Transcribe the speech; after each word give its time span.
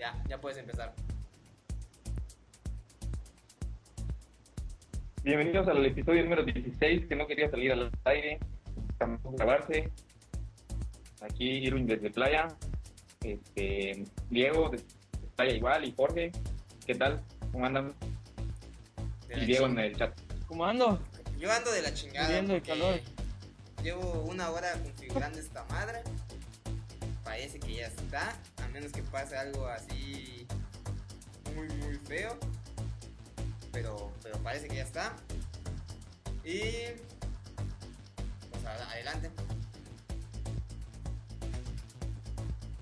Ya, 0.00 0.16
ya 0.26 0.40
puedes 0.40 0.56
empezar. 0.56 0.94
Bienvenidos 5.22 5.68
al 5.68 5.84
episodio 5.84 6.22
número 6.22 6.42
16 6.42 7.04
que 7.04 7.14
no 7.14 7.26
quería 7.26 7.50
salir 7.50 7.72
al 7.72 7.92
aire, 8.04 8.38
a 8.98 9.18
grabarse. 9.32 9.90
Aquí 11.20 11.50
Irwin 11.66 11.86
desde 11.86 12.08
Playa, 12.08 12.48
este, 13.22 14.06
Diego 14.30 14.70
desde 14.70 14.86
Playa 15.36 15.52
igual 15.52 15.84
y 15.84 15.92
Jorge, 15.94 16.32
¿qué 16.86 16.94
tal? 16.94 17.20
¿Cómo 17.52 17.66
andan? 17.66 17.92
Y 19.36 19.44
Diego 19.44 19.66
en 19.66 19.80
el 19.80 19.96
chat. 19.96 20.18
¿Cómo 20.46 20.64
ando? 20.64 20.98
Yo 21.38 21.52
ando 21.52 21.70
de 21.72 21.82
la 21.82 21.92
chingada. 21.92 22.40
Porque 22.40 22.62
calor. 22.62 23.00
Llevo 23.82 24.22
una 24.22 24.48
hora 24.48 24.72
configurando 24.82 25.38
esta 25.38 25.62
madre. 25.64 26.00
Parece 27.22 27.60
que 27.60 27.74
ya 27.74 27.88
está. 27.88 28.40
Menos 28.72 28.92
que 28.92 29.02
pase 29.02 29.36
algo 29.36 29.66
así 29.66 30.46
muy 31.54 31.68
muy 31.78 31.96
feo. 31.96 32.36
Pero, 33.72 34.12
pero 34.22 34.38
parece 34.38 34.68
que 34.68 34.76
ya 34.76 34.82
está. 34.84 35.12
Y 36.44 36.60
pues 38.50 38.64
a- 38.66 38.90
adelante. 38.92 39.30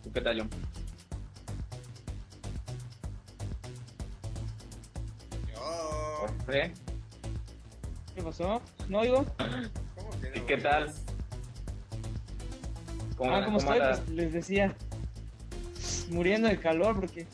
¿Tú 0.02 0.12
qué 0.12 0.20
tal, 0.20 0.38
John? 0.40 0.50
Yo. 5.54 5.60
Jorge, 6.20 6.72
¿Qué 8.14 8.22
pasó? 8.22 8.62
¿No 8.88 9.00
oigo? 9.00 9.24
¿Cómo 9.94 10.10
que 10.20 10.32
¿Y 10.36 10.40
no? 10.40 10.46
qué 10.46 10.56
tal? 10.58 10.92
¿Cómo, 13.16 13.34
ah, 13.34 13.44
¿cómo 13.44 13.58
cómo 13.58 13.74
estoy? 13.74 13.78
Pues 13.78 14.08
les 14.10 14.32
decía, 14.32 14.74
muriendo 16.10 16.48
de 16.48 16.58
calor 16.58 16.96
porque 16.96 17.26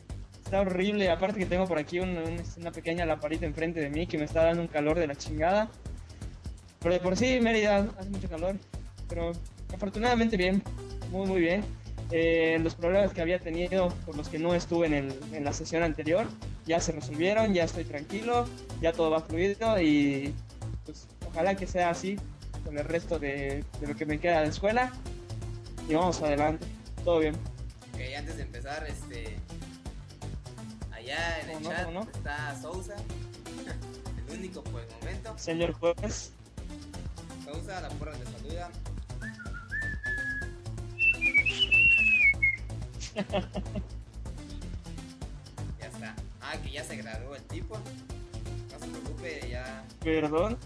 está 0.45 0.60
horrible. 0.60 1.10
Aparte 1.10 1.38
que 1.38 1.46
tengo 1.46 1.67
por 1.67 1.78
aquí 1.78 2.00
un- 2.00 2.17
un- 2.19 2.42
una 2.58 2.72
pequeña 2.72 3.05
laparita 3.06 3.47
enfrente 3.47 3.81
de 3.81 3.91
mí 3.91 4.06
que 4.06 4.19
me 4.19 4.25
está 4.25 4.44
dando 4.44 4.62
un 4.62 4.69
calor 4.69 4.98
de 4.98 5.06
la 5.06 5.14
chingada. 5.16 5.69
Pero 6.81 6.94
de 6.94 7.00
por 7.00 7.16
sí, 7.16 7.41
Mérida 7.41 7.89
hace 7.98 8.11
mucho 8.11 8.28
calor. 8.28 8.56
Pero 9.08 9.33
afortunadamente 9.75 10.36
bien, 10.36 10.62
muy 11.11 11.27
muy 11.27 11.41
bien. 11.41 11.64
Eh, 12.11 12.58
los 12.62 12.75
problemas 12.75 13.12
que 13.14 13.22
había 13.22 13.39
tenido 13.39 13.89
por 14.05 14.14
los 14.16 14.28
que 14.28 14.39
no 14.39 14.55
estuve 14.55 14.86
en, 14.88 14.94
el- 14.94 15.14
en 15.33 15.42
la 15.44 15.53
sesión 15.55 15.83
anterior 15.83 16.27
ya 16.66 16.78
se 16.81 16.92
resolvieron, 16.92 17.55
ya 17.55 17.64
estoy 17.64 17.84
tranquilo, 17.84 18.47
ya 18.83 18.92
todo 18.92 19.11
va 19.11 19.20
fluido 19.20 19.81
y 19.81 20.34
pues 20.84 21.09
ojalá 21.27 21.55
que 21.56 21.66
sea 21.66 21.91
así 21.91 22.16
con 22.64 22.77
el 22.78 22.84
resto 22.84 23.19
de, 23.19 23.64
de 23.81 23.86
lo 23.86 23.94
que 23.97 24.05
me 24.06 24.19
queda 24.19 24.42
de 24.42 24.48
escuela 24.48 24.92
y 25.88 25.94
vamos 25.94 26.20
adelante, 26.22 26.66
todo 27.05 27.19
bien. 27.20 27.34
Ok, 27.95 28.00
antes 28.19 28.37
de 28.37 28.42
empezar, 28.42 28.87
este. 28.87 29.37
Allá 30.92 31.41
en 31.41 31.50
el 31.50 31.55
¿Cómo 31.56 31.69
no, 31.70 31.77
chat 31.77 31.91
no? 31.91 32.00
está 32.03 32.61
Sousa. 32.61 32.95
el 34.28 34.39
único 34.39 34.62
por 34.64 34.81
el 34.83 34.89
momento. 35.00 35.37
Señor 35.39 35.73
juez, 35.73 36.33
Sousa, 37.45 37.81
la 37.81 37.89
porra 37.91 38.12
te 38.12 38.25
saluda. 38.25 38.70
ya 45.81 45.87
está. 45.87 46.15
Ah, 46.41 46.55
que 46.62 46.70
ya 46.70 46.84
se 46.84 46.97
graduó 46.97 47.34
el 47.34 47.42
tipo. 47.45 47.77
No 48.72 48.78
se 48.78 48.87
preocupe, 48.89 49.48
ya 49.50 49.84
perdón, 50.00 50.59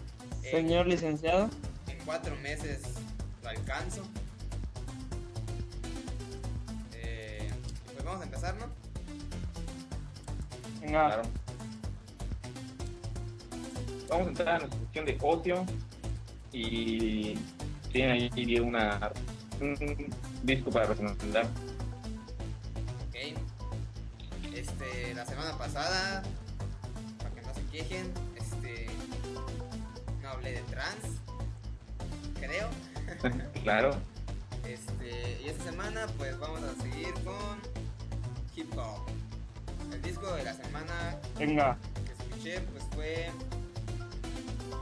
Eh. 0.43 0.51
señor 0.51 0.87
licenciado. 0.87 1.51
en 1.87 1.99
cuatro 2.05 2.37
meses 2.37 2.83
lo 3.43 3.49
alcanzo. 3.51 4.03
Vamos 8.09 8.23
a 8.23 8.25
empezar, 8.25 8.55
¿no? 8.56 8.67
Venga, 10.81 11.06
Claro. 11.09 11.23
Vamos 14.09 14.27
a 14.27 14.31
entrar 14.31 14.48
a 14.48 14.59
nuestra 14.61 14.81
sección 14.81 15.05
de 15.05 15.19
ocio 15.21 15.66
y 16.50 17.38
tienen 17.93 18.32
ahí 18.32 18.60
una, 18.60 19.12
un 19.60 19.77
disco 20.43 20.71
para 20.71 20.87
recomendar. 20.87 21.44
Ok. 23.09 23.37
Este, 24.55 25.15
la 25.15 25.27
semana 25.27 25.59
pasada, 25.59 26.22
para 27.19 27.34
que 27.34 27.43
no 27.43 27.55
se 27.55 27.62
quejen, 27.66 28.11
este, 28.37 28.87
no 30.22 30.31
hablé 30.31 30.53
de 30.53 30.62
trans, 30.62 31.21
creo. 32.41 32.69
claro. 33.62 33.94
Este, 34.66 35.43
y 35.44 35.49
esta 35.49 35.65
semana, 35.65 36.06
pues 36.16 36.38
vamos 36.38 36.62
a 36.62 36.82
seguir 36.82 37.12
con 37.25 37.61
hip 38.58 38.72
hop. 38.78 39.06
El 39.92 40.02
disco 40.02 40.30
de 40.34 40.44
la 40.44 40.54
semana 40.54 41.19
venga, 41.38 41.78
que 42.04 42.12
escuché, 42.12 42.60
pues 42.60 42.84
fue 42.94 43.26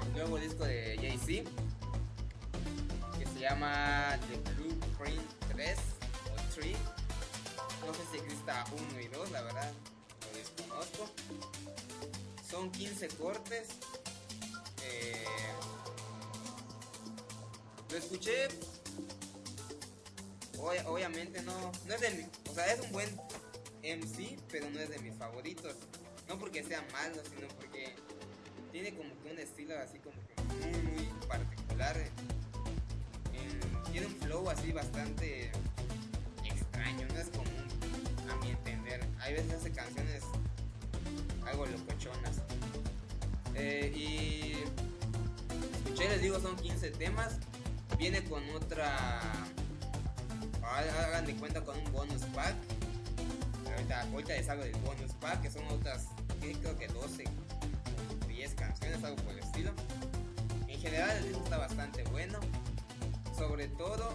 el 0.05 0.13
nuevo 0.13 0.39
disco 0.39 0.65
de 0.65 0.97
Jay-Z, 1.01 1.49
que 3.19 3.27
se 3.27 3.39
llama 3.41 4.19
The 4.29 4.53
Blueprint 4.55 5.23
3 5.53 5.79
o 5.79 6.55
3. 6.55 6.77
No 7.87 7.95
sé 7.95 8.01
si 8.11 8.17
exista 8.19 8.65
1 8.93 9.01
y 9.01 9.09
2, 9.09 9.31
la 9.31 9.43
verdad, 9.43 9.73
lo 10.33 10.39
desconozco. 10.39 11.09
Son 12.51 12.71
15 12.71 13.09
cortes. 13.09 13.69
Eh, 14.83 15.25
lo 17.91 17.97
escuché. 17.97 18.49
Ob- 20.59 20.87
obviamente 20.87 21.43
no, 21.43 21.71
no 21.87 21.95
es 21.95 22.15
mi, 22.17 22.25
o 22.51 22.55
sea, 22.55 22.73
es 22.73 22.81
un 22.81 22.91
buen 22.93 23.15
MC, 23.95 24.39
pero 24.51 24.69
no 24.71 24.81
es 24.81 24.91
de 24.91 24.99
mis 24.99 25.15
favoritos. 25.15 25.77
No 26.29 26.39
porque 26.39 26.63
sea 26.63 26.85
malo, 26.93 27.23
sino 27.29 27.49
porque 27.49 27.95
tiene 28.73 28.95
como 28.95 29.11
que 29.23 29.31
un 29.31 29.39
estilo 29.39 29.79
así 29.79 29.99
como 29.99 30.17
que 30.27 30.43
muy, 30.43 30.93
muy 30.93 31.27
particular. 31.27 31.97
Eh, 31.99 32.11
tiene 33.93 34.07
un 34.07 34.17
flow 34.17 34.51
así 34.51 34.73
bastante 34.73 35.51
extraño, 36.45 37.07
no 37.09 37.21
es 37.21 37.29
común 37.29 37.69
a 38.31 38.37
mi 38.45 38.51
entender. 38.51 39.07
Hay 39.21 39.35
veces 39.35 39.55
hace 39.55 39.73
canciones 39.73 40.25
algo 41.47 41.67
locochonas. 41.67 42.43
Eh, 43.55 43.93
y 43.95 44.53
escuché, 45.85 46.09
les 46.09 46.23
digo, 46.23 46.41
son 46.41 46.57
15 46.57 46.91
temas. 46.91 47.39
Viene 47.99 48.23
con 48.25 48.43
otra. 48.51 49.23
Hagan 50.63 51.25
de 51.25 51.35
cuenta 51.37 51.63
con 51.63 51.79
un 51.79 51.93
bonus 51.93 52.23
pack. 52.35 52.55
Ahorita, 53.87 54.11
ahorita 54.11 54.33
les 54.35 54.49
hago 54.49 54.63
del 54.65 54.73
bonus 54.79 55.13
pack, 55.21 55.43
que 55.43 55.51
son 55.51 55.65
otras, 55.69 56.09
creo 56.41 56.77
que 56.77 56.89
12, 56.89 57.23
10 58.27 58.55
canciones, 58.55 59.05
algo 59.05 59.17
por 59.23 59.33
el 59.33 59.39
estilo. 59.39 59.71
En 60.67 60.81
general 60.81 61.25
está 61.25 61.59
bastante 61.59 62.03
bueno. 62.11 62.41
Sobre 63.39 63.69
todo 63.69 64.13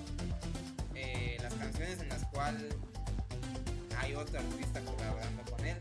eh, 0.94 1.38
las 1.42 1.54
canciones 1.54 2.02
en 2.02 2.10
las 2.10 2.26
cuales 2.26 2.76
hay 3.98 4.14
otro 4.14 4.40
artista 4.40 4.82
colaborando 4.82 5.44
con 5.50 5.66
él. 5.66 5.78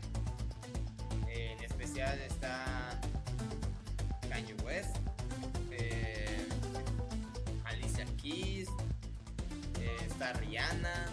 En 1.27 1.61
especial 1.61 2.17
está 2.19 2.97
Kanye 4.29 4.53
West, 4.63 4.95
eh, 5.71 6.47
Alicia 7.65 8.05
Keys, 8.21 8.69
eh, 9.81 9.97
está 10.07 10.31
Rihanna. 10.33 11.07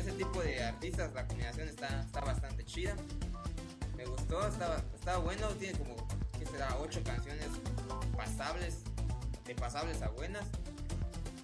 Ese 0.00 0.12
tipo 0.12 0.42
de 0.42 0.62
artistas 0.62 1.12
la 1.12 1.26
combinación 1.26 1.68
está, 1.68 2.00
está 2.00 2.20
bastante 2.20 2.64
chida. 2.64 2.94
Me 3.96 4.06
gustó, 4.06 4.46
estaba, 4.46 4.82
estaba 4.94 5.18
bueno, 5.18 5.48
tiene 5.50 5.78
como, 5.78 5.94
que 6.38 6.46
será? 6.46 6.76
8 6.78 7.02
canciones 7.04 7.48
pasables, 8.16 8.78
de 9.44 9.54
pasables 9.54 10.00
a 10.02 10.08
buenas. 10.08 10.46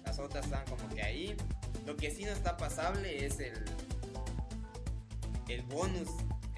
Las 0.03 0.17
otras 0.19 0.45
están 0.45 0.65
como 0.65 0.89
que 0.89 1.03
ahí. 1.03 1.37
Lo 1.85 1.95
que 1.95 2.09
sí 2.09 2.25
no 2.25 2.31
está 2.31 2.57
pasable 2.57 3.25
es 3.25 3.39
el, 3.39 3.63
el 5.47 5.61
bonus. 5.63 6.09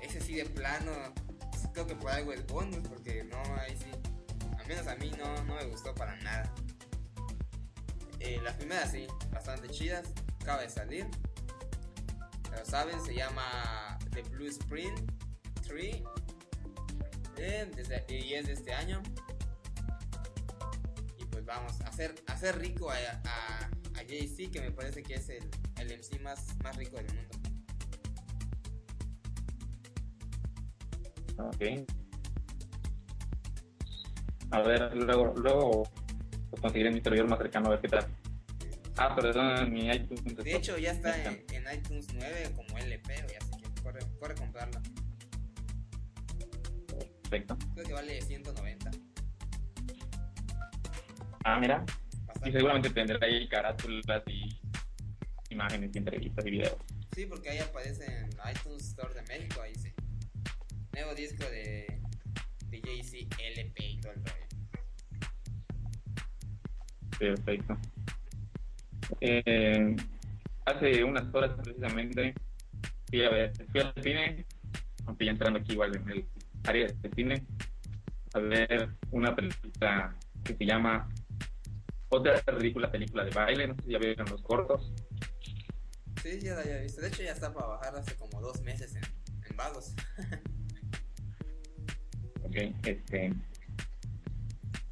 Ese 0.01 0.21
sí 0.21 0.35
de 0.35 0.45
plano, 0.45 0.91
creo 1.73 1.85
que 1.85 1.95
por 1.95 2.11
algo 2.11 2.31
el 2.31 2.43
bonus, 2.43 2.87
porque 2.87 3.25
no, 3.25 3.37
ahí 3.55 3.75
sí, 3.77 3.91
al 4.57 4.65
menos 4.67 4.87
a 4.87 4.95
mí 4.95 5.11
no, 5.17 5.43
no 5.43 5.55
me 5.55 5.65
gustó 5.65 5.93
para 5.93 6.15
nada. 6.17 6.51
Eh, 8.21 8.39
las 8.43 8.55
primeras 8.55 8.91
sí, 8.91 9.05
bastante 9.31 9.69
chidas, 9.69 10.05
acaba 10.41 10.61
de 10.61 10.69
salir. 10.69 11.07
Pero 12.49 12.65
saben, 12.65 12.99
se 13.01 13.13
llama 13.13 13.97
The 14.11 14.23
Blue 14.23 14.47
Spring 14.47 14.95
3 15.67 16.03
eh, 17.37 17.71
desde, 17.75 18.05
y 18.09 18.33
es 18.33 18.47
de 18.47 18.53
este 18.53 18.73
año. 18.73 19.01
Y 21.17 21.25
pues 21.25 21.45
vamos, 21.45 21.79
a 21.81 21.87
hacer, 21.87 22.15
hacer 22.27 22.59
rico 22.59 22.89
a, 22.91 22.95
a, 22.95 23.69
a 23.99 24.05
Jay-Z, 24.07 24.51
que 24.51 24.61
me 24.61 24.71
parece 24.71 25.03
que 25.03 25.15
es 25.15 25.29
el, 25.29 25.49
el 25.79 25.97
MC 25.97 26.21
más, 26.21 26.57
más 26.63 26.75
rico 26.75 26.97
del 26.97 27.07
mundo. 27.13 27.39
Ok. 31.37 31.87
A 34.51 34.61
ver, 34.61 34.95
luego, 34.95 35.33
luego 35.37 35.83
pues, 36.49 36.61
conseguiré 36.61 36.91
mi 36.91 37.01
servidor 37.01 37.29
más 37.29 37.39
cercano 37.39 37.67
a 37.67 37.69
ver 37.71 37.81
qué 37.81 37.87
tal. 37.87 38.05
Ah, 39.01 39.15
perdón, 39.15 39.71
mi 39.71 39.89
iTunes. 39.89 40.35
De 40.35 40.55
hecho, 40.55 40.77
ya 40.77 40.91
está 40.91 41.15
en, 41.23 41.45
en 41.53 41.63
iTunes 41.73 42.07
9 42.13 42.51
como 42.53 42.77
LP, 42.77 43.13
así 43.13 43.61
que 43.61 43.81
corre, 43.81 43.99
corre 44.19 44.33
a 44.33 44.35
comprarlo. 44.35 44.81
Perfecto. 47.21 47.57
Creo 47.75 47.85
que 47.87 47.93
vale 47.93 48.21
190. 48.21 48.91
Ah, 51.45 51.59
mira. 51.61 51.85
Y 52.45 52.51
seguramente 52.51 52.89
tendrá 52.89 53.17
ahí 53.25 53.47
carátulas 53.47 54.21
y 54.27 54.59
imágenes 55.49 55.91
y 55.93 55.97
entrevistas 55.97 56.45
y 56.45 56.51
videos. 56.51 56.77
Sí, 57.15 57.25
porque 57.25 57.51
ahí 57.51 57.59
aparece 57.59 58.05
en 58.05 58.29
iTunes 58.53 58.83
Store 58.83 59.13
de 59.13 59.21
México, 59.23 59.61
ahí 59.61 59.75
sí. 59.75 59.93
Nuevo 60.91 61.15
disco 61.15 61.45
de, 61.45 62.01
de 62.67 63.27
LP 63.39 63.85
y 63.85 64.01
todo 64.01 64.11
el 64.11 64.25
rollo. 64.25 64.47
Perfecto. 67.17 67.77
Eh, 69.21 69.95
hace 70.65 71.03
unas 71.03 71.33
horas 71.33 71.51
precisamente 71.61 72.33
fui 73.09 73.23
a 73.23 73.29
ver, 73.29 73.53
fui 73.71 73.81
al 73.81 73.93
cine, 74.01 74.45
aunque 75.05 75.25
ya 75.25 75.31
entrando 75.31 75.59
aquí 75.59 75.73
igual 75.73 75.95
en 75.95 76.09
el 76.09 76.25
área 76.63 76.87
de 76.87 77.09
cine, 77.15 77.45
a 78.33 78.39
ver 78.39 78.89
una 79.11 79.35
película 79.35 80.15
que 80.43 80.55
se 80.55 80.65
llama 80.65 81.09
Otra 82.09 82.41
ridícula 82.47 82.91
película 82.91 83.23
de 83.23 83.31
baile, 83.31 83.67
no 83.67 83.75
sé 83.75 83.81
si 83.83 83.91
ya 83.91 83.99
vieron 83.99 84.29
los 84.29 84.41
cortos. 84.41 84.93
Sí, 86.21 86.39
ya 86.41 86.55
la 86.55 86.61
había 86.61 86.79
visto. 86.79 87.01
De 87.01 87.07
hecho, 87.07 87.23
ya 87.23 87.31
está 87.31 87.53
para 87.53 87.67
bajar 87.67 87.95
hace 87.95 88.15
como 88.15 88.41
dos 88.41 88.61
meses 88.61 88.95
en, 88.95 89.03
en 89.49 89.57
Vagos. 89.57 89.95
Ok, 92.41 92.55
este, 92.83 93.31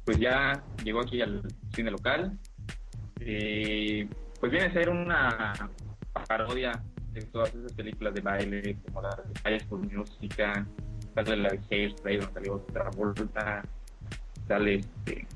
pues 0.04 0.20
ya 0.20 0.64
llegó 0.84 1.00
aquí 1.00 1.20
al 1.20 1.42
cine 1.74 1.90
local. 1.90 2.38
Y 3.20 4.04
pues 4.40 4.52
viene 4.52 4.66
a 4.66 4.72
ser 4.72 4.88
una 4.88 5.52
parodia 6.26 6.72
de 7.12 7.22
todas 7.22 7.54
esas 7.54 7.72
películas 7.72 8.14
de 8.14 8.20
baile, 8.20 8.76
como 8.86 9.02
la 9.02 9.10
de 9.10 9.40
Calles 9.42 9.64
por 9.64 9.80
Música, 9.80 10.66
sale 11.14 11.36
la 11.36 11.48
de 11.50 11.60
Hairspray, 11.70 12.16
donde 12.18 12.32
salió 12.32 12.54
otra 12.54 13.62
sale 14.46 14.74
este. 14.76 15.26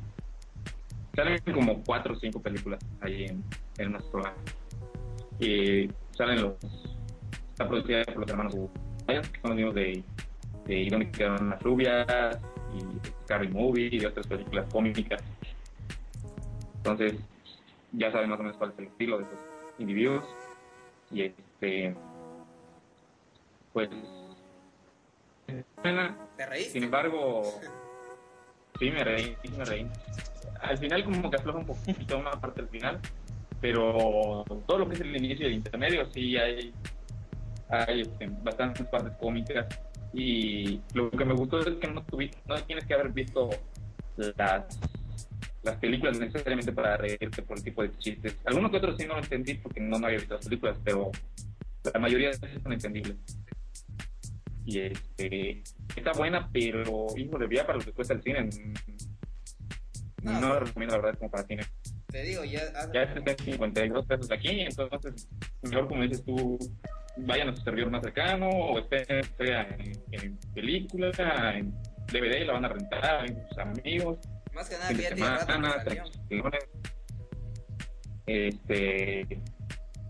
Salen 1.14 1.38
como 1.52 1.82
cuatro 1.84 2.14
o 2.14 2.16
cinco 2.16 2.40
películas 2.40 2.80
ahí 3.00 3.24
en, 3.24 3.44
en 3.78 3.88
una 3.88 4.00
sola. 4.00 4.32
Y 5.38 5.90
salen 6.16 6.42
los. 6.42 6.54
Está 7.50 7.68
producida 7.68 8.04
por 8.04 8.18
los 8.18 8.30
hermanos 8.30 8.54
que 9.06 9.40
son 9.40 9.50
los 9.50 9.56
mismos 9.56 9.74
de 9.74 10.02
de 10.66 10.82
¿Y 10.82 10.88
dónde 10.88 11.10
quedaron 11.10 11.50
las 11.50 11.62
rubias? 11.62 12.38
y 12.74 13.08
Scary 13.24 13.48
Movie 13.48 13.90
y 13.92 14.04
otras 14.06 14.26
películas 14.26 14.66
cómicas. 14.72 15.22
Entonces, 16.76 17.16
ya 17.92 18.10
saben 18.12 18.30
más 18.30 18.40
o 18.40 18.42
menos 18.42 18.56
cuál 18.58 18.70
es 18.72 18.78
el 18.78 18.86
estilo 18.86 19.18
de 19.18 19.24
estos 19.24 19.38
individuos. 19.78 20.24
Y 21.10 21.22
este, 21.22 21.94
pues, 23.72 23.90
buena. 25.82 26.16
¿Te 26.36 26.46
reíste? 26.46 26.72
Sin 26.72 26.84
embargo, 26.84 27.42
sí 28.78 28.90
me 28.90 29.04
reí, 29.04 29.36
sí 29.42 29.48
me 29.56 29.64
reí. 29.64 29.86
Al 30.60 30.78
final 30.78 31.04
como 31.04 31.30
que 31.30 31.36
afloja 31.36 31.58
un 31.58 31.66
poquito 31.66 32.18
una 32.18 32.30
parte 32.32 32.62
del 32.62 32.70
final, 32.70 33.00
pero 33.60 34.44
todo 34.66 34.78
lo 34.78 34.88
que 34.88 34.94
es 34.94 35.00
el 35.00 35.14
inicio 35.16 35.46
y 35.46 35.50
el 35.50 35.54
intermedio 35.56 36.06
sí 36.06 36.36
hay, 36.36 36.72
hay 37.68 38.00
este, 38.02 38.28
bastantes 38.42 38.86
partes 38.86 39.12
cómicas 39.18 39.66
y 40.12 40.80
lo 40.94 41.10
que 41.10 41.24
me 41.24 41.34
gustó 41.34 41.58
es 41.60 41.76
que 41.76 41.88
no, 41.88 42.04
tuvi- 42.06 42.34
no 42.46 42.56
tienes 42.62 42.84
que 42.86 42.94
haber 42.94 43.08
visto 43.10 43.50
las, 44.36 44.78
las 45.62 45.76
películas 45.76 46.18
necesariamente 46.18 46.72
para 46.72 46.96
reírte 46.96 47.42
por 47.42 47.56
el 47.58 47.62
tipo 47.64 47.82
de 47.82 47.96
chistes. 47.98 48.36
Algunos 48.44 48.70
que 48.70 48.76
otros 48.78 48.96
sí 48.98 49.06
no 49.06 49.14
lo 49.14 49.20
entendí 49.20 49.54
porque 49.54 49.80
no, 49.80 49.98
no 49.98 50.06
había 50.06 50.18
visto 50.18 50.34
las 50.34 50.44
películas, 50.44 50.78
pero 50.84 51.10
la 51.92 52.00
mayoría 52.00 52.32
sí 52.32 52.40
son 52.62 52.72
entendibles. 52.72 53.16
Y 54.64 54.78
este, 54.80 55.62
está 55.96 56.12
buena, 56.12 56.48
pero 56.52 57.06
hijo 57.16 57.38
de 57.38 57.46
vida 57.46 57.66
para 57.66 57.78
lo 57.78 57.84
que 57.84 57.92
cuesta 57.92 58.14
el 58.14 58.22
cine. 58.22 58.48
No, 60.22 60.40
No, 60.40 60.48
lo 60.54 60.60
recomiendo, 60.60 60.96
la 60.96 61.02
verdad, 61.02 61.18
como 61.18 61.30
para 61.30 61.44
cine. 61.44 61.62
Te 62.06 62.22
digo, 62.22 62.44
ya. 62.44 62.60
hace- 62.76 62.90
Ya 62.94 63.02
está 63.04 63.30
en 63.32 63.38
52 63.38 64.06
pesos 64.06 64.30
aquí, 64.30 64.60
entonces, 64.60 65.28
mejor 65.62 65.88
como 65.88 66.02
dices 66.02 66.24
tú, 66.24 66.58
vayan 67.16 67.48
a 67.48 67.56
su 67.56 67.62
servidor 67.62 67.90
más 67.90 68.02
cercano 68.02 68.48
o 68.50 68.88
sea 68.88 69.68
en, 69.78 69.92
en 70.12 70.38
película, 70.54 71.10
en 71.54 71.72
DVD, 72.12 72.44
la 72.46 72.52
van 72.54 72.64
a 72.64 72.68
rentar 72.68 73.26
en 73.28 73.48
sus 73.48 73.58
amigos, 73.58 74.18
Más 74.54 74.68
que 74.68 74.76
nada, 74.76 74.88
fin 74.88 74.98
de 74.98 75.10
rato 75.10 75.84
tranquilones. 75.84 76.64
Este, 78.26 79.42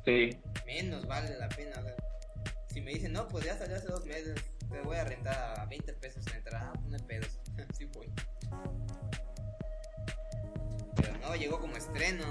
sí, 0.05 0.31
Menos 0.67 1.07
vale 1.07 1.37
la 1.39 1.49
pena. 1.49 1.73
o 1.79 1.83
sea, 1.83 1.97
si 2.69 2.81
me 2.81 2.93
dicen, 2.93 3.13
no, 3.13 3.29
pues 3.29 3.45
ya 3.45 3.57
salió 3.57 3.77
hace 3.77 3.89
dos 3.89 4.05
meses, 4.05 4.35
te 4.71 4.81
voy 4.81 4.97
a 4.97 5.05
rentar 5.05 5.61
a 5.61 5.67
20 5.67 5.93
pesos 5.95 6.27
en 6.29 6.37
entrada, 6.37 6.73
ah, 6.75 6.79
pues 6.79 6.91
no 6.91 6.97
hay 6.97 7.03
pedos. 7.05 7.41
sí, 7.79 7.85
voy. 7.95 8.11
Pero 10.97 11.19
no, 11.19 11.35
llegó 11.37 11.61
como 11.61 11.77
estreno. 11.77 12.25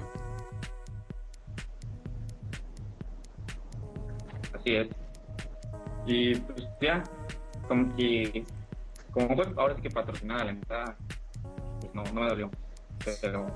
así 4.62 4.76
es. 4.76 4.88
Y 6.06 6.36
pues 6.36 6.68
ya, 6.82 7.04
como 7.68 7.96
que, 7.96 8.46
como 9.12 9.36
fue 9.36 9.54
ahora 9.58 9.76
sí 9.76 9.82
que 9.82 9.90
patrocinada 9.90 10.46
la 10.46 10.52
entrada, 10.52 10.98
no, 11.94 12.04
no 12.04 12.22
me 12.22 12.28
dolió. 12.28 12.50
Pero 13.22 13.48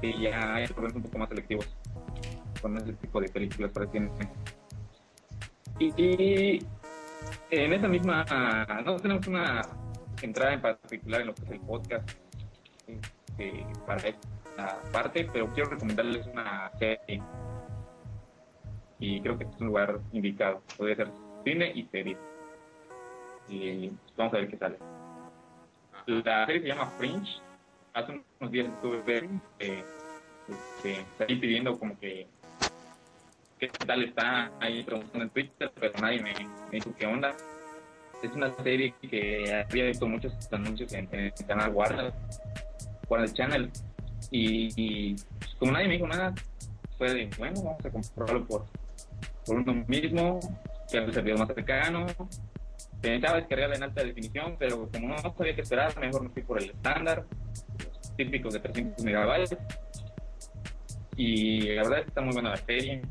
sí, 0.00 0.14
ya 0.20 0.54
hay 0.54 0.66
que 0.66 0.74
ponerse 0.74 0.96
un 0.96 1.02
poco 1.02 1.18
más 1.18 1.28
selectivos 1.28 1.68
con 2.60 2.76
ese 2.76 2.92
tipo 2.94 3.20
de 3.20 3.28
películas 3.28 3.72
para 3.72 3.90
cine. 3.90 4.10
Y, 5.78 5.92
y 5.96 6.66
en 7.50 7.72
esa 7.72 7.88
misma, 7.88 8.24
no 8.84 8.96
tenemos 8.96 9.26
una 9.26 9.62
entrada 10.22 10.52
en 10.52 10.60
particular 10.60 11.22
en 11.22 11.26
lo 11.28 11.34
que 11.34 11.42
es 11.42 11.50
el 11.50 11.60
podcast 11.60 12.10
este, 12.86 13.66
para 13.86 14.08
esta 14.08 14.82
parte, 14.92 15.28
pero 15.32 15.52
quiero 15.52 15.70
recomendarles 15.70 16.26
una 16.26 16.70
serie 16.78 17.22
y 19.00 19.20
creo 19.22 19.38
que 19.38 19.44
este 19.44 19.56
es 19.56 19.60
un 19.62 19.68
lugar 19.68 19.98
indicado. 20.12 20.62
Puede 20.76 20.94
ser 20.94 21.10
cine 21.44 21.72
y 21.74 21.84
serie. 21.86 22.16
Y 23.48 23.90
vamos 24.16 24.34
a 24.34 24.36
ver 24.36 24.48
qué 24.48 24.58
sale. 24.58 24.78
La 26.06 26.46
serie 26.46 26.62
se 26.62 26.68
llama 26.68 26.86
Fringe. 26.98 27.40
Hace 27.92 28.22
unos 28.40 28.52
días 28.52 28.68
estuve 28.68 29.28
eh, 29.58 29.84
este, 30.48 31.04
ahí 31.24 31.36
pidiendo 31.36 31.78
como 31.78 31.98
que 31.98 32.26
qué 33.58 33.68
tal 33.68 34.02
está 34.02 34.50
ahí 34.60 34.82
preguntando 34.82 35.24
en 35.24 35.30
Twitter, 35.30 35.70
pero 35.78 35.92
nadie 36.00 36.22
me, 36.22 36.34
dijo 36.70 36.94
qué 36.98 37.06
onda. 37.06 37.34
Es 38.22 38.32
una 38.32 38.50
serie 38.62 38.94
que 39.02 39.64
había 39.68 39.86
visto 39.86 40.06
muchos 40.06 40.32
anuncios 40.52 40.92
en, 40.92 41.08
el 41.12 41.32
canal 41.46 41.72
Warner, 41.72 42.12
Warner 43.08 43.32
Channel, 43.32 43.70
y, 44.30 45.14
pues, 45.14 45.54
como 45.58 45.72
nadie 45.72 45.88
me 45.88 45.94
dijo 45.94 46.06
nada, 46.06 46.34
fue 46.96 47.12
de, 47.12 47.30
bueno, 47.38 47.62
vamos 47.62 47.84
a 47.84 47.90
comprarlo 47.90 48.46
por, 48.46 48.66
por 49.46 49.56
uno 49.56 49.84
mismo, 49.86 50.38
que 50.90 50.98
era 50.98 51.06
el 51.06 51.12
servidor 51.12 51.38
más 51.40 51.48
cercano. 51.48 52.06
Pensaba 53.00 53.36
descargarla 53.38 53.76
en 53.76 53.82
alta 53.84 54.04
definición, 54.04 54.56
pero 54.58 54.88
como 54.92 55.08
no 55.08 55.18
sabía 55.18 55.54
qué 55.54 55.62
esperar, 55.62 55.98
mejor 55.98 56.22
me 56.22 56.28
fui 56.30 56.42
por 56.42 56.58
el 56.62 56.70
estándar, 56.70 57.24
los 57.78 58.16
típicos 58.16 58.52
de 58.54 58.60
300 58.60 59.04
megabytes. 59.04 59.56
Y 61.16 61.62
la 61.74 61.82
verdad 61.82 61.98
está 62.06 62.20
muy 62.20 62.32
buena 62.34 62.50
la 62.50 62.56
serie. 62.56 63.02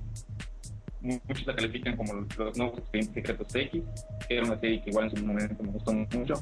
Mu- 1.01 1.19
Muchos 1.27 1.47
la 1.47 1.55
califican 1.55 1.95
como 1.97 2.13
los, 2.13 2.37
los 2.37 2.57
nuevos 2.57 2.79
expedientes 2.79 3.13
secretos 3.15 3.55
X, 3.55 3.83
que 4.27 4.35
era 4.37 4.45
una 4.45 4.59
serie 4.59 4.81
que 4.83 4.89
igual 4.89 5.09
en 5.09 5.17
su 5.17 5.25
momento 5.25 5.63
me 5.63 5.71
gustó 5.71 5.93
mucho. 5.93 6.33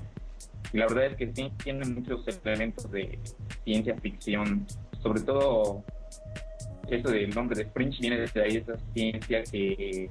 Y 0.74 0.78
la 0.78 0.88
verdad 0.88 1.06
es 1.06 1.16
que 1.18 1.34
sí 1.34 1.52
tiene 1.64 1.86
muchos 1.86 2.26
elementos 2.44 2.92
de 2.92 3.18
ciencia 3.64 3.96
ficción, 4.02 4.66
sobre 5.02 5.22
todo 5.22 5.84
eso 6.90 7.10
del 7.10 7.30
nombre 7.34 7.64
de 7.64 7.70
Fringe 7.72 8.00
viene 8.02 8.20
desde 8.20 8.44
ahí, 8.44 8.58
esa 8.58 8.74
ciencia 8.94 9.44
que, 9.44 10.10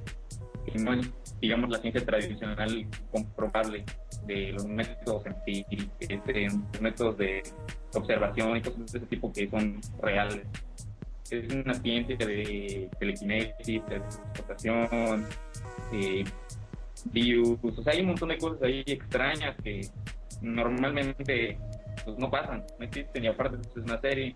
que 0.65 0.79
no 0.79 0.93
es, 0.93 1.07
digamos, 1.41 1.69
la 1.69 1.77
ciencia 1.79 2.03
tradicional 2.05 2.87
comprobable 3.11 3.83
de 4.25 4.51
los 4.53 4.65
métodos 4.65 5.23
de 5.23 6.49
los 6.73 6.81
métodos 6.81 7.17
de 7.17 7.43
observación 7.93 8.57
y 8.57 8.61
cosas 8.61 8.91
de 8.91 8.97
ese 8.99 9.07
tipo 9.07 9.31
que 9.31 9.49
son 9.49 9.79
reales. 10.01 10.45
Es 11.29 11.53
una 11.53 11.73
ciencia 11.73 12.15
de 12.15 12.89
telequinesis, 12.99 13.65
de 13.65 13.99
transportación, 13.99 15.25
eh, 15.93 16.23
virus, 17.11 17.59
o 17.63 17.83
sea, 17.83 17.93
hay 17.93 18.01
un 18.01 18.07
montón 18.07 18.29
de 18.29 18.37
cosas 18.37 18.61
ahí 18.63 18.83
extrañas 18.85 19.55
que 19.63 19.81
normalmente 20.41 21.57
pues, 22.03 22.17
no 22.17 22.29
pasan, 22.29 22.63
no 22.79 22.85
existen 22.85 23.23
y 23.23 23.27
aparte 23.27 23.57
pues, 23.57 23.77
es 23.77 23.83
una 23.83 23.99
serie 23.99 24.33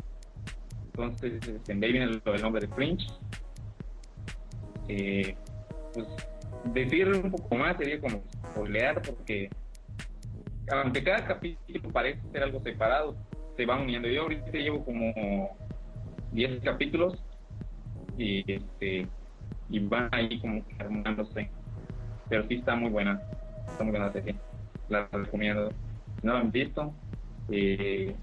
entonces, 0.94 1.34
este, 1.48 1.74
de 1.74 1.86
ahí 1.86 1.92
viene 1.92 2.08
del 2.08 2.42
nombre 2.42 2.62
de 2.62 2.68
Fringe. 2.74 3.08
Eh, 4.88 5.36
pues 5.94 6.08
decir 6.66 7.08
un 7.08 7.32
poco 7.32 7.56
más 7.56 7.78
sería 7.78 8.00
como 8.00 8.22
spoilear, 8.52 9.02
porque 9.02 9.50
aunque 10.72 11.04
cada 11.04 11.26
capítulo 11.26 11.90
parece 11.92 12.22
ser 12.32 12.44
algo 12.44 12.62
separado, 12.62 13.16
se 13.58 13.66
van 13.66 13.82
uniendo. 13.82 14.08
Yo 14.08 14.24
ahorita 14.24 14.52
llevo 14.52 14.84
como 14.86 15.58
10 16.32 16.64
capítulos 16.64 17.22
y 18.18 18.40
este 18.52 19.08
y 19.70 19.80
van 19.80 20.10
ahí 20.12 20.40
como 20.40 20.64
armándose. 20.80 21.50
Pero 22.30 22.48
sí 22.48 22.56
está 22.56 22.76
muy 22.76 22.90
buena, 22.90 23.22
está 23.68 23.84
muy 23.84 23.92
buena 23.92 24.08
la 24.08 24.14
serie. 24.14 24.36
La 24.90 25.08
recomiendo. 25.12 25.70
Si 26.20 26.28
no 26.28 26.34
la 26.34 26.40
han 26.40 26.52
visto, 26.52 26.94
eh, 27.50 28.16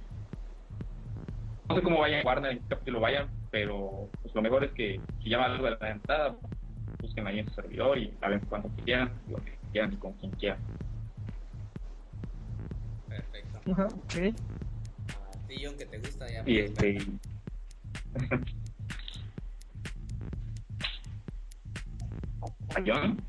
no 1.68 1.74
sé 1.74 1.82
cómo 1.82 2.00
vayan 2.00 2.24
Warner, 2.24 2.52
en 2.52 2.58
qué 2.60 2.64
capítulo 2.68 3.00
vayan, 3.00 3.28
pero 3.50 4.08
pues 4.22 4.34
lo 4.34 4.42
mejor 4.42 4.64
es 4.64 4.72
que 4.72 5.00
si 5.22 5.30
llama 5.30 5.46
algo 5.46 5.64
de 5.64 5.76
la 5.78 5.90
entrada, 5.90 6.36
busquen 7.00 7.26
ahí 7.26 7.38
en 7.40 7.48
su 7.48 7.54
servidor 7.54 7.98
y 7.98 8.12
la 8.20 8.28
ven 8.28 8.40
cuando 8.48 8.68
quieran, 8.84 9.12
lo 9.28 9.36
que 9.44 9.56
quieran 9.72 9.92
y 9.92 9.96
con 9.96 10.12
quien 10.14 10.32
quieran. 10.32 10.58
Perfecto. 13.08 13.60
Ajá, 13.72 13.86
ok. 13.86 14.14
A 15.34 15.46
ti, 15.46 15.56
John, 15.62 15.76
que 15.76 15.86
te 15.86 15.98
gusta 15.98 16.26
ya. 16.28 16.42
Y 16.46 16.58
este. 16.58 16.98
¿A 22.74 22.82
John? 22.86 23.22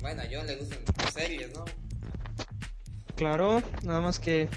Bueno, 0.00 0.22
a 0.22 0.24
John 0.30 0.46
le 0.46 0.56
gustan 0.56 0.78
las 0.98 1.12
series, 1.12 1.52
¿no? 1.54 1.64
Claro, 3.16 3.62
nada 3.82 4.00
más 4.00 4.20
que 4.20 4.48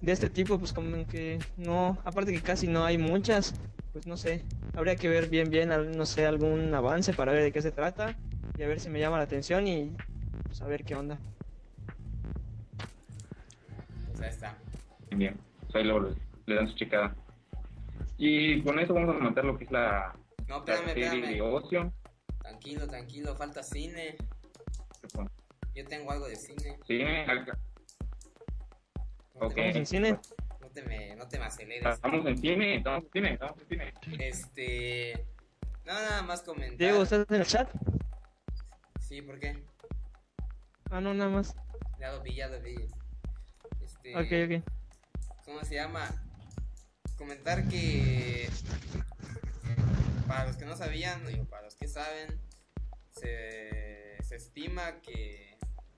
de 0.00 0.12
este 0.12 0.30
tipo, 0.30 0.58
pues 0.58 0.72
como 0.72 1.06
que 1.06 1.38
no, 1.56 1.98
aparte 2.04 2.32
que 2.32 2.40
casi 2.40 2.66
no 2.66 2.84
hay 2.84 2.96
muchas, 2.96 3.54
pues 3.96 4.06
no 4.06 4.18
sé, 4.18 4.44
habría 4.74 4.94
que 4.96 5.08
ver 5.08 5.30
bien, 5.30 5.48
bien, 5.48 5.72
al- 5.72 5.96
no 5.96 6.04
sé, 6.04 6.26
algún 6.26 6.74
avance 6.74 7.14
para 7.14 7.32
ver 7.32 7.44
de 7.44 7.50
qué 7.50 7.62
se 7.62 7.70
trata 7.70 8.14
y 8.58 8.62
a 8.62 8.68
ver 8.68 8.78
si 8.78 8.90
me 8.90 9.00
llama 9.00 9.16
la 9.16 9.22
atención 9.22 9.66
y 9.66 9.90
pues 10.44 10.60
a 10.60 10.66
ver 10.66 10.84
qué 10.84 10.94
onda. 10.94 11.18
Pues 14.06 14.20
ahí 14.20 14.28
está. 14.28 14.58
Bien, 15.12 15.34
pues 15.62 15.76
ahí 15.76 15.84
luego 15.84 16.14
le, 16.44 16.54
dan 16.54 16.68
su 16.68 16.74
checada. 16.76 17.16
Y 18.18 18.62
con 18.62 18.78
eso 18.78 18.92
vamos 18.92 19.16
a 19.16 19.18
matar 19.18 19.46
lo 19.46 19.56
que 19.56 19.64
es 19.64 19.70
la, 19.70 20.14
No, 20.46 20.58
la 20.58 20.74
espérame, 20.74 20.92
serie 20.92 21.26
de 21.26 21.40
ocio. 21.40 21.90
Tranquilo, 22.42 22.86
tranquilo, 22.86 23.34
falta 23.34 23.62
cine. 23.62 24.16
Yo 25.74 25.86
tengo 25.86 26.12
algo 26.12 26.28
de 26.28 26.36
cine. 26.36 26.78
Sí, 26.86 27.00
acá- 27.00 27.58
No 29.40 29.46
ok. 29.46 29.54
te, 29.54 29.60
¿Vamos 29.62 29.76
en 29.76 29.86
cine? 29.86 30.18
Te 30.76 30.82
me, 30.82 31.16
no 31.16 31.26
te 31.26 31.38
me 31.38 31.46
aceleres. 31.46 31.94
Estamos 31.94 32.26
en 32.26 32.38
cine, 32.38 32.76
estamos 32.76 33.04
en 33.04 33.10
cine, 33.10 33.32
estamos 33.32 33.58
en 33.62 33.68
cine. 33.68 33.94
Este. 34.18 35.26
No, 35.86 35.94
nada 35.94 36.22
más 36.22 36.42
comentar. 36.42 36.76
Diego, 36.76 37.02
¿estás 37.02 37.26
en 37.30 37.34
el 37.34 37.46
chat? 37.46 37.70
Sí, 39.00 39.22
¿por 39.22 39.40
qué? 39.40 39.64
Ah, 40.90 41.00
no, 41.00 41.14
nada 41.14 41.30
más. 41.30 41.56
Ya 41.98 42.12
lo 42.12 42.22
vi, 42.22 42.34
ya 42.34 42.48
lo 42.48 42.60
vi. 42.60 42.76
Este. 43.82 44.14
Ok, 44.16 44.60
ok. 44.60 45.44
¿Cómo 45.46 45.64
se 45.64 45.76
llama? 45.76 46.10
Comentar 47.16 47.66
que. 47.68 48.50
Para 50.28 50.46
los 50.46 50.56
que 50.56 50.66
no 50.66 50.76
sabían, 50.76 51.22
y 51.32 51.42
para 51.46 51.62
los 51.62 51.76
que 51.76 51.88
saben, 51.88 52.38
se, 53.12 54.18
se 54.22 54.36
estima 54.36 55.00
que 55.00 55.56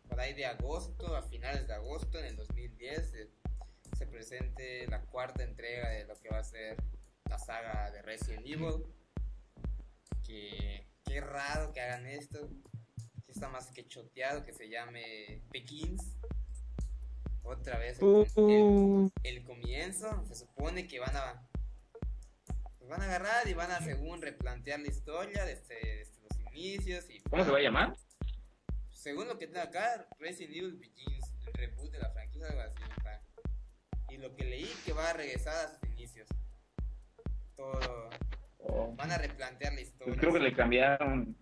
por 0.08 0.20
ahí 0.20 0.34
de 0.34 0.46
agosto, 0.46 1.16
a 1.16 1.22
finales 1.22 1.66
de 1.66 1.74
agosto, 1.74 2.18
en 2.18 2.26
el 2.26 2.36
2010, 2.36 3.14
se, 3.98 4.04
se 4.04 4.06
presente 4.06 4.86
la 4.88 5.00
cuarta 5.02 5.42
entrega 5.42 5.88
de 5.90 6.04
lo 6.04 6.14
que 6.20 6.28
va 6.28 6.38
a 6.38 6.44
ser 6.44 6.76
la 7.28 7.38
saga 7.38 7.90
de 7.90 8.02
Resident 8.02 8.46
Evil. 8.46 8.84
Que 10.26 10.86
qué 11.04 11.20
raro 11.20 11.72
que 11.72 11.80
hagan 11.80 12.06
esto. 12.06 12.48
Que 13.26 13.32
está 13.32 13.48
más 13.48 13.70
que 13.70 13.86
choteado 13.86 14.44
que 14.44 14.52
se 14.52 14.68
llame 14.68 15.42
Pekins. 15.50 16.16
Otra 17.42 17.78
vez. 17.78 17.98
el- 18.00 18.04
Uh, 18.04 18.22
el- 18.36 18.62
uh, 18.62 19.10
el 19.24 19.44
comienzo, 19.44 20.24
se 20.26 20.34
supone 20.34 20.86
que 20.86 21.00
van 21.00 21.16
a 21.16 21.48
pues 22.78 22.90
van 22.90 23.00
a 23.02 23.04
agarrar 23.04 23.48
y 23.48 23.54
van 23.54 23.70
a 23.70 23.80
según 23.82 24.20
replantear 24.22 24.80
la 24.80 24.88
historia 24.88 25.44
desde, 25.44 25.74
desde 25.74 26.20
los 26.22 26.38
inicios 26.52 27.08
y 27.10 27.20
¿Cómo 27.20 27.44
se 27.44 27.50
va 27.50 27.58
a 27.58 27.62
llamar? 27.62 27.96
según 28.90 29.28
lo 29.28 29.38
que 29.38 29.46
tengo 29.46 29.60
acá, 29.60 30.06
Resident 30.18 30.56
Evil 30.56 30.76
Begins, 30.76 31.24
el 31.46 31.52
reboot 31.54 31.90
de 31.92 31.98
la 31.98 32.10
franquicia 32.10 32.48
algo 32.48 32.60
así. 32.62 32.82
Y 34.18 34.22
lo 34.22 34.34
que 34.34 34.44
leí 34.44 34.70
que 34.84 34.92
va 34.92 35.10
a 35.10 35.12
regresar 35.12 35.54
a 35.54 35.68
sus 35.68 35.88
inicios. 35.90 36.28
Todo 37.56 38.10
Oh, 38.58 38.94
van 38.96 39.10
a 39.12 39.18
replantear 39.18 39.72
la 39.72 39.80
historia. 39.80 40.06
Pues 40.06 40.18
creo 40.18 40.32
que 40.32 40.40
le 40.40 40.52
cambiaron. 40.52 41.36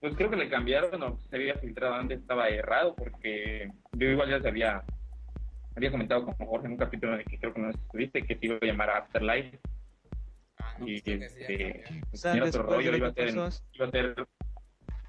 Pues 0.00 0.14
creo 0.16 0.30
que 0.30 0.36
le 0.36 0.48
cambiaron 0.48 1.02
o 1.02 1.18
se 1.18 1.36
había 1.36 1.54
filtrado 1.56 1.94
antes, 1.94 2.20
estaba 2.20 2.48
errado 2.48 2.94
porque 2.94 3.70
yo 3.92 4.08
igual 4.08 4.30
ya 4.30 4.40
se 4.40 4.48
había, 4.48 4.82
había 5.76 5.90
comentado 5.90 6.24
con 6.24 6.34
Jorge 6.34 6.66
en 6.66 6.72
un 6.72 6.78
capítulo 6.78 7.14
en 7.14 7.20
el 7.20 7.26
que 7.26 7.38
creo 7.38 7.52
que 7.52 7.60
no 7.60 7.70
estuviste 7.70 8.22
que 8.22 8.36
se 8.36 8.46
iba 8.46 8.58
a 8.62 8.64
llamar 8.64 8.90
Afterlife 8.90 9.60
Ah, 10.56 10.76
no, 10.78 10.88
y 10.88 11.00
pues 11.00 11.02
que 11.02 11.24
este, 11.24 11.84
o 11.84 12.10
pues, 12.10 12.20
sea, 12.20 12.32
tenía 12.32 12.48
otro 12.48 12.62
después 12.62 12.76
rollo, 12.76 12.96
iba 12.96 13.08
a 13.08 13.12
ser, 13.12 13.28
iba 13.28 13.86
a 13.86 13.90
ser, 13.90 14.26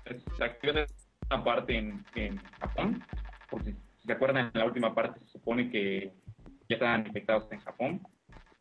exacto, 0.05 0.67
iba 0.67 0.81
a 0.81 0.87
ser 0.87 0.97
una 1.29 1.43
parte 1.43 1.77
en, 1.77 2.05
en 2.15 2.37
Japón, 2.37 3.03
porque 3.49 3.73
si 3.97 4.07
se 4.07 4.13
acuerdan 4.13 4.51
en 4.53 4.59
la 4.59 4.65
última 4.65 4.93
parte 4.93 5.19
se 5.21 5.27
supone 5.27 5.69
que 5.69 6.13
ya 6.71 6.75
estaban 6.75 7.05
infectados 7.05 7.51
en 7.51 7.59
Japón 7.59 8.01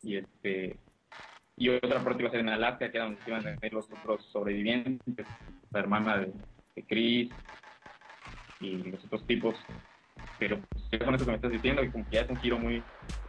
y 0.03 0.17
este 0.17 0.77
y 1.57 1.69
otra 1.69 2.03
parte 2.03 2.21
iba 2.21 2.29
a 2.29 2.31
ser 2.31 2.39
en 2.41 2.49
Alaska, 2.49 2.89
que 2.89 2.97
era 2.97 3.05
donde 3.05 3.21
iban 3.27 3.47
a 3.47 3.55
ver 3.59 3.73
los 3.73 3.85
otros 3.91 4.25
sobrevivientes, 4.31 5.27
la 5.69 5.79
hermana 5.79 6.17
de, 6.17 6.33
de 6.75 6.83
Chris 6.87 7.29
y 8.59 8.77
los 8.77 9.03
otros 9.05 9.27
tipos. 9.27 9.55
Pero 10.39 10.59
pues, 10.69 10.83
ya 10.91 11.05
con 11.05 11.13
eso 11.13 11.23
que 11.23 11.31
me 11.31 11.35
estás 11.35 11.51
diciendo, 11.51 11.83
y 11.83 11.91
como 11.91 12.03
que 12.09 12.15
ya 12.15 12.21
es 12.21 12.29
un 12.29 12.37
giro 12.37 12.57
muy, 12.57 12.83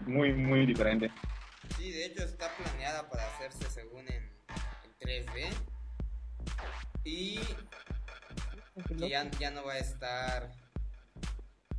muy, 0.07 0.33
muy 0.33 0.65
diferente. 0.65 1.11
Sí, 1.77 1.91
de 1.91 2.07
hecho 2.07 2.23
está 2.23 2.49
planeada 2.57 3.09
para 3.11 3.27
hacerse 3.27 3.69
según 3.69 4.09
en, 4.09 4.31
en 4.85 5.27
3D. 5.27 5.53
Y 7.05 7.39
que 8.99 9.09
ya, 9.11 9.31
ya 9.33 9.51
no 9.51 9.65
va 9.65 9.75
a 9.75 9.79
estar 9.79 10.51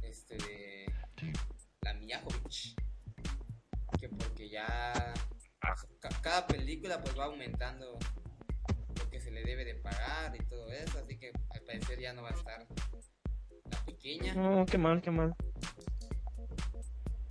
este 0.03 0.36
de 0.36 0.93
la 1.81 1.93
Miyahovich. 1.95 2.75
Que 4.03 4.10
porque 4.10 4.50
ya 4.50 5.13
ca- 6.01 6.10
cada 6.22 6.45
película 6.45 7.01
pues 7.01 7.17
va 7.17 7.24
aumentando 7.24 7.98
lo 9.00 9.10
que 9.10 9.22
se 9.22 9.31
le 9.31 9.43
debe 9.45 9.63
de 9.63 9.75
pagar 9.75 10.36
y 10.36 10.39
todo 10.43 10.69
eso, 10.74 11.00
así 11.00 11.17
que 11.17 11.31
al 11.51 11.62
parecer 11.62 12.01
ya 12.01 12.12
no 12.12 12.22
va 12.24 12.31
a 12.31 12.33
estar 12.33 12.67
la 13.72 13.86
pequeña, 13.86 14.33
No, 14.33 14.65
qué 14.65 14.77
mal, 14.77 15.01
qué 15.01 15.10
mal. 15.10 15.33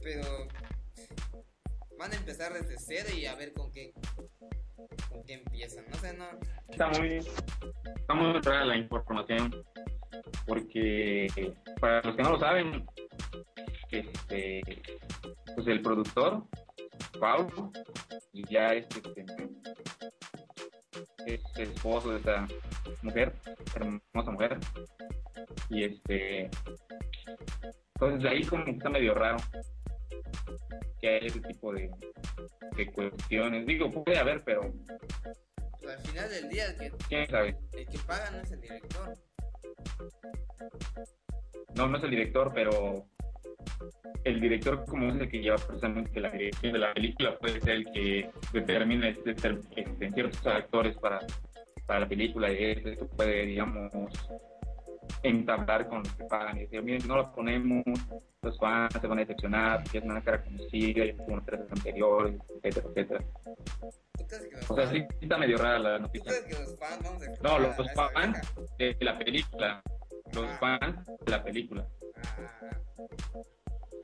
pero 0.00 0.48
van 2.02 2.12
a 2.14 2.16
empezar 2.16 2.52
desde 2.52 2.76
cero 2.78 3.09
y 3.16 3.26
a 3.26 3.37
ver 3.37 3.52
con 3.52 3.71
qué 3.71 3.92
con 5.09 5.23
qué 5.25 5.35
empiezan, 5.35 5.85
no 5.88 5.97
sé, 5.99 6.12
no. 6.14 6.25
Está 6.68 6.88
muy, 6.88 7.18
está 7.18 8.14
muy 8.14 8.40
rara 8.40 8.64
la 8.64 8.76
información, 8.76 9.64
porque 10.44 11.54
para 11.80 12.02
los 12.02 12.16
que 12.16 12.23
no 12.25 12.30
lo 12.30 12.40
saben, 12.40 12.85
este, 13.92 14.82
pues 15.54 15.66
el 15.68 15.80
productor, 15.80 16.44
Pau, 17.21 17.73
y 18.32 18.52
ya 18.52 18.75
es, 18.75 18.87
este, 18.97 19.25
es 21.26 21.40
esposo 21.56 22.11
de 22.11 22.16
esta 22.16 22.49
mujer, 23.02 23.32
hermosa 23.76 24.30
mujer, 24.32 24.59
y 25.71 25.85
este, 25.85 26.50
entonces 27.94 28.23
de 28.25 28.28
ahí 28.28 28.44
como 28.44 28.64
que 28.64 28.73
está 28.73 28.90
medio 28.90 29.14
raro 29.14 29.37
que 31.00 31.09
hay 31.09 31.26
ese 31.26 31.40
tipo 31.40 31.73
de, 31.73 31.90
de 32.76 32.92
cuestiones. 32.92 33.66
Digo, 33.66 33.90
puede 33.90 34.19
haber, 34.19 34.42
pero 34.45 34.73
al 35.88 35.99
final 35.99 36.31
del 36.31 36.49
día 36.49 36.66
el 36.66 36.76
que, 36.76 36.92
quién 37.09 37.28
sabe. 37.28 37.57
el 37.73 37.87
que 37.87 37.99
paga 38.07 38.31
no 38.31 38.40
es 38.40 38.52
el 38.52 38.61
director. 38.61 39.19
No, 41.75 41.88
no 41.88 41.99
es 41.99 42.04
el 42.04 42.11
director, 42.11 42.52
pero 42.54 43.07
el 44.25 44.40
director 44.40 44.85
como 44.85 45.09
es 45.09 45.21
el 45.21 45.28
que 45.28 45.40
lleva 45.40 45.57
precisamente 45.57 46.21
la 46.21 46.31
dirección 46.31 46.73
de 46.73 46.78
la 46.78 46.95
película, 46.95 47.38
puede 47.38 47.61
ser 47.61 47.71
el 47.71 47.85
que 47.92 48.31
determine 48.52 49.11
este, 49.11 49.35
este, 49.76 50.11
ciertos 50.11 50.47
actores 50.47 50.97
para, 50.99 51.21
para 51.87 52.00
la 52.00 52.09
película 52.09 52.52
y 52.52 52.64
esto 52.64 53.09
puede, 53.09 53.47
digamos, 53.47 53.90
entablar 55.23 55.88
con 55.88 55.99
los 56.02 56.12
que 56.14 56.25
pagan 56.25 56.56
y 56.59 56.61
decir, 56.62 56.82
miren, 56.82 57.00
si 57.00 57.09
no 57.09 57.16
lo 57.16 57.32
ponemos, 57.32 57.82
los 58.42 58.59
fans 58.59 58.92
se 59.00 59.06
van 59.06 59.18
a 59.18 59.21
decepcionar, 59.23 59.82
porque 59.82 59.99
es 59.99 60.04
una 60.04 60.23
cara 60.23 60.42
conocida, 60.42 61.04
y 61.04 61.16
como 61.16 61.37
los 61.37 61.47
tres 61.47 61.61
anteriores, 61.71 62.35
etcétera, 62.62 62.87
etcétera. 62.88 63.25
¿Tú 64.18 64.26
crees 64.26 64.42
que 64.49 64.56
los 64.56 64.71
O 64.71 64.75
sea, 64.75 64.90
sí 64.90 65.04
está 65.21 65.38
medio 65.38 65.59
rara 65.59 65.78
la 65.78 65.97
¿tú 65.97 66.02
noticia. 66.02 66.32
crees 66.32 66.44
que 66.56 66.62
los 66.64 66.78
fans 66.78 67.02
vamos 67.02 67.23
a 67.23 67.42
No, 67.42 67.59
los 67.59 67.78
esa 67.78 68.09
fans 68.11 68.38
de 68.78 68.97
la 69.00 69.18
película, 69.18 69.82
los 70.32 70.44
Ah. 70.47 70.56
fans 70.61 71.06
de 71.25 71.30
la 71.30 71.44
película. 71.44 71.87
Ah, 72.16 72.50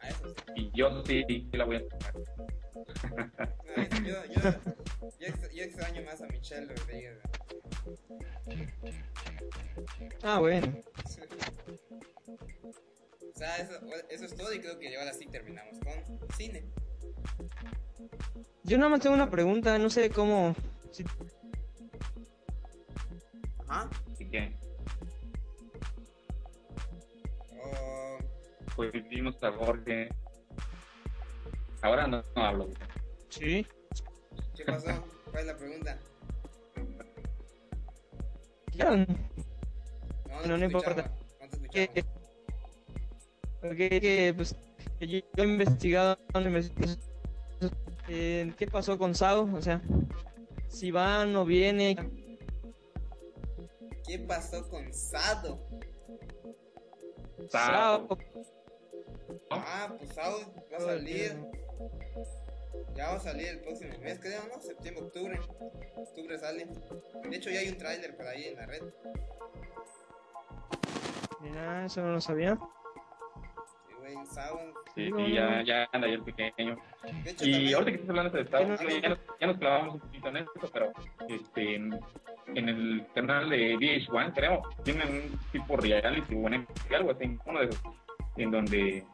a 0.00 0.09
eso 0.09 0.28
sí. 0.28 0.35
Y 0.57 0.71
yo 0.76 1.02
sí, 1.05 1.25
sí 1.28 1.49
la 1.52 1.64
voy 1.64 1.76
a 1.76 1.88
tocar. 1.88 2.14
No, 2.14 3.83
yo, 4.07 4.25
yo, 4.26 4.40
yo, 5.19 5.28
yo 5.52 5.64
extraño 5.64 6.02
más 6.02 6.21
a 6.23 6.26
Michelle 6.26 6.67
Rodríguez. 6.75 7.19
Ah, 10.23 10.38
bueno. 10.40 10.73
O 13.35 13.38
sea, 13.38 13.57
eso, 13.59 13.73
eso 14.11 14.25
es 14.25 14.37
todo 14.37 14.52
y 14.52 14.61
creo 14.61 14.78
que 14.78 14.97
ahora 14.99 15.12
sí 15.12 15.26
terminamos 15.26 15.75
con 15.78 15.92
cine. 16.37 16.64
Yo 18.64 18.76
nada 18.78 18.90
más 18.90 19.00
tengo 19.00 19.14
una 19.14 19.30
pregunta, 19.30 19.78
no 19.78 19.88
sé 19.90 20.11
cómo... 20.11 20.54
si- 20.90 21.04
Ajá. 23.68 23.88
Así 24.12 24.25
que, 24.28 24.52
O- 27.62 28.18
pues 28.75 28.92
vimos 29.09 29.42
a 29.45 29.52
Jorge. 29.52 30.09
Ahora 31.83 32.07
no, 32.09 32.25
no 32.35 32.45
hablo. 32.45 32.68
Sí. 33.28 33.64
¿Qué 34.57 34.64
pasó? 34.64 34.88
¿Cuál 35.30 35.40
es 35.42 35.47
la 35.47 35.57
pregunta? 35.57 35.99
Ya, 38.78 38.97
No, 38.97 40.56
No, 40.56 40.64
importa. 40.64 41.11
te 41.73 42.04
que, 43.76 44.00
que, 44.00 44.32
pues, 44.37 44.54
que 45.00 45.06
yo, 45.08 45.18
yo 45.37 45.44
he 45.44 45.47
investigado 45.49 46.16
eh, 48.06 48.54
qué 48.56 48.66
pasó 48.68 48.97
con 48.97 49.14
Sao, 49.16 49.52
o 49.52 49.61
sea, 49.61 49.82
si 50.68 50.90
va 50.92 51.23
o 51.23 51.26
no 51.26 51.44
viene, 51.44 51.97
¿Qué 54.06 54.18
pasó 54.20 54.66
con 54.70 54.94
Sado? 54.94 55.58
Sao. 57.50 58.08
Sao, 58.08 58.18
Ah, 59.50 59.94
pues 59.99 60.14
Sado 60.14 60.38
va 60.73 60.76
a 60.76 60.80
salir. 60.80 61.37
Ya 62.94 63.08
va 63.08 63.14
a 63.16 63.20
salir 63.20 63.47
el 63.49 63.61
próximo 63.61 63.97
mes, 64.00 64.18
creo, 64.20 64.40
¿no? 64.52 64.61
Septiembre, 64.61 65.04
octubre. 65.04 65.38
Octubre 65.97 66.38
sale. 66.38 66.66
De 67.28 67.37
hecho, 67.37 67.50
ya 67.50 67.61
hay 67.61 67.68
un 67.68 67.78
tráiler 67.78 68.16
por 68.16 68.26
ahí 68.26 68.44
en 68.47 68.56
la 68.56 68.66
red. 68.66 68.82
mira, 71.40 71.85
eso 71.87 72.00
no 72.02 72.12
lo 72.12 72.20
sabía. 72.20 72.56
Sí, 73.87 73.94
güey, 73.99 74.26
Sao. 74.26 74.58
Sí, 74.94 75.11
sí, 75.16 75.32
ya, 75.32 75.62
ya 75.62 75.88
anda 75.92 76.08
ahí 76.08 76.14
el 76.14 76.23
pequeño. 76.25 76.76
De 77.25 77.30
hecho, 77.30 77.44
Y 77.47 77.52
también. 77.52 77.75
ahorita 77.75 77.90
que 77.92 77.97
estás 77.97 78.08
hablando 78.11 78.38
de 78.38 78.44
Bueno, 78.44 79.00
ya, 79.02 79.08
nos, 79.11 79.18
ya 79.40 79.47
nos 79.47 79.58
clavamos 79.58 79.94
un 79.94 80.00
poquito 80.00 80.28
en 80.28 80.37
esto, 80.38 80.70
pero 80.73 80.92
este, 81.28 81.75
en, 81.76 82.00
en 82.54 82.68
el 82.68 83.06
canal 83.14 83.49
de 83.50 83.76
VH1, 83.76 84.32
creo, 84.35 84.62
tienen 84.82 85.08
un 85.08 85.38
tipo 85.52 85.76
reality, 85.76 86.35
bueno, 86.35 86.66
algo 86.90 87.11
así, 87.12 87.38
uno 87.47 87.61
de 87.61 87.66
esos, 87.66 87.82
en 88.37 88.50
donde 88.50 89.04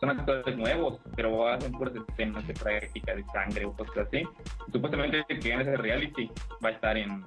son 0.00 0.10
actores 0.10 0.56
nuevos, 0.56 1.00
pero 1.14 1.48
hacen 1.48 1.72
puras 1.72 1.94
escenas 2.08 2.46
de 2.46 2.54
práctica 2.54 3.14
de 3.14 3.24
sangre 3.32 3.64
o 3.64 3.72
cosas 3.72 4.06
así. 4.06 4.22
Supuestamente 4.72 5.24
que 5.26 5.52
en 5.52 5.60
ese 5.60 5.76
reality 5.76 6.30
va 6.64 6.70
a 6.70 6.72
estar 6.72 6.96
en, 6.96 7.24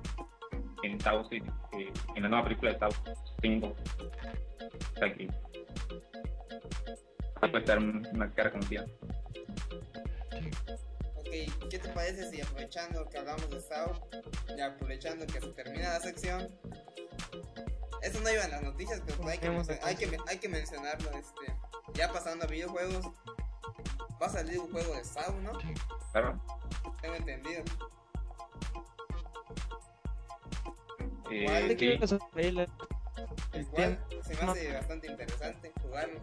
en 0.84 1.00
South 1.01 1.27
eh, 1.31 1.43
en 2.15 2.24
la 2.24 2.29
nueva 2.29 2.43
película 2.46 2.74
de 2.74 2.79
South 2.79 2.96
5. 3.41 3.67
O 3.67 5.00
sea 5.00 5.13
que 5.13 5.27
va 7.41 7.58
a 7.58 7.60
estar 7.60 7.79
una 7.79 8.31
cara 8.34 8.51
conocida. 8.51 8.86
Ok, 11.15 11.29
¿qué 11.69 11.79
te 11.79 11.89
parece 11.89 12.29
si 12.29 12.41
aprovechando 12.41 13.08
que 13.10 13.17
hablamos 13.17 13.50
de 13.50 13.62
Sao 13.62 14.08
y 14.55 14.62
aprovechando 14.62 15.25
que 15.25 15.39
se 15.39 15.48
termina 15.53 15.89
la 15.89 16.00
sección? 16.00 16.50
Eso 18.01 18.22
no 18.22 18.31
iba 18.31 18.43
en 18.43 18.51
las 18.51 18.62
noticias, 18.62 19.01
pero 19.05 19.27
hay 19.27 19.38
que, 19.38 19.48
hay 19.84 19.96
que, 19.96 20.17
hay 20.27 20.38
que 20.38 20.50
mencionarlo. 20.50 21.12
Este, 21.12 21.53
ya 21.93 22.12
pasando 22.12 22.46
a 22.46 22.48
videojuegos, 22.48 23.05
va 24.22 24.25
a 24.25 24.29
salir 24.29 24.60
un 24.60 24.72
juego 24.72 24.93
de 24.96 25.03
Sao, 25.03 25.34
¿no? 25.41 25.51
Claro. 26.12 26.39
Tengo 27.01 27.15
entendido. 27.15 27.63
Eh, 31.31 31.46
¿Cuál? 31.46 31.67
¿De 31.67 31.77
qué 31.77 32.00
sí. 32.08 32.17
El 32.36 32.67
El 33.53 33.67
cual 33.67 34.00
se 34.24 34.36
me 34.36 34.51
hace 34.51 34.74
bastante 34.74 35.08
interesante 35.08 35.74
jugarlo. 35.81 36.19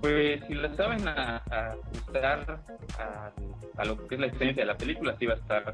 Pues 0.00 0.44
si 0.46 0.54
la 0.54 0.74
saben 0.76 1.08
a, 1.08 1.42
a 1.50 1.72
ajustar 1.72 2.62
a, 2.98 3.32
a 3.76 3.84
lo 3.84 4.06
que 4.06 4.14
es 4.14 4.20
la 4.20 4.26
experiencia 4.28 4.62
de 4.62 4.66
la 4.66 4.76
película, 4.76 5.16
sí 5.18 5.26
va 5.26 5.34
a 5.34 5.36
estar 5.38 5.72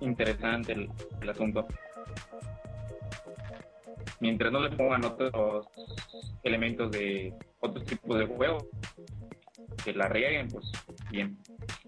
interesante 0.00 0.72
el, 0.72 0.90
el 1.20 1.30
asunto. 1.30 1.66
Mientras 4.20 4.52
no 4.52 4.60
le 4.60 4.76
pongan 4.76 5.04
otros 5.04 5.66
elementos 6.42 6.90
de 6.90 7.34
otros 7.60 7.84
tipos 7.84 8.18
de 8.18 8.26
juego, 8.26 8.68
que 9.84 9.92
la 9.92 10.08
rieguen, 10.08 10.48
pues 10.48 10.66
bien, 11.10 11.38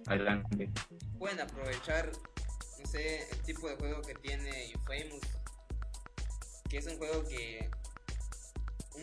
adelante. 0.06 0.70
Pueden 1.18 1.40
aprovechar, 1.40 2.10
no 2.78 2.86
sé, 2.86 3.28
el 3.30 3.42
tipo 3.42 3.68
de 3.68 3.76
juego 3.76 4.02
que 4.02 4.14
tiene 4.14 4.66
Infamous. 4.66 5.22
Que 6.68 6.78
es 6.78 6.86
un 6.86 6.98
juego 6.98 7.26
que 7.28 7.70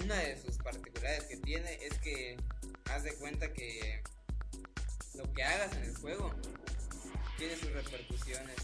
una 0.04 0.16
de 0.16 0.38
sus 0.38 0.58
particularidades 0.58 1.24
que 1.26 1.38
tiene 1.38 1.74
es 1.76 1.98
que 2.00 2.38
haz 2.92 3.04
de 3.04 3.16
cuenta 3.16 3.52
que 3.54 4.04
lo 5.16 5.32
que 5.34 5.44
hagas 5.44 5.76
en 5.78 5.84
el 5.84 5.96
juego 5.98 6.34
tiene 7.38 7.56
sus 7.56 7.72
repercusiones. 7.72 8.56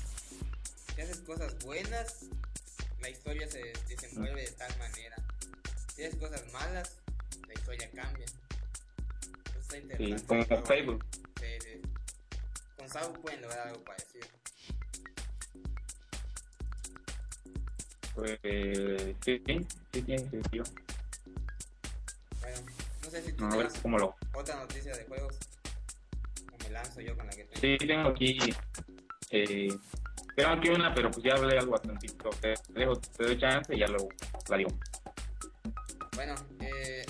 Si 0.95 1.01
haces 1.01 1.19
cosas 1.21 1.57
buenas, 1.63 2.25
la 3.01 3.09
historia 3.09 3.47
se 3.49 3.73
desenvuelve 3.87 4.41
de 4.41 4.51
tal 4.51 4.77
manera. 4.77 5.15
Si 5.95 6.03
haces 6.03 6.15
cosas 6.19 6.51
malas, 6.51 6.97
la 7.47 7.53
historia 7.53 7.89
cambia. 7.91 8.25
Eso 8.25 9.59
está 9.59 9.75
Sí, 9.75 9.81
interesante. 9.81 10.25
como 10.27 10.41
el 10.41 10.47
juego. 10.47 10.65
Facebook. 10.65 11.05
Sí, 11.39 11.45
sí. 11.61 11.81
Con 12.77 12.89
Sao 12.89 13.13
pueden 13.13 13.41
lograr 13.41 13.67
algo 13.67 13.83
parecido. 13.83 14.27
Pues 18.15 18.37
sí, 18.43 19.41
sí, 19.45 19.67
sí 19.93 20.01
tiene 20.01 20.29
sentido. 20.29 20.63
Bueno, 22.41 22.57
no 23.03 23.09
sé 23.09 23.21
si 23.23 23.33
tú 23.33 23.47
tienes 23.49 23.73
cómo 23.81 23.97
lo. 23.97 24.15
otra 24.33 24.55
noticia 24.55 24.95
de 24.95 25.05
juegos. 25.05 25.37
O 26.53 26.63
me 26.63 26.69
lanzo 26.71 26.99
yo 27.01 27.15
con 27.15 27.27
la 27.27 27.31
que 27.33 27.45
tengo. 27.45 27.61
Sí, 27.61 27.77
tengo 27.87 28.09
aquí. 28.09 28.37
Eh, 29.31 29.69
tengo 30.39 30.53
aquí 30.53 30.69
una, 30.69 30.93
pero 30.93 31.11
pues 31.11 31.21
ya 31.23 31.33
hablé 31.33 31.57
algo 31.57 31.73
bastante. 31.73 32.07
Te 32.41 32.55
dejo, 32.69 32.95
te 32.95 33.23
doy 33.23 33.37
chance 33.37 33.75
y 33.75 33.79
ya 33.79 33.87
lo 33.87 34.07
la 34.49 34.57
digo. 34.57 34.69
Bueno, 36.15 36.35
eh, 36.61 37.05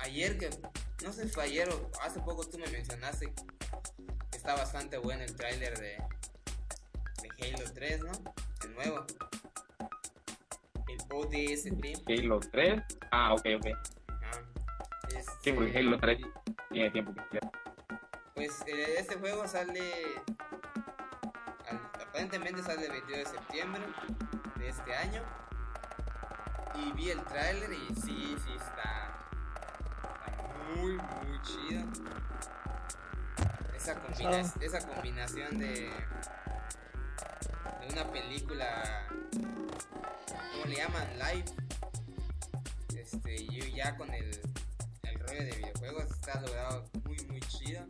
ayer 0.00 0.38
que, 0.38 0.48
no 1.04 1.12
sé 1.12 1.24
si 1.24 1.28
fue 1.28 1.44
ayer 1.44 1.68
o 1.68 1.90
hace 2.02 2.20
poco 2.20 2.48
tú 2.48 2.58
me 2.58 2.66
mencionaste 2.68 3.26
que 4.30 4.36
está 4.36 4.54
bastante 4.54 4.96
bueno 4.96 5.24
el 5.24 5.36
tráiler 5.36 5.78
de, 5.78 5.98
de 7.22 7.54
Halo 7.54 7.70
3, 7.74 8.00
¿no? 8.04 8.12
El 8.64 8.74
nuevo. 8.74 9.06
El 10.88 10.98
ODST. 11.10 12.08
Halo 12.08 12.40
3. 12.40 12.82
Ah, 13.10 13.34
ok, 13.34 13.46
ok. 13.58 13.66
Ah, 14.08 14.42
Sí, 15.42 15.52
porque 15.52 15.78
Halo 15.78 15.98
3 15.98 16.18
tiene 16.70 16.90
tiempo 16.90 17.12
que. 17.30 17.40
Pues 18.34 18.62
eh, 18.66 18.96
este 18.98 19.16
juego 19.16 19.46
sale. 19.46 19.82
Aparentemente 22.20 22.62
sale 22.62 22.86
el 22.86 22.92
22 22.92 23.18
de 23.18 23.26
septiembre 23.26 23.82
de 24.56 24.68
este 24.70 24.94
año. 24.94 25.22
Y 26.74 26.92
vi 26.92 27.10
el 27.10 27.22
tráiler 27.24 27.70
y 27.72 27.94
sí, 27.94 28.36
sí 28.42 28.52
está. 28.56 29.12
Está 30.26 30.76
muy, 30.76 30.92
muy 30.96 31.42
chido. 31.42 31.84
Esa, 33.76 33.94
combina- 34.00 34.30
Pasado. 34.30 34.60
esa 34.62 34.88
combinación 34.88 35.58
de. 35.58 35.90
de 37.80 37.88
una 37.92 38.10
película. 38.10 39.06
¿Cómo 40.52 40.64
le 40.66 40.76
llaman? 40.76 41.06
Live. 41.18 41.44
Este, 42.96 43.34
y 43.42 43.74
ya 43.74 43.94
con 43.96 44.12
el, 44.14 44.40
el 45.02 45.20
rollo 45.20 45.44
de 45.44 45.50
videojuegos 45.52 46.04
está 46.10 46.40
logrado 46.40 46.86
muy, 47.04 47.18
muy 47.26 47.40
chido. 47.40 47.84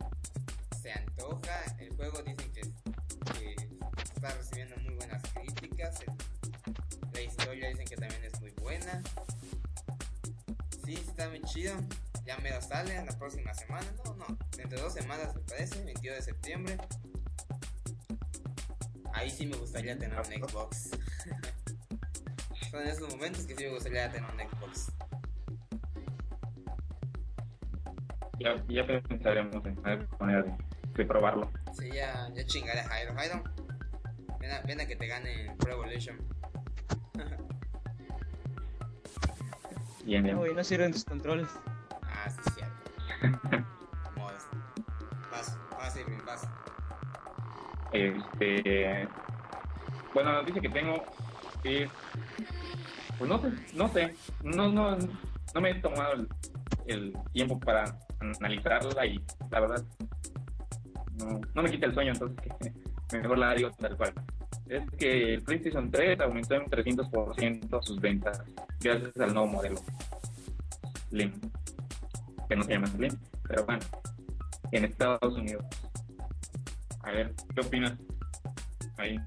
Se 0.81 0.91
antoja. 0.91 1.63
El 1.79 1.95
juego 1.95 2.21
dicen 2.23 2.51
que 2.53 2.61
está 4.27 4.39
recibiendo 4.39 4.75
muy 4.83 4.95
buenas 4.95 5.21
críticas. 5.33 5.99
la 7.13 7.21
historia 7.21 7.69
dicen 7.69 7.87
que 7.87 7.95
también 7.95 8.23
es 8.25 8.41
muy 8.41 8.51
buena. 8.61 9.01
Sí, 10.83 10.95
está 10.95 11.29
muy 11.29 11.41
chido. 11.43 11.75
Ya 12.25 12.37
me 12.39 12.49
lo 12.51 12.61
sale 12.61 13.05
la 13.05 13.17
próxima 13.17 13.53
semana. 13.53 13.87
No, 14.03 14.15
no. 14.15 14.25
Dentro 14.57 14.77
de 14.77 14.83
dos 14.83 14.93
semanas 14.93 15.33
me 15.33 15.41
parece, 15.41 15.83
22 15.83 16.17
de 16.17 16.21
septiembre. 16.21 16.77
Ahí 19.13 19.29
sí 19.29 19.45
me 19.45 19.55
gustaría 19.55 19.97
tener 19.97 20.19
un 20.19 20.25
Xbox. 20.25 20.91
Son 22.71 22.85
esos 22.85 23.09
momentos 23.09 23.45
que 23.45 23.55
sí 23.55 23.63
me 23.63 23.69
gustaría 23.69 24.11
tener 24.11 24.29
un 24.29 24.39
Xbox. 24.39 24.91
Ya, 28.39 28.61
ya 28.67 28.85
pensaremos 28.85 29.65
en 29.65 29.81
manera 30.19 30.43
de, 30.43 30.53
de 30.95 31.05
probarlo. 31.05 31.49
Sí, 31.79 31.89
ya, 31.91 32.29
ya 32.33 32.45
chingaré 32.45 32.81
a 32.81 32.83
Jairo. 32.83 33.15
Jairo, 33.15 33.43
ven 34.47 34.55
a, 34.55 34.61
ven 34.61 34.81
a 34.81 34.85
que 34.85 34.95
te 34.95 35.07
gane 35.07 35.53
Pro 35.59 35.73
Evolution. 35.73 36.17
Bien, 40.05 40.23
bien. 40.23 40.37
Uy, 40.37 40.53
no 40.53 40.63
sirven 40.63 40.93
tus 40.93 41.03
controles. 41.03 41.49
Ah, 42.03 42.29
sí, 42.29 42.39
es 42.45 42.53
cierto. 42.55 43.65
Vamos. 44.15 44.33
Vas, 45.31 45.57
vas, 45.71 45.97
Irving, 45.97 46.25
vas. 46.25 46.47
Este. 47.91 49.07
Bueno, 50.13 50.31
la 50.31 50.39
noticia 50.39 50.61
que 50.61 50.69
tengo 50.69 51.03
es. 51.63 51.89
Pues 53.17 53.29
no 53.29 53.41
sé, 53.41 53.51
no 53.73 53.87
sé. 53.89 54.15
No, 54.43 54.71
no, 54.71 54.97
no 54.97 55.61
me 55.61 55.71
he 55.71 55.75
tomado 55.81 56.13
el, 56.13 56.29
el 56.85 57.17
tiempo 57.33 57.59
para 57.59 57.99
analizarla 58.19 59.05
y 59.05 59.21
la 59.49 59.59
verdad 59.59 59.83
no, 61.17 61.41
no 61.53 61.63
me 61.63 61.71
quita 61.71 61.87
el 61.87 61.93
sueño, 61.93 62.11
entonces 62.13 62.37
mejor 63.11 63.37
la 63.39 63.53
digo 63.55 63.71
tal 63.71 63.97
cual. 63.97 64.13
Es 64.69 64.83
que 64.97 65.33
el 65.35 65.43
PlayStation 65.43 65.89
3 65.89 66.19
aumentó 66.21 66.55
en 66.55 66.65
300% 66.65 67.83
sus 67.83 67.99
ventas 68.01 68.41
gracias 68.81 69.17
al 69.17 69.33
nuevo 69.33 69.47
modelo 69.47 69.79
Slim, 71.09 71.31
que 72.49 72.55
no 72.55 72.63
se 72.63 72.73
llama 72.73 72.87
Slim, 72.87 73.17
pero 73.47 73.65
bueno, 73.65 73.79
en 74.71 74.85
Estados 74.85 75.33
Unidos. 75.35 75.65
A 77.01 77.11
ver, 77.11 77.33
¿qué 77.55 77.61
opinas? 77.61 77.93
Ahí, 78.97 79.17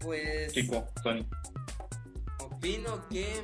Pues 0.00 0.52
chico, 0.52 0.86
Sony. 1.02 1.24
opino 2.40 3.08
que 3.08 3.38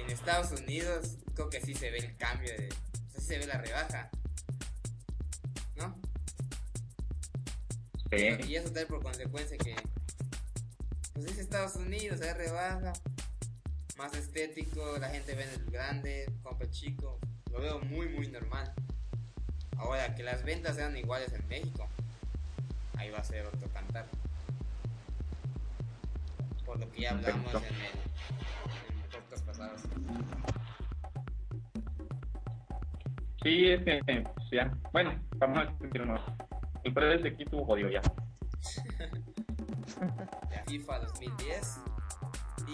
en 0.00 0.10
Estados 0.10 0.58
Unidos 0.58 1.18
creo 1.34 1.50
que 1.50 1.60
sí 1.60 1.74
se 1.74 1.90
ve 1.90 1.98
el 1.98 2.16
cambio 2.16 2.50
de. 2.56 2.68
O 2.68 3.10
sea, 3.10 3.20
sí 3.20 3.26
se 3.26 3.38
ve 3.38 3.46
la 3.46 3.58
rebaja. 3.58 4.10
¿No? 5.76 5.94
Sí, 8.10 8.48
Y 8.48 8.56
eso 8.56 8.72
trae 8.72 8.86
por 8.86 9.02
consecuencia 9.02 9.56
que. 9.58 9.76
Pues 11.12 11.26
es 11.26 11.38
Estados 11.38 11.76
Unidos, 11.76 12.20
hay 12.22 12.32
rebaja. 12.32 12.92
Más 13.96 14.14
estético, 14.14 14.96
la 14.98 15.10
gente 15.10 15.34
vende 15.34 15.56
el 15.56 15.70
grande, 15.70 16.32
compra 16.42 16.66
el 16.66 16.72
chico. 16.72 17.18
Lo 17.52 17.60
veo 17.60 17.80
muy, 17.80 18.08
muy 18.08 18.28
normal. 18.28 18.72
Ahora, 19.76 20.14
que 20.14 20.22
las 20.22 20.44
ventas 20.44 20.76
sean 20.76 20.96
iguales 20.96 21.32
en 21.32 21.46
México. 21.48 21.88
Ahí 22.96 23.10
va 23.10 23.18
a 23.18 23.24
ser 23.24 23.46
otro 23.46 23.68
cantar. 23.68 24.06
Por 26.64 26.78
lo 26.78 26.90
que 26.90 27.02
ya 27.02 27.10
hablamos 27.10 27.54
en 27.54 27.62
el 27.64 27.70
en 27.70 29.10
podcast 29.10 29.46
pasados. 29.46 29.82
sí, 33.42 33.68
es 33.70 33.84
que 33.84 34.00
pues, 34.04 34.50
ya. 34.52 34.76
Bueno, 34.92 35.20
vamos 35.38 35.58
a 35.58 35.66
continuar. 35.78 36.48
Precio 36.82 37.22
de 37.22 37.28
aquí 37.28 37.42
estuvo 37.42 37.64
jodido 37.64 37.90
ya. 37.90 38.02
FIFA 40.66 40.98
2010 41.00 41.80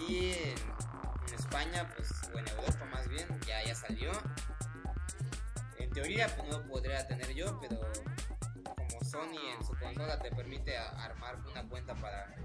y 0.07 0.33
en, 0.33 0.55
España 1.33 1.89
pues 1.95 2.11
o 2.33 2.39
en 2.39 2.47
Europa 2.47 2.85
más 2.91 3.07
bien 3.07 3.27
ya 3.47 3.63
ya 3.63 3.75
salió. 3.75 4.11
En 5.77 5.89
teoría 5.91 6.27
pues 6.35 6.49
no 6.49 6.59
lo 6.59 6.67
podría 6.67 7.07
tener 7.07 7.33
yo 7.33 7.59
pero 7.61 7.79
como 8.75 9.03
Sony 9.03 9.39
en 9.57 9.65
su 9.65 9.73
consola 9.77 10.19
te 10.19 10.31
permite 10.31 10.77
armar 10.77 11.39
una 11.49 11.67
cuenta 11.67 11.95
para 11.95 12.35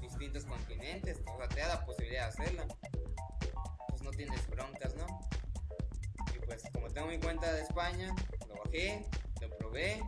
distintos 0.00 0.44
continentes 0.44 1.20
o 1.26 1.38
sea 1.38 1.48
te 1.48 1.60
da 1.60 1.68
la 1.68 1.84
posibilidad 1.84 2.22
de 2.22 2.28
hacerla 2.28 2.66
pues 3.88 4.02
no 4.02 4.10
tienes 4.10 4.48
broncas 4.48 4.94
no 4.96 5.06
y 6.34 6.38
pues 6.44 6.62
como 6.72 6.88
tengo 6.88 7.08
mi 7.08 7.18
cuenta 7.18 7.52
de 7.52 7.62
España 7.62 8.14
lo 8.48 8.54
bajé 8.64 9.06
lo 9.40 9.50
probé 9.56 10.02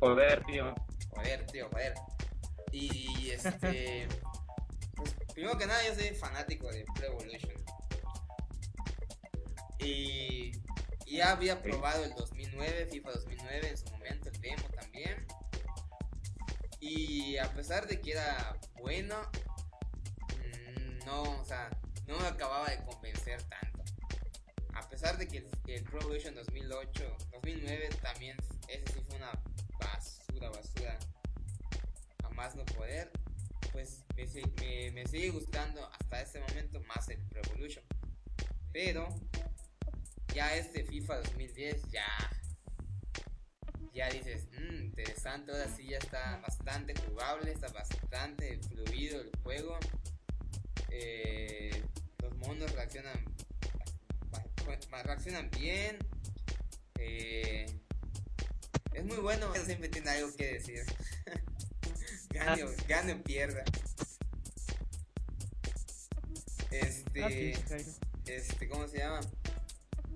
Joder, 0.00 0.42
tío. 0.46 0.74
Joder, 1.10 1.46
tío, 1.46 1.68
joder. 1.68 1.94
Y 2.72 3.30
este. 3.30 4.08
pues, 4.96 5.14
primero 5.34 5.58
que 5.58 5.66
nada, 5.66 5.86
yo 5.86 5.94
soy 5.94 6.14
fanático 6.14 6.72
de 6.72 6.84
Pro 6.94 7.06
Evolution. 7.06 7.52
Y. 9.78 10.52
ya 11.06 11.32
había 11.32 11.60
probado 11.62 12.04
el 12.04 12.14
2009, 12.14 12.88
FIFA 12.90 13.10
2009 13.12 13.68
en 13.68 13.76
su 13.76 13.90
momento, 13.90 14.30
el 14.30 14.40
demo 14.40 14.68
también. 14.70 15.26
Y 16.80 17.36
a 17.36 17.52
pesar 17.52 17.86
de 17.86 18.00
que 18.00 18.12
era 18.12 18.56
bueno, 18.80 19.20
mm, 20.38 21.04
no, 21.04 21.22
o 21.22 21.44
sea, 21.44 21.68
no 22.06 22.18
me 22.18 22.26
acababa 22.26 22.70
de 22.70 22.82
convencer 22.86 23.42
tanto. 23.42 23.84
A 24.72 24.88
pesar 24.88 25.18
de 25.18 25.28
que 25.28 25.38
el, 25.38 25.48
el 25.66 25.84
Pro 25.84 26.00
Evolution 26.00 26.34
2008, 26.34 27.16
2009 27.32 27.90
también, 28.02 28.38
ese 28.66 28.94
sí 28.94 29.04
fue 29.06 29.16
una 29.18 29.32
basura, 29.80 30.50
basura. 30.50 30.98
A 32.24 32.28
más 32.30 32.54
no 32.54 32.64
poder, 32.66 33.10
pues 33.72 34.04
me, 34.16 34.26
si- 34.26 34.42
me, 34.60 34.90
me 34.92 35.06
sigue 35.06 35.30
gustando 35.30 35.84
hasta 35.86 36.22
este 36.22 36.40
momento 36.40 36.80
más 36.82 37.08
el 37.08 37.18
Pro 37.28 37.40
Evolution. 37.46 37.84
Pero 38.72 39.08
ya 40.34 40.54
este 40.56 40.84
FIFA 40.84 41.16
2010 41.18 41.82
ya 41.90 42.06
ya 43.92 44.08
dices, 44.08 44.46
"Mm, 44.52 44.84
interesante, 44.84 45.50
ahora 45.50 45.66
sí 45.76 45.88
ya 45.88 45.98
está 45.98 46.36
bastante 46.40 46.94
jugable, 47.06 47.50
está 47.50 47.66
bastante 47.72 48.58
fluido 48.68 49.20
el 49.20 49.30
juego. 49.42 49.78
Eh, 50.90 51.82
los 52.22 52.36
monos 52.36 52.72
reaccionan 52.72 53.24
reaccionan 55.02 55.50
bien. 55.50 55.98
Eh, 56.98 57.79
es 58.92 59.04
muy 59.04 59.16
bueno, 59.18 59.52
siempre 59.64 59.88
tiene 59.88 60.10
algo 60.10 60.34
que 60.36 60.54
decir. 60.54 60.84
gane, 62.30 62.64
o, 62.64 62.70
gane 62.88 63.12
o 63.14 63.22
pierda. 63.22 63.64
Este, 66.70 67.22
Ah, 67.22 67.76
este, 68.26 68.68
¿cómo 68.68 68.86
se 68.88 68.98
llama? 68.98 69.20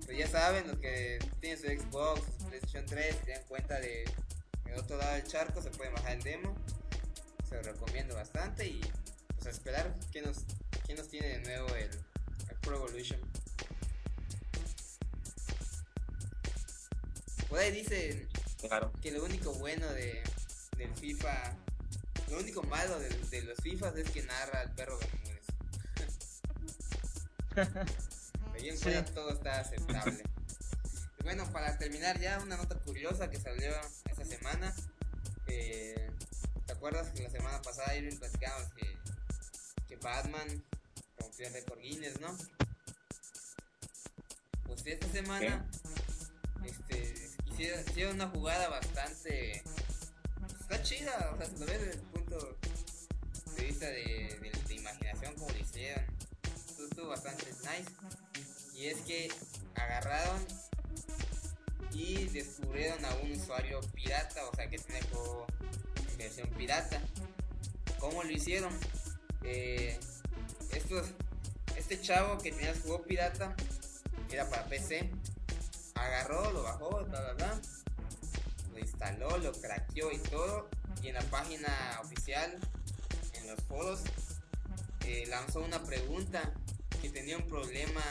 Pues 0.05 0.17
ya 0.17 0.27
saben, 0.27 0.67
los 0.67 0.77
que 0.77 1.19
tienen 1.41 1.59
su 1.59 1.65
Xbox, 1.65 2.21
su 2.39 2.47
PlayStation 2.47 2.85
3, 2.85 3.21
tienen 3.23 3.43
cuenta 3.47 3.79
de 3.79 4.05
el 4.65 4.79
otro 4.79 4.97
lado 4.97 5.13
del 5.13 5.23
charco, 5.23 5.61
se 5.61 5.69
pueden 5.71 5.93
bajar 5.93 6.13
el 6.13 6.23
demo. 6.23 6.55
Se 7.47 7.55
lo 7.55 7.61
recomiendo 7.61 8.15
bastante 8.15 8.65
y 8.67 8.81
pues 9.35 9.47
a 9.47 9.49
esperar 9.49 9.95
que 10.11 10.21
nos, 10.21 10.45
quién 10.85 10.97
nos 10.97 11.09
tiene 11.09 11.27
de 11.27 11.39
nuevo 11.39 11.67
el, 11.75 11.89
el 12.49 12.57
Pro 12.61 12.77
Evolution. 12.77 13.19
Por 17.49 17.59
ahí 17.59 17.71
dicen 17.71 18.27
Claro. 18.67 18.91
que 19.01 19.11
lo 19.11 19.23
único 19.23 19.53
bueno 19.53 19.87
de, 19.93 20.23
del 20.77 20.93
FIFA, 20.95 21.55
lo 22.29 22.39
único 22.39 22.63
malo 22.63 22.99
de, 22.99 23.09
de 23.09 23.41
los 23.43 23.57
FIFAs 23.61 23.95
es 23.97 24.09
que 24.09 24.23
narra 24.23 24.63
el 24.63 24.71
perro 24.71 24.97
Bermúdez. 24.97 25.45
De 28.53 28.59
ahí 28.61 28.69
en 28.69 28.77
Sí. 28.77 28.83
fuera 28.83 29.05
todo 29.05 29.31
está 29.31 29.59
aceptable. 29.59 30.23
Y 31.19 31.23
bueno, 31.23 31.49
para 31.51 31.77
terminar 31.77 32.19
ya, 32.19 32.39
una 32.39 32.57
nota 32.57 32.75
curiosa 32.79 33.29
que 33.29 33.39
salió 33.39 33.71
esta 34.09 34.25
semana. 34.25 34.73
Eh, 35.47 36.09
¿Te 36.65 36.73
acuerdas 36.73 37.11
que 37.11 37.23
la 37.23 37.29
semana 37.29 37.61
pasada 37.61 37.95
Irving 37.95 38.17
platicábamos 38.17 38.73
que, 38.73 38.97
que 39.87 39.95
Batman 39.97 40.63
rompió 41.19 41.47
el 41.47 41.53
récord 41.53 41.79
Guinness, 41.79 42.19
no? 42.19 42.35
Pues 44.65 44.85
esta 44.87 45.07
semana 45.09 45.65
este, 46.65 47.24
hicieron, 47.55 47.83
hicieron 47.89 48.15
una 48.15 48.27
jugada 48.29 48.69
bastante... 48.69 49.63
Está 50.61 50.81
chida, 50.81 51.31
o 51.33 51.37
sea, 51.37 51.45
si 51.45 51.57
lo 51.59 51.65
ves 51.65 51.79
desde 51.79 51.93
el 51.93 52.01
punto 52.07 52.57
de 53.55 53.63
vista 53.65 53.85
de, 53.85 54.39
de- 54.67 54.73
imaginación 54.75 55.33
como 55.35 55.49
lo 55.51 55.57
hicieron. 55.57 56.03
Estuvo- 56.89 57.07
bastante 57.09 57.45
nice. 57.45 57.91
Y 58.75 58.87
es 58.87 58.97
que 59.01 59.31
agarraron 59.75 60.45
y 61.93 62.25
descubrieron 62.29 63.03
a 63.05 63.13
un 63.15 63.31
usuario 63.31 63.79
pirata, 63.93 64.45
o 64.47 64.55
sea 64.55 64.69
que 64.69 64.77
tiene 64.79 64.99
en 64.99 66.17
versión 66.17 66.49
pirata. 66.51 66.99
¿Cómo 67.99 68.23
lo 68.23 68.29
hicieron? 68.31 68.73
Eh, 69.43 69.97
estos, 70.71 71.07
este 71.77 72.01
chavo 72.01 72.37
que 72.39 72.51
tenía 72.51 72.71
el 72.71 72.81
juego 72.81 73.03
pirata, 73.03 73.55
era 74.31 74.49
para 74.49 74.65
PC, 74.65 75.09
agarró, 75.95 76.51
lo 76.51 76.63
bajó, 76.63 77.03
bla 77.05 77.21
bla 77.21 77.33
bla, 77.33 77.61
lo 78.71 78.79
instaló, 78.79 79.37
lo 79.37 79.51
craqueó 79.53 80.11
y 80.11 80.17
todo, 80.19 80.69
y 81.01 81.07
en 81.09 81.15
la 81.15 81.21
página 81.23 81.99
oficial, 82.03 82.57
en 83.33 83.47
los 83.47 83.61
foros, 83.63 84.01
eh, 85.05 85.25
lanzó 85.27 85.59
una 85.61 85.81
pregunta 85.83 86.51
que 87.01 87.09
tenía 87.09 87.37
un 87.37 87.47
problema 87.47 88.01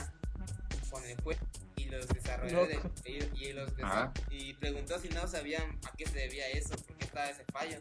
con 0.91 1.05
el 1.05 1.21
juego 1.23 1.41
y 1.77 1.87
los 1.87 2.07
desarrolladores 2.09 2.79
de- 3.03 3.31
y, 3.39 3.47
y 3.49 3.53
los 3.53 3.75
desa- 3.77 4.13
y 4.31 4.55
preguntó 4.55 4.99
si 5.01 5.09
no 5.09 5.27
sabían 5.27 5.79
a 5.85 5.97
qué 5.97 6.07
se 6.07 6.19
debía 6.19 6.49
eso, 6.51 6.77
por 6.77 6.97
qué 6.97 7.05
estaba 7.05 7.29
ese 7.31 7.45
fallo. 7.53 7.79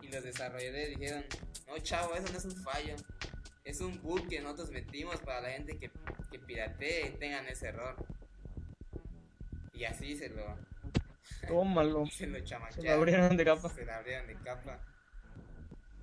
Y 0.00 0.08
los 0.08 0.24
desarrolladores 0.24 0.98
dijeron, 0.98 1.24
no 1.68 1.78
chavo, 1.78 2.14
eso 2.14 2.32
no 2.32 2.38
es 2.38 2.44
un 2.46 2.56
fallo, 2.64 2.96
es 3.64 3.80
un 3.82 4.00
bug 4.02 4.26
que 4.28 4.40
nosotros 4.40 4.70
metimos 4.70 5.16
para 5.20 5.42
la 5.42 5.50
gente 5.50 5.78
que, 5.78 5.90
que 6.30 6.38
piratee 6.38 7.08
y 7.08 7.18
tengan 7.18 7.46
ese 7.46 7.68
error. 7.68 7.94
Y 9.80 9.86
así 9.86 10.14
se 10.14 10.28
lo, 10.28 10.44
Tómalo. 11.48 12.04
se 12.12 12.26
lo 12.26 12.36
Se 12.36 12.44
chamaquearon. 12.44 12.84
lo 12.84 12.92
abrieron 12.92 13.36
de 13.38 13.44
capa. 13.46 13.70
Se 13.70 13.86
la 13.86 13.96
abrieron 13.96 14.26
de 14.26 14.34
capa. 14.36 14.78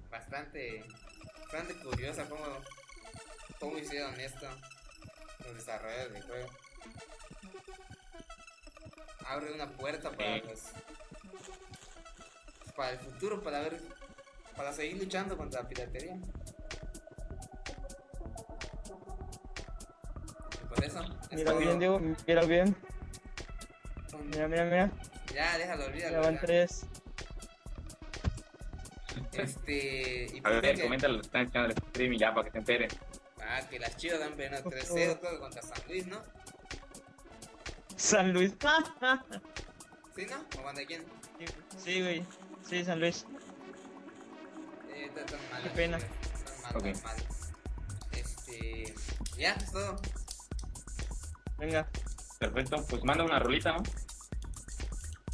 Bastante, 0.10 0.84
bastante 1.44 1.76
curiosa 1.84 2.28
cómo, 2.28 2.44
cómo 3.60 3.78
hicieron 3.78 4.20
esto 4.20 4.48
los 5.46 5.54
desarrolladores 5.54 6.12
del 6.14 6.24
juego. 6.24 6.50
Abre 9.28 9.54
una 9.54 9.70
puerta 9.74 10.10
para 10.10 10.38
los 10.38 10.72
para 12.76 12.92
el 12.92 13.00
futuro, 13.00 13.44
para 13.44 13.60
ver, 13.60 13.80
para 14.56 14.74
seguir 14.74 14.98
luchando 14.98 15.38
contra 15.38 15.62
la 15.62 15.68
piratería. 15.70 16.16
Y 20.64 20.68
por 20.68 20.84
eso, 20.84 21.06
Mira 21.32 21.54
bien, 21.54 21.78
Diego. 21.78 22.00
Mira 22.26 22.46
bien. 22.46 22.76
Mira, 24.24 24.48
mira, 24.48 24.66
mira. 24.66 24.92
Ya, 25.34 25.58
déjalo, 25.58 25.86
olvídalo. 25.86 26.14
Ya 26.16 26.20
van 26.22 26.36
ya. 26.36 26.42
tres. 26.42 26.86
Este. 29.34 30.26
Y 30.34 30.42
A 30.44 30.50
ver, 30.50 30.76
que- 30.76 30.84
coméntalo, 30.84 31.22
están 31.22 31.48
echando 31.48 31.70
el 31.70 31.76
stream 31.78 32.14
y 32.14 32.18
ya 32.20 32.34
para 32.34 32.46
que 32.46 32.52
se 32.52 32.58
enteren. 32.60 32.90
Ah, 33.42 33.62
que 33.70 33.80
las 33.80 33.96
chivas 33.98 34.20
dan 34.20 34.34
perdiendo 34.34 34.70
3-0, 34.70 35.20
creo 35.20 35.32
que 35.34 35.40
contra 35.40 35.62
San 35.62 35.78
Luis, 35.88 36.06
¿no? 36.08 36.22
San 37.96 38.34
Luis. 38.34 38.52
¿Sí, 40.16 40.26
no? 40.26 40.60
¿O 40.60 40.64
contra 40.64 40.86
quién? 40.86 41.06
Sí, 41.78 42.02
güey. 42.02 42.26
Sí, 42.68 42.84
San 42.84 43.00
Luis. 43.00 43.26
Eh, 44.94 45.06
están 45.06 45.26
tan 45.26 45.40
mal. 45.52 45.64
Qué 45.64 45.70
pena. 45.70 45.98
Están 45.98 46.62
mal, 46.62 46.76
Ok. 46.78 46.84
tan 46.94 47.04
mal. 47.04 47.16
Este. 48.12 48.94
Ya, 49.38 49.54
es 49.54 49.72
todo. 49.72 49.96
Venga. 51.58 51.88
Perfecto, 52.40 52.86
pues 52.90 53.04
manda 53.04 53.24
una 53.24 53.40
rolita, 53.40 53.72
¿no? 53.74 53.80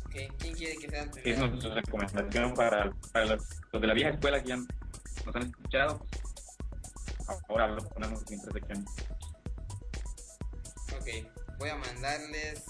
Ok, 0.06 0.16
¿quién 0.40 0.54
quiere 0.56 0.76
que 0.78 0.90
sea 0.90 1.04
el 1.04 1.10
es 1.24 1.38
nuestra 1.40 1.74
recomendación 1.74 2.54
para, 2.54 2.92
para 3.12 3.26
los, 3.26 3.44
los 3.72 3.82
de 3.82 3.88
la 3.88 3.94
vieja 3.94 4.10
escuela 4.12 4.42
que 4.42 4.50
ya 4.50 4.58
nos 4.58 5.36
han 5.36 5.44
escuchado. 5.44 6.06
Ahora 7.50 7.68
lo 7.68 7.84
ponemos 7.90 8.22
en 8.28 8.34
intersección. 8.36 8.86
Ok, 10.96 11.58
voy 11.58 11.70
a 11.70 11.76
mandarles. 11.78 12.64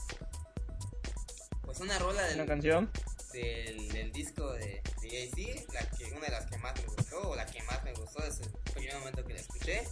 Pues 1.64 1.80
una 1.80 1.98
rola 2.00 2.22
Una 2.22 2.28
del, 2.30 2.46
canción. 2.48 2.90
del, 3.34 3.88
del 3.90 4.12
disco 4.12 4.52
de, 4.54 4.82
de 5.02 5.10
Jay-Z, 5.10 5.74
la 5.74 5.90
que, 5.98 6.06
una 6.12 6.26
de 6.28 6.32
las 6.32 6.46
que 6.46 6.58
más 6.60 6.74
me 6.80 6.86
gustó, 6.88 7.30
o 7.30 7.36
la 7.36 7.46
que 7.46 7.62
más 7.64 7.84
me 7.84 7.94
gustó 7.94 8.22
desde 8.24 8.46
el 8.46 8.52
primer 8.74 8.98
momento 9.00 9.26
que 9.26 9.34
la 9.34 9.40
escuché. 9.40 9.84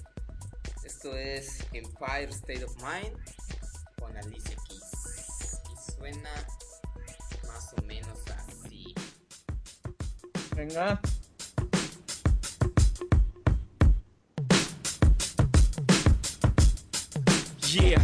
Esto 0.84 1.16
es 1.16 1.60
Empire 1.74 2.30
State 2.32 2.64
of 2.64 2.76
Mind 2.78 3.16
con 4.12 4.18
Alicia 4.18 4.56
Keys. 4.68 5.62
Y 5.72 5.92
suena 5.92 6.30
más 7.48 7.74
o 7.78 7.82
menos 7.86 8.20
así. 8.36 8.94
Venga. 10.56 11.00
Yeah, 17.72 18.04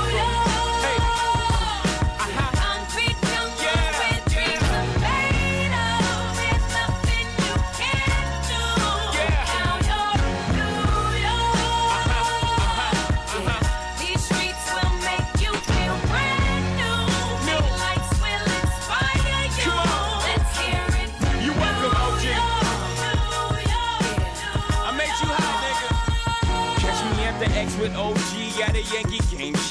ain't 29.41 29.70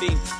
see 0.00 0.39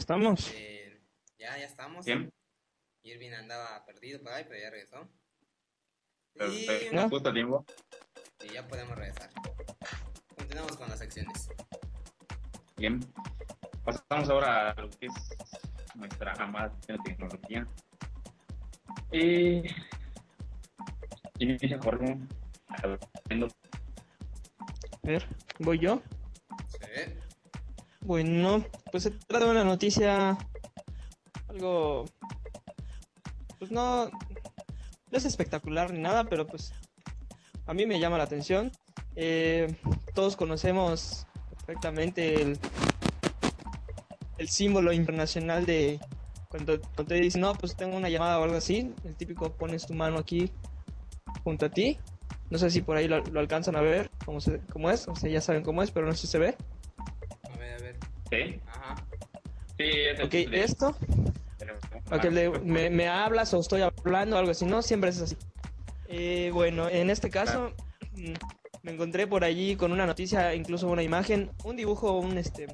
Estamos? 0.00 0.50
Eh, 0.54 1.00
ya, 1.38 1.56
ya 1.56 1.66
estamos. 1.66 2.04
Bien, 2.04 2.32
Irving 3.02 3.32
andaba 3.32 3.84
perdido 3.86 4.20
por 4.22 4.32
ahí, 4.32 4.44
pero 4.48 4.60
ya 4.60 4.70
regresó. 4.70 5.08
Y, 6.34 6.66
perfecto. 6.66 6.96
¿No? 6.96 7.08
Justo 7.08 7.32
tiempo. 7.32 7.64
y 8.44 8.54
ya 8.54 8.66
podemos 8.66 8.96
regresar. 8.96 9.30
Continuamos 10.36 10.76
con 10.76 10.88
las 10.88 10.98
secciones. 10.98 11.50
Bien. 12.76 13.00
Pasamos 13.84 14.28
ahora 14.30 14.70
a 14.70 14.80
lo 14.80 14.90
que 14.90 15.06
es 15.06 15.12
nuestra 15.94 16.32
amada 16.34 16.72
tecnología. 17.04 17.66
Y. 19.12 19.62
Inicia 21.38 21.78
Jorge. 21.82 22.18
A 22.68 22.86
ver, 25.02 25.26
voy 25.58 25.78
yo. 25.78 26.02
Sí. 26.68 27.19
Bueno, 28.00 28.64
pues 28.90 29.04
se 29.04 29.10
trata 29.10 29.44
de 29.44 29.50
una 29.50 29.64
noticia 29.64 30.38
algo 31.48 32.06
pues 33.58 33.70
no 33.70 34.06
no 34.06 35.18
es 35.18 35.24
espectacular 35.24 35.92
ni 35.92 35.98
nada, 35.98 36.24
pero 36.24 36.46
pues 36.46 36.72
a 37.66 37.74
mí 37.74 37.84
me 37.86 37.98
llama 38.00 38.18
la 38.18 38.24
atención. 38.24 38.70
Eh, 39.16 39.76
todos 40.14 40.36
conocemos 40.36 41.26
perfectamente 41.50 42.40
el 42.40 42.58
el 44.40 44.48
símbolo 44.48 44.92
internacional 44.92 45.66
de 45.66 46.00
cuando, 46.48 46.80
cuando 46.80 47.04
te 47.04 47.14
dicen, 47.16 47.42
no, 47.42 47.54
pues 47.54 47.76
tengo 47.76 47.96
una 47.96 48.08
llamada 48.08 48.40
o 48.40 48.42
algo 48.42 48.56
así, 48.56 48.92
el 49.04 49.14
típico 49.14 49.52
pones 49.52 49.86
tu 49.86 49.92
mano 49.94 50.18
aquí 50.18 50.50
junto 51.44 51.66
a 51.66 51.68
ti. 51.68 51.98
No 52.48 52.58
sé 52.58 52.70
si 52.70 52.80
por 52.80 52.96
ahí 52.96 53.06
lo, 53.06 53.22
alcanzan 53.38 53.76
a 53.76 53.82
ver, 53.82 54.10
cómo, 54.24 54.40
se, 54.40 54.60
cómo 54.72 54.90
es, 54.90 55.06
o 55.06 55.14
sea, 55.14 55.30
ya 55.30 55.42
saben 55.42 55.62
cómo 55.62 55.82
es, 55.82 55.90
pero 55.90 56.06
no 56.06 56.12
sé 56.12 56.22
si 56.22 56.26
se 56.26 56.38
ve. 56.38 56.56
Sí, 58.30 58.60
Ajá. 58.66 58.94
sí, 59.76 59.84
es 59.84 60.18
el 60.20 60.26
Ok, 60.26 60.30
de- 60.32 60.62
esto, 60.64 60.96
ok, 62.10 62.24
le- 62.30 62.50
me, 62.60 62.90
me 62.90 63.08
hablas 63.08 63.52
o 63.54 63.60
estoy 63.60 63.82
hablando, 63.82 64.38
algo 64.38 64.50
así, 64.52 64.64
no, 64.66 64.82
siempre 64.82 65.10
es 65.10 65.20
así. 65.20 65.36
Eh, 66.06 66.50
bueno, 66.52 66.88
en 66.88 67.10
este 67.10 67.30
caso, 67.30 67.72
mm, 68.12 68.32
me 68.82 68.92
encontré 68.92 69.26
por 69.26 69.44
allí 69.44 69.76
con 69.76 69.92
una 69.92 70.06
noticia, 70.06 70.54
incluso 70.54 70.88
una 70.88 71.02
imagen, 71.02 71.50
un 71.64 71.76
dibujo, 71.76 72.18
un 72.18 72.38
este, 72.38 72.66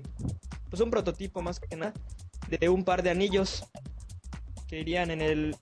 pues 0.70 0.80
un 0.80 0.90
prototipo 0.90 1.42
más 1.42 1.58
que 1.60 1.76
nada, 1.76 1.92
de 2.48 2.68
un 2.68 2.84
par 2.84 3.02
de 3.02 3.10
anillos 3.10 3.64
que 4.68 4.80
irían 4.80 5.10
en 5.10 5.20
el, 5.20 5.56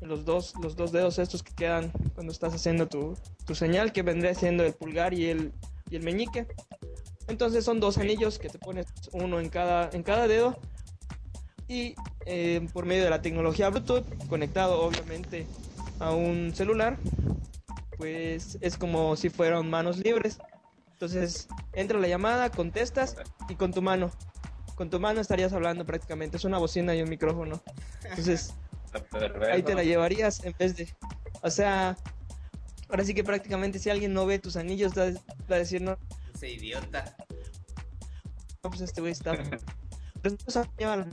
en 0.00 0.08
los 0.08 0.24
dos, 0.24 0.54
los 0.62 0.76
dos 0.76 0.92
dedos 0.92 1.18
estos 1.18 1.42
que 1.42 1.54
quedan 1.54 1.90
cuando 2.14 2.32
estás 2.32 2.54
haciendo 2.54 2.86
tu, 2.86 3.16
tu 3.46 3.54
señal, 3.54 3.92
que 3.92 4.02
vendría 4.02 4.34
siendo 4.34 4.64
el 4.64 4.72
pulgar 4.72 5.14
y 5.14 5.26
el, 5.30 5.52
y 5.90 5.96
el 5.96 6.02
meñique. 6.02 6.46
Entonces 7.30 7.64
son 7.64 7.78
dos 7.80 7.96
anillos 7.98 8.38
que 8.38 8.48
te 8.48 8.58
pones 8.58 8.86
uno 9.12 9.38
en 9.40 9.48
cada, 9.48 9.88
en 9.92 10.02
cada 10.02 10.26
dedo. 10.26 10.58
Y 11.68 11.94
eh, 12.26 12.66
por 12.72 12.84
medio 12.84 13.04
de 13.04 13.10
la 13.10 13.22
tecnología 13.22 13.70
Bluetooth 13.70 14.04
conectado 14.28 14.82
obviamente 14.82 15.46
a 16.00 16.10
un 16.12 16.52
celular 16.54 16.98
pues 17.96 18.58
es 18.60 18.76
como 18.76 19.14
si 19.14 19.30
fueran 19.30 19.70
manos 19.70 19.98
libres. 19.98 20.38
Entonces 20.92 21.46
entra 21.72 21.98
la 22.00 22.08
llamada 22.08 22.50
contestas 22.50 23.16
y 23.48 23.54
con 23.54 23.72
tu 23.72 23.80
mano 23.82 24.10
con 24.74 24.88
tu 24.90 24.98
mano 24.98 25.20
estarías 25.20 25.52
hablando 25.52 25.84
prácticamente. 25.84 26.38
Es 26.38 26.44
una 26.44 26.56
bocina 26.58 26.94
y 26.94 27.02
un 27.02 27.10
micrófono. 27.10 27.60
Entonces 28.04 28.54
ahí 29.52 29.62
te 29.62 29.74
la 29.74 29.84
llevarías 29.84 30.42
en 30.42 30.54
vez 30.58 30.74
de 30.76 30.92
o 31.42 31.50
sea 31.50 31.96
ahora 32.88 33.04
sí 33.04 33.14
que 33.14 33.22
prácticamente 33.22 33.78
si 33.78 33.88
alguien 33.90 34.12
no 34.12 34.26
ve 34.26 34.40
tus 34.40 34.56
anillos 34.56 34.92
va 34.98 35.04
a- 35.04 35.12
va 35.50 35.56
a 35.56 35.58
decir 35.58 35.80
no 35.80 35.96
Ese 36.40 36.52
idiota. 36.54 37.14
no, 38.64 38.70
pues 38.70 38.80
este 38.80 39.02
güey 39.02 39.12
está. 39.12 39.36
Llama 40.78 41.06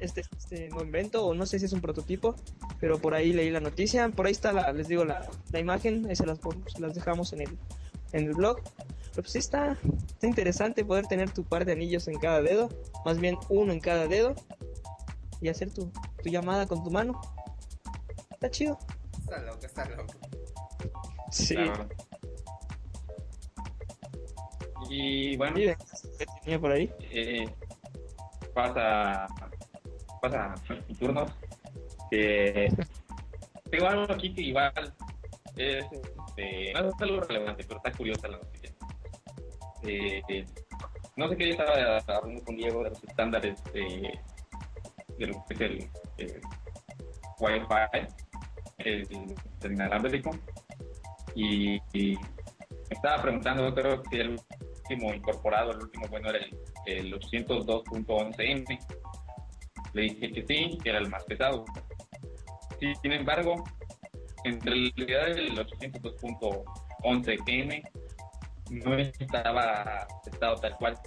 este, 0.00 0.22
este 0.36 0.68
nuevo 0.70 0.84
invento, 0.84 1.24
o 1.24 1.34
no 1.34 1.46
sé 1.46 1.60
si 1.60 1.66
es 1.66 1.72
un 1.72 1.80
prototipo, 1.80 2.34
pero 2.80 3.00
por 3.00 3.14
ahí 3.14 3.32
leí 3.32 3.50
la 3.50 3.60
noticia. 3.60 4.08
Por 4.08 4.26
ahí 4.26 4.32
está, 4.32 4.52
la, 4.52 4.72
les 4.72 4.88
digo, 4.88 5.04
la, 5.04 5.28
la 5.52 5.60
imagen, 5.60 6.06
ahí 6.08 6.16
se 6.16 6.26
las, 6.26 6.40
se 6.66 6.80
las 6.80 6.94
dejamos 6.94 7.32
en 7.32 7.42
el, 7.42 7.58
en 8.12 8.24
el 8.24 8.34
blog. 8.34 8.60
Pero 9.10 9.22
pues 9.22 9.30
sí 9.30 9.38
está, 9.38 9.78
está 10.08 10.26
interesante 10.26 10.84
poder 10.84 11.06
tener 11.06 11.30
tu 11.30 11.44
par 11.44 11.64
de 11.64 11.72
anillos 11.72 12.08
en 12.08 12.18
cada 12.18 12.42
dedo, 12.42 12.68
más 13.04 13.20
bien 13.20 13.38
uno 13.48 13.72
en 13.72 13.78
cada 13.78 14.08
dedo, 14.08 14.34
y 15.40 15.48
hacer 15.48 15.72
tu, 15.72 15.92
tu 16.22 16.28
llamada 16.28 16.66
con 16.66 16.82
tu 16.82 16.90
mano. 16.90 17.20
Está 18.32 18.50
chido. 18.50 18.78
Está 19.20 19.42
loco, 19.42 19.64
está 19.64 19.84
loco. 19.90 20.14
Sí. 21.30 21.54
Claro. 21.54 21.88
Y 24.88 25.36
bueno, 25.36 25.56
¿qué 25.56 25.76
tenía 26.42 26.58
por 26.60 26.72
ahí? 26.72 26.90
eh, 27.10 27.48
pasa, 28.54 29.26
pasa 30.22 30.54
mi 30.88 30.94
turno. 30.94 31.26
Que 32.10 32.72
tengo 33.70 33.88
algo 33.88 34.12
aquí 34.12 34.32
que 34.32 34.42
igual 34.42 34.72
es, 35.56 35.84
este, 35.84 36.72
no 36.74 36.88
es 36.88 36.94
algo 37.00 37.20
relevante, 37.20 37.64
pero 37.64 37.78
está 37.78 37.92
curiosa 37.92 38.28
la 38.28 38.38
noticia. 38.38 38.72
Eh, 39.82 40.44
no 41.16 41.28
sé 41.28 41.36
qué, 41.36 41.46
yo 41.46 41.52
estaba 41.52 42.18
hablando 42.18 42.44
con 42.44 42.56
Diego 42.56 42.84
de 42.84 42.90
los 42.90 43.04
estándares 43.04 43.62
de, 43.72 44.18
de 45.18 45.26
lo 45.26 45.44
que 45.48 45.54
es 45.54 45.60
el, 45.60 45.90
el 46.18 46.40
Wi-Fi, 47.40 48.06
el, 48.78 49.34
el 49.62 49.72
inalámbrico, 49.72 50.30
y, 51.34 51.76
y 51.92 52.16
me 52.16 52.90
estaba 52.90 53.22
preguntando, 53.22 53.74
creo 53.74 54.02
que 54.02 54.20
el 54.20 54.40
último 54.88 55.12
incorporado, 55.12 55.72
el 55.72 55.82
último 55.82 56.06
bueno 56.08 56.30
era 56.30 56.38
el, 56.38 56.56
el 56.86 57.12
802.11n. 57.14 58.78
Le 59.92 60.02
dije 60.02 60.32
que 60.32 60.46
sí, 60.46 60.78
que 60.82 60.90
era 60.90 60.98
el 60.98 61.08
más 61.08 61.24
pesado. 61.24 61.64
Sí, 62.78 62.92
sin 63.02 63.12
embargo, 63.12 63.64
en 64.44 64.60
realidad 64.60 65.30
el 65.30 65.56
802.11n 65.56 67.82
no 68.70 68.94
estaba 68.96 70.06
testado 70.24 70.56
tal 70.56 70.76
cual, 70.76 70.98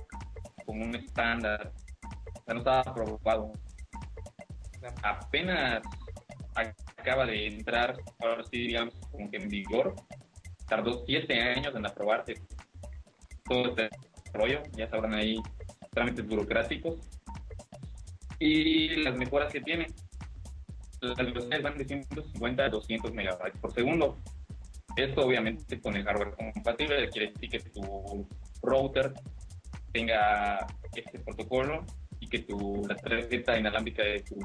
como 0.65 0.83
un 0.83 0.95
estándar. 0.95 1.71
O 2.33 2.41
sea, 2.45 2.53
no 2.53 2.59
estaba 2.59 2.79
aprobado. 2.81 3.51
Apenas 5.03 5.81
acaba 6.97 7.25
de 7.25 7.47
entrar, 7.47 7.97
ahora 8.19 8.43
sí, 8.45 8.67
digamos, 8.67 8.95
como 9.11 9.29
que 9.29 9.35
en 9.37 9.49
vigor. 9.49 9.95
Tardó 10.67 11.03
siete 11.05 11.41
años 11.41 11.75
en 11.75 11.85
aprobarse 11.85 12.35
todo 13.49 13.69
este 13.69 13.89
rollo, 14.33 14.61
ya 14.77 14.87
sabrán 14.89 15.15
ahí 15.15 15.35
trámites 15.91 16.25
burocráticos. 16.25 16.99
Y 18.39 18.95
las 19.03 19.17
mejoras 19.17 19.51
que 19.51 19.59
tiene, 19.59 19.87
las 21.01 21.17
velocidades 21.17 21.63
van 21.63 21.77
de 21.77 21.85
150 21.85 22.63
a 22.63 22.69
200 22.69 23.13
megabytes 23.13 23.59
por 23.59 23.73
segundo. 23.73 24.17
Esto 24.95 25.25
obviamente 25.25 25.79
con 25.81 25.95
el 25.95 26.03
hardware 26.03 26.35
compatible 26.35 27.09
quiere 27.09 27.31
decir 27.31 27.49
que 27.49 27.59
tu 27.69 28.27
router 28.61 29.13
tenga 29.91 30.65
este 30.95 31.19
protocolo 31.19 31.85
y 32.19 32.27
que 32.27 32.39
tu 32.39 32.85
la 32.87 32.95
tarjeta 32.95 33.57
inalámbrica 33.57 34.03
de 34.03 34.19
tu 34.21 34.37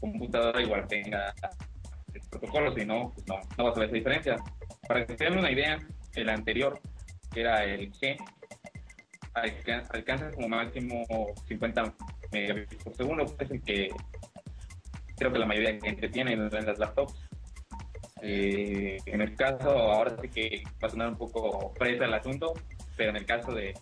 computadora 0.00 0.60
igual 0.62 0.86
tenga 0.86 1.34
el 2.12 2.20
protocolo, 2.30 2.74
si 2.74 2.84
no, 2.84 3.12
pues 3.14 3.26
no, 3.26 3.40
no 3.58 3.64
vas 3.64 3.76
a 3.76 3.80
ver 3.80 3.88
esa 3.88 3.96
diferencia. 3.96 4.36
Para 4.86 5.06
que 5.06 5.14
tengan 5.14 5.38
una 5.38 5.50
idea, 5.50 5.78
el 6.14 6.28
anterior, 6.28 6.80
que 7.34 7.40
era 7.40 7.64
el 7.64 7.92
G, 7.92 8.16
alca- 9.34 9.84
alcanza 9.90 10.30
como 10.30 10.48
máximo 10.48 11.04
50 11.48 11.94
megabits 12.32 12.76
por 12.84 12.94
segundo, 12.94 13.36
es 13.38 13.50
el 13.50 13.60
que 13.62 13.88
creo 15.16 15.32
que 15.32 15.38
la 15.38 15.46
mayoría 15.46 15.72
de 15.72 15.80
gente 15.80 16.08
tiene 16.08 16.32
en, 16.32 16.40
en 16.54 16.66
las 16.66 16.78
laptops. 16.78 17.14
Eh, 18.22 18.96
en 19.04 19.20
el 19.20 19.34
caso, 19.36 19.68
ahora 19.70 20.16
sí 20.22 20.28
que 20.28 20.62
va 20.82 20.88
a 20.88 20.90
sonar 20.90 21.08
un 21.10 21.18
poco 21.18 21.74
presa 21.74 22.06
el 22.06 22.14
asunto, 22.14 22.54
pero 22.96 23.10
en 23.10 23.16
el 23.16 23.26
caso 23.26 23.52
de, 23.52 23.74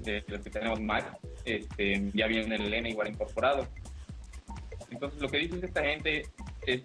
de 0.00 0.22
los 0.28 0.40
que 0.42 0.50
tenemos 0.50 0.80
Mac, 0.80 1.18
este, 1.44 2.10
ya 2.14 2.26
viene 2.28 2.54
el 2.54 2.72
N 2.72 2.88
igual 2.90 3.08
incorporado. 3.08 3.66
Entonces, 4.90 5.20
lo 5.20 5.28
que 5.28 5.38
dice 5.38 5.66
esta 5.66 5.82
gente 5.82 6.22
es 6.66 6.82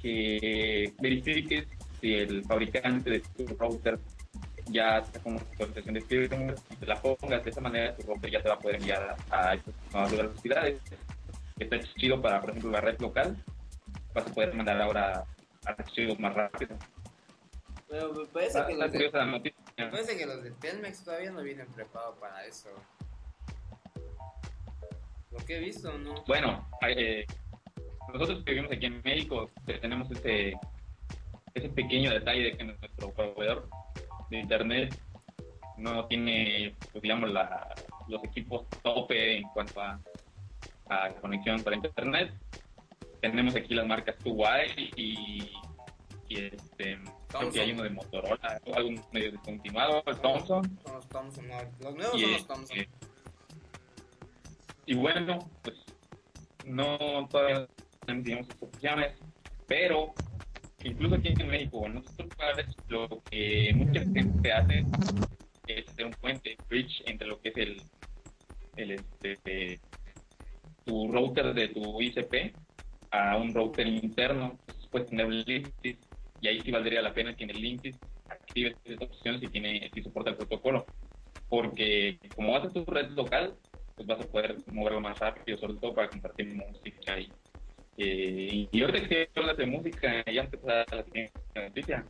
que 0.00 0.92
verifiques 1.00 1.66
si 2.00 2.14
el 2.14 2.44
fabricante 2.44 3.10
de 3.10 3.20
tu 3.20 3.46
router 3.56 3.98
ya 4.66 4.98
está 4.98 5.20
con 5.20 5.36
actualización 5.36 5.94
de 5.94 6.00
firmware 6.02 6.54
te 6.78 6.86
la 6.86 7.00
pongas 7.00 7.44
de 7.44 7.50
esa 7.50 7.60
manera 7.60 7.96
tu 7.96 8.06
router 8.06 8.30
ya 8.30 8.42
te 8.42 8.48
va 8.48 8.54
a 8.54 8.58
poder 8.58 8.76
enviar 8.76 9.16
a, 9.30 9.54
estas 9.54 9.74
nuevas 9.92 10.12
velocidades. 10.12 10.82
Está 11.58 11.80
chido 11.94 12.20
para, 12.20 12.40
por 12.40 12.50
ejemplo, 12.50 12.70
la 12.70 12.80
red 12.80 12.98
local. 13.00 13.36
Vas 14.14 14.26
a 14.26 14.34
poder 14.34 14.54
mandar 14.54 14.80
ahora 14.80 15.24
archivos 15.64 16.18
más 16.18 16.34
rápido. 16.34 16.76
Pero 17.88 18.26
parece 18.32 18.58
Está, 18.58 18.66
que 18.66 18.72
está 18.72 18.86
los 18.86 19.42
de, 19.42 19.54
la 19.76 19.90
parece 19.90 20.16
que 20.16 20.26
los 20.26 20.42
de 20.42 20.50
Telmex 20.52 21.04
todavía 21.04 21.30
no 21.30 21.42
vienen 21.42 21.66
preparados 21.68 22.18
para 22.18 22.44
eso. 22.46 22.70
Lo 25.30 25.38
que 25.44 25.56
he 25.56 25.60
visto, 25.60 25.96
¿no? 25.98 26.14
Bueno, 26.26 26.68
eh, 26.88 27.26
nosotros 28.12 28.44
que 28.44 28.52
vivimos 28.52 28.72
aquí 28.72 28.86
en 28.86 29.02
México 29.02 29.50
que 29.66 29.74
tenemos 29.74 30.10
ese, 30.10 30.54
ese 31.54 31.68
pequeño 31.68 32.10
detalle 32.10 32.44
de 32.44 32.56
que 32.56 32.64
nuestro 32.64 33.12
proveedor 33.12 33.68
de 34.38 34.42
internet 34.42 34.98
no 35.78 36.06
tiene, 36.06 36.74
pues, 36.92 37.02
digamos, 37.02 37.30
la, 37.30 37.74
los 38.08 38.22
equipos 38.24 38.66
tope 38.82 39.36
en 39.38 39.42
cuanto 39.48 39.80
a, 39.80 39.98
a 40.88 41.08
conexión 41.20 41.62
para 41.62 41.76
internet. 41.76 42.32
Tenemos 43.20 43.54
aquí 43.56 43.74
las 43.74 43.86
marcas 43.86 44.16
2Y 44.24 44.92
y, 44.96 45.52
y 46.28 46.44
este, 46.44 46.98
creo 47.28 47.50
que 47.52 47.60
hay 47.60 47.72
uno 47.72 47.82
de 47.84 47.90
Motorola, 47.90 48.60
algo 48.74 48.90
medio 49.12 49.32
descontinuado, 49.32 50.02
el 50.06 50.16
Thompson. 50.20 50.78
Son 50.84 50.94
los 50.94 51.08
Thompson, 51.08 51.46
los 51.80 51.94
nuevos 51.94 52.16
Y, 52.16 52.22
son 52.22 52.32
los 52.32 52.46
Thompson. 52.46 52.78
eh, 52.78 52.88
y 54.86 54.94
bueno, 54.94 55.38
pues 55.62 55.76
no 56.66 57.28
todavía 57.30 57.60
no 57.60 58.22
tenemos 58.22 58.48
opciones, 58.60 59.16
pero 59.66 60.12
incluso 60.84 61.16
aquí 61.16 61.34
en 61.38 61.48
México, 61.48 61.86
en 61.86 61.98
otros 61.98 62.16
lugares, 62.18 62.66
lo 62.88 63.08
que 63.30 63.72
mucha 63.74 64.00
gente 64.00 64.52
hace 64.52 64.84
es 65.66 65.88
hacer 65.88 66.06
un 66.06 66.14
puente, 66.14 66.58
bridge 66.68 67.02
entre 67.06 67.28
lo 67.28 67.40
que 67.40 67.48
es 67.50 67.56
el, 67.56 69.04
este, 69.22 69.80
tu 70.84 71.12
router 71.12 71.54
de 71.54 71.68
tu 71.68 72.00
ICP 72.00 72.56
a 73.10 73.36
un 73.36 73.54
router 73.54 73.86
interno, 73.86 74.58
Entonces, 74.60 74.88
puedes 74.90 75.08
tener 75.08 75.28
Linksys 75.28 75.98
y 76.40 76.48
ahí 76.48 76.62
sí 76.62 76.70
valdría 76.70 77.02
la 77.02 77.14
pena 77.14 77.36
que 77.36 77.44
en 77.44 77.50
el 77.50 77.60
Linksys 77.60 78.00
actives 78.28 78.76
esta 78.84 79.04
opción 79.04 79.38
si 79.38 79.48
tiene 79.48 79.90
si 79.94 80.02
soporta 80.02 80.30
el 80.30 80.36
protocolo. 80.36 80.88
Porque 81.48 82.18
como 82.34 82.52
vas 82.52 82.64
a 82.64 82.72
tu 82.72 82.84
red 82.86 83.10
local 83.10 83.54
pues 83.94 84.06
vas 84.06 84.20
a 84.20 84.30
poder 84.30 84.56
moverlo 84.66 85.00
más 85.00 85.18
rápido 85.18 85.58
sobre 85.58 85.74
todo 85.74 85.94
para 85.94 86.08
compartir 86.08 86.54
música 86.54 87.20
y, 87.20 87.32
eh, 87.98 88.68
y 88.70 88.82
ahorita 88.82 89.08
que 89.08 89.28
hablas 89.34 89.56
de 89.56 89.66
música 89.66 90.24
y 90.26 90.38
antes 90.38 90.60
de 90.62 90.68
la 90.68 91.04
siguiente 91.04 91.32
noticia 91.54 92.04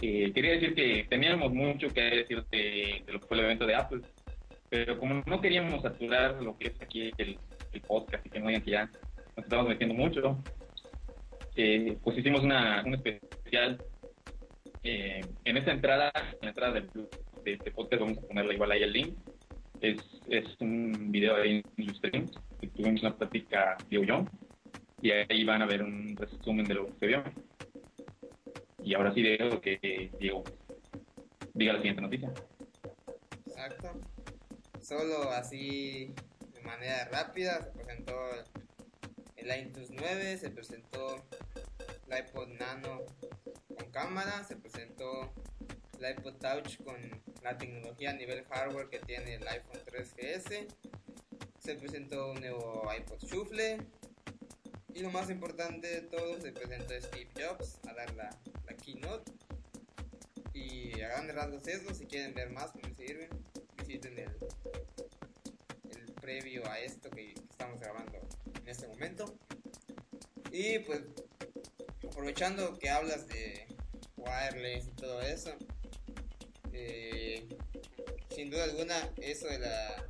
eh, 0.00 0.32
quería 0.32 0.52
decir 0.52 0.74
que 0.74 1.06
teníamos 1.08 1.52
mucho 1.52 1.88
que 1.88 2.02
decir 2.02 2.44
de, 2.50 3.02
de 3.04 3.12
lo 3.12 3.20
que 3.20 3.26
fue 3.26 3.38
el 3.38 3.44
evento 3.44 3.66
de 3.66 3.74
Apple 3.74 4.00
pero 4.68 4.98
como 4.98 5.22
no 5.26 5.40
queríamos 5.40 5.82
saturar 5.82 6.42
lo 6.42 6.56
que 6.56 6.68
es 6.68 6.82
aquí 6.82 7.12
el, 7.18 7.38
el 7.72 7.80
podcast 7.82 8.24
y 8.26 8.30
que 8.30 8.40
no 8.40 8.48
digan 8.48 8.62
que 8.62 8.70
ya 8.70 8.90
nos 9.36 9.44
estamos 9.44 9.68
metiendo 9.68 9.94
mucho 9.94 10.42
eh, 11.56 11.98
pues 12.02 12.16
hicimos 12.16 12.42
una, 12.42 12.82
un 12.86 12.94
especial 12.94 13.78
eh, 14.84 15.20
en 15.44 15.56
esta 15.56 15.72
entrada, 15.72 16.10
en 16.16 16.38
la 16.42 16.48
entrada 16.48 16.72
del 16.72 16.88
de 17.44 17.54
este 17.54 17.70
podcast, 17.72 18.00
vamos 18.00 18.18
a 18.18 18.26
ponerle 18.26 18.54
igual 18.54 18.72
ahí 18.72 18.82
el 18.82 18.92
link. 18.92 19.18
Es, 19.80 19.98
es 20.28 20.44
un 20.60 21.10
video 21.10 21.36
ahí 21.36 21.62
en 21.76 21.94
que 22.60 22.66
tuvimos 22.68 23.02
una 23.02 23.16
plática 23.16 23.76
Diego 23.88 24.04
y 24.04 24.08
yo, 24.08 24.24
y 25.02 25.10
ahí 25.10 25.44
van 25.44 25.60
a 25.62 25.66
ver 25.66 25.82
un 25.82 26.16
resumen 26.16 26.64
de 26.64 26.74
lo 26.74 26.86
que 26.86 26.92
se 27.00 27.06
vio. 27.08 27.24
Y 28.84 28.94
ahora 28.94 29.12
sí, 29.12 29.22
Diego, 29.22 29.60
que 29.60 30.10
Diego 30.18 30.44
diga 31.54 31.72
la 31.72 31.80
siguiente 31.80 32.02
noticia. 32.02 32.32
Exacto. 33.46 34.00
Solo 34.80 35.30
así 35.30 36.14
de 36.54 36.60
manera 36.62 37.04
rápida 37.06 37.62
se 37.62 37.70
presentó 37.70 38.14
el 39.36 39.60
iTunes 39.60 39.90
9, 39.90 40.38
se 40.38 40.50
presentó 40.50 41.26
el 42.08 42.18
iPod 42.18 42.48
Nano 42.58 43.00
con 43.76 43.90
cámara, 43.90 44.44
se 44.44 44.56
presentó 44.56 45.32
el 45.98 46.10
iPod 46.12 46.34
Touch 46.34 46.80
con 46.84 46.96
la 47.42 47.58
tecnología 47.58 48.10
a 48.10 48.14
nivel 48.14 48.44
hardware 48.44 48.88
que 48.88 49.00
tiene 49.00 49.34
el 49.34 49.48
iPhone 49.48 49.80
3GS, 49.84 50.66
se 51.58 51.74
presentó 51.74 52.30
un 52.30 52.40
nuevo 52.40 52.88
iPod 52.96 53.18
Shuffle 53.24 53.78
y 54.94 55.00
lo 55.00 55.10
más 55.10 55.30
importante 55.30 55.88
de 55.88 56.02
todo, 56.02 56.40
se 56.40 56.52
presentó 56.52 56.94
Steve 57.00 57.28
Jobs 57.36 57.78
a 57.88 57.94
dar 57.94 58.14
la, 58.14 58.30
la 58.66 58.76
keynote 58.76 59.32
y 60.52 61.00
a 61.00 61.08
grandes 61.08 61.36
rasgos 61.36 61.66
eso, 61.66 61.94
si 61.94 62.06
quieren 62.06 62.34
ver 62.34 62.50
más 62.50 62.72
cómo 62.72 62.94
sirven, 62.94 63.30
visiten 63.78 64.18
el, 64.18 64.36
el 65.90 66.12
previo 66.14 66.68
a 66.68 66.78
esto 66.78 67.10
que, 67.10 67.34
estamos 67.62 67.80
grabando 67.80 68.18
en 68.60 68.68
este 68.68 68.88
momento. 68.88 69.38
Y 70.50 70.80
pues, 70.80 71.02
aprovechando 72.08 72.76
que 72.78 72.90
hablas 72.90 73.28
de 73.28 73.66
wireless 74.16 74.88
y 74.88 74.90
todo 74.92 75.22
eso, 75.22 75.54
eh, 76.72 77.48
sin 78.34 78.50
duda 78.50 78.64
alguna, 78.64 79.12
eso 79.18 79.46
de 79.46 79.60
la, 79.60 80.08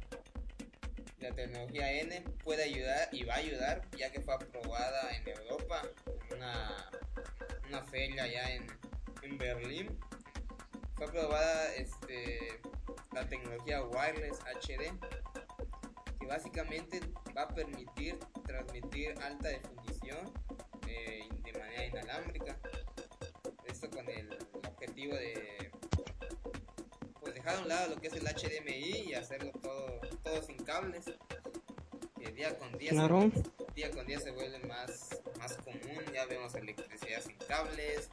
la 1.22 1.32
tecnología 1.32 1.92
N 2.00 2.20
puede 2.42 2.64
ayudar 2.64 3.08
y 3.12 3.22
va 3.24 3.34
a 3.34 3.38
ayudar, 3.38 3.82
ya 3.96 4.10
que 4.10 4.20
fue 4.20 4.34
aprobada 4.34 5.16
en 5.16 5.28
Europa, 5.28 5.82
una, 6.34 6.90
una 7.68 7.82
feria 7.84 8.24
allá 8.24 8.54
en, 8.54 8.66
en 9.22 9.38
Berlín. 9.38 9.98
Fue 10.96 11.06
aprobada 11.06 11.74
este, 11.76 12.60
la 13.12 13.26
tecnología 13.28 13.82
wireless 13.84 14.40
HD 14.40 14.92
que 16.18 16.26
básicamente 16.26 17.00
va 17.36 17.42
a 17.42 17.48
permitir 17.48 18.18
transmitir 18.44 19.14
alta 19.22 19.48
definición 19.48 20.32
eh, 20.88 21.28
de 21.42 21.52
manera 21.52 21.86
inalámbrica. 21.86 22.58
Esto 23.64 23.88
con 23.90 24.08
el 24.08 24.38
objetivo 24.66 25.14
de 25.14 25.71
dejar 27.42 27.58
a 27.58 27.62
un 27.62 27.68
lado 27.68 27.94
lo 27.94 28.00
que 28.00 28.06
es 28.08 28.14
el 28.14 28.22
HDMI 28.22 29.10
y 29.10 29.14
hacerlo 29.14 29.50
todo 29.60 30.00
todo 30.22 30.42
sin 30.42 30.56
cables 30.58 31.04
que 32.18 32.32
día 32.32 32.56
con 32.56 32.72
día 32.78 32.90
Claro. 32.90 33.30
se, 33.34 33.72
día 33.74 33.90
con 33.90 34.06
día 34.06 34.20
se 34.20 34.30
vuelve 34.30 34.58
más 34.60 35.20
más 35.38 35.56
común 35.58 36.04
ya 36.14 36.24
vemos 36.26 36.54
electricidad 36.54 37.22
sin 37.22 37.36
cables 37.38 38.08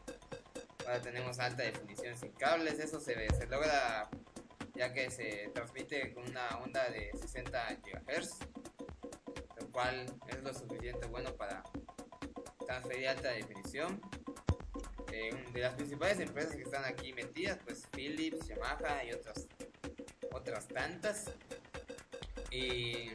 Ahora 0.86 1.02
tenemos 1.02 1.38
alta 1.38 1.62
definición 1.62 2.18
sin 2.18 2.32
cables, 2.32 2.80
eso 2.80 3.00
se, 3.00 3.14
se 3.36 3.46
logra 3.46 4.10
ya 4.74 4.92
que 4.92 5.12
se 5.12 5.52
transmite 5.54 6.12
con 6.14 6.28
una 6.28 6.58
onda 6.64 6.90
de 6.90 7.12
60 7.14 7.78
GHz, 7.84 8.40
lo 9.60 9.72
cual 9.72 10.06
es 10.28 10.42
lo 10.42 10.52
suficiente 10.52 11.06
bueno 11.06 11.36
para 11.36 11.62
transferir 12.66 13.10
alta 13.10 13.30
definición. 13.30 14.02
De 15.53 15.59
las 15.61 15.74
principales 15.74 16.20
empresas 16.20 16.55
que 16.55 16.61
están 16.63 16.86
aquí 16.86 17.13
metidas, 17.13 17.59
pues 17.65 17.88
Philips, 17.91 18.47
Yamaha 18.47 19.03
y 19.03 19.11
otras, 19.11 19.47
otras 20.32 20.67
tantas. 20.67 21.32
Y 22.51 23.11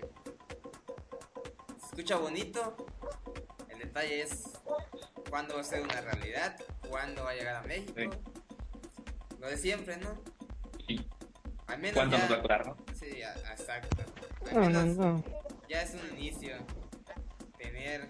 se 1.81 1.87
escucha 1.87 2.17
bonito, 2.17 2.77
el 3.69 3.79
detalle 3.79 4.23
es 4.23 4.43
cuándo 5.31 5.55
va 5.55 5.61
a 5.61 5.65
ser 5.65 5.83
una 5.83 6.01
realidad, 6.01 6.57
cuándo 6.89 7.25
va 7.25 7.31
a 7.31 7.35
llegar 7.35 7.57
a 7.57 7.63
México. 7.63 7.95
Sí. 7.97 8.09
Lo 9.39 9.49
de 9.49 9.57
siempre, 9.57 9.97
¿no? 9.97 10.21
¿Y 10.89 11.07
Al 11.67 11.79
menos 11.79 11.95
cuánto 11.95 12.17
ya... 12.17 12.23
nos 12.23 12.33
va 12.33 12.37
a 12.37 12.43
cobrar, 12.43 12.67
no? 12.67 12.77
Sí, 12.95 13.23
a- 13.23 13.35
exacto. 13.53 13.97
Al 14.51 14.55
No, 14.55 14.61
no, 14.71 14.81
menos 14.83 14.97
no. 14.97 15.25
ya 15.69 15.83
es 15.83 15.95
un 15.95 16.19
inicio 16.19 16.57
tener, 17.59 18.09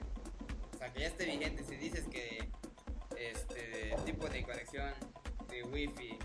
o 0.74 0.78
sea, 0.78 0.92
que 0.92 1.01
ya 1.01 1.07
esté 1.07 1.24
vigente. 1.26 1.64
Si 1.64 1.76
dices 1.76 2.07
que 2.09 2.51
este 3.31 3.97
tipo 4.05 4.29
de 4.29 4.43
conexión 4.43 4.93
de 5.49 5.62
wifi 5.64 6.18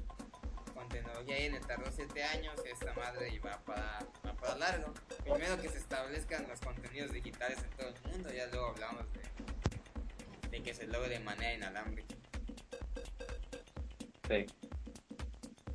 con 0.74 0.88
tecnología 0.90 1.38
N 1.38 1.60
tardó 1.62 1.92
7 1.92 2.24
años, 2.24 2.56
esta 2.66 2.94
madre 2.94 3.38
va 3.40 3.60
para, 3.66 4.00
va 4.26 4.34
para 4.34 4.56
largo. 4.56 4.94
Primero 5.24 5.62
que 5.62 5.70
se 5.70 5.78
establezcan 5.78 6.48
los 6.48 6.60
contenidos 6.60 7.12
digitales 7.12 7.60
en 7.62 7.70
todo 7.72 7.90
el 7.90 8.12
mundo, 8.12 8.30
ya 8.32 8.48
luego 8.48 8.68
hablamos 8.68 9.06
de, 9.14 10.50
de 10.50 10.64
que 10.64 10.74
se 10.74 10.88
logre 10.88 11.10
de 11.10 11.20
manera 11.20 11.54
inalámbrica. 11.54 12.16
Sí. 14.28 14.46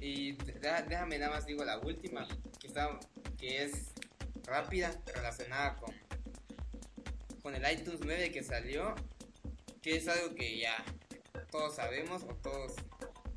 Y 0.01 0.33
déjame 0.33 1.19
nada 1.19 1.33
más 1.33 1.47
digo 1.47 1.65
la 1.65 1.79
última, 1.79 2.27
que, 2.61 2.67
está, 2.67 2.99
que 3.39 3.65
es 3.65 3.93
rápida, 4.45 4.93
relacionada 5.15 5.77
con, 5.77 5.95
con 7.43 7.55
el 7.55 7.73
iTunes 7.73 8.01
9 8.03 8.31
que 8.31 8.43
salió, 8.43 8.95
que 9.83 9.97
es 9.97 10.09
algo 10.09 10.35
que 10.35 10.59
ya 10.59 10.85
todos 11.55 11.77
sabemos 11.77 12.25
o 12.25 12.35
todos 12.35 12.73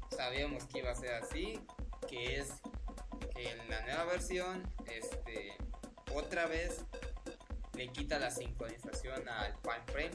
sabíamos 0.10 0.64
que 0.66 0.80
iba 0.80 0.90
a 0.90 0.96
ser 0.96 1.14
así, 1.14 1.60
que 2.08 2.40
es 2.40 2.50
que 3.36 3.52
en 3.52 3.70
la 3.70 3.82
nueva 3.82 4.06
versión, 4.06 4.68
este, 4.88 5.56
otra 6.16 6.48
vez 6.48 6.84
le 7.76 7.90
quita 7.90 8.18
la 8.18 8.32
sincronización 8.32 9.30
al 9.30 9.54
Palm 9.60 9.86
Pre. 9.86 10.10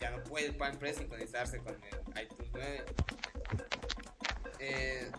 Ya 0.00 0.12
no 0.12 0.24
puede 0.24 0.46
el 0.46 0.56
Palm 0.56 0.78
Pre 0.78 0.94
sincronizarse 0.94 1.58
con 1.58 1.74
el 1.74 2.22
iTunes 2.22 2.50
9. 2.54 2.84
Eh, 4.60 5.10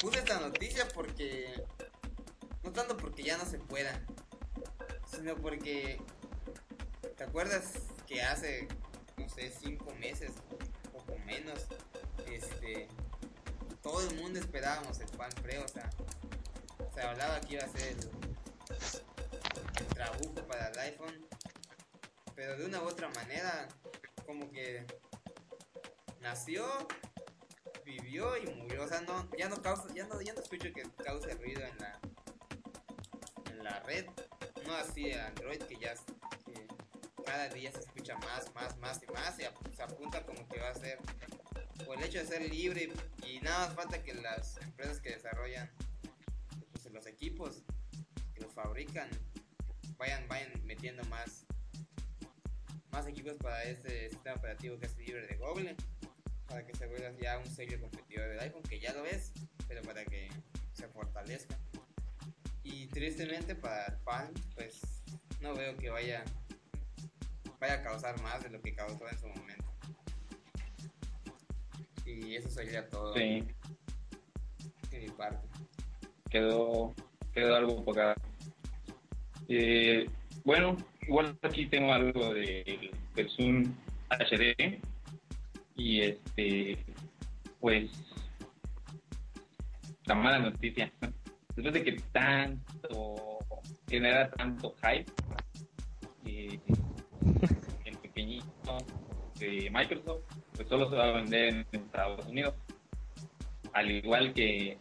puse 0.00 0.20
esta 0.20 0.40
noticia 0.40 0.88
porque 0.94 1.62
no 2.62 2.72
tanto 2.72 2.96
porque 2.96 3.22
ya 3.22 3.36
no 3.36 3.44
se 3.44 3.58
pueda, 3.58 4.02
sino 5.04 5.36
porque 5.36 6.00
¿te 7.18 7.24
acuerdas 7.24 7.74
que 8.06 8.22
hace 8.22 8.66
no 9.18 9.28
sé 9.28 9.52
cinco 9.60 9.94
meses 9.96 10.32
poco 10.48 10.49
menos 11.30 11.66
este 12.26 12.88
todo 13.82 14.00
el 14.08 14.14
mundo 14.16 14.38
esperábamos 14.38 15.00
el 15.00 15.08
pan 15.16 15.30
pre, 15.42 15.58
o 15.58 15.68
sea, 15.68 15.88
se 16.94 17.00
hablaba 17.00 17.40
que 17.40 17.54
iba 17.54 17.64
a 17.64 17.68
ser 17.68 17.88
el, 17.88 18.10
el 19.78 19.86
trabuco 19.86 20.46
para 20.46 20.68
el 20.68 20.78
iPhone, 20.80 21.26
pero 22.34 22.56
de 22.58 22.66
una 22.66 22.82
u 22.82 22.86
otra 22.86 23.08
manera 23.10 23.68
como 24.26 24.50
que 24.50 24.84
nació, 26.20 26.66
vivió 27.84 28.36
y 28.36 28.46
murió. 28.46 28.84
O 28.84 28.88
sea, 28.88 29.00
no, 29.00 29.28
ya 29.36 29.48
no 29.48 29.60
causa, 29.62 29.86
ya 29.94 30.06
no, 30.06 30.20
ya 30.20 30.34
no 30.34 30.40
escucho 30.40 30.72
que 30.74 30.82
cause 31.02 31.34
ruido 31.34 31.62
en 31.62 31.78
la 31.78 32.00
en 33.50 33.64
la 33.64 33.80
red. 33.80 34.06
No 34.66 34.74
así 34.74 35.12
Android 35.12 35.62
que 35.62 35.76
ya 35.76 35.94
cada 37.22 37.48
día 37.48 37.70
se 37.72 37.80
escucha 37.80 38.16
más, 38.18 38.52
más, 38.54 38.76
más 38.78 39.00
y 39.02 39.12
más 39.12 39.38
y 39.38 39.42
se 39.76 39.82
apunta 39.82 40.24
como 40.24 40.46
que 40.48 40.60
va 40.60 40.70
a 40.70 40.74
ser 40.74 40.98
por 41.84 41.98
el 41.98 42.04
hecho 42.04 42.18
de 42.18 42.26
ser 42.26 42.48
libre 42.48 42.92
y 43.26 43.40
nada 43.40 43.66
más 43.66 43.74
falta 43.74 44.02
que 44.02 44.14
las 44.14 44.58
empresas 44.58 45.00
que 45.00 45.10
desarrollan 45.10 45.70
pues, 46.72 46.92
los 46.92 47.06
equipos 47.06 47.62
que 48.34 48.40
los 48.40 48.52
fabrican 48.52 49.08
vayan 49.96 50.26
vayan 50.28 50.52
metiendo 50.64 51.04
más 51.04 51.46
más 52.90 53.06
equipos 53.06 53.34
para 53.34 53.62
este 53.64 54.10
sistema 54.10 54.36
operativo 54.36 54.78
que 54.78 54.86
es 54.86 54.96
libre 54.98 55.26
de 55.26 55.36
Google 55.36 55.76
para 56.46 56.66
que 56.66 56.74
se 56.74 56.86
vuelva 56.86 57.10
ya 57.20 57.38
un 57.38 57.46
serio 57.46 57.80
competidor 57.80 58.28
del 58.28 58.40
iPhone 58.40 58.62
que 58.62 58.80
ya 58.80 58.92
lo 58.92 59.04
es 59.06 59.32
pero 59.68 59.82
para 59.82 60.04
que 60.04 60.28
se 60.72 60.88
fortalezca. 60.88 61.56
Y 62.64 62.88
tristemente 62.88 63.54
para 63.54 63.86
el 63.86 63.96
pan 63.98 64.32
pues 64.54 64.80
no 65.40 65.54
veo 65.54 65.76
que 65.76 65.90
vaya 65.90 66.24
vaya 67.60 67.74
a 67.74 67.82
causar 67.82 68.20
más 68.22 68.42
de 68.42 68.50
lo 68.50 68.60
que 68.60 68.74
causó 68.74 69.08
en 69.08 69.18
su 69.18 69.28
momento 69.28 69.70
y 72.04 72.36
eso 72.36 72.50
sería 72.50 72.88
todo 72.88 73.14
Sí, 73.14 73.44
de 74.90 74.98
mi 74.98 75.08
parte 75.10 75.50
quedó, 76.30 76.94
quedó 77.34 77.56
algo 77.56 77.84
poca. 77.84 78.14
Eh, 79.48 80.08
bueno, 80.44 80.76
igual 81.02 81.36
aquí 81.42 81.66
tengo 81.66 81.92
algo 81.92 82.32
del, 82.32 82.90
del 83.14 83.28
Zoom 83.30 83.74
HD 84.08 84.80
y 85.76 86.00
este, 86.02 86.78
pues, 87.58 87.90
la 90.04 90.14
mala 90.14 90.38
noticia. 90.38 90.90
Después 91.56 91.74
de 91.74 91.84
que 91.84 91.92
tanto, 92.12 93.38
genera 93.88 94.30
tanto 94.30 94.74
hype, 94.82 95.12
eh, 96.24 96.58
el 97.84 97.96
pequeñito 97.98 98.78
de 99.38 99.70
Microsoft, 99.70 100.22
pues 100.54 100.68
solo 100.68 100.88
se 100.90 100.96
va 100.96 101.08
a 101.08 101.12
vender 101.12 101.66
en 101.72 101.80
Estados 101.80 102.26
Unidos. 102.26 102.54
Al 103.72 103.90
igual 103.90 104.32
que, 104.34 104.78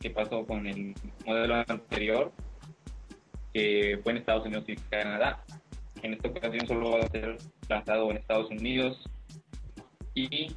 que 0.00 0.10
pasó 0.10 0.46
con 0.46 0.66
el 0.66 0.94
modelo 1.26 1.56
anterior, 1.66 2.32
que 3.52 4.00
fue 4.02 4.12
en 4.12 4.18
Estados 4.18 4.46
Unidos 4.46 4.64
y 4.68 4.76
Canadá. 4.76 5.44
En 6.02 6.14
esta 6.14 6.28
ocasión 6.28 6.66
solo 6.66 6.92
va 6.92 7.00
a 7.00 7.08
ser 7.08 7.36
lanzado 7.68 8.10
en 8.10 8.16
Estados 8.16 8.50
Unidos 8.50 9.02
y 10.14 10.54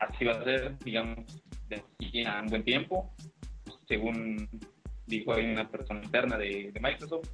así 0.00 0.24
va 0.24 0.32
a 0.32 0.44
ser, 0.44 0.78
digamos, 0.80 1.24
de 1.68 1.76
aquí 1.76 2.24
a 2.24 2.40
un 2.40 2.48
buen 2.48 2.64
tiempo, 2.64 3.12
según 3.86 4.48
dijo 5.06 5.32
una 5.32 5.68
persona 5.68 6.02
interna 6.02 6.36
de 6.36 6.72
Microsoft, 6.80 7.28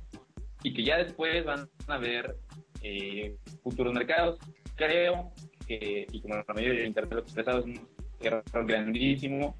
y 0.63 0.73
que 0.73 0.85
ya 0.85 0.97
después 0.99 1.45
van 1.45 1.69
a 1.89 1.99
ver 1.99 2.37
eh, 2.85 3.37
futuros 3.63 3.95
mercados. 3.95 4.39
Creo 4.77 5.33
que, 5.67 6.07
y 6.13 6.21
como 6.21 6.37
la 6.37 6.45
mayoría 6.55 6.83
de 6.83 6.87
Internet 6.87 7.21
expresado, 7.21 7.61
es 7.61 7.65
un 7.65 7.89
error 8.21 8.67
grandísimo, 8.67 9.57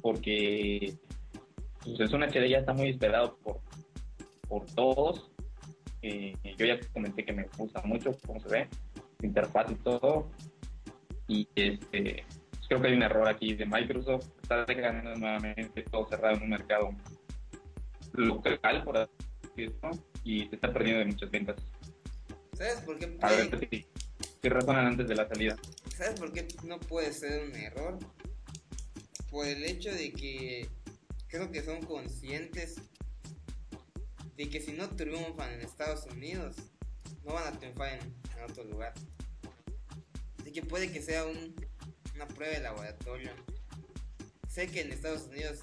porque 0.00 0.94
pues, 1.82 1.98
el 1.98 2.08
Zoom 2.08 2.22
HD 2.22 2.48
ya 2.48 2.58
está 2.58 2.72
muy 2.72 2.90
esperado 2.90 3.36
por, 3.42 3.60
por 4.48 4.64
todos. 4.66 5.32
Eh, 6.02 6.34
yo 6.56 6.66
ya 6.66 6.78
comenté 6.92 7.24
que 7.24 7.32
me 7.32 7.48
gusta 7.56 7.82
mucho 7.82 8.12
cómo 8.26 8.38
se 8.40 8.48
ve, 8.48 8.68
interfaz 9.22 9.72
y 9.72 9.74
todo. 9.76 10.30
Y 11.26 11.48
este, 11.56 12.24
pues, 12.50 12.68
creo 12.68 12.80
que 12.80 12.88
hay 12.88 12.94
un 12.94 13.02
error 13.02 13.28
aquí 13.28 13.54
de 13.54 13.66
Microsoft. 13.66 14.28
Está 14.40 14.64
dejando 14.64 15.14
nuevamente 15.16 15.82
todo 15.90 16.06
cerrado 16.06 16.36
en 16.36 16.42
un 16.44 16.50
mercado 16.50 16.90
local, 18.12 18.84
por 18.84 18.98
así 18.98 19.10
decirlo, 19.56 19.90
y 20.22 20.46
se 20.46 20.54
está 20.54 20.72
perdiendo 20.72 21.00
de 21.00 21.06
muchas 21.06 21.30
ventas. 21.30 21.56
¿Sabes 22.56 22.80
por 22.84 22.98
qué? 22.98 23.16
A 23.22 23.30
ver 23.30 23.68
si, 23.70 23.86
si 24.42 24.48
razonan 24.48 24.86
antes 24.86 25.08
de 25.08 25.14
la 25.14 25.28
salida. 25.28 25.56
¿Sabes 25.96 26.18
por 26.18 26.32
qué 26.32 26.46
no 26.64 26.78
puede 26.80 27.12
ser 27.12 27.44
un 27.48 27.54
error? 27.56 27.98
Por 29.30 29.46
el 29.46 29.64
hecho 29.64 29.90
de 29.90 30.12
que 30.12 30.68
creo 31.28 31.50
que 31.50 31.62
son 31.64 31.82
conscientes 31.82 32.76
de 34.36 34.48
que 34.48 34.60
si 34.60 34.72
no 34.72 34.88
triunfan 34.90 35.52
en 35.52 35.60
Estados 35.62 36.04
Unidos, 36.06 36.56
no 37.24 37.34
van 37.34 37.54
a 37.54 37.58
triunfar 37.58 37.94
en, 37.94 38.00
en 38.36 38.50
otro 38.50 38.64
lugar. 38.64 38.92
Así 40.40 40.52
que 40.52 40.62
puede 40.62 40.92
que 40.92 41.00
sea 41.02 41.24
un- 41.24 41.54
una 42.14 42.26
prueba 42.28 42.52
de 42.54 42.60
laboratorio. 42.60 43.30
Sé 44.48 44.68
que 44.68 44.82
en 44.82 44.92
Estados 44.92 45.22
Unidos 45.28 45.60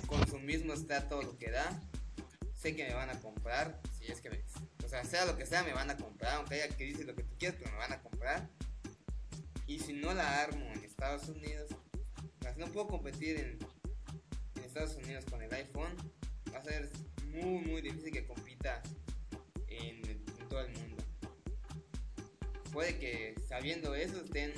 el 0.00 0.06
consumismo 0.06 0.72
está 0.74 1.08
todo 1.08 1.22
lo 1.22 1.36
que 1.38 1.50
da. 1.50 1.80
Sé 2.54 2.76
que 2.76 2.84
me 2.86 2.94
van 2.94 3.10
a 3.10 3.18
comprar, 3.20 3.80
si 3.98 4.10
es 4.12 4.20
que 4.20 4.30
me, 4.30 4.40
sea, 4.94 5.04
sea 5.04 5.24
lo 5.26 5.36
que 5.36 5.46
sea, 5.46 5.64
me 5.64 5.72
van 5.72 5.90
a 5.90 5.96
comprar, 5.96 6.34
aunque 6.34 6.54
haya 6.54 6.76
crisis, 6.76 7.04
lo 7.04 7.16
que 7.16 7.24
tú 7.24 7.34
quieras, 7.38 7.58
pero 7.58 7.72
me 7.72 7.78
van 7.78 7.92
a 7.92 8.02
comprar. 8.02 8.48
Y 9.66 9.80
si 9.80 9.92
no 9.92 10.14
la 10.14 10.42
armo 10.42 10.64
en 10.72 10.84
Estados 10.84 11.28
Unidos, 11.28 11.70
si 12.40 12.60
no 12.60 12.66
puedo 12.66 12.86
competir 12.86 13.36
en, 13.36 13.58
en 14.56 14.62
Estados 14.62 14.94
Unidos 14.96 15.24
con 15.24 15.42
el 15.42 15.52
iPhone, 15.52 15.96
va 16.52 16.58
a 16.58 16.64
ser 16.64 16.90
muy, 17.26 17.64
muy 17.64 17.82
difícil 17.82 18.12
que 18.12 18.26
compita 18.26 18.82
en, 19.66 20.08
en 20.08 20.48
todo 20.48 20.60
el 20.60 20.72
mundo. 20.72 21.02
Puede 22.72 22.98
que 22.98 23.34
sabiendo 23.48 23.94
eso 23.94 24.22
estén 24.22 24.52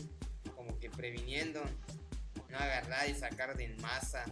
como 0.55 0.79
que 0.79 0.91
previniendo 0.91 1.63
no 2.51 2.59
agarrar 2.59 3.09
y 3.09 3.15
sacar 3.15 3.57
de 3.57 3.65
en 3.65 3.81
masa 3.81 4.25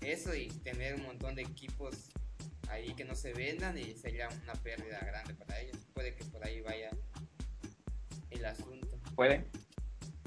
eso 0.00 0.34
y 0.34 0.48
tener 0.48 0.94
un 0.94 1.02
montón 1.04 1.34
de 1.34 1.42
equipos 1.42 2.10
ahí 2.68 2.94
que 2.94 3.04
no 3.04 3.14
se 3.14 3.32
vendan 3.32 3.76
y 3.78 3.94
sería 3.94 4.28
una 4.42 4.54
pérdida 4.54 4.98
grande 5.00 5.34
para 5.34 5.60
ellos. 5.60 5.76
Puede 5.94 6.14
que 6.14 6.24
por 6.24 6.44
ahí 6.46 6.60
vaya 6.60 6.90
el 8.30 8.44
asunto. 8.44 8.98
Puede. 9.14 9.44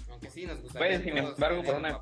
Aunque 0.09 0.29
sí 0.29 0.45
nos 0.45 0.61
gustaría 0.61 0.99
Puede, 0.99 1.03
sin 1.03 1.17
embargo, 1.17 1.63
por 1.63 1.75
una-. 1.75 2.01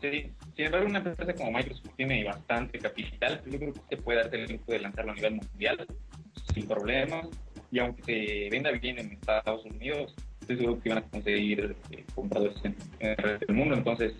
Sí, 0.00 0.32
sin 0.56 0.64
embargo, 0.64 0.86
una 0.86 0.98
empresa 0.98 1.34
como 1.34 1.52
Microsoft 1.52 1.90
tiene 1.96 2.24
bastante 2.24 2.78
capital. 2.78 3.42
Yo 3.46 3.58
creo 3.58 3.74
que 3.74 3.80
se 3.90 3.96
puede 3.98 4.20
darte 4.20 4.42
el 4.42 4.52
lujo 4.52 4.72
de 4.72 4.78
lanzarlo 4.78 5.12
a 5.12 5.14
nivel 5.14 5.34
mundial 5.34 5.86
sin 6.54 6.66
problemas. 6.66 7.28
Y 7.70 7.78
aunque 7.78 8.02
se 8.02 8.48
venda 8.50 8.70
bien 8.72 8.98
en 8.98 9.12
Estados 9.12 9.64
Unidos, 9.66 10.14
estoy 10.40 10.56
seguro 10.56 10.80
que 10.80 10.88
van 10.88 10.98
a 10.98 11.02
conseguir 11.02 11.76
eh, 11.90 12.04
compradores 12.14 12.56
en, 12.64 12.76
en 12.98 13.10
el 13.10 13.16
resto 13.16 13.46
del 13.46 13.56
mundo. 13.56 13.74
Entonces, 13.74 14.14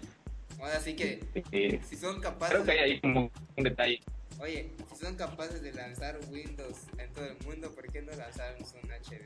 Ahora 0.61 0.79
sí 0.81 0.95
que 0.95 1.21
eh, 1.53 1.81
si 1.89 1.97
son 1.97 2.21
capaces 2.21 2.55
creo 2.55 2.65
que 2.67 2.73
hay 2.73 2.79
ahí 2.93 3.01
como 3.01 3.31
un 3.57 3.65
detalle. 3.65 4.01
Oye, 4.39 4.71
si 4.91 5.05
son 5.05 5.17
capaces 5.17 5.63
de 5.63 5.73
lanzar 5.73 6.19
Windows 6.31 6.77
en 6.99 7.13
todo 7.13 7.27
el 7.27 7.37
mundo, 7.47 7.75
¿por 7.75 7.91
qué 7.91 8.03
no 8.03 8.13
lanzaron 8.13 8.57
un 8.63 8.91
HD? 8.91 9.21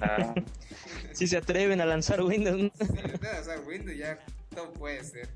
Ah, 0.00 0.34
Si 1.12 1.26
se 1.26 1.36
atreven 1.36 1.80
a 1.80 1.86
lanzar 1.86 2.22
Windows. 2.22 2.56
¿no? 2.62 2.70
Si 2.86 2.92
pueden 2.92 3.20
lanzar 3.22 3.60
Windows 3.66 3.96
ya 3.98 4.18
todo 4.54 4.72
puede 4.72 5.02
ser. 5.04 5.28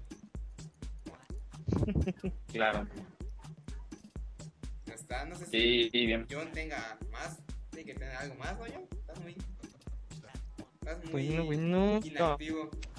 claro. 2.52 2.86
No 4.86 4.94
está, 4.94 5.24
no 5.24 5.34
sé 5.36 5.46
si 5.46 5.50
Sí, 5.50 5.88
sí, 5.90 6.06
bien. 6.06 6.26
John 6.30 6.50
tenga 6.52 6.98
más, 7.10 7.38
tiene 7.70 7.86
que 7.92 7.98
tener 7.98 8.14
algo 8.16 8.34
más, 8.36 8.56
¿no, 8.58 8.64
John? 8.64 8.84
Estás 8.92 9.20
muy... 9.20 9.36
Estás 10.80 11.02
muy 11.04 11.12
Bueno, 11.12 11.44
bueno. 11.46 11.66
No, 11.66 12.06
inactivo. 12.06 12.70
no, 12.72 12.93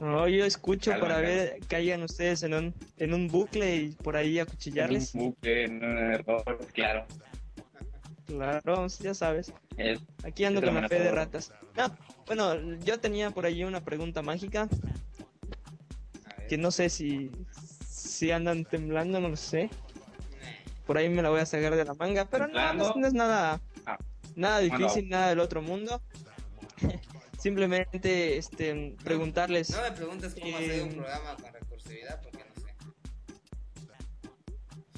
yo 0.00 0.44
escucho 0.44 0.90
Calma, 0.92 1.06
para 1.08 1.20
ver 1.20 1.58
caigan 1.68 2.02
ustedes 2.02 2.42
en 2.42 2.54
un, 2.54 2.74
en 2.96 3.12
un 3.14 3.28
bucle 3.28 3.76
y 3.76 3.88
por 3.90 4.16
ahí 4.16 4.38
acuchillarles. 4.38 5.14
En 5.14 5.20
un 5.20 5.26
bucle, 5.28 5.64
en 5.64 5.84
un 5.84 5.98
error, 6.12 6.58
claro. 6.72 7.06
Claro, 8.26 8.86
ya 9.00 9.12
sabes. 9.12 9.52
Es, 9.76 10.00
Aquí 10.22 10.44
ando 10.44 10.62
con 10.62 10.74
la 10.74 10.88
fe 10.88 11.00
de 11.00 11.10
ratas. 11.10 11.52
Ah, 11.76 11.90
bueno, 12.26 12.54
yo 12.78 12.98
tenía 13.00 13.30
por 13.30 13.44
ahí 13.44 13.64
una 13.64 13.80
pregunta 13.82 14.22
mágica 14.22 14.68
que 16.48 16.56
no 16.56 16.70
sé 16.70 16.88
si, 16.88 17.30
si 17.88 18.30
andan 18.30 18.64
temblando, 18.64 19.20
no 19.20 19.28
lo 19.28 19.36
sé. 19.36 19.68
Por 20.86 20.96
ahí 20.96 21.08
me 21.08 21.22
la 21.22 21.30
voy 21.30 21.40
a 21.40 21.46
sacar 21.46 21.76
de 21.76 21.84
la 21.84 21.94
manga, 21.94 22.24
pero 22.24 22.46
no, 22.48 22.72
no, 22.74 22.94
no 22.94 23.06
es 23.06 23.12
nada, 23.14 23.60
Ah, 23.86 23.98
nada 24.34 24.60
bueno. 24.60 24.76
difícil, 24.78 25.08
nada 25.08 25.28
del 25.28 25.40
otro 25.40 25.62
mundo. 25.62 26.00
Simplemente 27.40 28.36
este, 28.36 28.94
preguntarles. 29.02 29.70
No 29.70 29.82
me 29.82 29.92
preguntes 29.92 30.34
cómo 30.34 30.56
hacer 30.56 30.70
Eh, 30.70 30.82
un 30.82 30.94
programa 30.94 31.36
con 31.36 31.52
recursividad 31.52 32.22
porque 32.22 32.38
no 32.38 32.54
sé. 32.62 32.74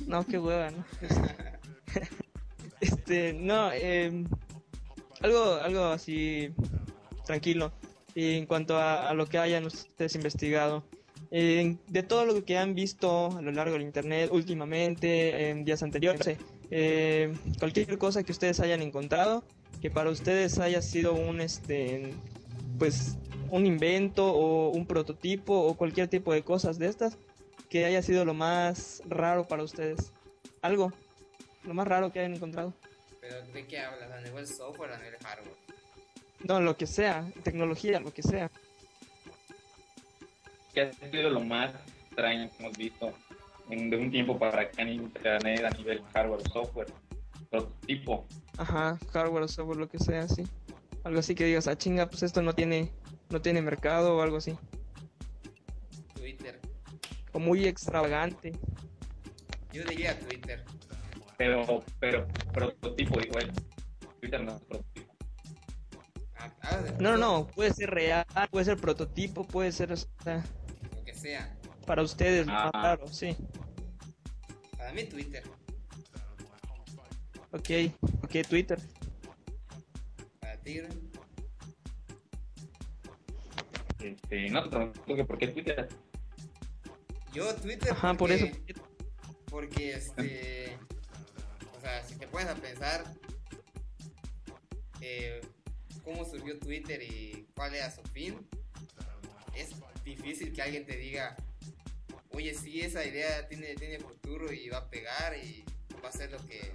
No, 0.07 0.27
qué 0.27 0.39
hueva, 0.39 0.71
¿no? 0.71 0.85
este, 2.81 3.33
no, 3.33 3.71
eh, 3.73 4.25
algo, 5.21 5.55
algo 5.55 5.85
así 5.85 6.53
tranquilo. 7.25 7.73
Y 8.15 8.39
en 8.39 8.47
cuanto 8.47 8.77
a, 8.77 9.09
a 9.09 9.15
lo 9.15 9.27
que 9.27 9.39
hayan 9.39 9.65
ustedes 9.65 10.15
investigado, 10.17 10.85
eh, 11.35 11.79
de 11.89 12.03
todo 12.03 12.27
lo 12.27 12.45
que 12.45 12.59
han 12.59 12.75
visto 12.75 13.35
a 13.35 13.41
lo 13.41 13.53
largo 13.53 13.73
del 13.73 13.83
internet 13.83 14.29
últimamente, 14.31 15.49
en 15.49 15.65
días 15.65 15.83
anteriores, 15.83 16.37
eh, 16.71 17.33
cualquier 17.59 17.97
cosa 17.97 18.23
que 18.23 18.33
ustedes 18.33 18.61
hayan 18.61 18.83
encontrado, 18.83 19.43
que 19.81 19.91
para 19.91 20.11
ustedes 20.11 20.59
haya 20.59 20.83
sido 20.83 21.15
un 21.15 21.41
este 21.41 22.13
pues 22.83 23.17
un 23.53 23.65
invento 23.65 24.27
o 24.35 24.71
un 24.71 24.87
prototipo 24.89 25.55
o 25.57 25.77
cualquier 25.77 26.09
tipo 26.09 26.33
de 26.33 26.43
cosas 26.43 26.81
de 26.81 26.89
estas 26.89 27.17
que 27.71 27.85
haya 27.85 28.03
sido 28.03 28.25
lo 28.25 28.35
más 28.35 29.05
raro 29.07 29.47
para 29.47 29.63
ustedes. 29.63 30.11
Algo, 30.63 30.93
lo 31.63 31.75
más 31.75 31.87
raro 31.87 32.11
que 32.11 32.19
hayan 32.19 32.35
encontrado. 32.35 32.75
Pero 33.21 33.41
¿de 33.53 33.67
qué 33.69 33.79
hablas? 33.79 34.11
¿A 34.11 34.21
nivel 34.23 34.49
software 34.49 34.91
o 34.91 34.95
a 34.95 34.99
nivel 34.99 35.15
hardware? 35.23 35.55
No, 36.43 36.61
lo 36.61 36.77
que 36.77 36.89
sea, 36.89 37.25
tecnología, 37.45 38.01
lo 38.01 38.13
que 38.13 38.25
sea. 38.25 38.51
que 40.75 40.81
ha 40.81 40.93
sido 41.13 41.31
lo 41.31 41.39
más 41.39 41.73
extraño 42.09 42.51
que 42.51 42.65
hemos 42.65 42.77
visto 42.77 43.13
en- 43.71 43.91
de 43.91 43.97
un 43.97 44.11
tiempo 44.11 44.37
para 44.41 44.63
acá 44.63 44.83
en 44.83 44.89
internet 44.89 45.65
a 45.65 45.71
nivel 45.71 46.03
hardware 46.13 46.41
o 46.45 46.49
software 46.53 46.89
prototipo 47.49 48.27
Ajá, 48.57 48.99
hardware 49.13 49.45
o 49.45 49.49
software, 49.49 49.79
lo 49.79 49.89
que 49.89 49.99
sea, 50.01 50.27
sí. 50.27 50.43
Algo 51.05 51.19
así 51.19 51.35
que 51.35 51.45
digas, 51.45 51.67
ah, 51.67 51.77
chinga, 51.77 52.09
pues 52.09 52.23
esto 52.23 52.43
no 52.43 52.55
tiene, 52.55 52.93
no 53.31 53.41
tiene 53.43 53.61
mercado 53.63 54.17
o 54.17 54.23
algo 54.23 54.37
así. 54.37 54.57
Twitter. 56.15 56.61
O 57.33 57.39
muy 57.39 57.67
extravagante. 57.67 58.53
Yo 59.73 59.85
diría 59.85 60.19
Twitter. 60.21 60.65
pero 61.39 61.83
pero 61.99 62.29
prototipo 62.53 63.19
igual 63.21 63.51
Twitter 64.21 64.45
no 64.45 64.55
es 64.57 64.63
prototipo 64.63 65.13
Ah, 66.39 66.51
ah, 66.63 66.83
No, 67.01 67.13
no, 67.13 67.17
no, 67.19 67.47
puede 67.49 67.73
ser 67.73 67.91
real, 67.91 68.25
puede 68.51 68.65
ser 68.67 68.77
prototipo, 68.77 69.45
puede 69.47 69.73
ser, 69.73 69.93
o 69.93 69.97
sea, 69.97 70.45
Lo 70.95 71.05
que 71.05 71.15
sea. 71.15 71.57
para 71.87 72.03
ustedes, 72.03 72.47
más 72.47 72.71
Ah. 72.75 72.83
raro, 72.83 73.07
sí. 73.09 73.37
Para 74.77 74.93
mí 74.93 75.05
Twitter. 75.05 75.43
Ok, 77.53 77.71
ok, 78.23 78.47
Twitter. 78.49 78.79
Este 83.99 84.51
no 84.51 84.63
te 84.65 84.69
pregunto 84.71 85.15
que 85.17 85.25
por 85.25 85.39
qué 85.39 85.49
Twitter 85.49 85.89
Yo 87.33 87.55
Twitter. 87.57 87.93
Ajá, 87.93 88.09
por 88.15 88.29
porque- 88.31 88.35
eso. 88.45 88.57
Porque 89.47 89.93
este. 89.95 90.77
O 91.77 91.81
sea, 91.81 92.03
si 92.05 92.17
te 92.17 92.27
pones 92.27 92.49
a 92.49 92.55
pensar. 92.55 93.05
eh, 95.01 95.41
cómo 96.05 96.25
surgió 96.25 96.59
Twitter 96.59 97.03
y 97.03 97.47
cuál 97.55 97.75
era 97.75 97.91
su 97.91 98.03
fin. 98.13 98.37
Es 99.55 99.71
difícil 100.05 100.53
que 100.53 100.63
alguien 100.63 100.87
te 100.87 100.97
diga. 100.97 101.37
Oye, 102.31 102.55
sí, 102.55 102.81
esa 102.81 103.05
idea 103.05 103.47
tiene, 103.49 103.75
tiene 103.75 103.99
futuro 103.99 104.53
y 104.53 104.69
va 104.69 104.79
a 104.79 104.89
pegar 104.91 105.37
y 105.37 105.65
va 106.03 106.09
a 106.09 106.13
ser 106.13 106.31
lo 106.31 106.39
que. 106.47 106.73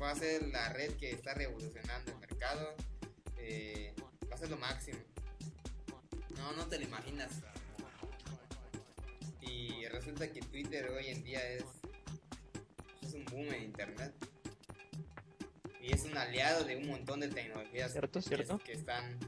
Va 0.00 0.10
a 0.12 0.14
ser 0.14 0.46
la 0.48 0.68
red 0.72 0.92
que 0.96 1.10
está 1.10 1.34
revolucionando 1.34 2.12
el 2.12 2.18
mercado. 2.18 2.74
eh, 3.36 3.94
va 4.30 4.34
a 4.34 4.38
ser 4.38 4.50
lo 4.50 4.56
máximo. 4.58 4.98
No, 6.36 6.52
no 6.52 6.66
te 6.66 6.78
lo 6.78 6.84
imaginas. 6.84 7.30
Y 9.40 9.86
resulta 9.86 10.30
que 10.30 10.40
Twitter 10.40 10.88
hoy 10.90 11.08
en 11.08 11.24
día 11.24 11.40
es, 11.52 11.64
es 13.02 13.14
un 13.14 13.24
boom 13.26 13.52
en 13.54 13.62
internet. 13.64 14.12
Y 15.80 15.92
es 15.94 16.04
un 16.04 16.16
aliado 16.16 16.64
de 16.64 16.76
un 16.76 16.86
montón 16.88 17.20
de 17.20 17.28
tecnologías 17.28 17.92
Cierto, 17.92 18.20
que- 18.20 18.28
cierto. 18.28 18.58
Que, 18.58 18.72
están, 18.72 19.18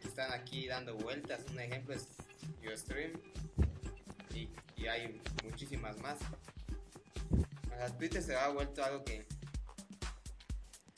que 0.00 0.08
están 0.08 0.32
aquí 0.32 0.66
dando 0.66 0.96
vueltas. 0.96 1.40
Un 1.50 1.60
ejemplo 1.60 1.94
es 1.94 2.08
Ustream. 2.74 3.12
Y, 4.34 4.48
y 4.76 4.86
hay 4.86 5.20
muchísimas 5.44 5.98
más. 5.98 6.18
O 7.66 7.68
sea, 7.76 7.88
Twitter 7.98 8.22
se 8.22 8.34
ha 8.34 8.48
vuelto 8.48 8.82
algo 8.82 9.04
que 9.04 9.26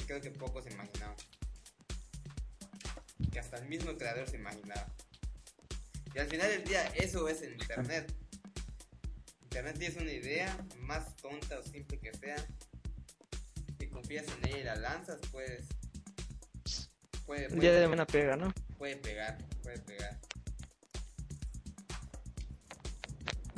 creo 0.08 0.20
que 0.22 0.30
pocos 0.30 0.64
se 0.64 0.72
imaginaban. 0.72 1.14
Que 3.30 3.38
hasta 3.38 3.58
el 3.58 3.68
mismo 3.68 3.94
creador 3.96 4.26
se 4.26 4.36
imaginaba. 4.36 4.86
Y 6.14 6.18
al 6.18 6.28
final 6.28 6.48
del 6.48 6.64
día, 6.64 6.86
eso 6.94 7.28
es 7.28 7.42
el 7.42 7.52
Internet. 7.52 8.14
Internet 9.42 9.78
tienes 9.78 9.96
una 9.98 10.10
idea, 10.10 10.66
más 10.80 11.14
tonta 11.16 11.58
o 11.58 11.62
simple 11.62 11.98
que 11.98 12.12
sea, 12.14 12.36
que 13.78 13.90
confías 13.90 14.24
en 14.28 14.48
ella 14.48 14.58
y 14.58 14.64
la 14.64 14.76
lanzas, 14.76 15.20
puedes. 15.30 15.66
Puede, 17.26 17.44
El 17.44 17.60
día 17.60 17.70
de 17.72 17.76
puede, 17.76 17.86
buena 17.88 18.06
pega, 18.06 18.36
¿no? 18.36 18.54
puede 18.78 18.96
pegar, 18.96 19.36
puede 19.62 19.78
pegar. 19.80 20.18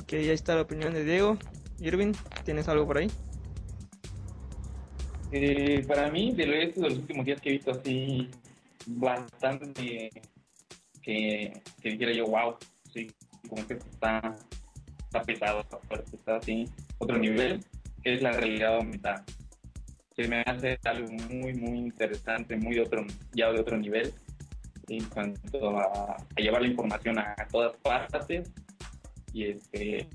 Ok, 0.01 0.13
ahí 0.13 0.29
está 0.29 0.55
la 0.55 0.61
opinión 0.63 0.93
de 0.93 1.05
Diego. 1.05 1.37
Irving, 1.79 2.13
¿tienes 2.43 2.67
algo 2.67 2.85
por 2.85 2.97
ahí? 2.97 3.09
Eh, 5.33 5.85
para 5.87 6.11
mí, 6.11 6.33
de 6.33 6.73
los 6.75 6.97
últimos 6.97 7.25
días 7.25 7.39
que 7.39 7.49
he 7.49 7.51
visto 7.53 7.71
así 7.71 8.29
bastante 8.85 10.09
que, 11.01 11.53
que 11.81 11.89
dijera 11.89 12.11
yo, 12.11 12.25
wow, 12.25 12.55
sí, 12.93 13.09
como 13.47 13.65
que 13.65 13.75
está, 13.75 14.35
está 15.05 15.21
pesado, 15.23 15.65
está 16.13 16.35
así, 16.35 16.65
otro 16.97 17.17
nivel, 17.17 17.63
que 18.03 18.15
es 18.15 18.21
la 18.21 18.33
realidad 18.33 18.75
aumentada. 18.75 19.23
Que 20.15 20.27
me 20.27 20.41
hace 20.41 20.77
algo 20.83 21.07
muy, 21.29 21.53
muy 21.53 21.77
interesante, 21.77 22.57
muy 22.57 22.79
otro, 22.79 23.05
ya 23.33 23.53
de 23.53 23.61
otro 23.61 23.77
nivel, 23.77 24.13
en 24.89 25.05
cuanto 25.05 25.79
a, 25.79 26.17
a 26.17 26.41
llevar 26.41 26.61
la 26.61 26.67
información 26.67 27.17
a, 27.19 27.35
todas 27.49 27.77
partes. 27.77 28.51
Y 29.31 29.45
este, 29.45 30.09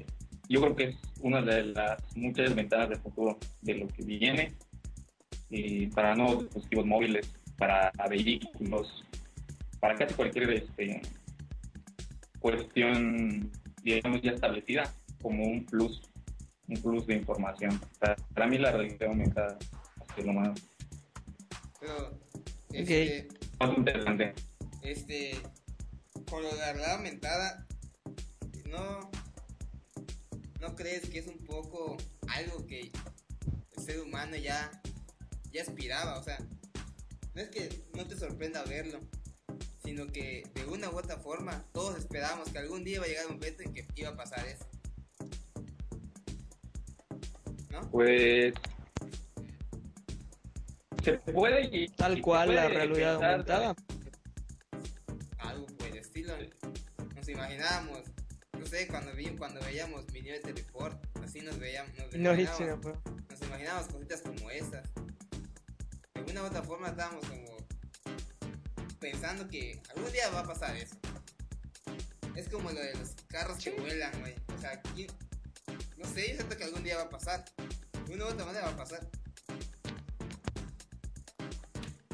yo 0.47 0.61
creo 0.61 0.77
que 0.77 0.85
es 0.85 0.97
una 1.21 1.41
de 1.41 1.65
las 1.65 2.17
muchas 2.17 2.55
ventanas 2.55 2.91
del 2.91 2.99
futuro 2.99 3.39
de 3.63 3.75
lo 3.77 3.89
que 3.89 4.05
viene 4.05 4.55
y 5.51 5.87
para 5.89 6.15
nuevos 6.15 6.45
dispositivos 6.45 6.87
móviles, 6.87 7.31
para 7.57 7.91
vehículos, 8.09 9.05
para 9.81 9.95
casi 9.97 10.15
cualquier 10.15 10.51
este, 10.51 11.01
cuestión, 12.39 13.51
digamos, 13.83 14.21
ya 14.23 14.33
establecida 14.33 14.93
como 15.23 15.45
un 15.45 15.65
plus, 15.65 16.03
un 16.69 16.83
plus 16.83 17.07
de 17.07 17.15
información. 17.17 17.81
Para, 17.99 18.17
para 18.35 18.47
mí 18.47 18.59
la 18.59 18.73
realidad 18.73 19.09
aumentada 19.09 19.59
es 20.17 20.25
lo 20.25 20.33
más, 20.33 20.61
Pero, 21.81 22.19
este, 22.73 23.29
más 23.59 23.77
interesante. 23.77 24.35
este, 24.83 25.37
con 26.29 26.43
lo 26.43 26.51
de 26.51 26.57
la 26.57 26.73
realidad 26.73 26.95
aumentada, 26.97 27.67
¿no, 28.67 29.11
¿no 30.61 30.75
crees 30.75 31.09
que 31.09 31.21
es 31.21 31.27
un 31.27 31.39
poco 31.45 31.97
algo 32.29 32.67
que 32.67 32.91
el 33.77 33.83
ser 33.83 34.01
humano 34.01 34.37
ya, 34.37 34.71
ya 35.57 35.63
aspiraba? 35.63 36.19
O 36.19 36.23
sea, 36.23 36.39
no 37.35 37.43
es 37.43 37.49
que 37.51 37.85
no 37.95 38.07
te 38.07 38.17
sorprenda 38.17 38.63
verlo, 38.65 39.01
sino 39.85 40.07
que 40.09 40.43
de 40.55 40.65
una 40.67 40.91
u 40.91 40.97
otra 40.99 41.17
forma 41.19 41.65
todos 41.73 41.99
esperábamos 41.99 42.49
que 42.51 42.59
algún 42.59 42.85
día 42.85 42.97
iba 42.97 43.05
a 43.05 43.09
llegar 43.09 43.27
un 43.27 43.35
momento 43.35 43.63
en 43.63 43.73
que 43.75 43.87
iba 43.95 44.11
a 44.11 44.17
pasar 44.17 44.47
eso. 44.47 44.67
¿No? 47.71 47.91
Pues 47.91 48.55
se 51.05 51.13
puede 51.19 51.69
y 51.77 51.89
Tal 51.89 52.19
y 52.19 52.21
cual 52.21 52.55
la 52.55 52.69
realidad 52.69 53.13
pensar, 53.19 53.31
aumentada. 53.31 53.75
algo 55.39 55.67
por 55.67 55.87
el 55.89 55.99
estilo. 55.99 56.35
Nos 57.15 57.29
imaginábamos, 57.29 58.01
no 58.59 58.67
sé, 58.67 58.89
cuando 58.89 59.15
vi, 59.15 59.27
cuando 59.37 59.61
veíamos 59.61 60.05
Minority 60.13 60.53
Report, 60.53 60.99
así 61.23 61.41
nos 61.43 61.59
veíamos, 61.59 61.93
nos 61.97 62.15
No, 62.15 62.35
sí, 62.35 62.43
imaginábamos, 62.43 62.81
pero- 63.05 63.17
nos 63.31 63.43
imaginábamos 63.43 63.89
cositas 63.93 64.23
como 64.23 64.51
esas. 64.51 64.89
De 66.27 66.33
una 66.33 66.43
u 66.43 66.47
otra 66.47 66.63
forma 66.63 66.89
estábamos 66.89 67.25
como 67.27 67.57
pensando 68.99 69.49
que 69.49 69.81
algún 69.95 70.13
día 70.13 70.29
va 70.31 70.41
a 70.41 70.45
pasar 70.45 70.77
eso. 70.77 70.97
Es 72.35 72.49
como 72.49 72.71
lo 72.71 72.81
de 72.81 72.95
los 72.95 73.11
carros 73.29 73.59
que 73.63 73.71
vuelan, 73.71 74.13
güey. 74.21 74.35
O 74.57 74.61
sea, 74.61 74.81
¿quién- 74.95 75.11
no 75.97 76.05
sé, 76.07 76.29
yo 76.31 76.35
siento 76.37 76.57
que 76.57 76.65
algún 76.65 76.83
día 76.83 76.97
va 76.97 77.05
a 77.05 77.09
pasar. 77.11 77.45
De 78.07 78.15
una 78.15 78.25
u 78.27 78.29
otra 78.29 78.45
manera 78.45 78.67
va 78.67 78.73
a 78.73 78.77
pasar. 78.77 79.01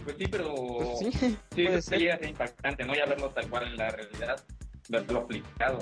Pues 0.04 0.16
sí, 0.18 0.26
pero 0.30 0.54
Pues 0.54 0.98
sí, 0.98 1.12
Sí, 1.12 1.38
puede 1.50 1.68
pues, 1.70 1.84
ser. 1.84 1.98
llega 1.98 2.14
a 2.14 2.18
ser 2.18 2.28
impactante, 2.28 2.84
¿no? 2.84 2.94
Ya 2.94 3.06
verlo 3.06 3.30
tal 3.30 3.48
cual 3.48 3.68
en 3.68 3.76
la 3.76 3.88
realidad, 3.90 4.44
verlo 4.88 5.20
aplicado 5.20 5.78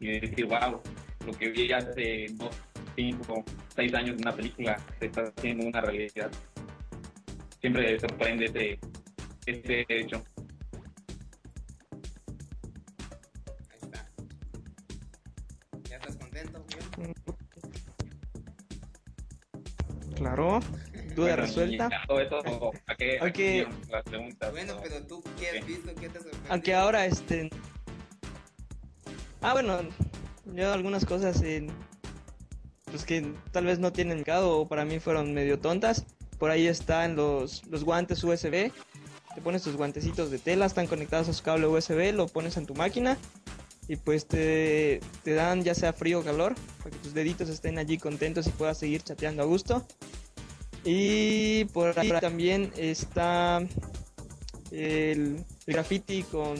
y 0.00 0.20
decir, 0.20 0.46
wow, 0.46 0.80
lo 1.26 1.32
que 1.32 1.48
vi 1.50 1.72
hace 1.72 2.26
dos, 2.32 2.54
cinco, 2.94 3.42
seis 3.74 3.92
años 3.94 4.16
en 4.16 4.20
una 4.22 4.36
película 4.36 4.78
se 4.98 5.06
está 5.06 5.32
haciendo 5.36 5.66
una 5.66 5.80
realidad. 5.80 6.30
Siempre 7.64 7.98
sorprende 7.98 8.44
ese, 8.44 8.78
ese 9.46 9.86
hecho. 9.88 10.22
Ahí 13.70 13.78
está. 13.80 14.06
¿Ya 15.88 15.96
estás 15.96 16.16
contento, 16.16 16.62
Miguel? 16.68 17.14
Claro, 20.14 20.60
duda 21.14 21.14
Bueno, 21.16 21.36
resuelta. 21.36 21.88
todo 22.06 22.20
eso, 22.20 22.70
¿a 22.86 22.94
qué, 22.96 23.16
a 23.16 23.16
qué 23.16 23.18
Aunque- 23.22 23.42
vinieron 23.48 23.80
las 23.90 24.02
preguntas? 24.04 24.52
Bueno, 24.52 24.74
¿no? 24.74 24.80
pero 24.82 25.06
tú, 25.06 25.24
¿qué 25.40 25.58
has 25.58 25.66
visto? 25.66 25.94
¿Qué 25.94 26.08
te 26.10 26.18
sorprendió? 26.20 26.52
Aunque 26.52 26.74
ahora 26.74 27.06
este 27.06 27.48
Ah, 29.40 29.54
bueno, 29.54 29.78
yo 30.54 30.70
algunas 30.70 31.06
cosas 31.06 31.40
eh, 31.42 31.66
pues 32.90 33.06
que 33.06 33.32
tal 33.52 33.64
vez 33.64 33.78
no 33.78 33.90
tienen 33.90 34.18
mercado 34.18 34.58
o 34.58 34.68
para 34.68 34.84
mí 34.84 35.00
fueron 35.00 35.32
medio 35.32 35.58
tontas. 35.58 36.04
Por 36.38 36.50
ahí 36.50 36.66
están 36.66 37.16
los, 37.16 37.64
los 37.66 37.84
guantes 37.84 38.22
USB. 38.22 38.72
Te 39.34 39.40
pones 39.42 39.62
tus 39.62 39.76
guantecitos 39.76 40.30
de 40.30 40.38
tela, 40.38 40.66
están 40.66 40.86
conectados 40.86 41.28
a 41.28 41.32
su 41.32 41.42
cable 41.42 41.66
USB, 41.66 42.12
lo 42.14 42.28
pones 42.28 42.56
en 42.56 42.66
tu 42.66 42.74
máquina 42.74 43.18
y 43.88 43.96
pues 43.96 44.26
te, 44.26 45.00
te 45.22 45.34
dan 45.34 45.62
ya 45.62 45.74
sea 45.74 45.92
frío 45.92 46.20
o 46.20 46.24
calor 46.24 46.54
para 46.78 46.90
que 46.90 46.98
tus 47.02 47.14
deditos 47.14 47.48
estén 47.48 47.78
allí 47.78 47.98
contentos 47.98 48.46
y 48.46 48.50
puedas 48.50 48.78
seguir 48.78 49.02
chateando 49.02 49.42
a 49.42 49.46
gusto. 49.46 49.86
Y 50.84 51.64
por 51.66 51.98
ahí 51.98 52.12
también 52.20 52.72
está 52.76 53.58
el, 54.70 55.44
el 55.66 55.74
graffiti 55.74 56.22
con 56.24 56.56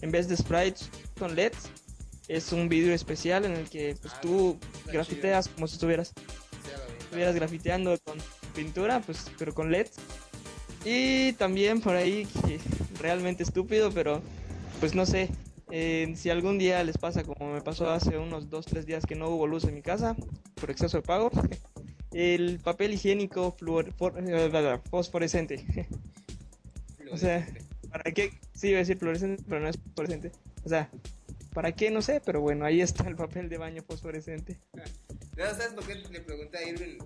en 0.00 0.10
vez 0.10 0.28
de 0.28 0.36
sprites 0.36 0.88
con 1.18 1.34
LEDs. 1.34 1.70
Es 2.28 2.52
un 2.52 2.68
vídeo 2.68 2.92
especial 2.92 3.44
en 3.44 3.52
el 3.52 3.68
que 3.68 3.96
pues 4.00 4.14
Ah, 4.14 4.20
tú 4.20 4.58
grafiteas 4.86 5.48
como 5.48 5.66
si 5.66 5.74
estuvieras 5.74 6.12
estuvieras 6.98 7.34
grafiteando 7.36 7.96
con 8.04 8.18
pintura, 8.56 9.00
pues, 9.00 9.30
pero 9.38 9.54
con 9.54 9.70
LED. 9.70 9.86
Y 10.84 11.32
también 11.34 11.80
por 11.80 11.94
ahí, 11.94 12.26
que 12.26 12.58
realmente 13.00 13.42
estúpido, 13.42 13.90
pero 13.92 14.22
pues 14.80 14.94
no 14.94 15.04
sé, 15.06 15.30
si 15.70 16.30
algún 16.30 16.58
día 16.58 16.82
les 16.84 16.96
pasa 16.98 17.24
como 17.24 17.52
me 17.52 17.60
pasó 17.60 17.90
hace 17.90 18.16
unos 18.18 18.48
2-3 18.50 18.84
días 18.84 19.04
que 19.06 19.14
no 19.16 19.28
hubo 19.30 19.46
luz 19.46 19.64
en 19.64 19.74
mi 19.74 19.82
casa 19.82 20.16
por 20.54 20.70
exceso 20.70 20.98
de 20.98 21.02
pago, 21.02 21.30
el 22.12 22.60
papel 22.62 22.94
higiénico 22.94 23.56
fluor- 23.56 23.92
for- 23.96 24.14
eh, 24.18 24.80
fosforescente. 24.90 25.66
o 27.12 27.16
sea, 27.16 27.46
¿para 27.90 28.12
qué? 28.12 28.32
Sí, 28.54 28.68
iba 28.68 28.78
a 28.78 28.80
decir 28.80 28.96
fluorescente, 28.98 29.42
pero 29.48 29.60
no 29.60 29.68
es 29.68 29.76
fosforescente. 29.78 30.32
O 30.64 30.68
sea, 30.68 30.88
¿para 31.52 31.72
qué? 31.72 31.90
No 31.90 32.00
sé, 32.00 32.22
pero 32.24 32.40
bueno, 32.40 32.64
ahí 32.64 32.80
está 32.80 33.08
el 33.08 33.16
papel 33.16 33.48
de 33.48 33.58
baño 33.58 33.82
fosforescente. 33.82 34.60
¿Ya 35.36 35.50
¿Sabes 35.50 35.72
por 35.74 35.86
qué 35.86 35.96
le 35.96 36.20
pregunté 36.20 36.58
a 36.58 36.68
Irving 36.68 36.98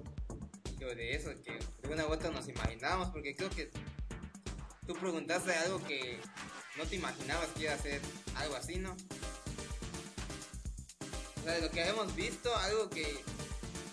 de 0.89 1.14
eso? 1.14 1.31
Que 1.45 1.59
de 1.83 1.93
una 1.93 2.07
u 2.07 2.12
otra 2.12 2.31
nos 2.31 2.49
imaginábamos, 2.49 3.11
porque 3.11 3.35
creo 3.35 3.51
que 3.51 3.70
tú 4.87 4.95
preguntaste 4.95 5.53
algo 5.55 5.83
que 5.85 6.18
no 6.76 6.85
te 6.85 6.97
imaginabas 6.97 7.49
que 7.49 7.62
iba 7.64 7.74
a 7.74 7.78
ser 7.78 8.01
algo 8.37 8.57
así, 8.57 8.76
¿no? 8.76 8.97
O 11.39 11.43
sea, 11.43 11.55
de 11.55 11.62
lo 11.62 11.70
que 11.70 11.81
habíamos 11.83 12.14
visto, 12.14 12.55
algo 12.57 12.91
que. 12.91 13.07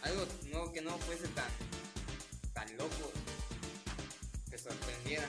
algo 0.01 0.25
no, 0.51 0.71
que 0.71 0.81
no 0.81 0.97
fuese 0.99 1.27
tan. 1.29 1.45
tan 2.53 2.77
loco, 2.77 3.11
que 4.49 4.57
sorprendiera. 4.57 5.25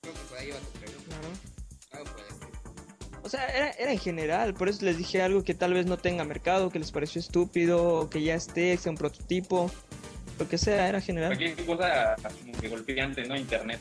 Creo 0.00 0.14
que 0.14 0.20
por 0.20 0.38
ahí 0.38 0.48
iba 0.48 0.58
tu 0.58 0.78
pregunta, 0.78 1.16
Claro. 1.20 1.28
algo 1.92 2.12
por 2.12 2.20
estilo. 2.20 2.50
O 3.22 3.28
sea, 3.28 3.46
era, 3.48 3.70
era 3.72 3.92
en 3.92 3.98
general, 3.98 4.54
por 4.54 4.68
eso 4.68 4.84
les 4.84 4.96
dije 4.96 5.22
algo 5.22 5.44
que 5.44 5.54
tal 5.54 5.74
vez 5.74 5.86
no 5.86 5.98
tenga 5.98 6.24
mercado, 6.24 6.70
que 6.70 6.78
les 6.78 6.90
pareció 6.90 7.20
estúpido, 7.20 7.84
o 8.00 8.10
que 8.10 8.22
ya 8.22 8.34
esté, 8.34 8.72
que 8.72 8.78
sea 8.78 8.90
un 8.92 8.98
prototipo, 8.98 9.70
lo 10.40 10.48
que 10.48 10.58
sea, 10.58 10.88
era 10.88 11.00
general. 11.00 11.36
Cualquier 11.36 11.66
cosa 11.66 12.16
como 12.22 12.52
que 12.58 12.68
golpeante, 12.68 13.24
¿no? 13.26 13.36
Internet. 13.36 13.78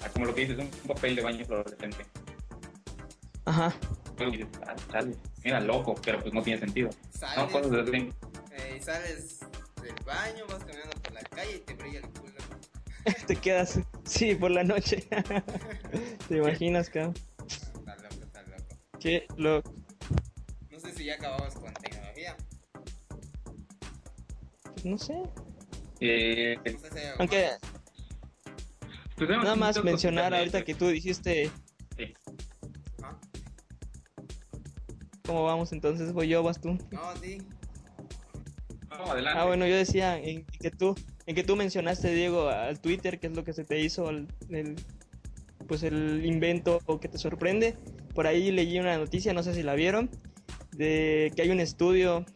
Ah, 0.00 0.08
como 0.12 0.26
lo 0.26 0.34
que 0.34 0.42
dices, 0.46 0.58
un 0.58 0.88
papel 0.88 1.16
de 1.16 1.22
baño 1.22 1.44
fluorescente. 1.44 2.06
Ajá. 3.44 3.74
Luego 4.16 4.32
dices, 4.32 4.48
ah, 4.66 4.74
sale. 4.90 5.16
Mira, 5.44 5.60
loco, 5.60 5.94
pero 6.04 6.20
pues 6.20 6.32
no 6.32 6.42
tiene 6.42 6.60
sentido. 6.60 6.90
No, 6.90 7.18
Sales, 7.18 7.52
cosas 7.52 7.72
así. 7.88 8.08
eh, 8.52 8.80
sales 8.80 9.40
del 9.82 9.94
baño, 10.06 10.46
vas 10.48 10.64
caminando 10.64 10.96
por 11.02 11.12
la 11.12 11.22
calle 11.22 11.56
y 11.56 11.58
te 11.60 11.74
brilla 11.74 11.98
el 11.98 12.08
culo. 12.10 12.32
Te 13.26 13.34
quedas, 13.34 13.80
sí, 14.04 14.36
por 14.36 14.52
la 14.52 14.62
noche. 14.62 15.04
¿Te 16.28 16.36
imaginas, 16.36 16.88
cabrón? 16.88 17.14
Está 17.48 17.96
loco, 17.96 18.22
está 18.22 18.42
loco. 18.42 18.78
Que 19.00 19.26
lo... 19.36 19.60
No 20.70 20.78
sé 20.78 20.92
si 20.94 21.04
ya 21.06 21.14
acabamos 21.14 21.52
con 21.54 21.74
tecnología. 21.74 22.01
No 24.84 24.98
sé. 24.98 25.22
Eh, 26.00 26.56
Aunque 27.18 27.48
pues 29.16 29.28
nada 29.30 29.54
más 29.56 29.82
mencionar 29.84 30.34
ahorita 30.34 30.58
esas. 30.58 30.66
que 30.66 30.74
tú 30.74 30.88
dijiste 30.88 31.50
Sí. 31.96 32.14
Ajá. 33.02 33.18
cómo 35.26 35.44
vamos 35.44 35.72
entonces, 35.72 36.12
voy 36.12 36.28
yo, 36.28 36.42
vas 36.42 36.60
tú. 36.60 36.72
No, 36.90 37.16
sí. 37.22 37.38
No, 38.90 39.04
adelante. 39.12 39.38
Ah, 39.40 39.46
bueno, 39.46 39.66
yo 39.66 39.76
decía 39.76 40.18
en 40.18 40.44
que 40.44 40.70
tú, 40.70 40.94
en 41.26 41.34
que 41.34 41.44
tú 41.44 41.54
mencionaste, 41.56 42.12
Diego, 42.14 42.48
al 42.48 42.80
Twitter, 42.80 43.20
que 43.20 43.28
es 43.28 43.34
lo 43.36 43.44
que 43.44 43.52
se 43.52 43.64
te 43.64 43.78
hizo 43.80 44.10
el, 44.10 44.26
el- 44.50 44.76
pues 45.68 45.82
el 45.84 46.24
invento 46.26 46.80
que 47.00 47.08
te 47.08 47.18
sorprende. 47.18 47.76
Por 48.14 48.26
ahí 48.26 48.50
leí 48.50 48.78
una 48.78 48.98
noticia, 48.98 49.32
no 49.32 49.42
sé 49.42 49.54
si 49.54 49.62
la 49.62 49.74
vieron, 49.74 50.10
de 50.72 51.32
que 51.36 51.42
hay 51.42 51.50
un 51.50 51.60
estudio, 51.60 52.26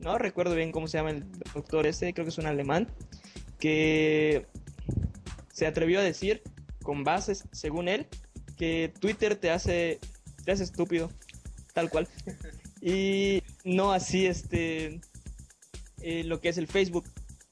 no 0.00 0.18
recuerdo 0.18 0.54
bien 0.54 0.72
cómo 0.72 0.88
se 0.88 0.98
llama 0.98 1.10
el 1.10 1.24
doctor 1.54 1.86
este, 1.86 2.12
creo 2.12 2.24
que 2.24 2.30
es 2.30 2.38
un 2.38 2.46
alemán, 2.46 2.88
que 3.58 4.46
se 5.52 5.66
atrevió 5.66 6.00
a 6.00 6.02
decir, 6.02 6.42
con 6.82 7.04
bases, 7.04 7.44
según 7.52 7.88
él, 7.88 8.06
que 8.56 8.92
Twitter 9.00 9.36
te 9.36 9.50
hace, 9.50 9.98
te 10.44 10.52
hace 10.52 10.64
estúpido, 10.64 11.10
tal 11.74 11.90
cual. 11.90 12.08
Y 12.80 13.42
no 13.64 13.92
así 13.92 14.26
este 14.26 15.00
eh, 16.00 16.24
lo 16.24 16.40
que 16.40 16.48
es 16.48 16.58
el 16.58 16.66
Facebook. 16.66 17.04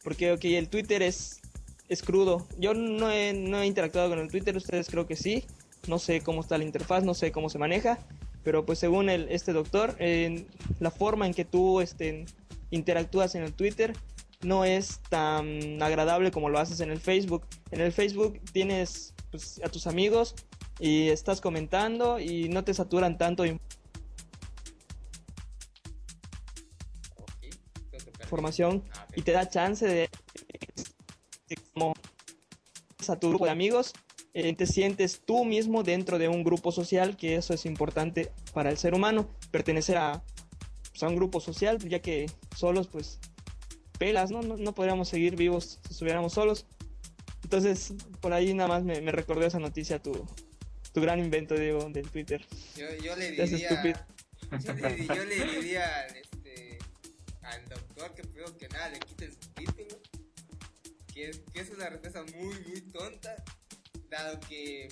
Porque, 0.03 0.33
ok, 0.33 0.45
el 0.45 0.69
Twitter 0.69 1.03
es, 1.03 1.41
es 1.89 2.03
crudo. 2.03 2.47
Yo 2.59 2.75
no 2.75 3.11
he, 3.11 3.33
no 3.33 3.61
he 3.61 3.67
interactuado 3.67 4.11
con 4.11 4.19
el 4.19 4.29
Twitter, 4.29 4.57
ustedes 4.57 4.89
creo 4.89 5.07
que 5.07 5.17
sí. 5.17 5.45
No 5.89 5.99
sé 5.99 6.21
cómo 6.21 6.41
está 6.41 6.59
la 6.59 6.65
interfaz, 6.65 7.05
no 7.05 7.15
sé 7.15 7.33
cómo 7.33 7.51
se 7.51 7.59
maneja. 7.59 7.99
Pero 8.47 8.65
pues 8.65 8.79
según 8.79 9.11
el, 9.11 9.29
este 9.29 9.53
doctor, 9.53 9.97
la 9.99 10.93
forma 10.93 11.27
en 11.27 11.35
que 11.35 11.45
tú 11.45 11.81
este, 11.81 12.27
interactúas 12.71 13.35
en 13.35 13.43
el 13.43 13.53
Twitter 13.53 13.93
no 14.41 14.65
es 14.65 15.01
tan 15.09 15.83
agradable 15.83 16.31
como 16.31 16.49
lo 16.49 16.61
haces 16.61 16.79
en 16.79 16.93
el 16.93 17.01
Facebook. 17.01 17.45
En 17.73 17.81
el 17.81 17.91
Facebook 17.91 18.41
tienes 18.53 19.15
pues, 19.33 19.61
a 19.65 19.69
tus 19.69 19.89
amigos 19.89 20.37
y 20.79 21.09
estás 21.09 21.41
comentando 21.41 22.21
y 22.21 22.49
no 22.49 22.63
te 22.63 22.73
saturan 22.73 23.19
tanto 23.19 23.43
de 23.43 23.59
información 28.21 28.85
y 29.17 29.23
te 29.23 29.33
da 29.33 29.49
chance 29.49 29.85
de, 29.85 30.09
de 31.49 31.57
como 31.75 31.95
a 33.09 33.15
grupo 33.17 33.45
de 33.45 33.51
amigos 33.51 33.93
eh, 34.39 34.55
te 34.55 34.67
sientes 34.67 35.23
tú 35.25 35.45
mismo 35.47 35.83
dentro 35.83 36.19
de 36.19 36.29
un 36.29 36.45
grupo 36.45 36.71
social 36.73 37.17
que 37.17 37.37
eso 37.37 37.55
es 37.55 37.65
importante 37.65 38.31
para 38.53 38.69
el 38.71 38.77
ser 38.77 38.93
humano 38.93 39.31
pertenecer 39.51 39.97
a, 39.97 40.23
pues, 40.91 41.03
a 41.03 41.09
un 41.09 41.17
grupo 41.17 41.41
social 41.41 41.79
ya 41.89 42.01
que 42.01 42.27
solos 42.55 42.87
pues 42.89 43.19
pelas 43.99 44.31
no 44.31 44.43
no, 44.43 44.57
no 44.59 44.75
podríamos 44.75 45.09
seguir 45.09 45.37
vivos 45.37 45.79
si 45.87 45.93
estuviéramos 45.93 46.35
solos 46.35 46.67
entonces 47.45 47.95
por 48.21 48.33
ahí 48.35 48.53
nada 48.53 48.69
más 48.69 48.83
me, 48.85 49.01
me 49.01 49.11
recordó 49.13 49.47
esa 49.47 49.59
noticia 49.59 50.03
tu 50.03 50.13
tu 50.93 51.01
gran 51.01 51.19
invento 51.19 51.55
Diego 51.55 51.89
del 51.91 52.09
Twitter 52.11 52.45
Yo, 52.77 52.87
yo 53.03 53.17
le 53.17 53.31
diría. 53.31 53.45
estúpido. 53.45 53.99
Yo 54.65 54.73
le, 54.75 55.07
yo 55.07 55.25
le 55.25 55.45
diría 55.61 55.85
al, 56.09 56.17
este, 56.17 56.79
al 57.43 57.69
doctor 57.69 58.15
que 58.15 58.23
primero 58.23 58.57
que 58.57 58.69
nada 58.69 58.89
le 58.91 58.99
quite 59.01 59.31
su 59.33 59.39
título. 59.55 59.99
Que, 61.13 61.31
es- 61.31 61.43
que 61.53 61.61
es 61.61 61.71
una 61.71 61.89
respuesta 61.91 62.23
muy, 62.35 62.55
muy 62.69 62.81
tonta. 62.93 63.35
Dado 64.11 64.39
que 64.41 64.89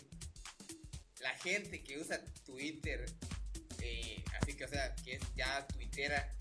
la 1.20 1.30
gente 1.38 1.82
que 1.82 1.98
usa 1.98 2.20
Twitter, 2.44 3.04
eh, 3.80 4.22
así 4.40 4.54
que, 4.56 4.64
o 4.64 4.68
sea, 4.68 4.94
que 4.96 5.14
es 5.14 5.22
ya 5.36 5.66
tuitera, 5.68 6.34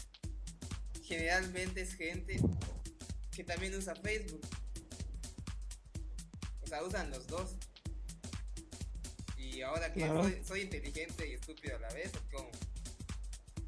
generalmente 1.03 1.81
es 1.81 1.93
gente 1.95 2.39
que 3.31 3.43
también 3.43 3.75
usa 3.75 3.95
Facebook. 3.95 4.41
O 6.61 6.67
sea, 6.67 6.83
usan 6.83 7.09
los 7.11 7.27
dos. 7.27 7.55
Y 9.37 9.61
ahora 9.61 9.91
que 9.93 9.99
Claro. 9.99 10.23
soy, 10.23 10.43
soy 10.45 10.61
inteligente 10.61 11.29
y 11.29 11.33
estúpido 11.33 11.75
a 11.75 11.79
la 11.79 11.93
vez, 11.93 12.07
es 12.13 12.21
como. 12.31 12.49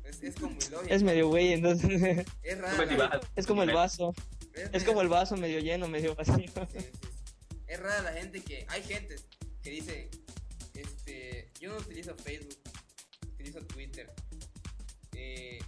Es, 0.03 0.22
es 0.24 0.36
como 0.36 0.51
ilógico. 0.56 0.93
es 0.93 1.01
medio 1.03 1.28
güey 1.30 1.53
entonces 1.53 2.26
Es 2.43 2.62
baja. 2.62 3.20
es 3.36 3.47
como 3.47 3.64
el 3.64 3.74
vaso 3.74 4.14
es, 4.53 4.70
es 4.72 4.84
como 4.84 5.01
el 5.01 5.08
vaso 5.08 5.36
medio 5.36 5.58
lleno 5.60 5.88
medio 5.88 6.14
vacío 6.16 6.36
sí, 6.38 6.47
sí, 6.47 6.80
sí. 6.80 6.86
Es 7.68 7.80
rara 7.80 8.01
la 8.01 8.13
gente 8.13 8.41
que. 8.43 8.66
Hay 8.70 8.84
gente 8.84 9.16
que 9.61 9.70
dice: 9.70 10.09
este, 10.74 11.51
Yo 11.59 11.72
no 11.72 11.78
utilizo 11.78 12.16
Facebook, 12.16 12.59
utilizo 13.34 13.59
Twitter. 13.68 14.13
Eh, 15.13 15.59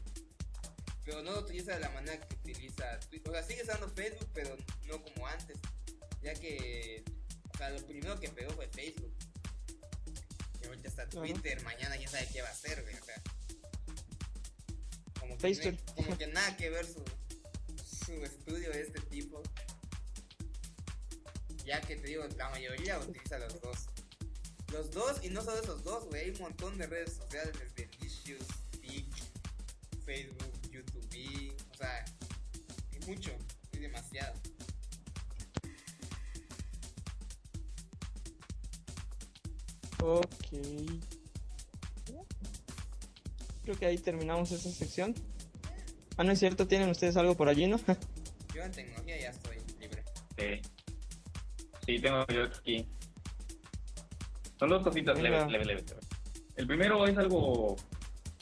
pero 1.04 1.24
no 1.24 1.32
lo 1.32 1.39
utiliza 1.39 1.74
de 1.74 1.80
la 1.80 1.89
manera 1.89 2.20
que 2.20 2.36
utiliza 2.36 3.00
Twitter. 3.10 3.30
O 3.30 3.34
sea, 3.34 3.43
sigue 3.43 3.64
usando 3.64 3.89
Facebook, 3.89 4.30
pero 4.34 4.58
no 4.88 5.02
como 5.02 5.28
antes. 5.28 5.58
Ya 6.22 6.34
que. 6.34 7.04
O 7.54 7.58
sea, 7.58 7.70
lo 7.70 7.86
primero 7.88 8.20
que 8.20 8.30
pegó 8.30 8.52
fue 8.52 8.68
Facebook. 8.68 9.16
Y 10.62 10.68
ahorita 10.68 10.89
está. 10.89 11.08
Twitter, 11.08 11.64
mañana 11.64 11.98
quién 11.98 12.10
sabe 12.10 12.28
qué 12.32 12.41
va 12.41 12.50
a 12.50 12.52
hacer, 12.52 12.82
güey. 12.84 12.95
O 12.95 13.06
sea. 13.06 13.22
Como 15.20 15.38
que, 15.38 15.78
como 15.95 16.18
que 16.18 16.28
nada 16.28 16.56
que 16.58 16.70
ver 16.70 16.86
su, 16.86 17.04
su 18.06 18.14
estudio 18.24 18.70
de 18.72 18.82
este 18.82 19.00
tipo 19.02 19.41
ya 21.68 21.82
que 21.82 21.97
te 21.97 22.07
digo, 22.07 22.24
la 22.38 22.49
mayoría 22.49 22.97
utiliza 22.97 23.38
los 23.39 23.61
dos. 23.61 23.88
Los 24.72 24.89
dos, 24.91 25.24
y 25.24 25.30
no 25.30 25.41
solo 25.43 25.61
esos 25.61 25.84
dos, 25.84 26.05
güey, 26.05 26.24
hay 26.24 26.30
un 26.32 26.39
montón 26.39 26.78
de 26.78 26.88
redes 26.88 27.13
sociales 27.13 27.53
desde 27.59 27.89
Issues, 28.05 28.47
Tik, 28.82 29.13
Facebook, 30.05 30.53
YouTube, 30.72 31.55
o 31.72 31.76
sea, 31.76 32.05
hay 32.93 32.99
mucho, 33.07 33.32
hay 33.74 33.80
demasiado. 33.80 34.34
Ok. 40.01 40.47
Creo 43.63 43.78
que 43.78 43.86
ahí 43.86 43.97
terminamos 43.97 44.51
esta 44.51 44.70
sección. 44.70 45.13
Ah, 46.15 46.24
no 46.24 46.32
es 46.32 46.39
cierto, 46.39 46.68
tienen 46.68 46.89
ustedes 46.89 47.18
algo 47.18 47.36
por 47.36 47.49
allí, 47.49 47.68
¿no? 47.68 47.78
Yo 48.55 48.63
en 48.63 48.72
tecnología 48.72 49.20
ya 49.20 49.30
estoy 49.32 49.57
libre. 49.80 50.03
Sí. 50.38 50.76
Sí, 51.88 52.00
tengo 52.00 52.28
yo 52.28 52.44
aquí. 52.44 52.86
Son 54.60 54.68
dos 54.68 54.84
cositas 54.84 55.18
leves, 55.22 55.50
leves, 55.50 55.68
leves. 55.68 55.90
leves. 55.90 56.08
El 56.58 56.68
primero 56.68 57.08
es 57.08 57.18
algo 57.18 57.78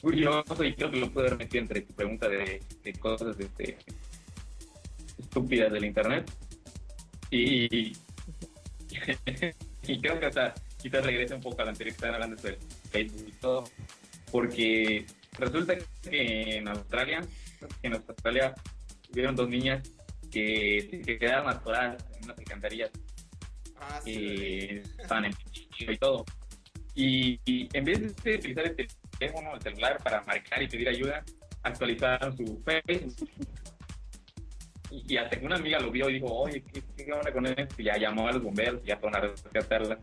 curioso 0.02 0.64
y 0.64 0.74
creo 0.74 0.90
que 0.90 0.98
lo 0.98 1.12
puedo 1.12 1.36
metido 1.36 1.62
entre 1.62 1.82
tu 1.82 1.94
pregunta 1.94 2.28
de, 2.28 2.60
de 2.82 2.92
cosas 2.94 3.38
este, 3.38 3.78
estúpidas 5.16 5.70
del 5.70 5.84
internet. 5.84 6.28
Y, 7.30 7.92
y 9.86 10.00
creo 10.00 10.18
que 10.18 10.26
hasta 10.26 10.54
quizás 10.82 11.06
regrese 11.06 11.34
un 11.34 11.40
poco 11.40 11.62
a 11.62 11.66
la 11.66 11.70
anterior 11.70 11.92
que 11.92 11.96
estaban 11.98 12.14
hablando 12.16 12.36
sobre 12.38 12.58
Facebook 12.90 13.28
y 13.28 13.32
todo. 13.32 13.64
Porque 14.32 15.06
resulta 15.38 15.76
que 16.02 16.56
en 16.56 16.66
Australia, 16.66 17.20
en 17.82 17.94
Australia 17.94 18.54
vieron 19.12 19.36
dos 19.36 19.48
niñas 19.48 19.88
que 20.32 21.02
se 21.04 21.16
quedaron 21.16 21.48
atoradas 21.48 22.04
en 22.16 22.24
unas 22.24 22.38
alcantarillas 22.38 22.90
Ah, 23.88 24.00
sí. 24.02 24.82
estaban 24.98 25.26
en 25.26 25.32
y 25.78 25.96
todo. 25.98 26.24
Y, 26.94 27.38
y 27.44 27.68
en 27.72 27.84
vez 27.84 28.16
de 28.22 28.36
utilizar 28.36 28.64
el 28.66 28.88
teléfono, 29.18 29.54
el 29.54 29.62
celular 29.62 30.02
para 30.02 30.22
marcar 30.22 30.62
y 30.62 30.68
pedir 30.68 30.88
ayuda, 30.88 31.22
actualizaron 31.62 32.36
su 32.36 32.62
Facebook. 32.64 33.28
Y, 34.90 35.14
y 35.14 35.16
hasta 35.18 35.38
que 35.38 35.44
una 35.44 35.56
amiga 35.56 35.78
lo 35.78 35.90
vio 35.90 36.08
y 36.08 36.14
dijo, 36.14 36.26
oye, 36.26 36.62
¿qué, 36.62 36.82
qué 37.04 37.12
onda 37.12 37.32
con 37.32 37.46
esto? 37.46 37.74
Y 37.78 37.84
ya 37.84 37.96
llamó 37.98 38.28
a 38.28 38.32
los 38.32 38.42
bomberos 38.42 38.80
y 38.84 38.88
ya 38.88 38.96
fueron 38.96 39.16
a 39.16 39.28
rescatarla. 39.28 40.00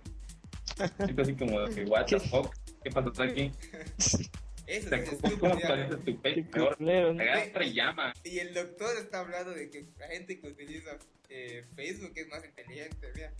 Esto 0.79 1.21
así 1.21 1.35
como 1.35 1.61
de, 1.61 1.85
what 1.85 2.05
the 2.05 2.19
fuck, 2.19 2.53
¿qué 2.83 2.89
pasó 2.89 3.23
aquí? 3.23 3.51
Eso 4.65 4.87
O 4.87 4.89
sea, 4.89 4.97
es 4.99 5.39
¿Cómo, 5.39 5.53
actualizas 5.55 6.05
tu 6.05 6.17
Facebook? 6.19 6.77
Agarra 7.19 7.65
y 7.65 7.73
llama. 7.73 8.13
Y 8.23 8.39
el 8.39 8.53
doctor 8.53 8.95
está 8.97 9.19
hablando 9.19 9.51
de 9.51 9.69
que 9.69 9.87
la 9.97 10.07
gente 10.07 10.39
que 10.39 10.47
utiliza 10.47 10.97
eh, 11.27 11.65
Facebook 11.75 12.13
es 12.15 12.27
más 12.29 12.45
inteligente, 12.45 13.11
mira. 13.13 13.33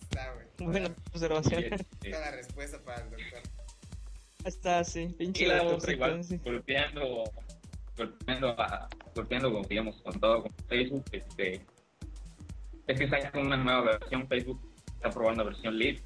Está, 0.00 0.32
güey. 0.34 0.46
Buena 0.70 0.88
Y, 0.88 0.92
observación. 1.14 1.64
este, 1.64 1.86
Está 2.08 2.20
la 2.20 2.30
respuesta 2.32 2.78
para 2.84 3.02
el 3.04 3.10
doctor. 3.10 3.42
Está, 4.44 4.84
sí, 4.84 5.06
pinche 5.18 5.44
Y 5.44 5.46
la 5.48 5.62
otra 5.62 5.92
igual, 5.92 6.24
sí. 6.24 6.36
golpeando, 6.38 7.24
golpeando, 7.96 8.48
a- 8.60 8.88
golpeando, 9.14 9.52
como 9.52 9.64
digamos, 9.68 10.00
con 10.02 10.18
todo, 10.20 10.42
con 10.42 10.52
Facebook, 10.68 11.04
este, 11.12 11.64
es 12.88 12.98
que 12.98 13.04
está 13.04 13.30
con 13.30 13.46
una 13.46 13.56
nueva 13.56 13.82
versión, 13.98 14.26
Facebook 14.26 14.60
está 14.94 15.10
probando 15.10 15.44
la 15.44 15.50
versión 15.50 15.78
Lead, 15.78 15.98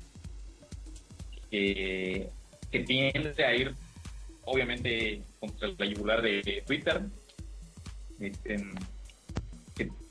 que, 1.51 2.29
que 2.71 2.81
tiende 2.81 3.45
a 3.45 3.55
ir, 3.55 3.75
obviamente, 4.45 5.23
contra 5.41 5.69
la 5.79 5.87
yugular 5.87 6.21
de 6.23 6.63
Twitter, 6.67 7.03
este, 8.21 8.57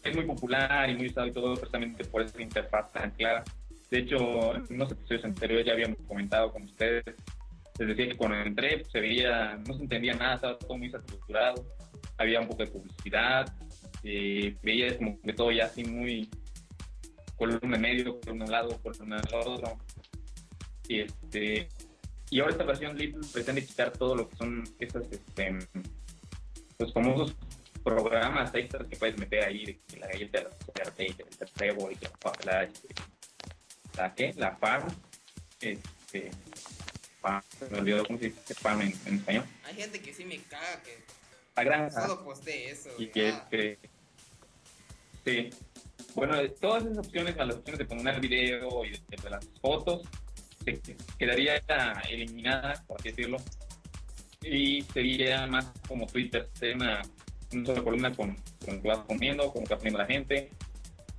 es 0.05 0.15
muy 0.15 0.25
popular 0.25 0.89
y 0.89 0.95
muy 0.95 1.07
usado 1.07 1.27
y 1.27 1.31
todo, 1.31 1.55
precisamente 1.55 2.05
por 2.05 2.21
esa 2.21 2.41
interfaz 2.41 2.91
tan 2.91 3.11
clara. 3.11 3.43
De 3.89 3.99
hecho, 3.99 4.55
en 4.55 4.65
unos 4.69 4.91
episodios 4.91 5.25
anteriores 5.25 5.65
ya 5.65 5.73
habíamos 5.73 5.97
comentado 6.07 6.51
con 6.51 6.63
ustedes 6.63 7.03
les 7.77 7.89
decía 7.89 8.07
que 8.07 8.17
cuando 8.17 8.37
entré 8.37 8.77
pues, 8.77 8.91
se 8.91 8.99
veía, 8.99 9.57
no 9.67 9.73
se 9.73 9.83
entendía 9.83 10.13
nada, 10.13 10.35
estaba 10.35 10.57
todo 10.57 10.77
muy 10.77 10.89
saturado, 10.89 11.65
había 12.17 12.39
un 12.39 12.47
poco 12.47 12.63
de 12.63 12.71
publicidad, 12.71 13.53
eh, 14.03 14.55
veía 14.63 14.95
como 14.97 15.19
que 15.21 15.33
todo 15.33 15.51
ya 15.51 15.65
así 15.65 15.83
muy 15.83 16.29
columna 17.35 17.77
medio, 17.77 18.19
columna 18.21 18.45
lado, 18.45 18.79
columna 18.81 19.21
otro. 19.33 19.77
Y 20.87 21.01
este 21.01 21.67
y 22.31 22.39
ahora 22.39 22.53
esta 22.53 22.63
versión 22.63 22.97
Little 22.97 23.21
pretende 23.31 23.65
quitar 23.65 23.91
todo 23.91 24.15
lo 24.15 24.29
que 24.29 24.35
son 24.35 24.63
esas 24.79 25.03
este, 25.11 25.57
los 26.79 26.93
famosos 26.93 27.35
programas 27.86 28.53
extras 28.55 28.88
que 28.88 28.97
puedes 28.97 29.17
meter 29.17 29.43
ahí, 29.45 29.63
de 29.65 29.79
que 29.88 29.97
la 29.99 30.07
galleta 30.07 30.39
de 30.39 30.43
la 30.45 30.55
suerte, 30.83 31.05
y 31.05 31.15
el 31.41 31.51
trébol, 31.51 31.97
que 31.97 32.09
la, 32.45 32.63
la, 32.63 32.69
la, 33.97 34.15
¿qué? 34.15 34.33
La 34.36 34.55
farm, 34.57 34.88
este, 35.61 36.31
farm, 37.21 37.43
me 37.71 37.77
olvidó 37.79 38.03
cómo 38.05 38.17
se 38.19 38.25
dice 38.31 38.53
farm 38.55 38.81
en, 38.81 38.93
en 39.05 39.15
español. 39.15 39.45
Hay 39.65 39.75
gente 39.75 40.01
que 40.01 40.13
sí 40.13 40.25
me 40.25 40.39
caga 40.43 40.81
que 40.83 40.97
La 41.55 41.63
granja. 41.63 42.01
solo 42.01 42.23
postee 42.25 42.71
eso. 42.71 42.89
y 42.97 43.07
que, 43.07 43.29
Ah, 43.29 43.47
que- 43.49 43.79
sí 45.23 45.49
bueno 46.13 46.38
todas 46.61 46.83
esas 46.86 46.97
opciones 46.99 47.36
las 47.36 47.55
opciones 47.55 47.79
de 47.79 47.86
poner 47.86 48.19
video 48.21 48.86
y 48.86 48.91
de, 48.91 49.01
de 49.23 49.29
las 49.29 49.45
fotos 49.59 50.01
se 50.63 50.79
quedaría 51.17 51.61
eliminada 52.09 52.83
por 52.88 52.99
así 52.99 53.09
decirlo 53.09 53.38
y 54.41 54.81
sería 54.93 55.45
más 55.47 55.65
como 55.88 56.05
Twitter 56.05 56.47
sería 56.53 56.75
una, 56.75 57.01
una 57.55 57.65
sola 57.65 57.83
columna 57.83 58.13
con, 58.13 58.35
con 58.63 58.75
lo 58.75 58.81
que 58.81 58.87
vas 58.87 58.99
comiendo 58.99 59.51
con 59.51 59.61
lo 59.61 59.67
que 59.67 59.73
va 59.73 59.77
poniendo 59.77 59.99
la 59.99 60.05
gente 60.05 60.49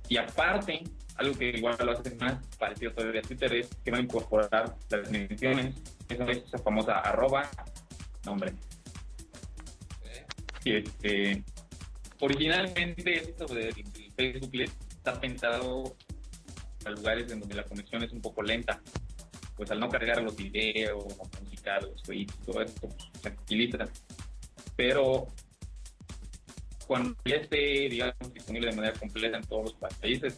y 0.09 0.17
aparte 0.17 0.83
algo 1.15 1.37
que 1.37 1.49
igual 1.49 1.75
lo 1.83 1.91
hace 1.91 2.15
más 2.15 2.45
parecido 2.57 2.93
todavía 2.93 3.21
a 3.21 3.23
Twitter 3.23 3.53
es 3.55 3.69
que 3.83 3.91
va 3.91 3.97
a 3.97 4.01
incorporar 4.01 4.75
las 4.89 5.11
menciones 5.11 5.75
esa 6.09 6.23
es 6.25 6.37
esa 6.37 6.57
famosa 6.59 6.99
arroba 6.99 7.49
nombre 8.25 8.53
y 10.67 10.75
este, 10.75 11.43
originalmente 12.19 13.15
esto 13.15 13.45
del 13.45 13.73
Facebook 14.17 14.51
está 14.61 15.17
pensado 15.19 15.95
para 16.83 16.93
lugares 16.93 17.31
en 17.31 17.39
donde 17.39 17.55
la 17.55 17.63
conexión 17.63 18.03
es 18.03 18.11
un 18.11 18.19
poco 18.19 18.41
lenta. 18.41 18.81
Pues 19.55 19.71
al 19.71 19.79
no 19.79 19.87
cargar 19.87 20.21
los 20.21 20.35
videos, 20.35 21.05
la 21.17 21.39
música, 21.39 21.79
los 21.79 22.03
tweets, 22.03 22.33
todo 22.45 22.61
esto 22.61 22.89
pues, 22.89 23.09
se 23.21 23.29
agiliza. 23.29 23.85
Pero 24.75 25.27
cuando 26.87 27.15
ya 27.25 27.35
esté, 27.35 27.89
digamos, 27.89 28.33
disponible 28.33 28.69
de 28.69 28.75
manera 28.75 28.97
completa 28.97 29.37
en 29.37 29.43
todos 29.43 29.75
los 29.79 29.91
países, 29.99 30.37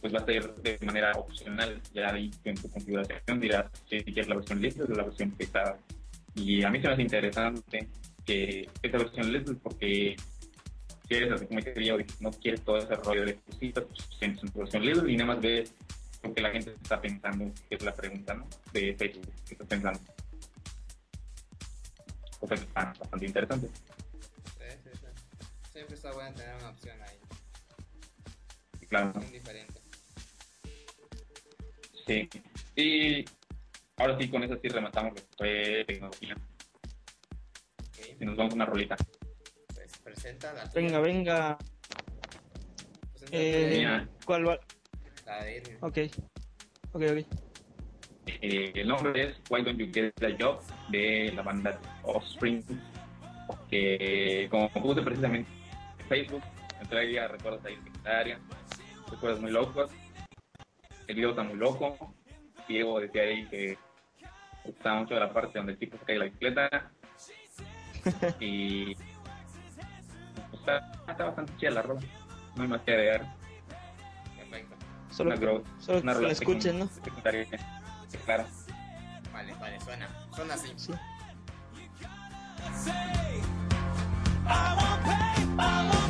pues 0.00 0.12
va 0.12 0.18
a 0.18 0.24
ser 0.26 0.54
de 0.56 0.78
manera 0.84 1.12
opcional. 1.12 1.80
Ya 1.94 2.12
ahí 2.12 2.30
en 2.44 2.56
tu 2.56 2.68
configuración 2.68 3.40
dirás 3.40 3.70
si 3.88 4.02
quieres 4.02 4.28
la 4.28 4.34
versión 4.34 4.60
lista 4.60 4.84
o 4.84 4.88
la 4.88 5.04
versión 5.04 5.30
pesada. 5.30 5.78
Y 6.34 6.62
a 6.62 6.70
mí 6.70 6.80
se 6.80 6.88
me 6.88 6.94
hace 6.94 7.02
interesante 7.02 7.88
que 8.26 8.68
esta 8.82 8.98
versión 8.98 9.32
Little 9.32 9.54
porque 9.62 10.16
si 11.08 11.14
eres 11.14 11.32
así 11.32 11.46
como 11.46 11.60
te 11.60 11.84
yo, 11.84 11.96
no 12.20 12.30
quieres 12.30 12.62
todo 12.62 12.78
ese 12.78 12.94
rollo 12.96 13.24
de 13.24 13.36
cositas, 13.36 13.84
pues 13.84 14.08
tienes 14.18 14.42
una 14.42 14.52
versión 14.54 14.84
Little 14.84 15.12
y 15.12 15.16
nada 15.16 15.34
más 15.34 15.42
ves 15.42 15.74
lo 16.22 16.34
que 16.34 16.42
la 16.42 16.50
gente 16.50 16.74
está 16.80 17.00
pensando, 17.00 17.52
que 17.68 17.74
es 17.74 17.82
la 17.82 17.94
pregunta 17.94 18.34
¿no? 18.34 18.46
de 18.72 18.94
Facebook, 18.94 19.32
que 19.46 19.54
está 19.54 19.64
pensando. 19.64 20.00
Cosa 22.38 22.54
que 22.56 22.62
está 22.62 22.92
bastante 22.98 23.26
interesante. 23.26 23.68
Siempre 25.82 25.96
está 25.96 26.12
bueno 26.12 26.32
tener 26.36 26.54
una 26.54 26.68
opción 26.70 26.96
ahí. 27.02 27.18
Claro, 28.88 29.12
diferente. 29.32 29.80
sí. 32.06 32.28
Y 32.76 33.24
ahora 33.96 34.16
sí, 34.16 34.28
con 34.30 34.44
eso 34.44 34.56
sí 34.62 34.68
rematamos 34.68 35.10
lo 35.10 35.16
que 35.16 35.24
fue 35.36 35.84
tecnología. 35.88 36.36
Ok, 37.80 37.98
Y 38.20 38.24
nos 38.24 38.36
vamos 38.36 38.52
a 38.52 38.54
una 38.54 38.66
rolita. 38.66 38.96
pues 39.74 39.98
presenta 40.04 40.52
la 40.52 40.66
Venga, 40.66 41.00
venga. 41.00 41.58
Eh. 43.32 44.06
¿Cuál 44.24 44.48
va? 44.50 44.60
la 45.26 45.42
de 45.42 45.56
Irving. 45.56 45.76
Ok. 45.80 45.98
Ok, 46.92 47.02
ok. 47.02 47.26
Eh, 48.26 48.72
el 48.76 48.86
nombre 48.86 49.30
es 49.30 49.36
Why 49.50 49.64
Don't 49.64 49.80
You 49.80 49.90
Get 49.92 50.12
a 50.22 50.36
Job 50.38 50.62
de 50.90 51.32
la 51.34 51.42
banda 51.42 51.80
Offspring 52.04 52.62
que 53.68 54.46
como 54.50 54.72
puse 54.72 55.02
precisamente 55.02 55.50
en 55.50 55.61
Facebook 56.08 56.42
entré 56.80 56.98
ahí 57.00 57.16
a 57.18 57.28
recuerdos 57.28 57.64
ahí 57.64 57.76
secundaria 57.84 58.38
recuerdos 59.10 59.40
muy 59.40 59.50
locos 59.50 59.90
el 61.06 61.14
video 61.16 61.30
está 61.30 61.42
muy 61.42 61.56
loco 61.56 62.14
Diego 62.68 63.00
decía 63.00 63.22
ahí 63.22 63.46
que 63.48 63.78
gustaba 64.64 65.00
mucho 65.00 65.14
la 65.14 65.32
parte 65.32 65.58
donde 65.58 65.72
el 65.72 65.78
tipo 65.78 65.96
se 65.98 66.04
cae 66.04 66.18
la 66.18 66.24
bicicleta 66.26 66.68
y 68.40 68.94
pues, 68.94 70.60
está, 70.60 70.92
está 71.08 71.24
bastante 71.24 71.52
chida 71.56 71.70
la 71.70 71.82
rola 71.82 72.00
no 72.56 72.62
hay 72.62 72.68
más 72.68 72.80
que 72.82 72.92
agregar 72.92 73.26
Perfecto. 74.36 74.76
Solo, 75.10 75.30
una, 75.30 75.40
gro- 75.40 75.64
solo 75.78 75.98
una 76.00 76.12
que 76.12 76.16
rola 76.18 76.26
la 76.28 76.32
escuchen, 76.32 76.78
¿no? 76.78 76.86
secundaria 76.88 77.46
claro 78.26 78.46
Vale, 79.32 79.54
vale, 79.54 79.80
suena. 79.80 80.08
Suena 80.34 80.54
así. 80.54 80.72
Sí. 80.76 80.92
I 85.64 86.01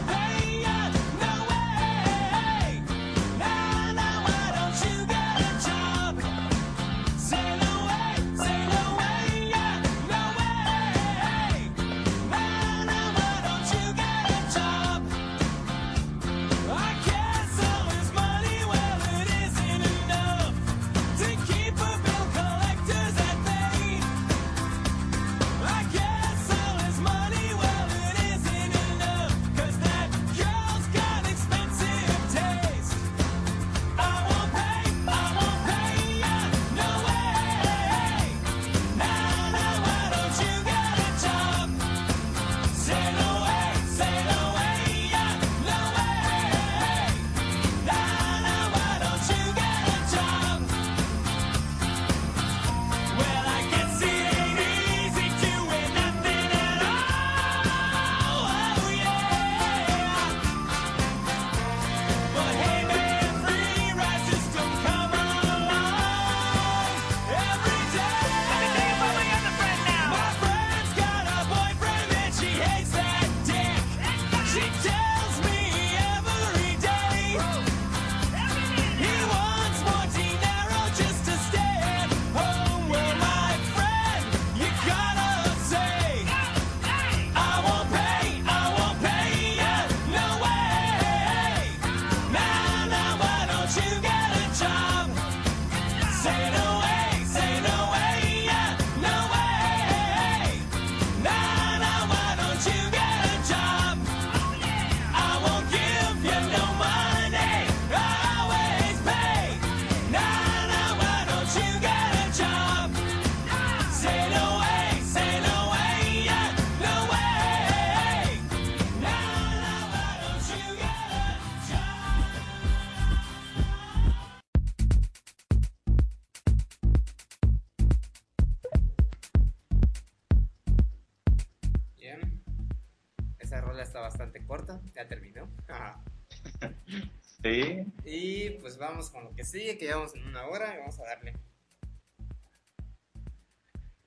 vamos 138.83 139.11
con 139.11 139.25
lo 139.25 139.35
que 139.35 139.45
sigue, 139.45 139.79
que 139.79 139.87
llevamos 139.87 140.15
en 140.15 140.27
una 140.27 140.47
hora 140.47 140.75
y 140.75 140.79
vamos 140.79 140.99
a 141.01 141.05
darle. 141.05 141.33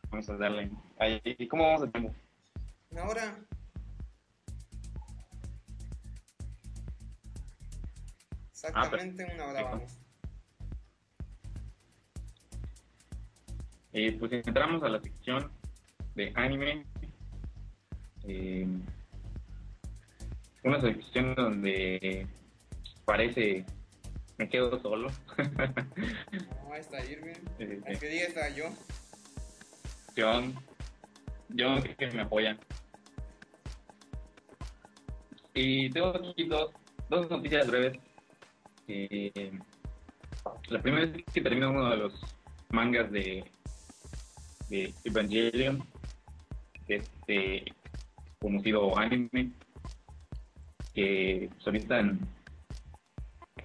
Vamos 0.09 0.29
a 0.29 0.37
darle. 0.37 0.71
Ahí, 0.99 1.21
¿y 1.23 1.47
¿Cómo 1.47 1.63
vamos 1.63 1.87
a 1.87 1.91
tiempo? 1.91 2.13
Una 2.91 3.03
hora. 3.05 3.39
Exactamente 8.51 9.25
una 9.33 9.47
hora 9.47 9.63
vamos. 9.63 9.99
Eh, 13.93 14.17
pues 14.19 14.31
entramos 14.33 14.83
a 14.83 14.89
la 14.89 15.01
sección 15.01 15.51
de 16.15 16.33
anime. 16.35 16.85
Eh, 18.23 18.67
una 20.63 20.81
sección 20.81 21.35
donde 21.35 22.27
parece 23.05 23.65
me 24.37 24.49
quedo 24.49 24.79
solo. 24.81 25.09
No, 25.37 26.73
ahí 26.73 26.81
está 26.81 27.03
Irving. 27.03 27.33
Eh, 27.59 27.81
El 27.85 27.99
que 27.99 28.07
diga 28.07 28.25
está 28.27 28.49
yo. 28.49 28.65
John, 30.17 30.55
John 31.57 31.81
que 31.83 32.07
me 32.11 32.21
apoyan. 32.21 32.59
Y 35.53 35.89
tengo 35.89 36.09
aquí 36.09 36.45
dos, 36.45 36.71
dos 37.09 37.29
noticias 37.29 37.67
breves. 37.67 37.97
Eh, 38.87 39.51
la 40.69 40.81
primera 40.81 41.05
es 41.05 41.23
que 41.33 41.41
termina 41.41 41.69
uno 41.69 41.89
de 41.89 41.97
los 41.97 42.13
mangas 42.69 43.11
de, 43.11 43.45
de 44.69 44.93
Evangelion, 45.05 45.83
este 46.87 47.65
conocido 48.39 48.97
anime, 48.97 49.51
que 50.93 51.49
ahorita 51.65 52.03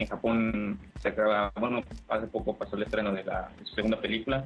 en, 0.01 0.07
Japón 0.09 0.79
se 1.01 1.09
acaba, 1.09 1.53
bueno, 1.59 1.83
hace 2.09 2.27
poco 2.27 2.57
pasó 2.57 2.77
el 2.77 2.85
estreno 2.85 3.13
de 3.13 3.25
la 3.25 3.51
segunda 3.75 4.01
película, 4.01 4.45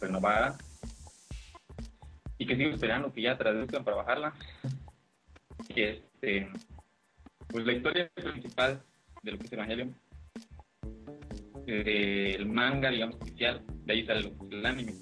renovada, 0.00 0.56
y 2.38 2.46
que 2.46 2.56
sigo 2.56 2.70
esperando 2.70 3.12
que 3.12 3.22
ya 3.22 3.38
traduzcan 3.38 3.84
para 3.84 3.98
bajarla. 3.98 4.32
Y 5.68 5.82
este, 5.82 6.48
pues 7.48 7.64
la 7.64 7.72
historia 7.72 8.10
principal 8.14 8.82
de 9.22 9.32
lo 9.32 9.38
que 9.38 9.44
es 9.44 9.52
Evangelion, 9.52 9.94
el 11.66 12.46
manga, 12.46 12.90
digamos, 12.90 13.16
oficial, 13.16 13.62
de 13.84 13.92
ahí 13.92 14.06
sale 14.06 14.32
que 14.48 14.56
el 14.56 14.66
anime, 14.66 14.94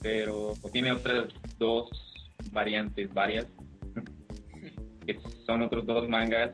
pero 0.00 0.54
tiene 0.72 0.92
otras 0.92 1.28
dos 1.58 1.90
variantes, 2.52 3.12
varias, 3.12 3.46
que 5.06 5.18
son 5.46 5.62
otros 5.62 5.86
dos 5.86 6.08
mangas 6.08 6.52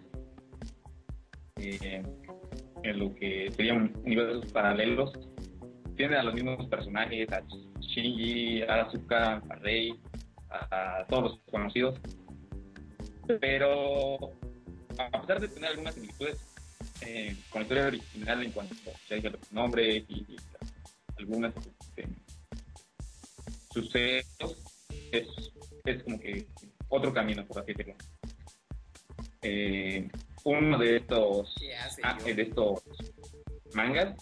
eh, 1.70 2.02
en 2.82 2.98
lo 2.98 3.14
que 3.14 3.50
serían 3.52 3.92
universos 4.04 4.52
paralelos. 4.52 5.12
Tiene 5.96 6.16
a 6.16 6.22
los 6.22 6.34
mismos 6.34 6.66
personajes, 6.66 7.30
a 7.32 7.42
Shinji, 7.80 8.62
a 8.62 8.82
Asuka, 8.82 9.42
a 9.48 9.54
Rei, 9.56 9.94
a, 10.50 11.04
todos 11.08 11.22
los 11.22 11.40
conocidos, 11.50 12.00
pero 13.40 14.16
a 14.98 15.20
pesar 15.20 15.40
de 15.40 15.48
tener 15.48 15.70
algunas 15.70 15.94
similitudes 15.94 16.38
eh, 17.00 17.36
con 17.50 17.60
la 17.60 17.62
historia 17.64 17.86
original 17.86 18.42
en 18.42 18.52
cuanto 18.52 18.74
a 18.74 19.14
los 19.14 19.52
nombres 19.52 20.04
y, 20.08 20.36
algunas 21.16 21.54
este, 21.56 22.08
sucesos, 23.72 24.58
es, 25.12 25.28
es 25.84 26.02
como 26.02 26.18
que 26.18 26.46
otro 26.88 27.12
camino, 27.12 27.46
por 27.46 27.60
así 27.60 27.72
decirlo. 27.72 27.94
Eh, 29.42 30.08
uno 30.44 30.78
de 30.78 30.96
estos, 30.96 31.54
¿Qué 31.58 31.76
hace 31.76 32.02
ah, 32.04 32.16
de 32.22 32.42
estos 32.42 32.82
mangas 33.74 34.14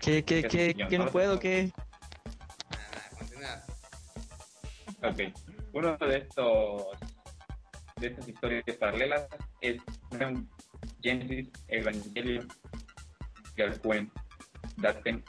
¿Qué, 0.00 0.24
qué, 0.24 0.42
qué, 0.42 0.74
qué 0.88 0.98
no 0.98 1.06
puedo? 1.06 1.38
¿Qué? 1.38 1.72
Ok. 5.02 5.34
Uno 5.72 5.96
de 5.96 6.18
estos 6.18 6.82
de 7.96 8.08
estas 8.08 8.28
historias 8.28 8.64
paralelas 8.78 9.26
es 9.60 9.80
Genesis 11.02 11.48
Evangelion 11.68 12.48
Gakuen 13.56 14.12
Daten. 14.76 15.24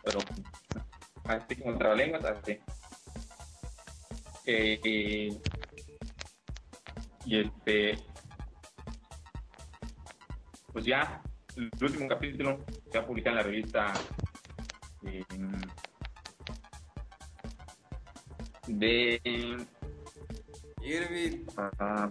Así 1.24 1.55
como 1.55 1.78
trabalenguas, 1.78 2.26
así. 2.26 2.59
Eh, 4.45 5.30
y 7.26 7.39
este 7.39 7.97
pues 10.76 10.84
ya 10.86 11.22
el 11.56 11.72
último 11.82 12.06
capítulo 12.10 12.60
se 12.92 12.98
va 12.98 13.06
a 13.06 13.08
publicar 13.08 13.32
en 13.32 13.38
la 13.38 13.44
revista 13.44 13.94
eh, 15.06 15.24
de 18.68 19.22
Irving, 20.82 21.46
Ah, 21.56 22.10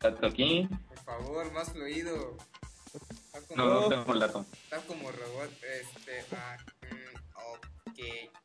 dato 0.00 0.26
aquí. 0.26 0.66
por 0.88 0.98
favor, 1.00 1.52
más 1.52 1.70
fluido. 1.72 2.38
Como, 3.48 3.56
No, 3.64 3.80
no 3.82 3.88
tengo 3.90 4.12
el 4.14 4.20
dato. 4.20 4.46
estás 4.64 4.82
como 4.84 5.10
robot. 5.12 5.50
Este, 5.62 6.24
ah, 6.34 6.56
mm, 6.90 7.16
ok, 7.52 7.98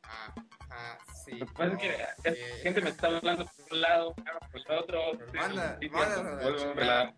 ah, 0.03 0.33
ah, 0.71 0.97
sí. 1.23 1.31
Lo 1.37 1.45
que 1.45 1.53
pasa 1.53 1.73
es 1.73 1.79
que 1.79 2.29
es- 2.29 2.61
gente 2.63 2.81
me 2.81 2.89
está 2.89 3.07
hablando 3.07 3.45
por 3.45 3.71
un 3.73 3.81
lado, 3.81 4.15
ah, 4.25 4.39
por 4.51 4.59
el 4.59 4.77
otro. 4.77 4.99
Pues 5.17 5.33
manda, 5.33 5.77
sí, 5.79 5.89
manda 5.89 7.13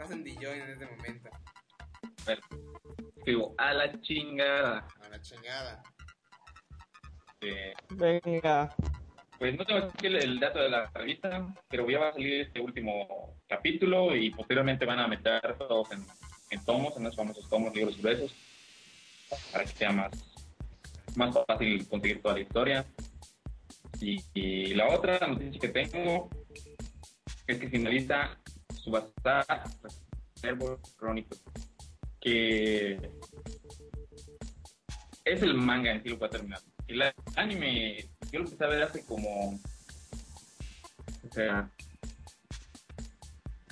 Estás 0.00 0.12
en 0.12 0.22
DJ 0.22 0.62
en 0.62 0.70
este 0.70 0.86
momento. 0.86 1.28
A 2.22 2.28
ver, 2.28 2.40
Escribo 3.16 3.52
a 3.58 3.74
la 3.74 4.00
chingada. 4.00 4.86
A 5.00 5.08
la 5.08 5.20
chingada. 5.20 5.82
Eh, 7.40 7.74
Venga. 7.90 8.72
pues 9.40 9.56
no 9.56 9.64
tengo 9.64 9.86
aquí 9.86 10.06
el, 10.06 10.22
el 10.22 10.38
dato 10.38 10.60
de 10.60 10.68
la 10.68 10.86
revista, 10.94 11.52
pero 11.68 11.90
ya 11.90 11.98
va 11.98 12.08
a 12.10 12.12
salir 12.12 12.42
este 12.42 12.60
último 12.60 13.34
capítulo 13.48 14.14
y 14.14 14.30
posteriormente 14.30 14.86
van 14.86 15.00
a 15.00 15.08
meter 15.08 15.58
todos 15.58 15.90
en, 15.90 16.06
en 16.50 16.64
tomos, 16.64 16.96
en 16.96 17.02
esos 17.02 17.16
famosos 17.16 17.48
tomos, 17.50 17.74
libros 17.74 18.00
gruesos, 18.00 18.32
para 19.50 19.64
que 19.64 19.70
sea 19.70 19.90
más, 19.90 20.12
más 21.16 21.36
fácil 21.44 21.88
conseguir 21.88 22.22
toda 22.22 22.34
la 22.34 22.40
historia. 22.42 22.86
Y, 24.00 24.22
y 24.32 24.74
la 24.74 24.94
otra 24.94 25.18
noticia 25.26 25.58
que 25.58 25.68
tengo 25.70 26.30
es 27.48 27.58
que 27.58 27.68
finaliza 27.68 28.38
Subasa 28.88 29.44
Servo 30.34 30.80
Chronicle, 30.98 31.38
que 32.20 33.10
es 35.24 35.42
el 35.42 35.54
manga 35.54 35.92
en 35.92 36.02
sí 36.02 36.08
lo 36.08 36.14
que 36.16 36.20
va 36.20 36.26
a 36.28 36.30
terminar. 36.30 36.60
El 36.86 37.02
anime, 37.36 38.08
yo 38.32 38.40
lo 38.40 38.44
empecé 38.46 38.64
a 38.64 38.68
ver 38.68 38.82
hace 38.82 39.04
como. 39.04 39.50
O 39.50 41.32
sea. 41.32 41.70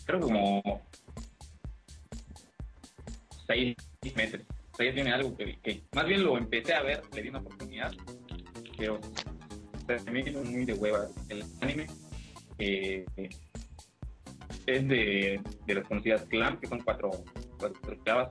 Creo 0.04 0.20
como. 0.20 0.82
Seis 3.46 3.76
meses. 4.14 4.42
Ya 4.78 4.92
tiene 4.92 5.12
algo 5.12 5.34
que, 5.34 5.58
que. 5.60 5.82
Más 5.94 6.06
bien 6.06 6.24
lo 6.24 6.36
empecé 6.36 6.74
a 6.74 6.82
ver, 6.82 7.02
le 7.14 7.22
di 7.22 7.28
una 7.30 7.38
oportunidad. 7.38 7.92
Pero. 8.76 8.96
O 8.96 9.86
sea, 9.86 10.12
muy 10.12 10.64
de 10.64 10.74
hueva 10.74 11.06
el 11.28 11.42
anime. 11.62 11.86
Eh, 12.58 13.06
es 14.66 14.88
de, 14.88 15.40
de 15.66 15.74
las 15.74 15.86
conocidas 15.86 16.22
Clam, 16.24 16.58
que 16.58 16.66
son 16.66 16.80
cuatro, 16.80 17.10
cuatro 17.58 17.96
chavas. 18.04 18.28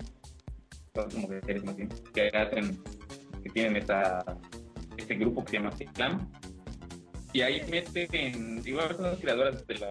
Como 0.94 1.28
mujeres 1.28 1.64
más 1.64 1.76
bien, 1.76 1.90
que 2.14 2.28
hacen. 2.30 2.82
que 3.44 3.50
tienen 3.50 3.76
esta 3.76 4.24
este 4.98 5.16
grupo 5.16 5.44
que 5.44 5.52
se 5.52 5.58
llama 5.58 5.72
Clan. 5.94 6.32
Y 7.34 7.42
ahí 7.42 7.62
meten, 7.70 8.62
igual 8.66 8.96
son 8.96 9.04
las 9.04 9.20
creadoras 9.20 9.68
de, 9.68 9.76
la, 9.76 9.90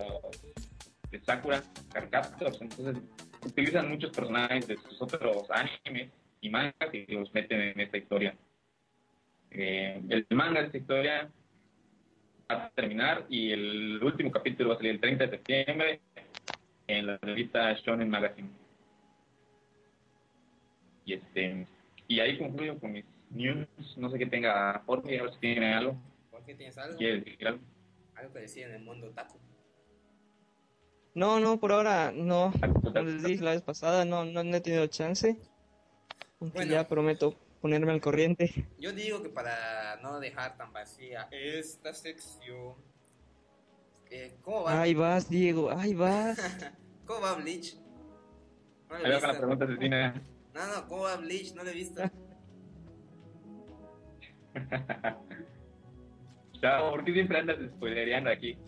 de 1.11 1.20
Sakura 1.20 1.62
Carcaptors, 1.92 2.61
entonces 2.61 3.03
utilizan 3.45 3.90
muchos 3.90 4.11
personajes 4.12 4.66
de 4.66 4.76
sus 4.78 5.03
otros 5.03 5.47
animes 5.51 6.11
y 6.40 6.49
mangas 6.49 6.92
y 6.92 7.05
los 7.12 7.32
meten 7.34 7.61
en 7.61 7.80
esta 7.80 7.99
historia. 7.99 8.34
Eh, 9.51 10.03
el 10.09 10.26
manga 10.30 10.61
de 10.61 10.66
esta 10.66 10.78
historia 10.78 11.30
a 12.55 12.70
terminar 12.70 13.26
y 13.28 13.52
el 13.52 14.02
último 14.02 14.30
capítulo 14.30 14.70
va 14.70 14.74
a 14.74 14.78
salir 14.78 14.92
el 14.92 15.00
30 15.00 15.24
de 15.24 15.30
septiembre 15.30 16.00
en 16.86 17.07
la 17.07 17.18
revista 17.18 17.72
Shonen 17.74 18.09
Magazine. 18.09 18.48
Y 21.05 21.14
este 21.14 21.66
y 22.09 22.20
ahí 22.20 22.38
concluyo 22.38 22.78
con 22.78 22.92
mis 22.92 23.05
news, 23.30 23.66
no 23.96 24.11
sé 24.11 24.18
qué 24.18 24.26
tenga 24.26 24.82
Jorge, 24.86 25.18
a 25.18 25.22
ver 25.24 25.32
si 25.34 25.38
tiene 25.40 25.74
algo, 25.74 25.96
¿Por 26.30 26.44
qué 26.44 26.55
tienes 26.55 26.76
algo? 26.78 26.98
decir 26.98 27.46
algo. 27.46 27.61
Algo 28.14 28.32
que 28.32 28.38
decir 28.40 28.66
en 28.66 28.74
el 28.74 28.82
mundo 28.82 29.11
taco. 29.11 29.38
No, 31.14 31.38
no, 31.40 31.59
por 31.61 31.72
ahora 31.72 32.12
no. 32.14 32.52
Como 32.82 33.00
les 33.00 33.22
dije 33.22 33.44
la 33.44 33.52
vez 33.52 33.62
pasada, 33.62 34.05
no, 34.05 34.24
no, 34.24 34.42
no 34.42 34.57
he 34.57 34.61
tenido 34.61 34.86
chance. 34.88 35.36
Aunque 36.40 36.59
Bueno. 36.59 36.72
ya 36.72 36.86
prometo 36.88 37.34
ponerme 37.65 37.93
al 37.93 38.01
corriente. 38.03 38.69
Yo 38.79 38.93
digo 38.93 39.23
que 39.23 39.31
para 39.31 39.97
no 40.03 40.21
dejar 40.21 40.59
tan 40.59 40.71
vacía 40.71 41.29
esta 41.31 41.95
sección, 41.95 42.75
Eh, 44.11 44.37
¿Cómo 44.43 44.65
va? 44.65 44.83
Ahí 44.83 44.93
vas, 44.93 45.31
Diego, 45.31 45.71
ahí 45.71 45.95
vas. 45.95 46.39
¿Cómo 47.07 47.23
va 47.23 47.33
Bleach? 47.37 47.79
No 48.91 48.97
Ahí 48.97 49.03
lo 49.03 49.09
he 49.09 49.12
va 49.15 49.21
con 49.21 49.29
la 49.33 49.39
pregunta 49.39 49.65
de 49.65 49.79
cine. 49.79 50.12
No, 50.53 50.67
no, 50.67 50.87
¿cómo 50.89 51.03
va 51.05 51.17
Bleach? 51.17 51.55
No 51.55 51.65
lo 51.65 51.71
he 51.71 51.75
visto. 51.75 52.03
Chao, 56.61 56.91
¿por 56.91 57.03
qué 57.05 57.12
siempre 57.15 57.39
andas 57.39 57.57
spoilereando 57.77 58.29
aquí? 58.31 58.59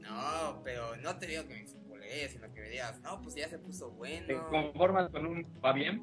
No, 0.00 0.62
pero 0.64 0.96
no 0.96 1.18
te 1.18 1.26
digo 1.26 1.46
que 1.46 1.54
me 1.56 1.66
spoilees, 1.68 2.32
sino 2.32 2.50
que 2.54 2.60
me 2.62 2.70
digas, 2.70 2.98
no, 3.02 3.20
pues 3.20 3.34
ya 3.34 3.48
se 3.48 3.58
puso 3.58 3.90
¿Te 3.90 3.96
bueno. 3.96 4.48
conformas 4.48 5.10
con 5.10 5.26
un 5.26 5.46
va 5.62 5.74
bien? 5.74 6.00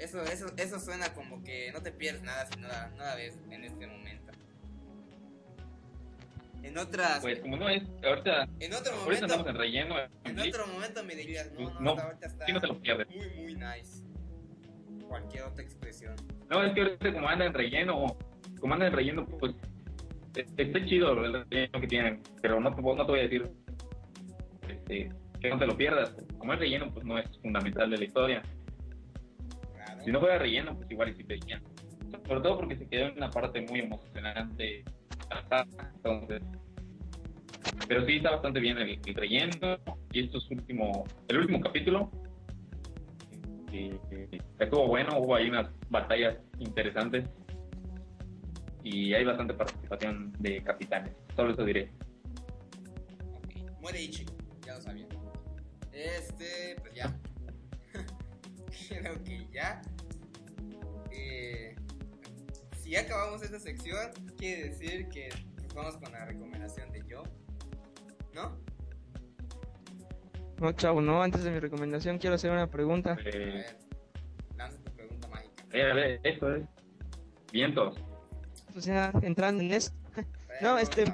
Eso, 0.00 0.22
eso, 0.22 0.46
eso 0.56 0.80
suena 0.80 1.12
como 1.14 1.42
que 1.44 1.70
no 1.72 1.82
te 1.82 1.92
pierdes 1.92 2.22
nada 2.22 2.46
si 2.46 2.58
no 2.58 2.68
la, 2.68 2.88
no 2.90 2.98
la 3.04 3.14
ves 3.14 3.38
en 3.50 3.64
este 3.64 3.86
momento. 3.86 4.32
En 6.62 6.76
otras, 6.76 7.20
Pues 7.20 7.40
como 7.40 7.56
no 7.56 7.68
es, 7.68 7.82
ahorita, 8.04 8.46
en 8.60 8.74
otro 8.74 8.92
ahorita 8.94 9.24
andamos 9.24 9.46
en 9.46 9.52
momento, 9.54 9.58
relleno. 9.58 9.94
en 10.24 10.38
otro 10.40 10.66
momento 10.66 11.04
me 11.04 11.14
dirías, 11.14 11.50
no, 11.52 11.70
no, 11.70 11.80
No, 11.80 11.90
esta 11.92 12.04
ahorita 12.04 12.26
está 12.26 12.46
no 12.52 12.60
te 12.60 12.66
lo 12.66 12.80
pierdes. 12.80 13.08
muy, 13.08 13.30
muy 13.42 13.54
nice. 13.54 14.04
Cualquier 15.08 15.44
otra 15.44 15.62
expresión. 15.64 16.14
No, 16.50 16.62
es 16.62 16.74
que 16.74 16.80
ahorita 16.82 17.12
como 17.14 17.28
anda 17.28 17.46
en 17.46 17.54
relleno, 17.54 18.16
como 18.60 18.74
anda 18.74 18.86
en 18.88 18.92
relleno, 18.92 19.26
pues 19.26 19.54
eh, 20.36 20.46
está 20.56 20.84
chido 20.84 21.12
el 21.24 21.44
relleno 21.48 21.80
que 21.80 21.86
tienen, 21.86 22.22
pero 22.42 22.60
no, 22.60 22.74
te- 22.74 22.82
no 22.82 22.96
te 22.96 23.02
voy 23.10 23.20
a 23.20 23.22
decir 23.22 23.50
este, 24.68 25.10
que 25.40 25.48
no 25.50 25.58
te 25.58 25.66
lo 25.66 25.76
pierdas. 25.76 26.14
Como 26.38 26.52
es 26.52 26.58
relleno, 26.58 26.92
pues 26.92 27.04
no 27.06 27.18
es 27.18 27.26
fundamental 27.40 27.90
de 27.90 27.96
la 27.98 28.04
historia. 28.04 28.42
Si 30.04 30.10
no 30.10 30.20
fuera 30.20 30.38
relleno, 30.38 30.76
pues 30.76 30.90
igual 30.90 31.10
y 31.10 31.14
sí 31.14 31.22
dirían. 31.22 31.62
Sobre 32.26 32.40
todo 32.40 32.58
porque 32.58 32.76
se 32.76 32.86
quedó 32.86 33.06
en 33.06 33.16
una 33.16 33.30
parte 33.30 33.60
muy 33.62 33.80
emocionante. 33.80 34.84
Entonces, 35.94 36.42
pero 37.86 38.04
sí 38.04 38.16
está 38.16 38.32
bastante 38.32 38.60
bien 38.60 38.78
el, 38.78 38.98
el 39.04 39.14
relleno. 39.14 39.78
Y 40.12 40.24
esto 40.24 40.38
es 40.38 40.50
último, 40.50 41.04
el 41.28 41.38
último 41.38 41.60
capítulo. 41.60 42.10
Estuvo 44.58 44.88
bueno, 44.88 45.18
hubo 45.18 45.36
ahí 45.36 45.48
unas 45.48 45.68
batallas 45.88 46.36
interesantes. 46.58 47.28
Y 48.82 49.12
hay 49.12 49.24
bastante 49.24 49.54
participación 49.54 50.32
de 50.38 50.62
capitanes. 50.62 51.14
Solo 51.36 51.52
eso 51.52 51.64
diré. 51.64 51.90
Ok, 53.34 53.80
muere 53.80 54.02
Ichigo, 54.02 54.32
ya 54.64 54.74
lo 54.74 54.80
sabía. 54.80 55.06
Este, 55.92 56.76
pues 56.80 56.94
ya. 56.94 57.14
Creo 59.00 59.22
que 59.24 59.46
ya. 59.52 59.80
Eh, 61.12 61.74
si 62.82 62.90
ya 62.90 63.00
acabamos 63.02 63.42
esta 63.42 63.58
sección, 63.58 64.10
quiere 64.36 64.70
decir 64.70 65.08
que 65.08 65.28
pues, 65.56 65.74
vamos 65.74 65.96
con 65.98 66.12
la 66.12 66.24
recomendación 66.24 66.90
de 66.92 67.02
yo. 67.08 67.22
¿No? 68.34 68.56
No, 70.58 70.72
chavo, 70.72 71.00
no, 71.00 71.22
antes 71.22 71.42
de 71.42 71.50
mi 71.50 71.58
recomendación 71.58 72.18
quiero 72.18 72.36
hacer 72.36 72.50
una 72.50 72.68
pregunta. 72.68 73.12
A 73.12 73.20
Eh, 73.20 73.30
ver, 73.38 73.78
lanza 74.56 74.78
tu 74.84 74.92
pregunta 74.92 75.28
mágica. 75.28 75.64
a 75.64 75.76
ver, 75.76 75.90
a 75.90 75.94
ver, 75.94 76.20
esto 76.24 76.54
es 76.54 76.64
vientos. 77.52 77.96
O 78.76 78.80
sea, 78.80 79.10
entrando 79.22 79.62
en 79.62 79.72
A 79.72 79.78
ver, 80.16 80.62
No, 80.62 80.78
este- 80.78 81.12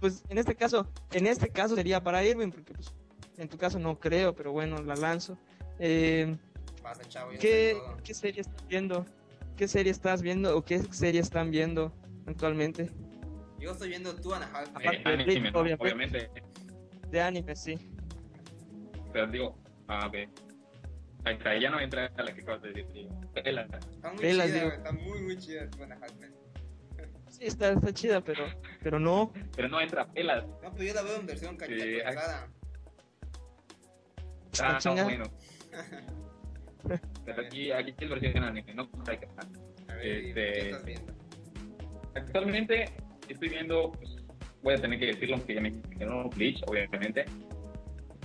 pues 0.00 0.24
en 0.30 0.38
este 0.38 0.56
caso, 0.56 0.90
en 1.12 1.26
este 1.26 1.48
caso 1.50 1.76
sería 1.76 2.02
para 2.02 2.24
Irving, 2.24 2.50
porque 2.50 2.72
pues 2.72 2.92
en 3.36 3.48
tu 3.48 3.56
caso 3.58 3.78
no 3.78 4.00
creo, 4.00 4.34
pero 4.34 4.50
bueno, 4.52 4.82
la 4.82 4.96
lanzo. 4.96 5.38
Eh, 5.78 6.36
Pasa, 6.82 7.02
chavo, 7.08 7.30
¿qué. 7.40 7.76
¿Qué 8.04 8.14
serie 8.14 8.40
estás 8.40 8.66
viendo? 8.68 9.06
¿Qué 9.56 9.68
serie 9.68 9.92
estás 9.92 10.22
viendo 10.22 10.56
o 10.56 10.64
qué 10.64 10.80
serie 10.80 11.20
están 11.20 11.50
viendo 11.50 11.92
actualmente? 12.26 12.90
Yo 13.58 13.70
estoy 13.72 13.90
viendo 13.90 14.14
Two 14.16 14.34
and 14.34 14.44
a 14.44 14.46
Half 14.48 14.72
Men. 14.72 14.76
Aparte 14.76 14.96
Eh, 14.96 15.02
de 15.04 15.10
anime, 15.12 15.24
Bleach, 15.24 15.52
¿no? 15.52 15.60
obviamente. 15.60 15.84
obviamente. 16.26 16.42
De 17.10 17.20
anime, 17.20 17.54
sí. 17.54 17.78
Pero 19.12 19.26
digo, 19.28 19.58
ah, 19.88 20.06
ok. 20.08 20.14
Ahí 21.24 21.34
está, 21.36 21.56
ya 21.56 21.70
no 21.70 21.78
entra 21.78 22.10
a 22.16 22.22
la 22.22 22.34
que 22.34 22.40
acabas 22.40 22.62
de 22.62 22.72
decir. 22.72 23.08
Ela. 23.44 23.62
Está 23.62 24.10
muy 24.12 24.20
chida, 24.24 24.46
digo. 24.46 24.68
está 24.68 24.92
muy, 24.92 25.22
muy 25.22 25.38
chida 25.38 25.70
Two 25.70 25.84
and 25.84 25.92
a 25.92 25.96
Half 25.96 26.14
Men. 26.18 26.34
Sí, 27.28 27.44
está, 27.46 27.72
está 27.72 27.92
chida, 27.94 28.20
pero, 28.20 28.44
pero 28.82 28.98
no. 28.98 29.32
Pero 29.54 29.68
no 29.68 29.80
entra 29.80 30.08
Ela. 30.14 30.42
No, 30.62 30.72
pero 30.72 30.82
yo 30.84 30.94
la 30.94 31.02
veo 31.02 31.16
en 31.20 31.26
versión 31.26 31.56
caricaturizada. 31.56 32.48
Ah, 34.60 34.78
chinga. 34.78 35.02
no, 35.02 35.04
bueno. 35.04 35.24
Pero 37.24 37.42
aquí, 37.42 37.70
aquí 37.70 37.94
es 37.98 38.10
versión 38.10 38.44
anime, 38.44 38.74
no 38.74 38.88
hay 39.06 39.18
que 39.18 39.26
A 39.88 39.94
ver, 39.94 40.06
Este- 40.06 40.32
¿qué 40.34 40.58
estás 40.68 40.84
viendo? 40.84 41.12
Actualmente 42.14 42.84
estoy 43.28 43.48
viendo, 43.48 43.92
pues, 43.92 44.16
voy 44.62 44.74
a 44.74 44.76
tener 44.78 44.98
que 44.98 45.06
decirlo 45.06 45.44
que 45.46 45.54
ya 45.54 45.60
me 45.60 45.70
mencionó 45.70 46.28
Bleach, 46.30 46.62
obviamente. 46.66 47.24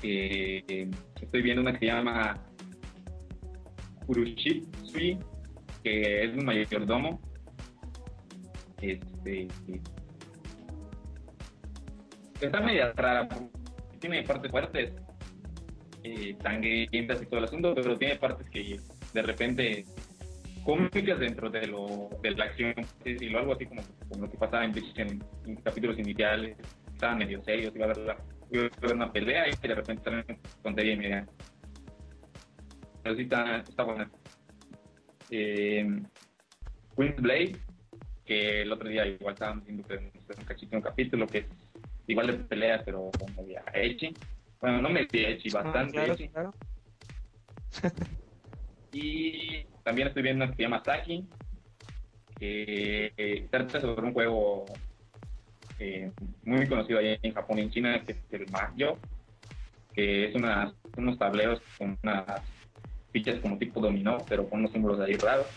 Eh, 0.03 0.89
estoy 1.21 1.41
viendo 1.41 1.61
una 1.61 1.73
que 1.73 1.79
se 1.79 1.85
llama 1.87 2.37
Kurushitsui, 4.05 5.17
que 5.83 6.23
es 6.25 6.37
un 6.37 6.45
mayordomo. 6.45 7.19
Este, 8.81 9.47
está 12.39 12.61
media 12.61 12.93
rara, 12.93 13.27
tiene 13.99 14.21
partes 14.23 14.51
fuertes, 14.51 14.93
eh, 16.03 16.35
sangrientas 16.41 17.21
y 17.21 17.25
todo 17.25 17.39
el 17.39 17.45
asunto, 17.45 17.73
pero 17.75 17.97
tiene 17.97 18.15
partes 18.17 18.49
que 18.49 18.79
de 19.13 19.21
repente 19.21 19.85
cómicas 20.63 21.19
dentro 21.19 21.49
de 21.49 21.65
lo 21.67 22.09
de 22.21 22.31
la 22.31 22.45
acción 22.45 22.73
y 23.05 23.29
lo 23.29 23.39
algo 23.39 23.53
así 23.53 23.65
como, 23.65 23.81
como 24.09 24.25
lo 24.25 24.31
que 24.31 24.37
pasaba 24.37 24.65
en 24.65 24.73
en, 24.97 25.21
capítulos 25.63 25.97
iniciales 25.97 26.57
estaban 26.93 27.19
medio 27.19 27.41
serios 27.43 27.73
iba 27.75 27.85
a 27.85 27.91
haber, 27.91 28.05
la- 28.05 28.17
iba 28.51 28.63
a 28.63 28.69
haber 28.83 28.95
una 28.95 29.11
pelea 29.13 29.45
y 29.47 29.55
de 29.67 29.75
repente 29.75 30.03
salen 30.03 30.25
tontería 30.61 30.93
y 30.93 30.97
media 30.97 31.27
pero 33.03 33.15
sí 33.15 33.21
está, 33.21 33.57
está 33.59 33.83
buena. 33.83 34.11
Eh, 35.29 35.87
Blade 37.19 37.55
que 38.25 38.63
el 38.63 38.71
otro 38.73 38.89
día 38.89 39.05
igual 39.05 39.33
estaban 39.33 39.59
diciendo 39.59 39.87
que 39.87 39.95
es 39.95 40.37
un 40.37 40.43
cachito 40.45 40.75
un 40.75 40.81
capítulo 40.81 41.27
que 41.27 41.37
es 41.39 41.45
igual 42.07 42.27
de 42.27 42.33
pelea 42.33 42.81
pero 42.83 43.09
media 43.37 43.63
echi 43.73 44.13
bueno 44.61 44.81
no 44.81 44.89
media 44.89 45.29
echi 45.29 45.49
Ah, 45.53 45.61
bastante 45.63 45.93
claro, 45.93 46.13
echi 46.13 46.27
claro. 46.29 46.53
y 48.91 49.63
también 49.83 50.07
estoy 50.07 50.23
viendo 50.23 50.43
una 50.43 50.51
que 50.51 50.57
se 50.57 50.63
llama 50.63 50.83
Saki, 50.83 51.25
que 52.39 53.13
eh, 53.17 53.47
trata 53.49 53.79
sobre 53.81 54.05
un 54.05 54.13
juego 54.13 54.67
eh, 55.79 56.11
muy 56.43 56.67
conocido 56.67 56.99
allá 56.99 57.17
en 57.21 57.33
Japón 57.33 57.59
y 57.59 57.61
en 57.61 57.71
China, 57.71 58.03
que 58.05 58.13
es 58.13 58.17
el 58.31 58.49
Mahjong, 58.51 58.97
que 59.93 60.25
es 60.25 60.35
unas, 60.35 60.73
unos 60.95 61.17
tableros 61.17 61.61
con 61.77 61.97
unas 62.03 62.41
fichas 63.11 63.39
como 63.39 63.57
tipo 63.57 63.79
dominó, 63.79 64.25
pero 64.27 64.49
con 64.49 64.59
unos 64.59 64.71
símbolos 64.71 64.99
ahí 64.99 65.15
raros, 65.15 65.47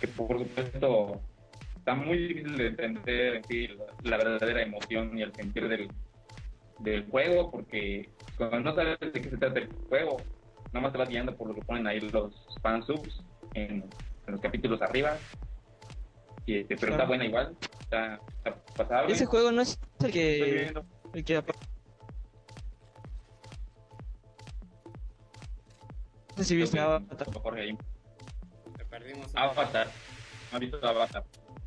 que 0.00 0.08
por 0.08 0.38
supuesto 0.38 1.20
está 1.76 1.94
muy 1.94 2.18
difícil 2.18 2.56
de 2.56 2.66
entender 2.66 3.36
en 3.36 3.44
sí 3.46 3.68
la, 3.68 3.86
la 4.02 4.16
verdadera 4.16 4.62
emoción 4.62 5.16
y 5.18 5.22
el 5.22 5.32
sentir 5.32 5.68
del, 5.68 5.88
del 6.80 7.08
juego, 7.10 7.50
porque 7.50 8.08
cuando 8.36 8.60
no 8.60 8.74
sabes 8.74 8.98
de 9.00 9.12
qué 9.12 9.30
se 9.30 9.36
trata 9.36 9.60
el 9.60 9.68
juego, 9.88 10.16
nada 10.72 10.80
más 10.80 10.92
te 10.92 10.98
vas 10.98 11.08
guiando 11.08 11.36
por 11.36 11.48
lo 11.48 11.54
que 11.54 11.62
ponen 11.62 11.86
ahí 11.86 12.00
los 12.00 12.32
fansubs 12.62 13.22
en, 13.54 13.84
en 14.26 14.32
los 14.32 14.40
capítulos 14.40 14.80
arriba. 14.82 15.16
Y, 16.46 16.58
este, 16.58 16.76
pero 16.76 16.92
está 16.92 17.04
buena 17.04 17.24
igual, 17.24 17.56
está, 17.80 18.18
está 18.38 18.56
pasable. 18.76 19.12
Ese 19.12 19.26
juego 19.26 19.52
no 19.52 19.62
es 19.62 19.78
el 19.78 20.06
Estoy 20.06 20.12
que, 20.12 20.52
viendo. 20.52 20.84
el 21.14 21.24
que 21.24 21.34
No 26.36 26.44
sé 26.44 26.44
si 26.44 26.56
viste 26.56 26.80
Avatar. 26.80 27.26
Jorge 27.34 27.60
ahí. 27.60 27.78
Te 28.78 28.84
perdimos. 28.86 29.30
Avatar. 29.34 29.88
No 30.50 30.56
he 30.56 30.60
visto 30.60 30.88
Avatar. 30.88 31.24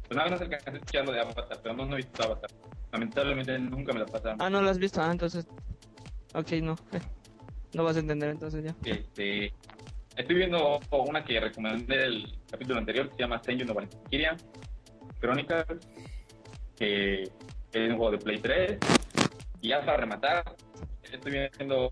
Pues 0.08 0.18
nada 0.18 0.30
más 0.32 0.42
alcancé 0.42 0.70
a 0.70 0.74
escuchar 0.74 1.06
lo 1.06 1.12
de 1.12 1.22
Avatar, 1.22 1.60
pero 1.62 1.76
no, 1.76 1.86
no 1.86 1.94
he 1.94 1.98
visto 1.98 2.24
Avatar. 2.24 2.50
Lamentablemente 2.94 3.58
nunca 3.58 3.92
me 3.92 4.00
lo 4.02 4.06
pasaron. 4.06 4.40
Ah, 4.40 4.52
no 4.52 4.62
lo 4.62 4.70
has 4.70 4.78
visto, 4.78 5.02
ah, 5.02 5.12
entonces. 5.12 5.48
Ok, 6.36 6.52
no. 6.62 6.76
No 7.74 7.84
vas 7.84 7.98
a 7.98 8.00
entender 8.00 8.30
entonces 8.30 8.64
ya. 8.64 8.76
Este, 8.86 9.52
estoy 10.16 10.36
viendo 10.36 10.80
una 10.92 11.26
que 11.26 11.40
recomendé 11.40 12.06
el 12.06 12.40
capítulo 12.52 12.78
anterior 12.78 13.10
que 13.10 13.16
se 13.16 13.22
llama 13.24 13.42
Senju 13.42 13.66
no 13.66 13.74
Valkyria 13.74 14.38
Chronicles, 15.20 15.88
que 16.76 17.24
es 17.24 17.90
un 17.90 17.98
juego 17.98 18.12
de 18.12 18.18
Play 18.20 18.38
3. 18.38 18.78
Y 19.62 19.70
ya 19.70 19.84
para 19.84 19.98
rematar, 19.98 20.56
estoy 21.02 21.32
viendo 21.32 21.92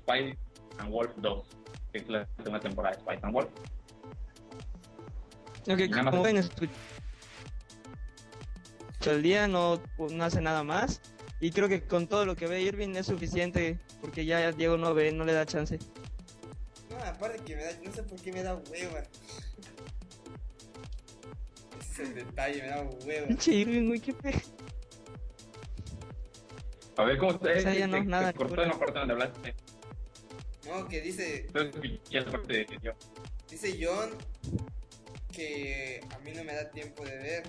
Spice 0.00 0.36
and 0.76 0.90
Wolf 0.90 1.12
2, 1.16 1.48
que 1.92 1.98
es 1.98 2.08
la 2.10 2.26
segunda 2.36 2.60
temporada 2.60 2.94
de 2.94 3.00
Spice 3.00 3.20
and 3.22 3.32
Wolf. 3.32 3.48
Ok, 5.66 5.80
escucha 9.02 9.16
el 9.16 9.22
día 9.22 9.48
no, 9.48 9.82
no 9.98 10.24
hace 10.24 10.40
nada 10.40 10.62
más. 10.62 11.00
Y 11.40 11.50
creo 11.50 11.68
que 11.68 11.82
con 11.82 12.06
todo 12.06 12.24
lo 12.24 12.36
que 12.36 12.46
ve 12.46 12.62
Irving 12.62 12.94
es 12.94 13.06
suficiente 13.06 13.80
porque 14.00 14.24
ya 14.24 14.52
Diego 14.52 14.76
no 14.76 14.94
ve, 14.94 15.10
no 15.10 15.24
le 15.24 15.32
da 15.32 15.44
chance. 15.44 15.78
No, 16.88 16.98
aparte 16.98 17.42
que 17.44 17.56
me 17.56 17.64
da, 17.64 17.72
no 17.82 17.92
sé 17.92 18.02
por 18.04 18.20
qué 18.20 18.32
me 18.32 18.42
da 18.44 18.54
hueva. 18.54 19.02
Ese 21.80 22.02
es 22.04 22.08
el 22.08 22.14
detalle, 22.14 22.62
me 22.62 22.68
da 22.68 22.82
hueva. 23.04 23.26
Pinche 23.26 23.52
Irving, 23.52 23.88
güey, 23.88 24.00
qué 24.00 24.12
pe... 24.14 24.40
A 26.96 27.04
ver, 27.04 27.18
¿cómo 27.18 27.32
está? 27.32 27.50
O 27.50 27.60
sea, 27.60 27.74
ya 27.74 27.86
no, 27.88 27.96
te, 27.96 28.04
nada 28.04 28.26
te 28.28 28.32
que 28.34 28.38
cortó 28.38 28.56
ver. 28.56 28.64
en 28.64 28.70
la 28.70 28.78
parte 28.78 28.98
donde 28.98 29.12
hablaste. 29.14 29.54
No, 30.66 30.86
que 30.86 31.00
dice, 31.00 31.48
dice 33.50 33.78
John 33.80 34.10
que 35.32 36.00
a 36.14 36.18
mí 36.20 36.32
no 36.32 36.44
me 36.44 36.54
da 36.54 36.70
tiempo 36.70 37.04
de 37.04 37.16
ver. 37.16 37.42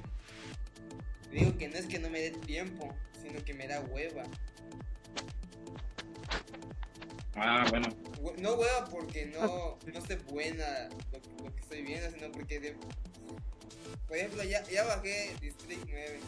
Digo 1.34 1.58
que 1.58 1.68
no 1.68 1.76
es 1.78 1.86
que 1.88 2.00
no 2.00 2.10
me 2.10 2.20
dé 2.20 2.32
tiempo, 2.32 2.94
sino 3.22 3.44
que 3.44 3.54
me 3.54 3.68
da 3.68 3.82
hueva. 3.82 4.24
Ah, 7.36 7.66
bueno. 7.70 7.88
No 8.38 8.54
hueva 8.54 8.86
porque 8.86 9.26
no, 9.26 9.78
no 9.86 10.00
esté 10.00 10.16
buena 10.18 10.90
lo, 11.12 11.22
que- 11.22 11.44
lo 11.44 11.54
que 11.54 11.62
estoy 11.62 11.82
viendo, 11.82 12.10
sino 12.12 12.32
porque 12.32 12.60
de... 12.60 12.76
Por 14.08 14.18
ejemplo, 14.18 14.44
ya, 14.44 14.64
ya 14.70 14.84
bajé 14.86 15.36
District 15.42 15.84
9 15.90 16.20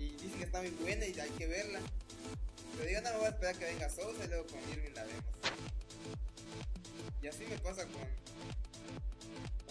y 0.00 0.08
dicen 0.16 0.38
que 0.38 0.44
está 0.44 0.60
muy 0.60 0.70
buena 0.70 1.06
y 1.06 1.18
hay 1.18 1.30
que 1.30 1.46
verla. 1.46 1.78
Pero 2.76 2.88
digo, 2.88 3.00
no 3.02 3.10
me 3.10 3.16
voy 3.18 3.26
a 3.26 3.30
esperar 3.30 3.56
que 3.56 3.64
venga 3.66 3.88
Sousa 3.88 4.24
y 4.24 4.28
luego 4.28 4.46
con 4.46 4.58
Irving 4.70 4.94
la 4.94 5.04
vemos. 5.04 5.24
Y 7.22 7.28
así 7.28 7.44
me 7.48 7.56
pasa 7.58 7.86
con, 7.86 8.02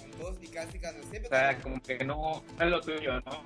con 0.09 0.19
dos 0.19 0.37
y 0.41 0.47
casi 0.47 0.79
cuando 0.79 1.01
siempre 1.09 1.25
O 1.25 1.29
sea, 1.29 1.59
como 1.61 1.81
que 1.81 1.97
no, 2.05 2.41
no 2.57 2.63
es 2.65 2.71
lo 2.71 2.79
tuyo, 2.81 3.19
¿no? 3.21 3.43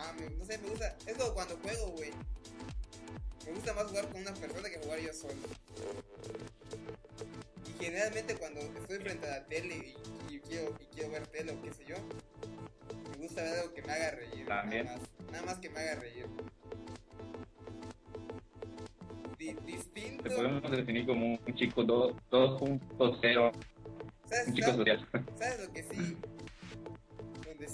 Ah, 0.00 0.12
me- 0.18 0.30
no 0.36 0.44
sé, 0.44 0.58
me 0.58 0.68
gusta. 0.70 0.96
Es 1.06 1.16
como 1.16 1.34
cuando 1.34 1.56
juego, 1.58 1.88
güey. 1.90 2.10
Me 3.46 3.52
gusta 3.52 3.72
más 3.74 3.86
jugar 3.86 4.08
con 4.08 4.20
una 4.20 4.32
persona 4.34 4.68
que 4.70 4.78
jugar 4.78 5.00
yo 5.00 5.12
solo. 5.12 5.34
Y 7.66 7.84
generalmente 7.84 8.36
cuando 8.36 8.60
estoy 8.60 8.98
frente 8.98 9.26
a 9.26 9.30
la 9.38 9.44
tele 9.46 9.94
y, 10.30 10.34
y 10.34 10.40
quiero, 10.40 10.74
y 10.80 10.84
quiero 10.94 11.10
ver 11.10 11.26
tele 11.28 11.52
o 11.52 11.62
qué 11.62 11.72
sé 11.72 11.84
yo, 11.86 11.96
me 13.12 13.16
gusta 13.26 13.42
ver 13.42 13.58
algo 13.60 13.74
que 13.74 13.82
me 13.82 13.92
haga 13.92 14.10
reír. 14.12 14.46
También. 14.46 14.84
Nada 14.86 14.98
más, 14.98 15.08
nada 15.32 15.42
más 15.46 15.58
que 15.58 15.70
me 15.70 15.80
haga 15.80 15.94
reír. 16.00 16.26
Di- 19.38 19.56
distinto. 19.64 20.22
Te 20.24 20.30
podemos 20.30 20.70
definir 20.70 21.06
como 21.06 21.26
un 21.44 21.54
chico 21.54 21.82
do- 21.84 22.14
2.0, 22.30 23.52
¿Sabes, 24.28 24.48
un 24.48 24.54
chico 24.54 24.66
sabes- 24.66 24.76
social. 24.76 25.08
¿Sabes 25.38 25.60
lo 25.66 25.72
que 25.72 25.82
sí? 25.84 26.16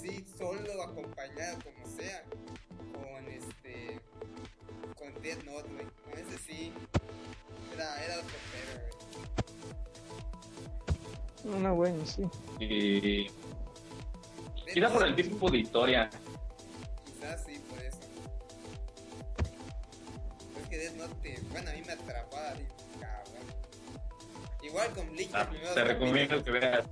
Sí, 0.01 0.25
solo 0.37 0.83
acompañado 0.83 1.57
como 1.63 1.85
sea. 1.97 2.23
Con 2.93 3.27
este. 3.29 3.99
Con 4.97 5.21
Death 5.21 5.43
Note, 5.43 5.69
güey. 5.73 5.85
Con 6.03 6.13
ese 6.13 6.37
sí. 6.37 6.73
Era, 7.73 8.03
era 8.05 8.15
otro 8.15 8.35
pedo, 8.51 8.81
güey. 11.43 11.61
No, 11.61 11.75
bueno, 11.75 12.05
sí. 12.05 12.23
Y 12.59 13.27
quizá 14.73 14.89
por 14.91 15.05
el 15.07 15.15
tipo 15.15 15.49
de 15.49 15.57
historia. 15.59 16.09
Quizás 17.05 17.43
sí, 17.45 17.59
por 17.69 17.79
eso. 17.79 17.99
Es 20.61 20.69
que 20.69 20.77
Death 20.77 20.95
Note, 20.95 21.15
te- 21.21 21.41
bueno, 21.51 21.69
a 21.69 21.73
mí 21.73 21.81
me 21.85 21.93
atrapaba, 21.93 22.53
cabrón. 22.99 23.45
Igual 24.63 24.91
con 24.93 25.11
Bleach, 25.11 25.29
Ah, 25.33 25.49
te 25.73 25.83
recomiendo 25.83 26.43
que 26.43 26.51
veas. 26.51 26.85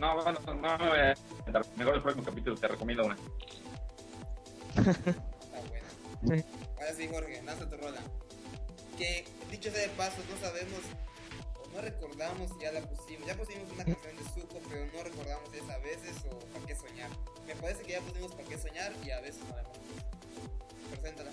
No, 0.00 0.14
bueno, 0.22 0.38
no 0.46 0.78
me 0.78 0.88
voy 0.88 0.98
a 0.98 1.14
dar. 1.52 1.66
Mejor 1.76 1.94
el 1.94 2.02
próximo 2.02 2.24
capítulo, 2.24 2.56
te 2.56 2.68
recomiendo 2.68 3.04
una. 3.04 3.16
Está 4.76 5.60
bueno. 5.68 5.86
Sí. 6.28 6.44
Ahora 6.76 6.94
sí, 6.96 7.08
Jorge, 7.08 7.42
lanza 7.42 7.68
tu 7.68 7.76
rola. 7.76 8.00
Que, 8.98 9.24
dicho 9.50 9.70
sea 9.70 9.82
de 9.82 9.88
paso, 9.90 10.16
no 10.30 10.36
sabemos 10.40 10.80
o 11.62 11.74
no 11.74 11.80
recordamos 11.80 12.50
si 12.50 12.60
ya 12.60 12.72
la 12.72 12.80
pusimos. 12.80 13.26
Ya 13.26 13.36
pusimos 13.36 13.70
una 13.72 13.84
canción 13.84 14.16
de 14.16 14.24
Zuko, 14.24 14.60
pero 14.68 14.86
no 14.86 15.02
recordamos 15.02 15.50
si 15.50 15.58
es 15.58 15.70
a 15.70 15.78
veces 15.78 16.16
o 16.30 16.38
para 16.38 16.66
qué 16.66 16.74
soñar. 16.74 17.10
Me 17.46 17.54
parece 17.56 17.82
que 17.82 17.92
ya 17.92 18.00
pusimos 18.00 18.32
para 18.32 18.44
qué 18.44 18.58
soñar 18.58 18.92
y 19.04 19.10
a 19.10 19.20
veces 19.20 19.42
no 19.48 19.56
la 19.56 19.62
pusimos. 19.62 20.04
Preséntala. 20.90 21.30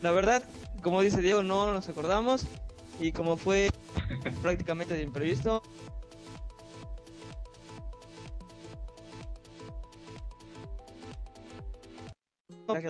La 0.00 0.12
verdad, 0.12 0.42
como 0.82 1.02
dice 1.02 1.20
Diego, 1.20 1.42
no 1.42 1.72
nos 1.72 1.88
acordamos. 1.88 2.46
Y 3.00 3.12
como 3.12 3.36
fue 3.36 3.70
prácticamente 4.42 4.94
de 4.94 5.02
imprevisto, 5.02 5.62
Ok. 12.68 12.84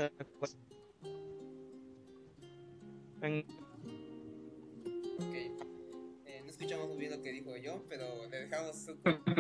Eh, 6.27 6.43
no 6.43 6.51
escuchamos 6.51 6.98
lo 7.19 7.23
que 7.23 7.33
dijo 7.33 7.57
yo, 7.57 7.85
pero 7.89 8.27
le 8.31 8.41
dejamos 8.41 8.87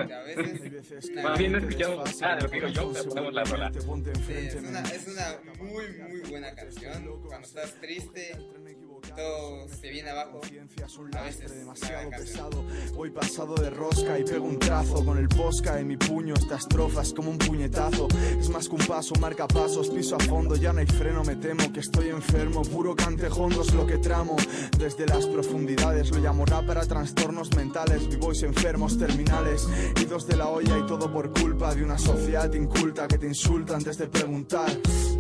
que 0.07 0.13
a 0.13 0.23
veces. 0.23 1.11
Más 1.23 1.39
bien 1.39 1.53
no 1.53 1.59
escuchamos 1.59 2.05
desfasa 2.05 2.27
nada 2.27 2.37
de 2.37 2.43
lo 2.43 2.51
que 2.51 2.57
digo 2.57 2.69
yo, 2.69 2.83
corazón, 2.83 2.95
pero 2.95 3.09
ponemos 3.09 3.35
la 3.35 3.45
rola. 3.45 3.73
Sí, 3.73 4.33
es, 4.33 4.55
una, 4.57 4.81
es 4.83 5.09
una 5.09 5.41
muy, 5.59 5.85
muy 6.09 6.21
buena 6.31 6.55
canción. 6.55 7.21
Cuando 7.27 7.47
estás 7.47 7.75
triste, 7.81 8.37
todo 9.17 9.69
se 9.69 9.91
viene 9.91 10.11
abajo. 10.11 10.41
A 11.15 11.23
veces 11.23 11.55
demasiado 11.55 12.11
pesado. 12.11 12.65
Voy 12.95 13.11
pasado 13.11 13.55
de 13.55 13.71
rosca 13.71 14.19
y 14.19 14.25
pego 14.25 14.47
un 14.47 14.59
trazo 14.59 15.05
con 15.05 15.19
el 15.19 15.29
posca 15.29 15.79
en 15.79 15.89
mi 15.89 15.97
puño. 15.97 16.35
Esta 16.35 16.57
estrofa 16.57 17.03
es 17.03 17.13
como 17.13 17.31
un 17.31 17.39
puñetazo. 17.39 18.09
Es 18.39 18.49
más 18.49 18.69
que 18.69 18.75
un 18.75 18.87
paso, 18.87 19.15
marca 19.17 19.47
pasos, 19.47 19.89
piso 19.91 20.17
a 20.17 20.21
fondo. 20.21 20.57
Ya 20.57 20.73
no 20.73 20.81
hay 20.81 20.87
freno, 20.87 21.23
me 21.25 21.37
temo 21.37 21.73
que 21.73 21.81
estoy 21.81 22.09
enfermo. 22.09 22.63
Puro 22.63 22.95
cantejondo 22.97 23.63
es 23.63 23.73
lo 23.73 23.87
que 23.87 23.99
tramo. 23.99 24.37
Desde 24.79 25.07
las 25.07 25.27
profundidades 25.27 26.11
lo 26.11 26.19
llamo 26.19 26.45
rap 26.45 26.67
para 26.67 26.85
trastornos 26.85 27.55
mentales. 27.55 27.68
Vivos 27.69 28.43
enfermos 28.45 28.99
terminales. 28.99 29.69
Idos 30.01 30.27
de 30.27 30.37
la 30.37 30.49
olla 30.49 30.79
y 30.79 30.87
todo 30.87 31.13
por 31.13 31.31
culpa 31.39 31.75
de 31.75 31.85
una 31.85 31.99
sociedad 31.99 32.51
inculta 32.55 33.07
que 33.07 33.19
te 33.19 33.27
insulta 33.27 33.77
antes 33.77 33.99
de 33.99 34.09
preguntar. 34.09 34.71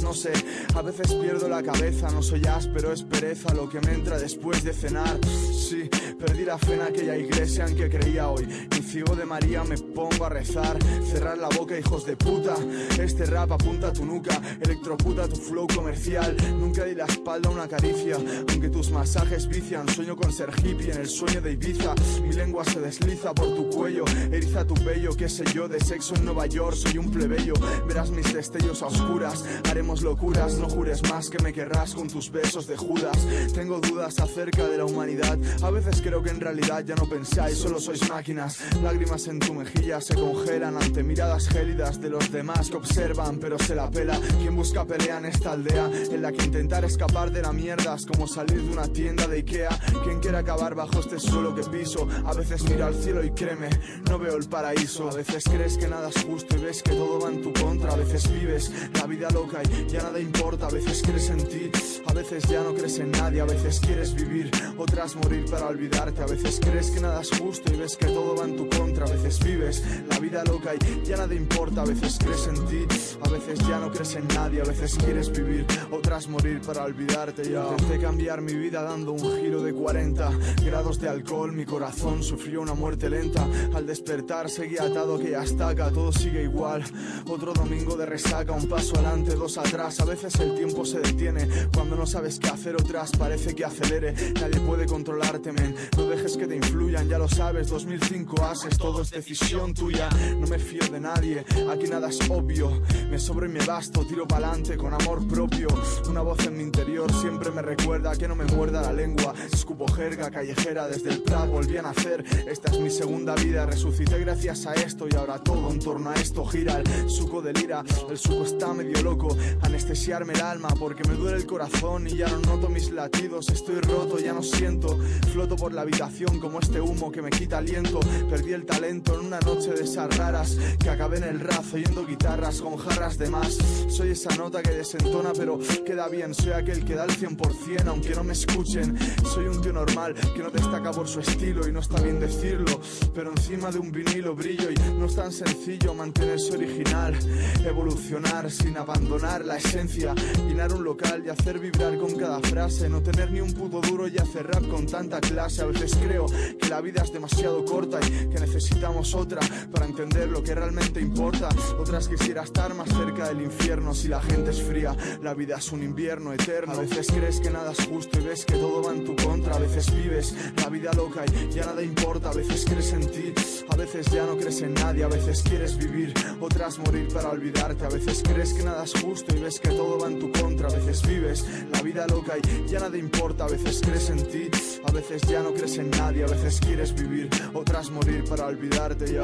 No 0.02 0.14
sé, 0.14 0.32
a 0.74 0.80
veces 0.80 1.12
pierdo 1.14 1.46
la 1.48 1.62
cabeza. 1.62 2.10
No 2.10 2.22
soy 2.22 2.46
áspero, 2.46 2.90
es 2.90 3.02
pereza 3.02 3.52
lo 3.52 3.68
que 3.68 3.80
me 3.80 3.92
entra 3.92 4.18
después 4.18 4.64
de 4.64 4.72
cenar. 4.72 5.20
Sí, 5.52 5.90
perdí 6.18 6.46
la 6.46 6.56
fe 6.56 6.74
en 6.74 6.82
aquella 6.82 7.16
iglesia 7.16 7.66
en 7.66 7.76
que 7.76 7.90
creía 7.90 8.28
hoy. 8.28 8.48
Y 8.76 8.82
ciego 8.82 9.14
de 9.14 9.26
María 9.26 9.62
me 9.64 9.76
pongo 9.76 10.24
a 10.24 10.30
rezar. 10.30 10.78
Cerrar 11.04 11.36
la 11.36 11.48
boca, 11.50 11.78
hijos 11.78 12.06
de 12.06 12.16
puta. 12.16 12.54
Este 12.98 13.26
rap 13.26 13.52
apunta 13.52 13.88
a 13.88 13.92
tu 13.92 14.06
nuca, 14.06 14.40
electroputa 14.62 15.28
tu 15.28 15.36
flow 15.36 15.66
comercial. 15.66 16.34
Nunca 16.58 16.84
di 16.84 16.94
la 16.94 17.04
espalda 17.04 17.50
a 17.50 17.52
una 17.52 17.68
caricia, 17.68 18.16
aunque 18.48 18.70
tus 18.70 18.90
masajes 18.90 19.46
vician. 19.48 19.86
Sueño 19.88 20.16
con 20.16 20.32
ser 20.32 20.50
hippie 20.64 20.92
en 20.92 21.00
el 21.00 21.08
sueño 21.08 21.42
de 21.42 21.52
Ibiza. 21.52 21.94
Mi 22.22 22.37
lengua 22.38 22.64
se 22.64 22.80
desliza 22.80 23.34
por 23.34 23.54
tu 23.56 23.68
cuello, 23.68 24.04
eriza 24.30 24.64
tu 24.64 24.74
vello. 24.84 25.10
Qué 25.16 25.28
sé 25.28 25.44
yo, 25.52 25.66
de 25.68 25.80
sexo 25.80 26.14
en 26.14 26.24
Nueva 26.24 26.46
York 26.46 26.76
soy 26.76 26.96
un 26.98 27.10
plebeyo. 27.10 27.54
Verás 27.86 28.10
mis 28.10 28.32
destellos 28.32 28.82
a 28.82 28.86
oscuras, 28.86 29.44
haremos 29.68 30.02
locuras. 30.02 30.54
No 30.54 30.68
jures 30.68 31.02
más 31.10 31.30
que 31.30 31.42
me 31.42 31.52
querrás 31.52 31.94
con 31.94 32.08
tus 32.08 32.30
besos 32.30 32.66
de 32.68 32.76
Judas. 32.76 33.26
Tengo 33.54 33.80
dudas 33.80 34.20
acerca 34.20 34.68
de 34.68 34.78
la 34.78 34.84
humanidad. 34.84 35.36
A 35.62 35.70
veces 35.70 36.00
creo 36.00 36.22
que 36.22 36.30
en 36.30 36.40
realidad 36.40 36.84
ya 36.84 36.94
no 36.94 37.08
pensáis, 37.08 37.58
solo 37.58 37.80
sois 37.80 38.08
máquinas. 38.08 38.58
Lágrimas 38.82 39.26
en 39.26 39.40
tu 39.40 39.52
mejilla 39.54 40.00
se 40.00 40.14
congelan 40.14 40.76
ante 40.76 41.02
miradas 41.02 41.48
gélidas 41.48 42.00
de 42.00 42.10
los 42.10 42.30
demás 42.30 42.70
que 42.70 42.76
observan, 42.76 43.38
pero 43.40 43.58
se 43.58 43.74
la 43.74 43.90
pela. 43.90 44.18
Quien 44.38 44.54
busca 44.54 44.84
pelea 44.84 45.18
en 45.18 45.26
esta 45.26 45.52
aldea, 45.52 45.90
en 46.12 46.22
la 46.22 46.30
que 46.30 46.44
intentar 46.44 46.84
escapar 46.84 47.32
de 47.32 47.42
la 47.42 47.52
mierda 47.52 47.94
es 47.94 48.06
como 48.06 48.28
salir 48.28 48.62
de 48.62 48.70
una 48.70 48.86
tienda 48.86 49.26
de 49.26 49.38
Ikea. 49.38 49.76
Quien 50.04 50.20
quiere 50.20 50.38
acabar 50.38 50.76
bajo 50.76 51.00
este 51.00 51.18
suelo 51.18 51.52
que 51.54 51.62
piso, 51.68 52.06
a 52.28 52.34
veces 52.34 52.62
mira 52.64 52.86
al 52.86 52.94
cielo 52.94 53.24
y 53.24 53.30
créeme, 53.30 53.70
no 54.06 54.18
veo 54.18 54.36
el 54.36 54.46
paraíso. 54.46 55.08
A 55.08 55.14
veces 55.14 55.44
crees 55.44 55.78
que 55.78 55.88
nada 55.88 56.10
es 56.10 56.22
justo 56.22 56.56
y 56.56 56.60
ves 56.60 56.82
que 56.82 56.90
todo 56.90 57.20
va 57.20 57.30
en 57.30 57.40
tu 57.40 57.54
contra. 57.54 57.94
A 57.94 57.96
veces 57.96 58.30
vives 58.30 58.70
la 58.92 59.06
vida 59.06 59.30
loca 59.30 59.62
y 59.62 59.90
ya 59.90 60.02
nada 60.02 60.20
importa. 60.20 60.66
A 60.66 60.70
veces 60.70 61.02
crees 61.02 61.30
en 61.30 61.48
ti, 61.48 61.70
a 62.06 62.12
veces 62.12 62.44
ya 62.44 62.62
no 62.62 62.74
crees 62.74 62.98
en 62.98 63.12
nadie. 63.12 63.40
A 63.40 63.46
veces 63.46 63.80
quieres 63.80 64.14
vivir, 64.14 64.50
otras 64.76 65.16
morir 65.16 65.46
para 65.50 65.68
olvidarte. 65.68 66.20
A 66.20 66.26
veces 66.26 66.60
crees 66.60 66.90
que 66.90 67.00
nada 67.00 67.22
es 67.22 67.30
justo 67.30 67.72
y 67.72 67.76
ves 67.78 67.96
que 67.96 68.06
todo 68.06 68.36
va 68.36 68.44
en 68.44 68.56
tu 68.56 68.68
contra. 68.76 69.06
A 69.06 69.10
veces 69.10 69.42
vives 69.42 69.82
la 70.10 70.18
vida 70.18 70.44
loca 70.44 70.72
y 70.74 71.06
ya 71.06 71.16
nada 71.16 71.34
importa. 71.34 71.80
A 71.80 71.86
veces 71.86 72.18
crees 72.22 72.46
en 72.46 72.66
ti, 72.66 72.86
a 73.24 73.28
veces 73.30 73.58
ya 73.66 73.78
no 73.78 73.90
crees 73.90 74.14
en 74.16 74.28
nadie. 74.28 74.60
A 74.60 74.64
veces 74.64 74.96
quieres 74.96 75.32
vivir, 75.32 75.66
otras 75.90 76.28
morir 76.28 76.60
para 76.60 76.84
olvidarte. 76.84 77.50
Ya 77.50 77.70
intenté 77.70 77.98
cambiar 77.98 78.42
mi 78.42 78.52
vida 78.52 78.82
dando 78.82 79.12
un 79.12 79.40
giro 79.40 79.62
de 79.62 79.72
40 79.72 80.30
grados 80.66 81.00
de 81.00 81.08
alcohol. 81.08 81.52
Mi 81.52 81.64
corazón 81.64 82.17
sufrió 82.22 82.60
una 82.62 82.74
muerte 82.74 83.08
lenta. 83.08 83.46
Al 83.74 83.86
despertar 83.86 84.50
seguía 84.50 84.84
atado 84.84 85.18
que 85.18 85.30
ya 85.30 85.42
estaca, 85.42 85.90
todo 85.90 86.12
sigue 86.12 86.42
igual. 86.42 86.84
Otro 87.28 87.52
domingo 87.52 87.96
de 87.96 88.06
resaca, 88.06 88.52
un 88.52 88.68
paso 88.68 88.94
adelante, 88.96 89.34
dos 89.34 89.58
atrás. 89.58 90.00
A 90.00 90.04
veces 90.04 90.34
el 90.40 90.54
tiempo 90.54 90.84
se 90.84 91.00
detiene 91.00 91.48
cuando 91.74 91.96
no 91.96 92.06
sabes 92.06 92.38
qué 92.38 92.48
hacer, 92.48 92.74
otras 92.76 93.12
parece 93.12 93.54
que 93.54 93.64
acelere. 93.64 94.14
Nadie 94.40 94.60
puede 94.60 94.86
controlar 94.86 95.28
olvidarte, 95.28 95.52
men. 95.52 95.74
No 95.96 96.04
dejes 96.06 96.36
que 96.36 96.46
te 96.46 96.56
influyan, 96.56 97.08
ya 97.08 97.18
lo 97.18 97.28
sabes. 97.28 97.68
2005 97.68 98.44
haces, 98.44 98.78
todo 98.78 99.02
es 99.02 99.10
decisión 99.10 99.74
tuya. 99.74 100.08
No 100.38 100.46
me 100.46 100.58
fío 100.58 100.86
de 100.90 101.00
nadie, 101.00 101.44
aquí 101.70 101.88
nada 101.88 102.08
es 102.08 102.18
obvio. 102.30 102.82
Me 103.10 103.18
sobro 103.18 103.46
y 103.46 103.48
me 103.48 103.64
basto, 103.64 104.04
tiro 104.06 104.26
pa'lante 104.26 104.76
con 104.76 104.94
amor 104.94 105.26
propio. 105.26 105.68
Una 106.08 106.22
voz 106.22 106.46
en 106.46 106.56
mi 106.56 106.62
interior 106.62 107.12
siempre 107.12 107.50
me 107.50 107.62
recuerda 107.62 108.16
que 108.16 108.28
no 108.28 108.36
me 108.36 108.44
muerda 108.44 108.82
la 108.82 108.92
lengua. 108.92 109.34
Escupo 109.52 109.86
jerga 109.92 110.30
callejera 110.30 110.88
desde 110.88 111.10
el 111.10 111.22
Prat, 111.22 111.48
volví 111.48 111.76
a 111.76 111.82
nacer. 112.08 112.24
Esta 112.48 112.70
es 112.70 112.80
mi 112.80 112.90
segunda 112.90 113.34
vida, 113.34 113.66
resucité 113.66 114.18
gracias 114.18 114.66
a 114.66 114.74
esto 114.74 115.06
y 115.10 115.14
ahora 115.14 115.38
todo 115.38 115.70
en 115.70 115.78
torno 115.78 116.10
a 116.10 116.14
esto 116.14 116.44
gira. 116.46 116.80
El 116.80 117.10
suco 117.10 117.42
del 117.42 117.58
ira, 117.58 117.84
el 118.08 118.18
suco 118.18 118.44
está 118.44 118.72
medio 118.72 119.02
loco. 119.02 119.36
Anestesiarme 119.62 120.32
el 120.34 120.40
alma 120.40 120.68
porque 120.78 121.06
me 121.08 121.14
duele 121.14 121.38
el 121.38 121.46
corazón 121.46 122.06
y 122.06 122.16
ya 122.16 122.28
no 122.28 122.38
noto 122.38 122.68
mis 122.68 122.90
latidos. 122.90 123.48
Estoy 123.48 123.80
roto, 123.80 124.18
ya 124.18 124.32
no 124.32 124.42
siento. 124.42 124.98
Floto 125.32 125.56
por 125.56 125.72
la 125.72 125.82
habitación 125.82 126.40
como 126.40 126.60
este 126.60 126.80
humo 126.80 127.10
que 127.10 127.22
me 127.22 127.30
quita 127.30 127.58
aliento. 127.58 128.00
Perdí 128.30 128.52
el 128.52 128.64
talento 128.64 129.18
en 129.18 129.26
una 129.26 129.40
noche 129.40 129.72
de 129.72 129.84
esas 129.84 130.16
raras 130.16 130.56
que 130.78 130.90
acabé 130.90 131.18
en 131.18 131.24
el 131.24 131.40
razo 131.40 131.76
oyendo 131.76 132.06
guitarras 132.06 132.60
con 132.60 132.76
jarras 132.76 133.18
de 133.18 133.28
más. 133.28 133.58
Soy 133.88 134.10
esa 134.10 134.34
nota 134.36 134.62
que 134.62 134.70
desentona 134.70 135.32
pero 135.36 135.58
queda 135.84 136.08
bien. 136.08 136.34
Soy 136.34 136.52
aquel 136.52 136.84
que 136.84 136.94
da 136.94 137.04
el 137.04 137.10
100% 137.10 137.86
aunque 137.86 138.14
no 138.14 138.24
me 138.24 138.32
escuchen. 138.32 138.96
Soy 139.24 139.46
un 139.46 139.60
tío 139.60 139.72
normal 139.72 140.14
que 140.14 140.42
no 140.42 140.50
destaca 140.50 140.90
por 140.92 141.08
su 141.08 141.20
estilo 141.20 141.66
y 141.68 141.72
no 141.72 141.80
está 141.88 142.02
bien 142.02 142.20
decirlo. 142.20 142.80
Pero 143.14 143.30
encima 143.30 143.70
de 143.70 143.78
un 143.78 143.90
vinilo 143.90 144.34
brillo 144.34 144.70
y 144.70 144.74
no 144.98 145.06
es 145.06 145.14
tan 145.14 145.32
sencillo 145.32 145.94
mantenerse 145.94 146.54
original. 146.54 147.18
Evolucionar 147.64 148.50
sin 148.50 148.76
abandonar 148.76 149.44
la 149.44 149.56
esencia. 149.56 150.14
Llenar 150.46 150.72
un 150.72 150.84
local 150.84 151.22
y 151.24 151.30
hacer 151.30 151.58
vibrar 151.58 151.98
con 151.98 152.14
cada 152.16 152.40
frase. 152.40 152.88
No 152.88 153.00
tener 153.00 153.30
ni 153.30 153.40
un 153.40 153.52
puto 153.54 153.80
duro 153.80 154.06
y 154.06 154.18
hacer 154.18 154.46
rap 154.46 154.68
con 154.68 154.86
tanta 154.86 155.20
clase. 155.20 155.62
A 155.62 155.66
veces 155.66 155.96
creo 155.96 156.26
que 156.26 156.68
la 156.68 156.80
vida 156.82 157.02
es 157.02 157.12
demasiado 157.12 157.64
corta 157.64 157.98
y 158.02 158.28
que 158.28 158.38
necesitamos 158.38 159.14
otra 159.14 159.40
para 159.72 159.86
entender 159.86 160.28
lo 160.28 160.42
que 160.42 160.54
realmente 160.54 161.00
importa. 161.00 161.48
Otras 161.78 162.08
quisiera 162.08 162.42
estar 162.42 162.74
más 162.74 162.88
cerca 162.90 163.28
del 163.28 163.42
infierno 163.42 163.94
si 163.94 164.08
la 164.08 164.20
gente 164.20 164.50
es 164.50 164.62
fría. 164.62 164.94
La 165.22 165.32
vida 165.32 165.56
es 165.56 165.72
un 165.72 165.82
invierno 165.82 166.34
eterno. 166.34 166.74
A 166.74 166.80
veces 166.80 167.06
crees 167.10 167.40
que 167.40 167.50
nada 167.50 167.72
es 167.72 167.86
justo 167.86 168.18
y 168.20 168.24
ves 168.24 168.44
que 168.44 168.54
todo 168.54 168.82
va 168.82 168.92
en 168.92 169.04
tu 169.04 169.16
contra. 169.16 169.56
A 169.56 169.58
veces 169.58 169.90
vives 169.94 170.34
la 170.62 170.68
vida 170.68 170.92
loca 170.92 171.24
y 171.26 171.54
ya 171.54 171.64
nada 171.64 171.77
importa. 171.82 172.30
A 172.30 172.34
veces 172.34 172.64
crees 172.64 172.92
en 172.92 173.10
ti, 173.10 173.32
a 173.68 173.76
veces 173.76 174.06
ya 174.10 174.24
no 174.26 174.36
crees 174.36 174.60
en 174.62 174.74
nadie. 174.74 175.04
A 175.04 175.08
veces 175.08 175.42
quieres 175.42 175.76
vivir, 175.76 176.14
otras 176.40 176.78
morir 176.78 177.08
para 177.12 177.30
olvidarte. 177.30 177.84
A 177.84 177.88
veces 177.88 178.22
crees 178.22 178.54
que 178.54 178.62
nada 178.62 178.84
es 178.84 178.92
justo 179.00 179.34
y 179.34 179.40
ves 179.40 179.60
que 179.60 179.70
todo 179.70 179.98
va 179.98 180.08
en 180.08 180.18
tu 180.18 180.32
contra. 180.32 180.68
A 180.68 180.72
veces 180.72 181.06
vives 181.06 181.46
la 181.72 181.82
vida 181.82 182.06
loca 182.06 182.34
y 182.38 182.68
ya 182.68 182.80
nada 182.80 182.96
importa. 182.96 183.44
A 183.44 183.48
veces 183.48 183.80
crees 183.82 184.10
en 184.10 184.26
ti, 184.28 184.50
a 184.84 184.92
veces 184.92 185.22
ya 185.22 185.42
no 185.42 185.52
crees 185.52 185.78
en 185.78 185.90
nadie. 185.90 186.24
A 186.24 186.28
veces 186.28 186.60
quieres 186.60 186.94
vivir, 186.94 187.28
otras 187.54 187.90
morir 187.90 188.24
para 188.28 188.46
olvidarte 188.46 189.12
ya. 189.12 189.22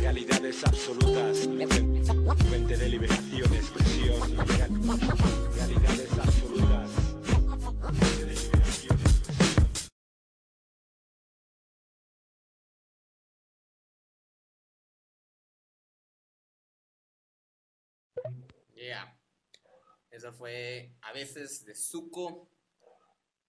Realidades 0.00 0.64
absolutas, 0.64 1.48
fuente 2.48 2.76
de 2.76 2.88
liberación, 2.88 3.54
expresión 3.54 3.88
Yeah. 18.88 19.14
Eso 20.10 20.32
fue 20.32 20.94
a 21.02 21.12
veces 21.12 21.66
de 21.66 21.74
Zuko. 21.74 22.48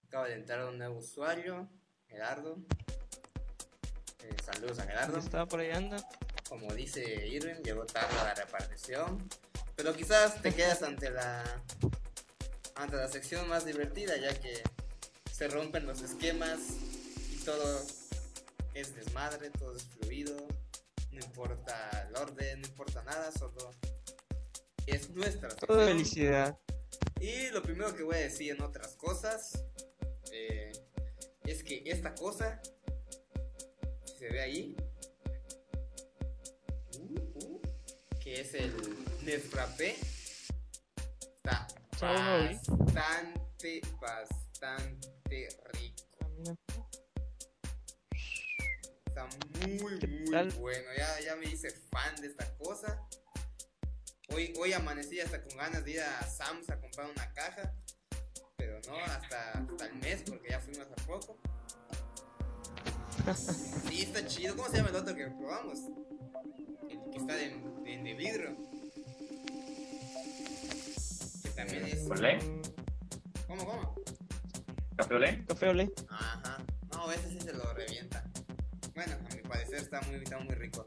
Acaba 0.06 0.28
de 0.28 0.34
entrar 0.34 0.66
un 0.68 0.76
nuevo 0.76 0.98
usuario, 0.98 1.66
Gerardo. 2.08 2.58
Eh, 4.18 4.36
saludos 4.44 4.80
a 4.80 4.82
Gerardo. 4.82 5.18
Estaba 5.18 5.46
por 5.46 5.60
ahí 5.60 5.70
anda. 5.70 5.96
Como 6.46 6.74
dice 6.74 7.26
Irwin, 7.26 7.62
llegó 7.62 7.86
tarde 7.86 8.18
a 8.18 8.24
la 8.24 8.34
repartición. 8.34 9.30
Pero 9.76 9.94
quizás 9.94 10.42
te 10.42 10.52
quedas 10.54 10.82
ante 10.82 11.08
la 11.08 11.42
ante 12.74 12.96
la 12.96 13.08
sección 13.08 13.48
más 13.48 13.64
divertida, 13.64 14.18
ya 14.18 14.38
que 14.38 14.62
se 15.32 15.48
rompen 15.48 15.86
los 15.86 16.02
esquemas 16.02 16.58
y 17.32 17.42
todo 17.46 17.80
es 18.74 18.94
desmadre, 18.94 19.48
todo 19.48 19.74
es 19.74 19.84
fluido, 19.84 20.36
no 21.12 21.18
importa 21.18 22.06
el 22.06 22.14
orden, 22.16 22.60
no 22.60 22.68
importa 22.68 23.02
nada, 23.04 23.32
solo 23.32 23.74
es 24.90 25.10
nuestra 25.10 25.50
sección. 25.50 25.86
felicidad. 25.86 26.58
Y 27.20 27.48
lo 27.50 27.62
primero 27.62 27.94
que 27.94 28.02
voy 28.02 28.16
a 28.16 28.20
decir 28.20 28.52
en 28.52 28.62
otras 28.62 28.96
cosas 28.96 29.64
eh, 30.32 30.72
es 31.44 31.62
que 31.62 31.82
esta 31.86 32.14
cosa, 32.14 32.60
si 34.06 34.18
se 34.18 34.28
ve 34.30 34.40
ahí, 34.40 34.76
uh, 36.98 37.20
uh, 37.44 37.62
que 38.20 38.40
es 38.40 38.54
el 38.54 38.72
Nesfrappé, 39.22 39.96
está 41.42 41.66
bastante, 42.00 43.80
bastante 44.00 45.48
rico. 45.72 46.56
Está 49.06 49.28
muy, 49.66 49.98
¿Qué 49.98 50.06
muy 50.06 50.50
bueno. 50.58 50.88
Ya, 50.96 51.20
ya 51.20 51.36
me 51.36 51.46
hice 51.46 51.70
fan 51.90 52.16
de 52.20 52.28
esta 52.28 52.56
cosa. 52.56 53.06
Hoy, 54.32 54.52
hoy 54.58 54.72
amanecí 54.72 55.20
hasta 55.20 55.42
con 55.42 55.56
ganas 55.56 55.84
de 55.84 55.92
ir 55.92 56.00
a 56.00 56.22
Sam's 56.22 56.70
a 56.70 56.80
comprar 56.80 57.10
una 57.10 57.32
caja. 57.32 57.74
Pero 58.56 58.80
no, 58.86 58.96
hasta, 58.96 59.52
hasta 59.52 59.86
el 59.86 59.94
mes, 59.96 60.22
porque 60.28 60.50
ya 60.50 60.60
fuimos 60.60 60.86
a 60.86 61.06
poco. 61.06 61.38
Sí, 63.88 64.02
está 64.02 64.26
chido. 64.26 64.56
¿Cómo 64.56 64.68
se 64.68 64.78
llama 64.78 64.90
el 64.90 64.96
otro 64.96 65.14
que 65.14 65.26
probamos? 65.26 65.78
El 66.88 67.10
que 67.10 67.18
está 67.18 67.34
de, 67.34 67.50
de, 67.84 68.02
de 68.02 68.14
vidrio. 68.14 68.56
Que 71.42 71.50
también 71.50 71.86
es. 71.86 72.08
¿Olé? 72.08 72.38
¿Cómo, 73.46 73.66
cómo? 73.66 73.94
¿Café 74.96 75.14
olé? 75.14 75.44
Café 75.46 75.68
olé. 75.68 75.92
Ajá. 76.08 76.64
No, 76.92 77.10
ese 77.10 77.30
sí 77.30 77.40
se 77.40 77.52
lo 77.52 77.72
revienta. 77.74 78.24
Bueno, 78.94 79.16
a 79.30 79.34
mi 79.34 79.42
parecer 79.42 79.76
está 79.76 80.00
muy, 80.02 80.16
está 80.16 80.38
muy 80.38 80.54
rico. 80.54 80.86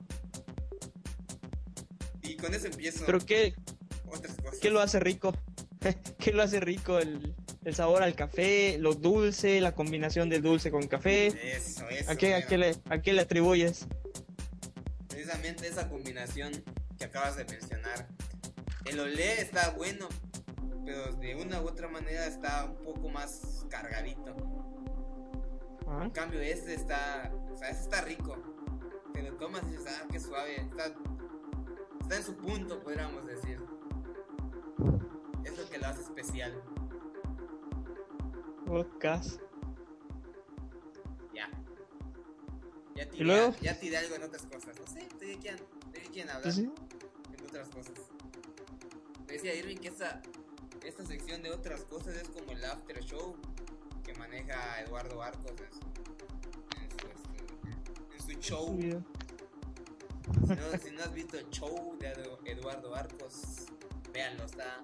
Y 2.24 2.36
con 2.38 2.54
eso 2.54 2.68
empiezo 2.68 3.06
Pero 3.06 3.20
qué, 3.20 3.54
otras 4.08 4.36
cosas. 4.38 4.60
¿qué 4.62 4.70
lo 4.70 4.80
hace 4.80 5.00
rico? 5.00 5.34
¿Qué 6.18 6.32
lo 6.32 6.42
hace 6.44 6.60
rico? 6.60 7.00
El, 7.00 7.36
el 7.66 7.76
sabor 7.76 8.04
al 8.04 8.16
café, 8.16 8.78
lo 8.80 8.94
dulce, 8.94 9.62
la 9.62 9.74
combinación 9.74 10.30
del 10.30 10.42
dulce 10.42 10.72
con 10.72 10.88
café. 10.88 11.28
Eso, 11.28 11.88
eso. 11.90 12.12
¿A 12.12 12.16
qué, 12.16 12.36
a 12.36 12.46
qué 12.46 12.58
le, 12.58 12.76
a 12.90 13.02
qué 13.02 13.14
le 13.14 13.22
atribuyes? 13.22 13.88
Precisamente 15.08 15.68
esa 15.68 15.90
combinación 15.90 16.52
que 16.98 17.06
acabas 17.06 17.36
de 17.38 17.46
mencionar. 17.46 18.08
El 18.86 19.00
olé 19.00 19.42
está 19.42 19.70
bueno, 19.72 20.10
pero 20.86 21.14
de 21.14 21.36
una 21.36 21.62
u 21.62 21.68
otra 21.68 21.88
manera 21.88 22.26
está 22.28 22.66
un 22.66 22.84
poco 22.84 23.10
más 23.10 23.66
cargadito. 23.70 24.36
Ah, 25.88 26.02
En 26.04 26.12
cambio, 26.12 26.42
este 26.42 26.74
está, 26.74 27.32
o 27.54 27.58
sea, 27.58 27.70
este 27.70 27.84
está 27.84 28.02
rico. 28.02 28.38
Te 29.14 29.22
lo 29.24 29.36
tomas 29.38 29.64
y 29.68 29.72
dices, 29.72 29.88
ah, 29.88 30.08
qué 30.12 30.20
suave. 30.20 30.56
Está, 30.58 30.94
está 32.14 32.18
en 32.18 32.24
su 32.24 32.36
punto, 32.36 32.80
podríamos 32.84 33.26
decir. 33.26 33.60
Es 35.44 35.58
lo 35.58 35.70
que 35.70 35.78
lo 35.80 35.88
hace 35.88 36.02
especial. 36.02 36.64
Podcast. 38.68 39.42
Ya. 41.34 41.50
Ya 42.96 43.04
¿Y 43.04 43.08
tiré, 43.08 43.24
luego? 43.24 43.56
ya 43.62 43.80
tiré 43.80 43.98
algo 43.98 44.16
en 44.16 44.24
otras 44.24 44.46
cosas. 44.46 44.80
No 44.80 44.86
sé, 44.86 45.00
¿de 45.00 45.08
qué 45.08 45.38
quieren, 45.40 45.64
de 45.92 46.02
qué 46.02 46.10
quieren 46.10 46.32
hablar? 46.32 46.54
En 46.54 47.46
otras 47.46 47.70
cosas. 47.70 47.94
Me 49.28 49.34
decía 49.34 49.56
Irving 49.56 49.78
que 49.78 49.88
esta, 49.88 50.22
esta 50.86 51.06
sección 51.06 51.42
de 51.42 51.52
otras 51.52 51.84
cosas 51.86 52.16
es 52.16 52.30
como 52.30 52.52
el 52.52 52.64
after 52.64 53.04
show 53.04 53.36
que 54.04 54.14
maneja 54.16 54.82
Eduardo 54.82 55.24
Arcos 55.24 55.52
en 55.52 55.72
su, 55.72 55.80
en 56.80 56.92
su, 56.92 57.08
este, 57.08 58.16
en 58.16 58.22
su 58.22 58.40
show. 58.40 59.04
Si 60.32 60.56
no, 60.56 60.78
si 60.84 60.92
no 60.92 61.04
has 61.04 61.14
visto 61.14 61.38
el 61.38 61.50
show 61.50 61.96
de 62.00 62.14
Edu- 62.14 62.38
Eduardo 62.46 62.96
Arcos, 62.96 63.66
véanlo, 64.14 64.46
está, 64.46 64.82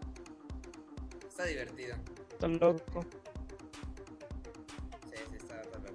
está 1.28 1.45
divertido. 1.45 1.95
Está 2.32 2.48
loco. 2.48 3.06
Sí, 5.10 5.16
sí, 5.32 5.36
está, 5.38 5.61
está 5.61 5.78
loco. 5.80 5.94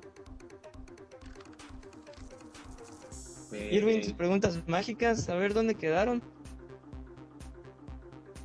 Eh, 3.53 3.69
Irving, 3.73 4.01
tus 4.03 4.13
preguntas 4.15 4.67
mágicas, 4.67 5.29
a 5.29 5.35
ver 5.37 5.55
dónde 5.55 5.75
quedaron. 5.75 6.23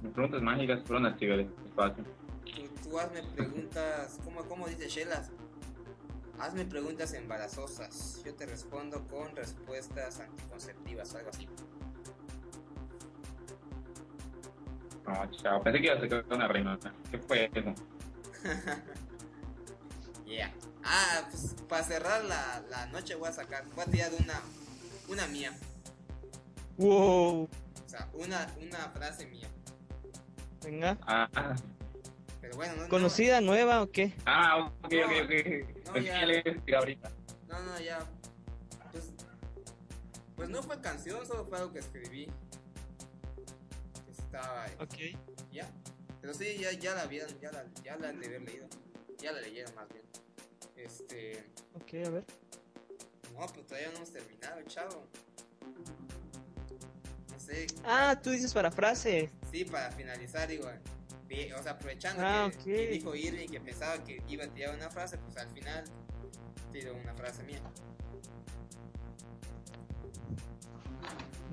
Mis 0.02 0.14
preguntas 0.14 0.42
mágicas 0.42 0.82
fueron 0.86 1.06
activar 1.06 1.40
el 1.40 1.50
espacio. 1.66 2.04
Tú, 2.46 2.90
tú 2.90 3.00
hazme 3.00 3.24
preguntas, 3.36 4.20
¿cómo, 4.24 4.44
cómo 4.46 4.68
dice 4.68 4.88
Shelas? 4.88 5.32
Hazme 6.40 6.66
preguntas 6.66 7.14
embarazosas. 7.14 8.22
Yo 8.24 8.34
te 8.34 8.46
respondo 8.46 9.06
con 9.08 9.36
respuestas 9.36 10.20
anticonceptivas, 10.20 11.14
algo 11.16 11.30
así. 11.30 11.48
No, 15.06 15.32
chao. 15.32 15.62
Pensé 15.62 15.80
que 15.82 15.88
iba 15.88 15.96
a 15.96 16.00
sacar 16.00 16.26
una 16.32 16.48
rima. 16.48 16.80
¿Qué 17.12 17.18
fue 17.20 17.52
eso? 17.54 17.74
Yeah. 20.30 20.54
Ah, 20.84 21.28
pues 21.32 21.56
para 21.68 21.84
cerrar 21.84 22.24
la, 22.24 22.64
la 22.70 22.86
noche 22.88 23.16
voy 23.16 23.30
a 23.30 23.32
sacar, 23.32 23.66
voy 23.74 23.84
a 23.84 23.86
tirar 23.88 24.12
una, 24.14 24.40
una 25.08 25.26
mía. 25.26 25.52
Wow. 26.78 27.46
O 27.46 27.90
sea, 27.90 28.08
una, 28.14 28.48
una 28.62 28.78
frase 28.92 29.26
mía. 29.26 29.48
Venga. 30.64 30.96
Ah, 31.02 31.56
Pero 32.50 32.58
bueno, 32.58 32.76
no, 32.78 32.84
no- 32.84 32.90
¿Conocida, 32.90 33.42
nueva 33.42 33.84
o 33.84 33.92
qué? 33.92 34.16
ah, 34.26 34.72
ok, 34.82 34.94
ok, 35.06 35.12
ok. 35.24 35.86
No, 35.86 35.98
ya. 36.02 36.26
le 36.26 36.76
ahorita. 36.76 37.12
No, 37.48 37.62
no, 37.62 37.80
ya. 37.80 38.00
Pues, 38.92 39.14
pues 40.36 40.50
no 40.50 40.64
fue 40.64 40.82
canción, 40.82 41.28
solo 41.28 41.46
fue 41.46 41.60
algo 41.60 41.72
que 41.72 41.78
escribí. 41.78 42.28
Estaba. 44.18 44.66
Ok. 44.80 44.96
Ya. 45.52 45.70
Pero 46.22 46.34
sí, 46.34 46.58
ya, 46.58 46.72
ya 46.72 46.96
la 46.96 47.06
vieron, 47.06 47.40
ya 47.40 47.52
la, 47.52 47.66
ya 47.84 47.98
la 47.98 48.10
han 48.10 48.20
de 48.20 48.26
haber 48.26 48.42
leído. 48.42 48.68
Ya 49.20 49.32
la 49.32 49.42
leyeron 49.42 49.76
más 49.76 49.88
bien. 49.90 50.04
Este. 50.76 51.46
Ok, 51.76 52.08
a 52.08 52.10
ver. 52.10 52.26
No, 53.32 53.46
pues 53.46 53.68
todavía 53.68 53.90
no 53.90 53.98
hemos 53.98 54.12
terminado, 54.12 54.60
chavo. 54.64 55.06
No 57.32 57.40
sé. 57.40 57.68
Ah, 57.84 58.20
tú 58.20 58.32
dices 58.32 58.52
para 58.56 58.72
frase. 58.72 59.30
Sí, 59.52 59.66
para 59.66 59.92
finalizar, 59.92 60.48
digo. 60.48 60.68
O 61.58 61.62
sea, 61.64 61.74
aprovechando 61.74 62.24
Ah, 62.26 62.50
que, 62.52 62.58
ok. 62.58 62.64
que 62.64 62.88
dijo 62.88 63.16
Irving 63.16 63.48
que 63.50 63.60
pensaba 63.60 64.04
que 64.04 64.22
iba 64.28 64.46
a 64.46 64.48
tirar 64.48 64.76
una 64.76 64.90
frase, 64.90 65.18
pues 65.20 65.38
al 65.38 65.48
final 65.50 65.84
tiro 66.72 66.96
una 66.96 67.14
frase 67.14 67.44
mía. 67.44 67.62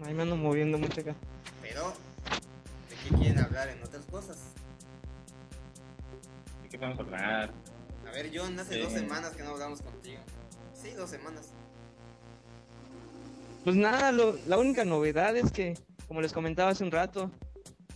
Ahí 0.05 0.15
me 0.15 0.23
ando 0.23 0.37
moviendo 0.37 0.79
mucho 0.79 1.01
acá. 1.03 1.15
Pero, 1.61 1.93
¿de 2.89 2.97
qué 3.11 3.17
quieren 3.17 3.39
hablar 3.41 3.69
en 3.69 3.83
otras 3.83 4.05
cosas? 4.07 4.39
¿De 6.63 6.69
qué 6.71 6.79
vamos 6.79 6.99
a 6.99 7.03
hablar? 7.03 7.51
A 8.07 8.11
ver, 8.13 8.31
John, 8.35 8.59
hace 8.59 8.75
Sí. 8.75 8.81
dos 8.81 8.93
semanas 8.93 9.33
que 9.37 9.43
no 9.43 9.51
hablamos 9.51 9.83
contigo. 9.83 10.21
Sí, 10.75 10.91
dos 10.93 11.11
semanas. 11.11 11.51
Pues 13.65 13.77
nada, 13.77 14.11
lo- 14.13 14.39
la 14.47 14.57
única 14.59 14.85
novedad 14.87 15.37
es 15.37 15.51
que, 15.51 15.75
como 16.09 16.21
les 16.23 16.33
comentaba 16.33 16.71
hace 16.71 16.85
un 16.85 16.93
rato, 16.93 17.31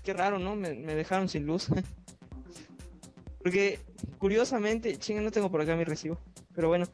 qué 0.03 0.13
raro, 0.13 0.39
¿no? 0.39 0.57
Me, 0.57 0.75
me 0.75 0.95
dejaron 0.95 1.29
sin 1.29 1.47
luz. 1.47 1.69
Porque, 3.43 3.79
curiosamente, 4.19 4.97
chinga, 4.99 5.23
no 5.23 5.31
tengo 5.31 5.51
por 5.51 5.61
acá 5.63 5.75
mi 5.77 5.85
recibo. 5.85 6.19
Pero 6.55 6.69
bueno, 6.69 6.87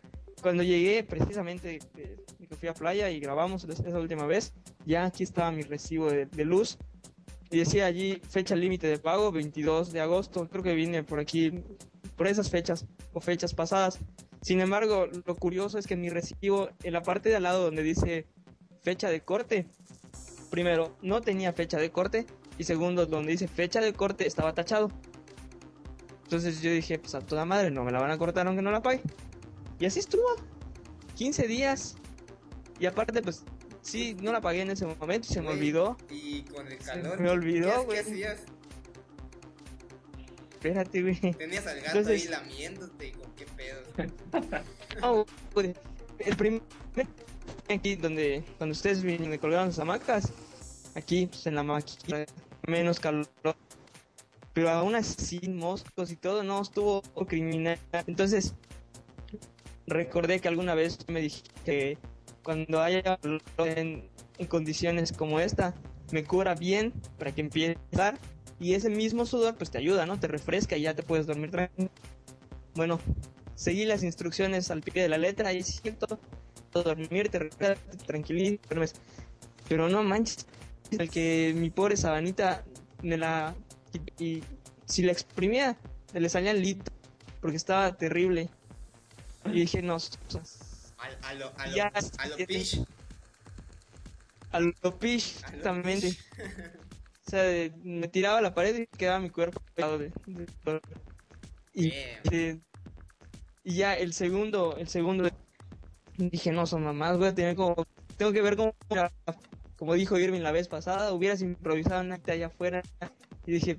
cuando 0.42 0.62
llegué 0.62 1.02
precisamente 1.02 1.80
que 1.94 2.54
fui 2.56 2.68
a 2.68 2.74
playa 2.74 3.10
y 3.10 3.18
grabamos 3.18 3.64
es- 3.64 3.80
esa 3.80 3.98
última 3.98 4.26
vez, 4.26 4.52
ya 4.84 5.04
aquí 5.06 5.24
estaba 5.24 5.50
mi 5.50 5.62
recibo 5.62 6.10
de, 6.10 6.26
de 6.26 6.44
luz. 6.44 6.78
Y 7.50 7.58
decía 7.58 7.86
allí 7.86 8.20
fecha 8.28 8.54
límite 8.56 8.86
de 8.86 8.98
pago, 8.98 9.32
22 9.32 9.92
de 9.92 10.00
agosto. 10.00 10.48
Creo 10.48 10.62
que 10.62 10.74
vine 10.74 11.02
por 11.02 11.18
aquí, 11.18 11.62
por 12.16 12.26
esas 12.28 12.50
fechas 12.50 12.86
o 13.12 13.20
fechas 13.20 13.54
pasadas. 13.54 13.98
Sin 14.42 14.60
embargo, 14.60 15.08
lo 15.24 15.34
curioso 15.34 15.78
es 15.78 15.86
que 15.88 15.96
mi 15.96 16.08
recibo, 16.10 16.68
en 16.84 16.92
la 16.92 17.02
parte 17.02 17.28
de 17.28 17.36
al 17.36 17.42
lado 17.44 17.64
donde 17.64 17.82
dice 17.82 18.26
fecha 18.82 19.10
de 19.10 19.20
corte, 19.22 19.66
primero, 20.50 20.96
no 21.02 21.20
tenía 21.20 21.52
fecha 21.52 21.78
de 21.78 21.90
corte. 21.90 22.26
Y 22.58 22.64
segundo, 22.64 23.06
donde 23.06 23.32
dice 23.32 23.48
fecha 23.48 23.80
de 23.80 23.92
corte, 23.92 24.26
estaba 24.26 24.54
tachado. 24.54 24.90
Entonces 26.24 26.60
yo 26.60 26.70
dije, 26.70 26.98
pues 26.98 27.14
a 27.14 27.20
toda 27.20 27.44
madre, 27.44 27.70
no 27.70 27.84
me 27.84 27.92
la 27.92 28.00
van 28.00 28.10
a 28.10 28.18
cortar 28.18 28.46
aunque 28.46 28.62
no 28.62 28.70
la 28.70 28.82
pague. 28.82 29.00
Y 29.78 29.86
así 29.86 30.00
estuvo. 30.00 30.24
15 31.14 31.46
días. 31.46 31.96
Y 32.80 32.86
aparte, 32.86 33.22
pues, 33.22 33.42
sí, 33.80 34.16
no 34.20 34.32
la 34.32 34.40
pagué 34.40 34.62
en 34.62 34.70
ese 34.70 34.86
momento 34.86 35.28
se 35.28 35.40
me 35.40 35.48
olvidó. 35.48 35.96
Y 36.10 36.42
con 36.42 36.66
el 36.66 36.78
Se 36.80 36.84
calor. 36.84 37.20
me 37.20 37.30
olvidó, 37.30 37.68
¿qué, 37.70 37.84
güey. 37.84 38.04
¿Qué 38.04 38.10
hacías? 38.10 38.38
Espérate, 40.52 41.02
güey. 41.02 41.20
Tenías 41.20 41.66
al 41.66 41.76
gato 41.80 41.98
Entonces- 41.98 42.22
ahí 42.22 42.28
lamiéndote 42.28 43.12
con 43.12 43.32
qué 43.32 43.46
pedo. 43.46 43.80
No, 45.00 45.26
güey. 45.52 45.74
El 46.18 46.36
primer 46.36 46.62
aquí 47.68 47.96
donde 47.96 48.42
cuando 48.56 48.72
ustedes 48.72 49.04
me 49.04 49.38
colgaron 49.38 49.66
las 49.68 49.78
hamacas, 49.78 50.32
aquí 50.94 51.26
pues, 51.26 51.46
en 51.46 51.54
la 51.54 51.62
máquina 51.62 52.24
menos 52.66 53.00
calor, 53.00 53.26
pero 54.52 54.70
aún 54.70 54.94
así 54.94 55.40
moscos 55.48 56.10
y 56.10 56.16
todo 56.16 56.42
no 56.42 56.60
estuvo 56.60 57.02
criminal. 57.26 57.78
Entonces 58.06 58.54
recordé 59.86 60.40
que 60.40 60.48
alguna 60.48 60.74
vez 60.74 60.98
me 61.08 61.20
dijiste 61.20 61.52
que 61.64 61.98
cuando 62.42 62.80
haya 62.80 63.18
en, 63.58 64.08
condiciones 64.48 65.12
como 65.12 65.40
esta 65.40 65.74
me 66.12 66.24
cubra 66.24 66.54
bien 66.54 66.92
para 67.18 67.34
que 67.34 67.40
empiece 67.40 67.78
a 67.92 67.96
dar 67.96 68.18
y 68.60 68.74
ese 68.74 68.88
mismo 68.88 69.26
sudor 69.26 69.56
pues 69.56 69.70
te 69.70 69.78
ayuda, 69.78 70.06
¿no? 70.06 70.18
Te 70.18 70.28
refresca 70.28 70.76
y 70.76 70.82
ya 70.82 70.94
te 70.94 71.02
puedes 71.02 71.26
dormir 71.26 71.50
tranquilo. 71.50 71.90
Bueno, 72.74 73.00
seguí 73.54 73.84
las 73.84 74.02
instrucciones 74.02 74.70
al 74.70 74.82
pie 74.82 75.02
de 75.02 75.08
la 75.08 75.18
letra 75.18 75.52
y 75.52 75.62
siento 75.62 76.18
dormir, 76.72 77.28
te 77.28 77.50
tranquilizas. 78.06 78.94
Pero 79.68 79.88
no 79.88 80.02
manches, 80.02 80.46
el 80.90 81.10
que 81.10 81.52
mi 81.56 81.70
pobre 81.70 81.96
sabanita 81.96 82.64
me 83.02 83.16
la 83.16 83.54
y, 84.18 84.24
y 84.24 84.44
si 84.86 85.02
la 85.02 85.12
exprimía 85.12 85.76
se 86.12 86.20
le 86.20 86.28
salía 86.28 86.50
el 86.52 86.62
litro 86.62 86.94
porque 87.40 87.56
estaba 87.56 87.96
terrible. 87.96 88.48
Y 89.44 89.60
dije, 89.60 89.80
no, 89.82 89.96
Al- 90.98 91.18
A, 91.22 91.34
lo, 91.34 91.52
a 91.58 91.66
lo, 91.68 91.76
Ya, 91.76 91.92
a 92.18 92.26
lo 92.28 92.36
ya- 92.36 92.46
pish. 92.46 92.82
a 94.50 94.60
lo 94.60 94.98
pish, 94.98 95.36
exactamente. 95.36 96.08
pish. 96.08 96.20
O 97.26 97.28
sea, 97.30 97.42
de- 97.42 97.72
me 97.82 98.06
tiraba 98.06 98.38
a 98.38 98.40
la 98.40 98.54
pared 98.54 98.76
y 98.78 98.86
quedaba 98.86 99.18
mi 99.18 99.30
cuerpo 99.30 99.60
pegado 99.74 99.98
de, 99.98 100.12
de 100.26 100.46
dolor. 100.64 100.80
Y, 101.74 101.88
eh, 102.30 102.60
y 103.64 103.74
ya 103.74 103.94
el 103.94 104.12
segundo, 104.14 104.76
el 104.78 104.86
segundo 104.86 105.28
dije, 106.16 106.52
no 106.52 106.66
son 106.66 106.84
mamás, 106.84 107.18
voy 107.18 107.26
a 107.26 107.34
tener 107.34 107.56
como, 107.56 107.84
tengo 108.16 108.30
que 108.32 108.42
ver 108.42 108.56
cómo, 108.56 108.74
como 109.76 109.94
dijo 109.94 110.18
Irving 110.18 110.40
la 110.40 110.52
vez 110.52 110.68
pasada, 110.68 111.12
hubieras 111.12 111.42
improvisado 111.42 112.00
un 112.00 112.12
acta 112.12 112.32
allá 112.32 112.46
afuera. 112.46 112.82
Y 113.46 113.52
dije, 113.52 113.76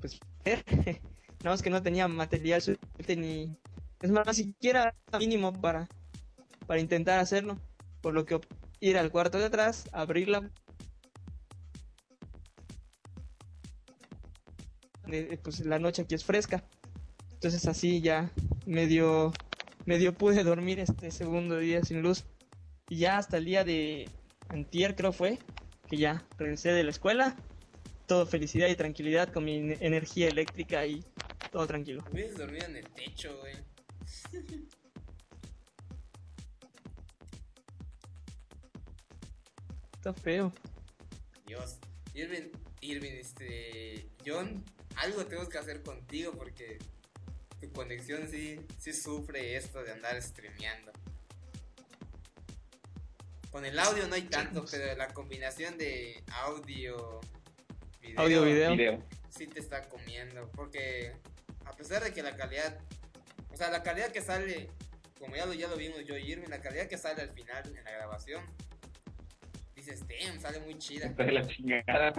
pues, 0.00 0.20
nada 0.44 1.50
más 1.50 1.62
que 1.62 1.70
no 1.70 1.82
tenía 1.82 2.06
material 2.08 2.60
suficiente 2.60 3.16
ni, 3.16 3.56
es 4.00 4.10
más, 4.10 4.36
siquiera 4.36 4.94
mínimo 5.18 5.52
para, 5.52 5.88
para 6.66 6.80
intentar 6.80 7.18
hacerlo. 7.18 7.58
Por 8.00 8.14
lo 8.14 8.24
que 8.24 8.40
ir 8.80 8.96
al 8.98 9.10
cuarto 9.10 9.38
de 9.38 9.46
atrás, 9.46 9.88
abrirla 9.92 10.50
eh, 15.10 15.38
pues 15.42 15.60
la 15.60 15.78
noche 15.78 16.02
aquí 16.02 16.14
es 16.14 16.24
fresca. 16.24 16.62
Entonces 17.32 17.66
así 17.66 18.00
ya 18.00 18.30
medio, 18.66 19.32
medio 19.86 20.14
pude 20.14 20.44
dormir 20.44 20.80
este 20.80 21.10
segundo 21.10 21.58
día 21.58 21.82
sin 21.82 22.02
luz. 22.02 22.24
Y 22.88 22.98
ya 22.98 23.18
hasta 23.18 23.38
el 23.38 23.44
día 23.46 23.64
de 23.64 24.08
antier 24.48 24.94
creo 24.94 25.12
fue, 25.12 25.38
que 25.88 25.96
ya 25.96 26.24
regresé 26.38 26.70
de 26.72 26.84
la 26.84 26.90
escuela. 26.90 27.36
Todo 28.06 28.26
felicidad 28.26 28.68
y 28.68 28.76
tranquilidad 28.76 29.32
con 29.32 29.44
mi 29.44 29.56
en- 29.56 29.76
energía 29.84 30.28
eléctrica 30.28 30.86
y 30.86 31.04
todo 31.52 31.66
tranquilo. 31.66 32.02
Hubieras 32.10 32.36
dormido 32.36 32.66
en 32.66 32.76
el 32.76 32.88
techo, 32.90 33.36
güey. 33.38 33.54
Está 39.94 40.12
feo. 40.14 40.52
Dios. 41.46 41.78
Irving, 42.14 42.50
Irving, 42.80 43.12
este. 43.12 44.08
John, 44.26 44.64
algo 44.96 45.24
tenemos 45.26 45.48
que 45.48 45.58
hacer 45.58 45.82
contigo 45.82 46.32
porque 46.36 46.78
tu 47.60 47.70
conexión 47.72 48.28
sí, 48.28 48.60
sí 48.78 48.92
sufre 48.92 49.56
esto 49.56 49.82
de 49.82 49.92
andar 49.92 50.20
streameando. 50.22 50.92
Con 53.50 53.64
el 53.64 53.78
audio 53.78 54.06
no 54.08 54.14
hay 54.14 54.22
tanto, 54.22 54.64
pero 54.70 54.94
la 54.96 55.08
combinación 55.08 55.78
de 55.78 56.22
audio, 56.32 57.20
video, 58.00 58.20
Audio, 58.20 58.42
video. 58.42 58.70
Video. 58.72 59.02
sí 59.30 59.46
te 59.46 59.60
está 59.60 59.88
comiendo. 59.88 60.50
Porque 60.52 61.12
a 61.64 61.72
pesar 61.72 62.04
de 62.04 62.12
que 62.12 62.22
la 62.22 62.36
calidad, 62.36 62.78
o 63.50 63.56
sea, 63.56 63.70
la 63.70 63.82
calidad 63.82 64.10
que 64.12 64.20
sale, 64.20 64.68
como 65.18 65.34
ya 65.34 65.46
lo, 65.46 65.54
ya 65.54 65.66
lo 65.68 65.76
vimos 65.76 66.04
yo 66.04 66.16
y 66.18 66.30
Irving, 66.32 66.48
la 66.48 66.60
calidad 66.60 66.88
que 66.88 66.98
sale 66.98 67.22
al 67.22 67.30
final 67.30 67.62
en 67.76 67.82
la 67.84 67.90
grabación, 67.90 68.44
dices, 69.74 70.02
damn, 70.06 70.38
sale 70.40 70.60
muy 70.60 70.76
chida. 70.78 71.08
De 71.08 71.32
la 71.32 71.46
chingada. 71.46 72.10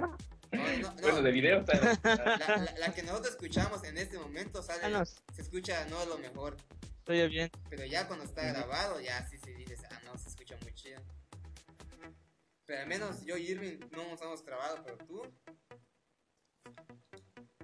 No, 0.51 0.63
no, 0.63 0.77
no. 0.79 0.93
Bueno, 1.01 1.21
de 1.21 1.31
video 1.31 1.59
está 1.59 1.73
la 1.79 1.95
chingada. 1.95 2.57
La, 2.57 2.73
la- 2.87 2.93
que 2.93 3.03
nosotros 3.03 3.33
escuchamos 3.33 3.83
en 3.83 3.99
este 3.99 4.17
momento 4.17 4.63
sale, 4.63 4.81
Ah, 4.85 4.89
no, 4.89 5.05
se 5.05 5.41
escucha 5.43 5.85
no 5.85 6.03
lo 6.07 6.17
mejor, 6.17 6.57
estoy 6.97 7.27
bien. 7.29 7.51
pero 7.69 7.85
ya 7.85 8.07
cuando 8.07 8.25
está 8.25 8.43
grabado 8.51 8.99
ya 8.99 9.27
sí 9.27 9.37
sí 9.37 9.58
Pero 12.69 12.81
al 12.83 12.87
menos 12.87 13.25
yo 13.25 13.35
y 13.35 13.47
Irving 13.47 13.79
no 13.93 14.07
nos 14.09 14.21
hemos 14.21 14.43
trabado, 14.45 14.83
pero 14.85 14.95
tú 14.99 15.23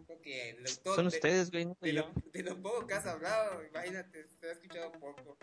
creo 0.08 0.20
que 0.20 0.54
de 0.56 0.62
lo, 0.62 0.76
todo- 0.84 0.96
Son 0.96 1.04
de- 1.08 1.16
ustedes, 1.16 1.52
güey, 1.52 1.66
no 1.66 1.78
de, 1.80 1.94
lo, 1.94 2.12
de 2.34 2.42
lo 2.42 2.60
poco 2.60 2.88
que 2.88 2.96
has 2.96 3.06
hablado, 3.06 3.64
imagínate, 3.64 4.24
te 4.40 4.48
he 4.48 4.52
escuchado 4.54 4.92
poco. 4.94 5.38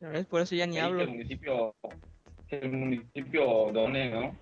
Ves, 0.00 0.26
Por 0.26 0.42
eso 0.42 0.54
ya 0.54 0.66
ni 0.66 0.74
que 0.74 0.80
hablo. 0.82 1.00
El 1.00 1.08
municipio, 1.08 1.74
que 2.46 2.58
el 2.58 2.72
municipio 2.72 3.72
done, 3.72 4.10
¿no? 4.10 4.36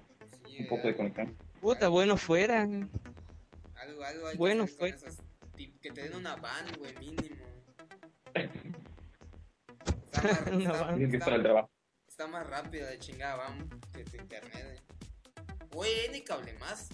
Sí, 0.44 0.58
Un 0.62 0.68
poco 0.68 0.88
de 0.88 0.92
¿verdad? 0.94 0.96
conexión. 1.14 1.36
Puta, 1.60 1.86
bueno 1.88 2.16
fuera. 2.16 2.62
algo, 2.62 2.88
algo 4.02 4.26
hay 4.26 4.32
que 4.32 4.38
Bueno, 4.38 4.66
fue- 4.66 4.88
esos 4.88 5.18
tip- 5.56 5.78
que 5.80 5.92
te 5.92 6.02
den 6.02 6.16
una 6.16 6.34
van, 6.34 6.66
güey, 6.78 6.92
mínimo. 6.98 7.44
está 10.10 10.20
está- 10.32 10.94
que 10.96 11.04
el 11.04 11.42
trabajo. 11.44 11.70
Está 12.19 12.27
más 12.27 12.45
rápido 12.49 12.85
de 12.89 12.99
chingada 12.99 13.36
vamos 13.36 13.69
que 13.95 14.03
tu 14.03 14.16
internet. 14.16 14.53
eh. 14.77 14.81
Oye, 15.77 16.09
ni 16.11 16.20
cable 16.23 16.53
más. 16.55 16.89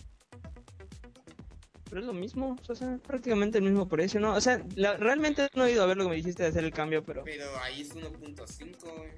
Pero 1.89 2.01
es 2.03 2.07
lo 2.07 2.13
mismo, 2.13 2.59
o 2.69 2.75
sea, 2.75 2.99
prácticamente 2.99 3.57
el 3.57 3.65
mismo 3.65 3.89
precio, 3.89 4.21
¿no? 4.21 4.35
O 4.35 4.41
sea, 4.43 4.63
la- 4.77 4.99
realmente 4.99 5.49
no 5.55 5.65
he 5.65 5.73
ido 5.73 5.83
a 5.83 5.87
ver 5.87 5.97
lo 5.97 6.03
que 6.05 6.11
me 6.11 6.17
dijiste 6.17 6.43
de 6.43 6.51
hacer 6.51 6.63
el 6.65 6.73
cambio, 6.75 7.03
pero... 7.03 7.25
Pero 7.25 7.57
ahí 7.63 7.81
es 7.81 7.95
1.5, 7.95 8.97
güey. 8.99 9.13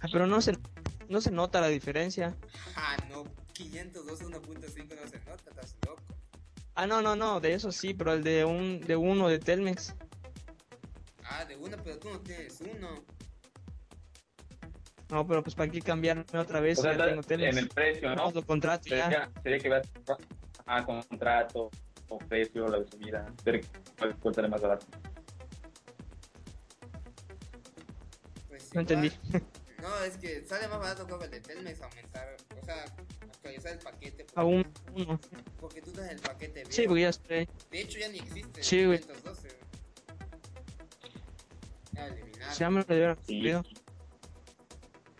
Ah, 0.00 0.06
pero 0.10 0.26
no 0.26 0.40
se, 0.40 0.56
no 1.10 1.20
se 1.20 1.30
nota 1.30 1.60
la 1.60 1.68
diferencia. 1.68 2.34
Ah, 2.76 2.96
no, 3.10 3.24
512 3.52 4.24
1.5 4.24 4.96
no 4.96 5.08
se 5.10 5.18
nota, 5.26 5.50
estás 5.50 5.76
loco. 5.86 6.02
Ah, 6.74 6.86
no, 6.86 7.02
no, 7.02 7.16
no, 7.16 7.38
de 7.38 7.52
eso 7.52 7.70
sí, 7.70 7.92
pero 7.92 8.14
el 8.14 8.22
de 8.24 8.46
un 8.46 8.80
de 8.80 8.96
uno 8.96 9.28
de 9.28 9.38
Telmex. 9.40 9.94
Ah, 11.24 11.44
de 11.44 11.56
uno, 11.56 11.76
pero 11.84 11.98
tú 11.98 12.08
no 12.08 12.20
tienes 12.20 12.58
uno. 12.62 13.04
No, 15.14 15.24
pero 15.24 15.44
pues 15.44 15.54
para 15.54 15.70
qué 15.70 15.80
cambiarme 15.80 16.24
otra 16.36 16.58
vez 16.58 16.76
O 16.80 16.82
sea, 16.82 16.96
ya 16.96 17.20
tengo 17.22 17.44
en 17.44 17.58
el 17.58 17.68
precio, 17.68 18.08
¿no? 18.16 18.16
No, 18.16 18.32
lo 18.32 18.44
contrato 18.44 18.88
ya. 18.88 19.04
Sería, 19.04 19.30
sería 19.44 19.58
que 19.60 19.68
veas 19.68 19.88
a 20.66 20.84
contrato, 20.84 21.70
o 22.08 22.18
precio, 22.18 22.66
la 22.66 22.78
subida. 22.84 23.32
Sería 23.44 23.60
que 23.60 23.68
puede 24.20 24.48
más 24.48 24.60
barato. 24.60 24.86
Pues 28.48 28.74
No 28.74 28.80
entendí. 28.80 29.12
No, 29.80 30.04
es 30.04 30.16
que 30.16 30.44
sale 30.46 30.66
más 30.66 30.80
barato 30.80 31.06
que 31.06 31.26
el 31.26 31.30
de 31.30 31.40
Telmex 31.40 31.80
aumentar, 31.80 32.36
o 32.60 32.64
sea, 32.64 32.84
actualizar 33.20 33.72
el 33.74 33.78
paquete. 33.78 34.24
Porque, 34.24 34.40
A 34.40 34.44
un 34.44 34.66
uno. 34.96 35.20
porque 35.60 35.80
tú 35.80 35.92
tienes 35.92 36.10
el 36.10 36.20
paquete 36.20 36.54
viejo. 36.54 36.72
Sí, 36.72 36.88
porque 36.88 37.02
ya 37.02 37.08
estoy. 37.10 37.48
De 37.70 37.80
hecho 37.80 38.00
ya 38.00 38.08
ni 38.08 38.18
existe. 38.18 38.64
Sí, 38.64 38.84
güey. 38.84 38.98
512, 38.98 39.48
güey. 39.48 39.60
Ya 41.92 42.08
lo 42.08 42.14
eliminaron. 42.14 42.54
Ya 42.58 42.70
me 42.70 42.80
lo 42.80 42.94
dieron 42.96 43.18
Sí. 43.62 43.83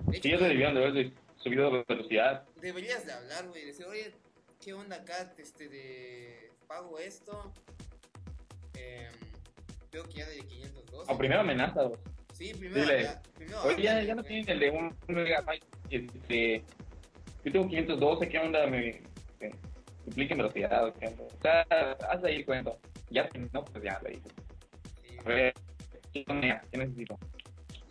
Subido. 0.05 0.13
De 0.13 0.21
Sí, 0.21 0.29
hecho, 0.29 0.29
ya 0.29 0.39
se 0.39 0.49
debieron 0.49 0.75
de 0.75 0.85
haber 0.87 1.13
subido 1.37 1.71
la 1.71 1.85
velocidad. 1.89 2.45
deberías 2.61 3.07
de 3.07 3.13
hablar, 3.13 3.49
güey. 3.49 3.65
Decir, 3.67 3.87
oye, 3.87 4.13
¿qué 4.63 4.73
onda 4.73 4.97
acá? 4.97 5.33
Este 5.39 5.69
de. 5.69 6.51
Pago 6.67 6.99
esto. 6.99 7.53
Eh, 8.75 9.09
veo 9.93 10.05
que 10.05 10.15
ya 10.19 10.27
de 10.29 10.39
512. 10.41 11.13
O 11.13 11.19
primero 11.19 11.41
amenazas. 11.43 11.93
Sí, 12.33 12.53
primero. 12.55 12.81
Dile, 12.81 13.03
ya- 13.05 13.23
primero 13.35 13.63
Oye, 13.63 13.83
ya, 13.83 14.03
ya 14.03 14.15
no 14.15 14.23
güey. 14.23 14.43
tienen 14.43 14.51
el 14.51 14.59
de 14.61 14.71
un 14.71 14.97
megabyte. 15.09 15.65
Este, 15.91 16.65
yo 17.45 17.53
tengo 17.53 17.69
512, 17.69 18.29
¿qué 18.29 18.39
onda? 18.39 18.67
Me, 18.67 19.01
me 19.41 19.51
dupliquen 20.07 20.39
velocidad, 20.39 20.87
¿o 20.89 20.95
qué 20.95 21.07
onda? 21.07 21.23
O 21.25 21.41
sea, 21.43 21.63
haz 22.11 22.25
ahí 22.25 22.37
el 22.37 22.45
cuento. 22.45 22.79
Ya, 23.11 23.29
no, 23.53 23.65
pues 23.65 23.85
ya 23.85 24.01
le 24.03 24.11
dices. 24.11 24.33
Sí, 25.03 25.17
A 25.19 25.23
güey. 25.23 25.37
ver. 25.37 25.55
¿qué 26.13 26.79
necesito? 26.79 27.19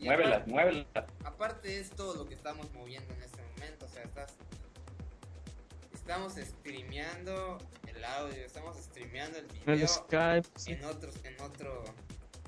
Y 0.03 0.07
Muévelas, 0.07 0.33
aparte- 0.41 0.51
muévelas. 0.51 0.85
Aparte 1.23 1.79
es 1.79 1.89
todo 1.91 2.15
lo 2.15 2.25
que 2.25 2.35
estamos 2.35 2.69
moviendo 2.73 3.13
en 3.13 3.23
este 3.23 3.41
momento, 3.41 3.85
o 3.85 3.87
sea, 3.89 4.03
estás 4.03 4.35
estamos 5.93 6.33
streameando 6.33 7.57
el 7.87 8.03
audio, 8.03 8.45
estamos 8.45 8.75
streameando 8.77 9.37
el 9.39 9.45
El 9.65 9.73
video 9.75 9.87
Skype. 9.87 10.47
sí. 10.57 10.73
en 10.73 10.83
otros 10.85 11.15
en 11.23 11.39
otro 11.41 11.83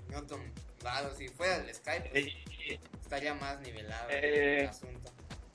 en 0.10 0.16
otro 0.16 0.38
lado, 0.84 1.16
si 1.16 1.30
fuera 1.30 1.58
el 1.58 1.74
Skype 1.74 2.10
pues, 2.10 2.26
Eh, 2.68 2.80
estaría 3.02 3.34
más 3.34 3.60
nivelado 3.62 4.10
Eh. 4.10 4.62
el 4.64 4.68
asunto. 4.68 5.12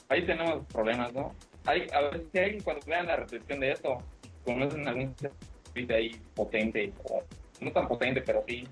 ahí 0.08 0.24
tenemos 0.24 0.64
problemas, 0.66 1.12
¿no? 1.12 1.34
Hay, 1.66 1.86
a 1.92 2.00
ver 2.00 2.24
si 2.32 2.38
alguien 2.38 2.62
cuando 2.62 2.86
vean 2.86 3.06
la 3.06 3.16
recepción 3.16 3.60
de 3.60 3.72
esto, 3.72 3.98
conocen 4.44 4.88
algún 4.88 5.14
servicio 5.18 5.94
ahí 5.94 6.10
potente, 6.34 6.92
o 7.04 7.22
no 7.60 7.70
tan 7.72 7.86
potente, 7.86 8.22
pero 8.22 8.42
sí, 8.48 8.66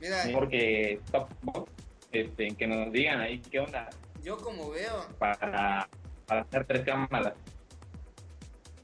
Mira, 0.00 0.24
mejor 0.26 0.48
que 0.50 1.00
Top 1.10 1.28
Box, 1.42 1.72
este, 2.12 2.54
que 2.56 2.66
nos 2.66 2.92
digan 2.92 3.20
ahí 3.20 3.40
qué 3.40 3.60
onda 3.60 3.88
yo 4.22 4.36
como 4.36 4.70
veo, 4.70 5.06
para, 5.18 5.88
para 6.26 6.40
hacer 6.42 6.66
tres 6.66 6.84
cámaras. 6.84 7.34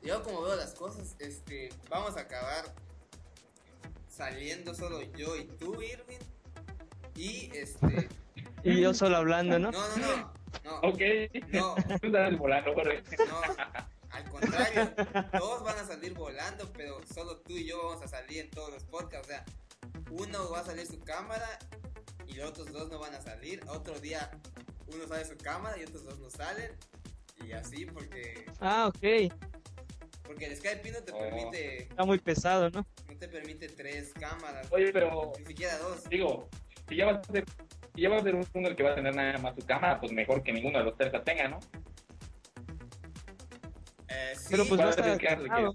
yo 0.03 0.23
como 0.23 0.43
veo 0.43 0.57
las 0.57 0.75
cosas, 0.75 1.17
este, 1.19 1.71
vamos 1.91 2.17
a 2.17 2.21
acabar 2.21 2.65
saliendo 4.09 4.75
solo 4.75 5.03
yo 5.03 5.37
y 5.37 5.45
tú, 5.45 5.83
Irving. 5.83 6.19
Y 7.17 7.51
este, 7.55 8.09
Y 8.63 8.81
yo 8.81 8.95
solo 8.95 9.19
hablando, 9.19 9.59
¿no? 9.59 9.71
no, 9.71 9.89
no, 9.89 9.97
no, 9.99 10.35
no, 10.65 10.77
Ok, 10.89 11.01
no, 11.49 11.77
estás 12.03 12.39
volando. 12.39 12.75
No, 12.75 13.41
al 14.11 14.31
contrario, 14.31 14.95
todos 15.33 15.65
van 15.65 15.79
a 15.79 15.85
salir 15.85 16.15
volando, 16.15 16.73
pero 16.73 17.01
solo 17.13 17.39
tú 17.39 17.53
y 17.53 17.67
yo 17.67 17.87
vamos 17.87 18.03
a 18.03 18.09
salir 18.09 18.39
en 18.45 18.51
todos 18.51 18.73
los 18.73 18.85
podcasts. 18.85 19.29
O 19.29 19.31
sea, 19.31 19.45
uno 20.11 20.51
va 20.51 20.61
a 20.61 20.65
salir 20.65 20.87
su 20.87 21.01
cámara 21.01 21.59
y 22.27 22.35
los 22.35 22.51
otros 22.51 22.73
dos 22.73 22.91
no 22.91 22.99
van 22.99 23.15
a 23.15 23.21
salir. 23.21 23.61
Otro 23.69 23.99
día 24.01 24.31
uno 24.87 25.07
sale 25.07 25.25
su 25.25 25.37
cámara 25.37 25.79
y 25.79 25.85
otros 25.85 26.05
dos 26.05 26.19
no 26.19 26.31
salen. 26.31 26.73
Y 27.45 27.53
así 27.53 27.87
porque 27.87 28.47
Ah, 28.61 28.87
ok. 28.89 29.33
porque 30.25 30.47
el 30.47 30.57
Skype 30.57 30.91
no 30.93 31.03
te 31.03 31.13
Oh. 31.13 31.19
permite 31.19 31.83
Está 31.83 32.05
muy 32.05 32.19
pesado, 32.19 32.71
¿no? 32.71 32.87
no 33.09 33.19
te 33.19 33.29
permite 33.29 33.69
tres 33.69 34.13
cámaras, 34.15 34.67
Oye, 34.73 34.93
pero 34.93 35.33
ni 35.41 35.47
siquiera 35.47 35.79
dos. 35.79 36.05
digo, 36.09 36.49
si 36.89 36.97
ya 36.97 37.07
va 37.07 37.13
a 37.13 37.25
ser, 37.25 37.45
si 37.95 38.01
ya 38.03 38.09
va 38.09 38.17
a 38.17 38.23
ser 38.23 38.35
uno 38.35 38.69
el 38.69 38.77
que 38.77 38.83
va 38.83 38.93
a 38.93 38.95
tener 38.95 39.15
nada 39.15 39.39
más 39.39 39.55
su 39.55 39.65
cámara, 39.67 40.01
pues 40.01 40.13
mejor 40.13 40.43
que 40.43 40.53
ninguno 40.53 40.79
de 40.79 40.85
los 40.85 40.97
tres 40.97 41.13
la 41.13 41.23
tenga, 41.23 41.49
¿no? 41.49 41.61
Eh, 44.09 44.35
sí, 44.37 44.47
Pero 44.51 44.67
pues 44.67 44.81
que 44.97 45.19
que 45.19 45.35
uno. 45.35 45.73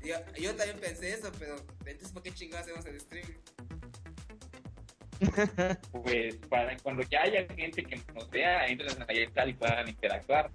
yo, 0.00 0.16
yo 0.36 0.54
también 0.54 0.78
pensé 0.80 1.14
eso, 1.14 1.30
pero 1.38 1.56
entonces 1.84 2.12
¿por 2.12 2.22
qué 2.22 2.32
chingados 2.32 2.66
hacemos 2.66 2.86
el 2.86 3.00
stream? 3.00 3.26
Pues 5.92 6.36
para 6.48 6.76
cuando 6.78 7.02
ya 7.04 7.22
haya 7.22 7.46
gente 7.54 7.82
que 7.82 8.00
nos 8.14 8.30
vea, 8.30 8.66
entren 8.66 9.04
ahí 9.08 9.26
tal 9.34 9.50
y 9.50 9.54
puedan 9.54 9.88
interactuar. 9.88 10.50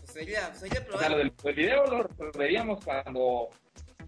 Pues 0.00 0.12
sería, 0.12 0.54
sería 0.54 0.80
O 0.92 0.98
sea, 0.98 1.08
lo 1.08 1.16
probable. 1.16 1.16
del, 1.16 1.32
el 1.44 1.54
video 1.54 1.86
lo, 1.86 2.02
lo 2.02 2.32
veríamos 2.32 2.84
cuando, 2.84 3.48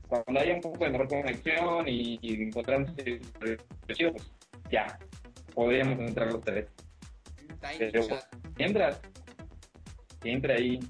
cuando 0.09 0.41
haya 0.41 0.55
un 0.55 0.61
poco 0.61 0.85
de 0.85 0.91
mejor 0.91 1.09
conexión 1.09 1.89
y, 1.89 2.19
y 2.23 2.43
encontramos 2.43 2.91
el, 2.99 3.21
chido, 3.93 4.13
pues 4.13 4.31
ya, 4.71 4.99
podríamos 5.55 5.99
entrar 6.01 6.33
los 6.33 6.43
tres. 6.43 6.69
Pero-. 7.79 8.07
Mientras, 8.57 9.01
entre 10.25 10.55
ahí. 10.55 10.81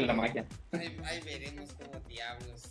La 0.00 0.14
magia. 0.14 0.46
Ahí, 0.72 0.96
ahí 1.04 1.20
veremos 1.22 1.72
cómo 1.74 2.00
diablos 2.08 2.70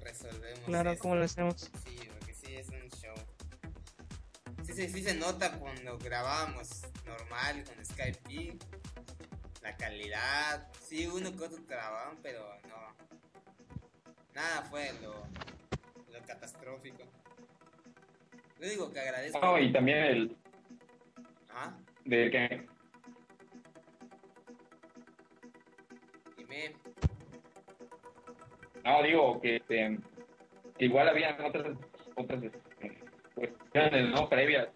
resolvemos. 0.00 0.60
Claro, 0.66 0.90
esto. 0.92 1.02
¿cómo 1.02 1.16
lo 1.16 1.24
hacemos? 1.24 1.70
Sí, 1.84 1.98
porque 2.18 2.34
sí 2.34 2.54
es 2.56 2.68
un 2.68 2.88
show. 2.90 3.14
Sí, 4.64 4.72
sí, 4.72 4.88
sí 4.88 5.02
se 5.02 5.14
nota 5.14 5.58
cuando 5.58 5.98
grabábamos 5.98 6.82
normal 7.04 7.64
con 7.64 7.84
Skype. 7.84 8.58
La 9.62 9.76
calidad. 9.76 10.68
Sí, 10.80 11.06
uno 11.06 11.36
que 11.36 11.44
otro 11.44 11.58
grababan, 11.68 12.16
pero 12.22 12.46
no. 12.68 12.94
Nada 14.34 14.62
fue 14.70 14.92
lo, 15.02 15.26
lo 16.12 16.26
catastrófico. 16.26 17.02
Lo 18.58 18.66
único 18.66 18.92
que 18.92 19.00
agradezco. 19.00 19.40
No, 19.40 19.58
y 19.58 19.72
también 19.72 19.98
el 19.98 20.36
Ah, 21.58 21.74
de 22.04 22.30
que 22.30 22.66
No, 28.84 29.02
digo 29.02 29.40
que, 29.40 29.56
este, 29.56 29.98
que 30.78 30.84
igual 30.84 31.08
había 31.08 31.36
otras, 31.44 31.76
otras 32.14 32.42
este, 32.42 32.98
cuestiones, 33.34 34.10
¿no? 34.10 34.28
Previas 34.28 34.68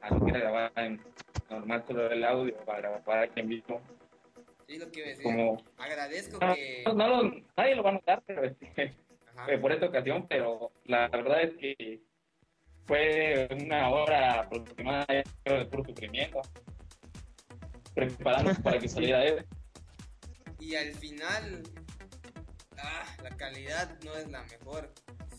a 0.00 0.14
lo 0.14 0.24
que 0.24 0.30
era 0.30 0.40
grabar 0.40 0.72
en 0.76 1.00
normal 1.50 1.84
solo 1.86 2.10
el 2.10 2.24
audio 2.24 2.56
para 2.64 2.78
grabar 2.80 3.24
aquí 3.24 3.40
en 3.40 3.48
vivo. 3.48 3.80
Sí, 4.66 4.78
lo 4.78 4.90
que 4.90 5.00
iba 5.00 5.06
a 5.06 5.10
decir. 5.10 5.24
Como, 5.24 5.62
Agradezco 5.78 6.38
no, 6.44 6.54
que. 6.54 6.84
no 6.86 7.32
nadie 7.56 7.74
lo 7.74 7.82
va 7.82 7.90
a 7.90 7.94
notar, 7.94 8.22
pero 8.26 8.44
este, 8.44 8.94
eh, 9.48 9.58
por 9.58 9.72
esta 9.72 9.86
ocasión, 9.86 10.26
pero 10.28 10.70
la 10.84 11.08
verdad 11.08 11.42
es 11.42 11.56
que 11.56 12.00
fue 12.84 13.48
una 13.62 13.90
hora 13.90 14.40
aproximada 14.40 15.06
de 15.08 15.64
puro 15.66 15.84
sufrimiento. 15.84 16.40
Preparándonos 17.94 18.60
para 18.60 18.78
que 18.78 18.88
saliera 18.88 19.24
él. 19.24 19.44
Y 20.58 20.74
al 20.74 20.92
final, 20.94 21.62
ah, 22.78 23.16
la 23.22 23.36
calidad 23.36 23.98
no 24.04 24.14
es 24.14 24.28
la 24.28 24.42
mejor. 24.44 24.92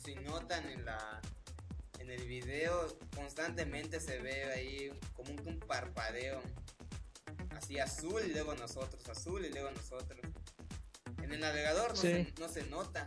Si 0.03 0.15
notan 0.15 0.67
en 0.69 0.85
la 0.85 1.21
en 1.99 2.09
el 2.09 2.25
video, 2.27 2.97
constantemente 3.15 3.99
se 3.99 4.19
ve 4.19 4.45
ahí 4.45 4.99
como 5.15 5.31
un, 5.31 5.47
un 5.47 5.59
parpadeo. 5.59 6.41
Así 7.55 7.77
azul 7.77 8.21
y 8.25 8.31
luego 8.31 8.55
nosotros, 8.55 9.07
azul 9.09 9.45
y 9.45 9.49
luego 9.49 9.69
nosotros. 9.71 10.19
En 11.21 11.33
el 11.33 11.39
navegador 11.41 11.89
no, 11.89 11.95
Sí. 11.95 12.07
se, 12.07 12.33
no 12.39 12.47
se 12.49 12.63
nota. 12.63 13.05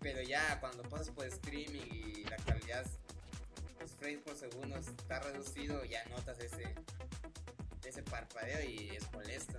Pero 0.00 0.22
ya 0.22 0.60
cuando 0.60 0.84
pasas 0.84 1.10
por 1.10 1.26
streaming 1.26 1.82
y 1.92 2.24
la 2.24 2.36
calidad, 2.36 2.86
los 3.80 3.90
frames 3.96 4.20
por 4.20 4.36
segundo 4.36 4.76
está 4.76 5.18
reducido, 5.20 5.84
ya 5.84 6.04
notas 6.06 6.38
ese, 6.38 6.72
ese 7.84 8.02
parpadeo 8.04 8.62
y 8.70 8.90
es 8.96 9.10
molesto. 9.12 9.58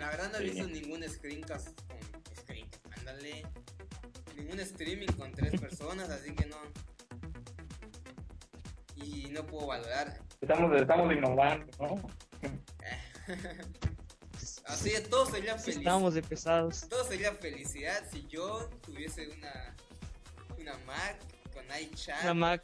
La 0.00 0.08
verdad 0.08 0.32
no 0.32 0.38
he 0.38 0.44
visto 0.44 0.66
ningún 0.66 1.06
screencast 1.06 1.78
con 1.86 1.98
screen, 2.34 2.66
ándale. 2.96 3.42
Ningún 4.34 4.58
streaming 4.60 5.08
con 5.08 5.30
tres 5.32 5.60
personas, 5.60 6.08
así 6.08 6.34
que 6.34 6.46
no. 6.46 6.56
Y 8.96 9.28
no 9.28 9.46
puedo 9.46 9.66
valorar. 9.66 10.18
Estamos, 10.40 10.74
estamos 10.80 11.12
innovando, 11.12 11.66
¿no? 11.78 12.10
Así 14.64 14.90
que 14.90 15.00
todo 15.00 15.26
sería 15.26 15.58
feliz. 15.58 15.78
Estamos 15.78 16.14
de 16.14 16.22
pesados. 16.22 16.88
Todo 16.88 17.04
sería 17.04 17.34
felicidad 17.34 18.02
si 18.10 18.26
yo 18.28 18.70
tuviese 18.80 19.28
una 19.28 19.74
una 20.58 20.78
Mac 20.86 21.18
con 21.52 21.64
iChat, 21.78 22.22
Una 22.22 22.34
Mac. 22.34 22.62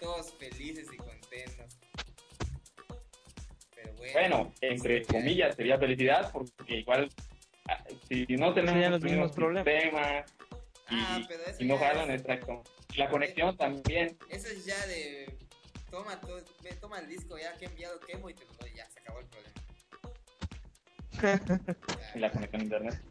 todos 0.00 0.34
felices 0.38 0.88
y 0.92 0.96
contentos. 0.98 1.78
Bueno. 3.98 4.12
Bueno, 4.12 4.52
entre 4.60 5.04
comillas 5.04 5.54
sería 5.56 5.78
felicidad 5.78 6.30
porque 6.32 6.76
igual 6.76 7.08
ah, 7.68 7.84
si 8.08 8.24
no 8.36 8.54
tenemos 8.54 8.90
los 8.92 9.02
mismos 9.02 9.32
problemas. 9.32 10.24
Ah, 10.90 11.20
y 11.58 11.64
no 11.66 11.76
jalan, 11.76 12.10
es- 12.10 12.22
exacto. 12.22 12.62
La 12.96 13.10
conexión 13.10 13.56
también, 13.56 14.16
Eso 14.30 14.48
es 14.48 14.64
ya 14.64 14.86
de 14.86 15.36
toma 15.90 16.18
todo, 16.20 16.40
ve, 16.62 16.70
toma 16.80 16.98
el 17.00 17.08
disco 17.08 17.36
ya 17.38 17.52
que 17.54 17.66
he 17.66 17.68
enviado 17.68 18.00
quemo 18.00 18.30
y 18.30 18.34
te 18.34 18.44
lo 18.46 18.52
doy 18.54 18.70
ya, 18.74 18.88
se 18.88 19.00
acabó 19.00 19.20
el 19.20 19.26
problema. 19.26 19.54
y 22.14 22.18
la 22.18 22.30
conexión 22.30 22.60
a 22.60 22.64
internet. 22.64 23.02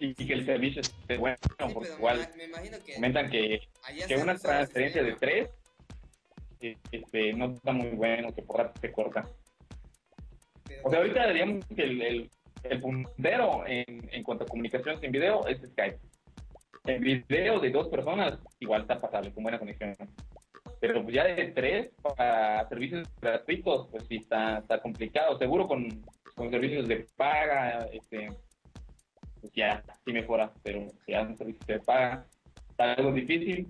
Y, 0.00 0.06
y 0.20 0.26
que 0.26 0.32
el 0.32 0.44
servicio 0.44 0.80
esté 0.80 1.16
bueno, 1.16 1.36
Sí, 1.42 1.48
porque 1.72 1.90
igual 1.90 2.28
me 2.36 2.44
imagino 2.44 2.78
que 2.84 2.94
comentan 2.94 3.30
que, 3.30 3.60
que 4.08 4.16
una 4.16 4.36
transferencia 4.36 5.02
de 5.04 5.12
tres 5.12 5.48
este, 6.90 7.32
no 7.34 7.52
está 7.54 7.72
muy 7.72 7.90
bueno, 7.90 8.34
que 8.34 8.42
por 8.42 8.58
rato 8.58 8.80
se 8.80 8.90
corta. 8.90 9.28
O 10.84 10.90
sea, 10.90 10.98
ahorita 10.98 11.26
diríamos 11.28 11.66
que 11.66 11.82
el, 11.82 12.02
el, 12.02 12.30
el 12.64 12.80
puntero 12.80 13.64
en, 13.66 14.06
en 14.12 14.22
cuanto 14.22 14.44
a 14.44 14.46
comunicación 14.46 15.00
sin 15.00 15.12
video 15.12 15.46
es 15.46 15.58
Skype. 15.62 15.98
El 16.84 17.24
video 17.26 17.58
de 17.58 17.70
dos 17.70 17.88
personas 17.88 18.38
igual 18.60 18.82
está 18.82 19.00
pasable, 19.00 19.32
con 19.32 19.42
buena 19.42 19.58
conexión. 19.58 19.94
Pero 20.80 21.02
pues 21.02 21.14
ya 21.14 21.24
de 21.24 21.52
tres 21.52 21.90
para 22.02 22.68
servicios 22.68 23.08
gratuitos, 23.18 23.88
pues 23.90 24.04
sí 24.06 24.16
está, 24.16 24.58
está 24.58 24.78
complicado. 24.82 25.38
Seguro 25.38 25.66
con, 25.66 25.88
con 26.34 26.50
servicios 26.50 26.86
de 26.86 27.06
paga, 27.16 27.88
este, 27.90 28.28
pues 29.40 29.52
ya 29.54 29.82
sí 30.04 30.12
mejora, 30.12 30.52
pero 30.62 30.86
si 31.06 31.12
ya 31.12 31.22
un 31.22 31.38
servicio 31.38 31.64
de 31.66 31.80
paga, 31.80 32.26
está 32.68 32.92
algo 32.92 33.10
difícil, 33.12 33.66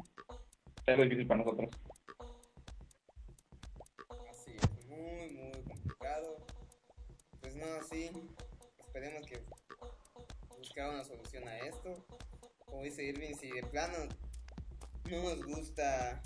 está 0.78 0.92
algo 0.92 1.04
difícil 1.04 1.28
para 1.28 1.44
nosotros. 1.44 1.70
Sí, 7.94 8.10
esperemos 8.86 9.26
que 9.26 9.40
buscar 10.58 10.90
una 10.90 11.04
solución 11.04 11.46
a 11.48 11.58
esto. 11.58 12.04
Como 12.66 12.82
dice 12.82 13.04
Irving, 13.04 13.34
si 13.34 13.50
de 13.50 13.62
plano 13.62 13.94
no 15.10 15.22
nos 15.22 15.44
gusta 15.44 16.20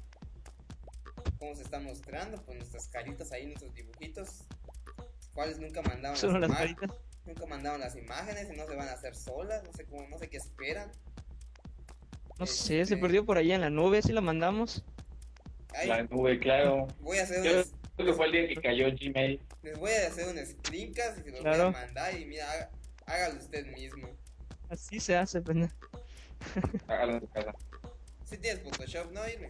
cómo 1.39 1.55
se 1.55 1.63
está 1.63 1.79
mostrando, 1.81 2.43
pues 2.45 2.59
nuestras 2.59 2.89
caritas 2.89 3.33
ahí, 3.33 3.47
nuestros 3.47 3.75
dibujitos, 3.75 4.45
cuales 5.35 5.59
nunca 5.59 5.83
mandaron 5.83 6.17
Solo 6.17 6.39
las 6.39 6.51
caritas. 6.51 6.91
nunca 7.27 7.47
mandaron 7.47 7.81
las 7.81 7.97
imágenes 7.97 8.49
y 8.53 8.57
no 8.57 8.67
se 8.67 8.75
van 8.75 8.89
a 8.89 8.93
hacer 8.93 9.15
solas, 9.15 9.63
no 9.65 9.73
sé 9.73 9.85
cómo, 9.85 10.09
no 10.09 10.19
sé 10.19 10.29
qué 10.31 10.39
esperan. 10.39 10.91
No 12.39 12.47
sé, 12.47 12.87
se 12.87 12.95
Este, 12.95 12.97
perdió 12.97 13.27
por 13.27 13.37
ahí 13.37 13.53
en 13.53 13.61
la 13.61 13.69
nube, 13.71 14.01
si 14.01 14.13
la 14.13 14.21
mandamos. 14.21 14.85
ay, 15.75 15.89
La 15.89 16.03
nube, 16.05 16.39
claro. 16.39 16.87
voy 17.01 17.19
a 17.19 17.25
hacer 17.25 17.45
Yo 17.45 17.61
un, 17.61 17.78
creo 17.99 18.07
que 18.13 18.15
fue 18.17 18.27
el 18.27 18.33
día 18.33 18.49
que 18.49 18.55
cayó 18.57 18.87
Gmail. 18.93 19.41
les 19.63 19.79
voy 19.79 19.91
a 19.91 20.07
hacer 20.07 20.29
un 20.29 20.39
screencast 20.47 21.19
y 21.19 21.23
se 21.23 21.31
los 21.33 21.41
Claro. 21.41 21.65
voy 21.73 21.75
a 21.75 21.85
mandar 21.87 22.17
y 22.17 22.25
mira, 22.27 22.49
haga- 22.51 22.71
hágalo 23.07 23.41
usted 23.41 23.67
mismo. 23.75 24.09
Así 24.71 25.01
se 25.01 25.17
hace, 25.17 25.41
pendejo. 25.43 25.75
Hágalo 26.87 27.15
en 27.15 27.21
tu 27.21 27.29
casa. 27.31 27.53
Si 28.25 28.39
tienes 28.39 28.63
Photoshop, 28.63 29.11
¿no, 29.11 29.29
Irving? 29.29 29.49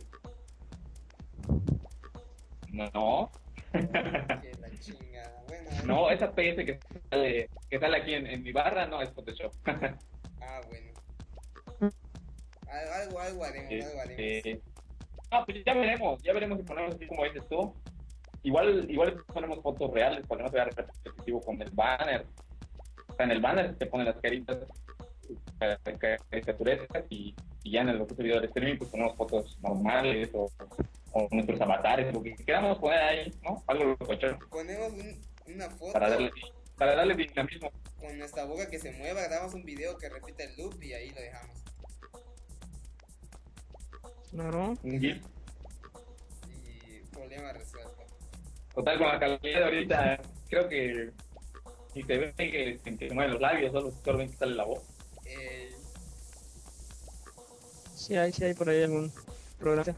No, 2.73 3.31
la. 3.73 5.33
Bueno, 5.49 5.71
no, 5.85 6.11
esa 6.11 6.31
PS 6.35 6.65
que 6.65 6.79
sale, 7.11 7.51
que 7.69 7.79
sale 7.79 7.97
aquí 7.99 8.15
en, 8.15 8.27
en 8.27 8.43
mi 8.43 8.53
barra 8.53 8.87
no 8.87 9.03
es 9.03 9.11
Photoshop. 9.11 9.53
Ah, 10.41 10.61
bueno. 10.69 10.93
Al- 12.69 12.89
Algo, 13.03 13.19
algo 13.21 13.45
haremos, 13.45 13.85
algo 13.85 14.01
haremos. 14.01 14.63
No, 15.31 15.45
pues 15.45 15.65
ya 15.67 15.75
veremos, 15.75 16.23
ya 16.23 16.33
veremos 16.33 16.59
si 16.59 16.65
ponemos 16.65 16.95
así 16.95 17.07
como 17.07 17.25
dices 17.25 17.43
tú. 17.51 17.75
Igual, 18.49 18.91
igual 18.91 19.23
ponemos 19.27 19.61
fotos 19.63 19.91
reales 19.93 20.25
no 20.27 20.49
sea 20.49 20.65
repetitivo 20.65 21.39
con 21.43 21.61
el 21.61 21.71
banner. 21.71 22.25
O 23.09 23.15
sea, 23.15 23.27
en 23.27 23.33
el 23.33 23.43
banner 23.43 23.77
te 23.77 23.85
ponen 23.85 24.07
las 24.07 24.17
caritas, 24.23 24.57
caricaturescas 26.31 27.05
y, 27.11 27.35
y 27.63 27.73
ya 27.73 27.83
en 27.83 27.91
el 27.91 28.01
otro 28.01 28.17
video 28.17 28.41
de 28.41 28.47
streaming 28.47 28.79
pues 28.79 28.89
ponemos 28.91 29.15
fotos 29.19 29.59
normales 29.61 30.31
o, 30.33 30.51
o 31.13 31.29
nuestros 31.31 31.61
avatares, 31.61 32.11
lo 32.15 32.23
que 32.23 32.35
queramos 32.37 32.79
poner 32.79 33.01
ahí, 33.03 33.35
¿no? 33.43 33.63
Algo 33.67 33.85
locochón 33.85 34.39
Ponemos 34.49 34.93
un- 34.95 35.21
una 35.55 35.69
foto 35.69 35.93
para 35.93 36.09
darle, 36.09 36.31
para 36.79 36.95
darle 36.95 37.15
dinamismo. 37.17 37.71
con 38.01 38.19
nuestra 38.19 38.45
boca 38.47 38.71
que 38.71 38.79
se 38.79 38.93
mueva, 38.93 39.25
grabamos 39.25 39.53
un 39.53 39.65
video 39.65 39.99
que 39.99 40.09
repita 40.09 40.45
el 40.45 40.57
loop 40.57 40.83
y 40.83 40.95
ahí 40.95 41.11
lo 41.11 41.21
dejamos. 41.21 41.59
Claro. 44.31 44.75
Un 44.83 45.01
GIF. 45.01 45.23
Y 46.49 47.01
problema 47.13 47.53
resuelto. 47.53 47.98
Total, 48.79 48.97
con 48.97 49.09
la 49.09 49.19
calidad 49.19 49.41
de 49.43 49.65
ahorita, 49.65 50.21
creo 50.49 50.69
que 50.69 51.11
si 51.93 52.05
te 52.05 52.17
ven 52.17 52.33
que, 52.37 52.79
que 52.97 53.11
mueven 53.13 53.33
los 53.33 53.41
labios, 53.41 53.73
solo, 53.73 53.93
solo 54.05 54.19
ven 54.19 54.31
que 54.31 54.37
sale 54.37 54.55
la 54.55 54.63
voz. 54.65 54.85
Eh, 55.25 55.75
Sí 57.97 58.17
hay, 58.17 58.33
sí 58.33 58.45
hay 58.45 58.55
por 58.55 58.69
ahí 58.71 58.85
algún 58.85 59.13
programa. 59.59 59.97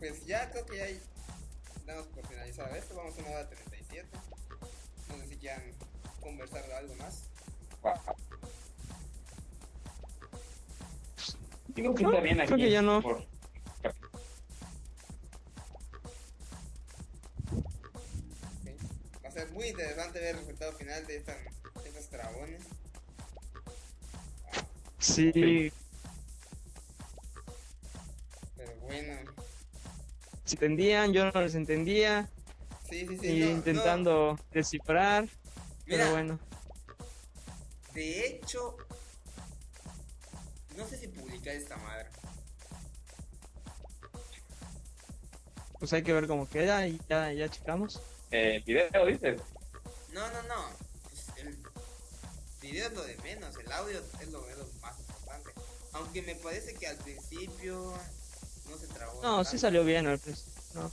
pues 0.00 0.26
ya 0.26 0.50
creo 0.50 0.66
que 0.66 0.76
ya 0.78 0.84
hay- 0.86 1.00
damos 1.86 2.06
por 2.08 2.26
finalizado 2.26 2.74
esto. 2.74 2.96
Vamos 2.96 3.16
a 3.16 3.20
una 3.20 3.30
hora 3.30 3.48
37. 3.48 4.08
No 5.08 5.18
sé 5.18 5.26
si 5.28 5.36
quieran 5.36 5.62
conversar 6.20 6.66
de 6.66 6.74
algo 6.74 6.96
más. 6.96 7.28
Digo 11.68 11.94
que 11.94 12.02
está 12.02 12.20
bien 12.20 12.38
Creo 12.38 12.54
aquí. 12.54 12.62
que 12.64 12.70
ya 12.72 12.82
no. 12.82 13.00
por- 13.02 13.29
ser 19.40 19.50
muy 19.52 19.68
interesante 19.68 20.18
ver 20.20 20.30
el 20.34 20.38
resultado 20.38 20.72
final 20.72 21.06
de, 21.06 21.16
esta, 21.16 21.34
de 21.82 21.88
estos 21.88 22.10
dragones. 22.10 22.62
Sí, 24.98 25.72
Pero 28.56 28.76
bueno, 28.80 29.14
si 30.44 30.56
entendían, 30.56 31.12
yo 31.12 31.30
no 31.30 31.40
les 31.40 31.54
entendía. 31.54 32.28
sí, 32.88 33.06
sí, 33.06 33.18
sí. 33.18 33.26
y 33.28 33.40
no, 33.40 33.46
no. 33.46 33.52
intentando 33.52 34.38
descifrar. 34.52 35.24
Mira, 35.86 36.04
Pero 36.04 36.10
bueno, 36.10 36.38
De 37.94 38.26
hecho, 38.26 38.76
no 40.76 40.86
sé 40.86 40.98
si 40.98 41.08
publicar 41.08 41.54
esta 41.54 41.76
madre. 41.78 42.08
pues 45.78 45.94
hay 45.94 46.02
que 46.02 46.12
ver 46.12 46.26
cómo 46.26 46.46
queda 46.46 46.86
y 46.86 47.00
ya, 47.08 47.32
ya 47.32 47.48
checamos. 47.48 48.02
Eh, 48.30 48.56
el 48.56 48.62
video, 48.62 49.06
dices. 49.06 49.40
No, 50.12 50.20
no, 50.30 50.42
no. 50.44 50.68
Pues 51.04 51.46
el 51.46 51.56
video 52.60 52.86
es 52.88 52.92
lo 52.94 53.02
de 53.02 53.16
menos, 53.18 53.56
el 53.56 53.72
audio 53.72 53.98
es 54.20 54.28
lo, 54.30 54.48
es 54.48 54.58
lo 54.58 54.66
más 54.82 54.98
importante. 54.98 55.50
Aunque 55.92 56.22
me 56.22 56.34
parece 56.36 56.74
que 56.74 56.86
al 56.86 56.96
principio 56.96 57.92
no 58.68 58.76
se 58.78 58.86
trabó. 58.88 59.20
No, 59.22 59.44
sí 59.44 59.58
salió 59.58 59.84
bien 59.84 60.06
al 60.06 60.18
principio. 60.18 60.52
No. 60.74 60.90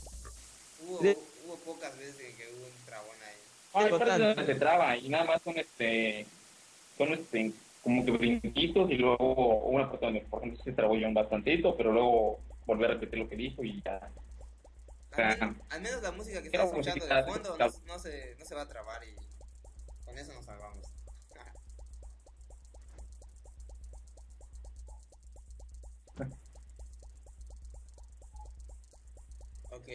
Hubo, 0.86 0.98
de- 1.00 1.18
hubo 1.46 1.56
pocas 1.58 1.96
veces 1.98 2.34
que 2.36 2.48
hubo 2.48 2.66
un 2.66 2.86
trabón 2.86 3.16
ahí. 3.22 3.36
Ah, 3.74 3.80
hay 3.84 3.90
partes 3.90 4.18
donde 4.18 4.46
se 4.46 4.54
traba 4.58 4.96
y 4.96 5.08
nada 5.08 5.24
más 5.24 5.42
son 5.42 5.56
este, 5.58 6.26
son 6.96 7.12
este, 7.12 7.52
como 7.84 8.04
que 8.04 8.10
brinquitos 8.10 8.90
y 8.90 8.94
luego 8.94 9.64
una 9.66 9.88
parte 9.90 10.06
donde, 10.06 10.20
por 10.22 10.42
ejemplo, 10.42 10.64
se 10.64 10.72
trabó 10.72 10.96
yo 10.96 11.06
un 11.06 11.14
bastantito, 11.14 11.76
pero 11.76 11.92
luego 11.92 12.40
volví 12.66 12.84
a 12.84 12.88
repetir 12.88 13.20
lo 13.20 13.28
que 13.28 13.36
dijo 13.36 13.62
y 13.62 13.80
ya. 13.84 14.10
Al, 15.22 15.38
men- 15.40 15.62
al 15.70 15.80
menos 15.80 16.02
la 16.02 16.12
música 16.12 16.42
que 16.42 16.48
Era 16.48 16.64
estás 16.64 16.78
escuchando 16.78 17.06
de 17.06 17.24
fondo 17.24 17.56
no, 17.58 17.66
no 17.86 17.98
se, 17.98 18.36
no 18.36 18.44
se 18.44 18.54
va 18.54 18.62
a 18.62 18.68
trabar 18.68 19.02
y 19.04 19.14
con 20.04 20.16
eso 20.18 20.32
nos 20.32 20.44
salvamos. 20.44 20.84
ok, 29.70 29.88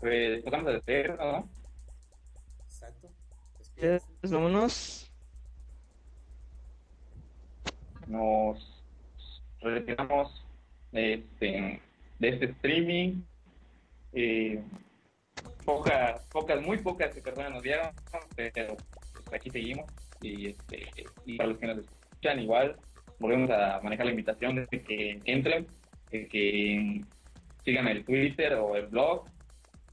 Pues 0.00 0.44
tocamos 0.44 0.68
a 0.68 0.72
despedir, 0.72 1.16
¿no? 1.16 1.48
exacto. 2.66 3.08
Pues 3.76 4.02
vámonos. 4.32 5.10
Nos 8.06 8.58
retiramos 9.60 10.44
de 10.92 11.14
este, 11.14 11.82
de 12.18 12.28
este 12.28 12.44
streaming. 12.46 13.22
Eh, 14.18 14.62
pocas, 15.66 16.22
pocas, 16.32 16.62
muy 16.62 16.78
pocas 16.78 17.14
personas 17.20 17.52
nos 17.52 17.62
dieron, 17.62 17.90
pero 18.34 18.76
pues, 19.12 19.34
aquí 19.34 19.50
seguimos. 19.50 19.84
Y, 20.22 20.48
este, 20.48 20.86
para 21.36 21.50
los 21.50 21.58
que 21.58 21.66
nos 21.66 21.78
escuchan, 21.78 22.40
igual, 22.40 22.76
volvemos 23.18 23.50
a 23.50 23.78
manejar 23.82 24.06
la 24.06 24.12
invitación 24.12 24.56
de 24.56 24.80
que 24.80 25.20
entren, 25.26 25.66
que 26.10 27.02
sigan 27.62 27.88
el 27.88 28.04
Twitter 28.06 28.54
o 28.54 28.74
el 28.74 28.86
blog 28.86 29.26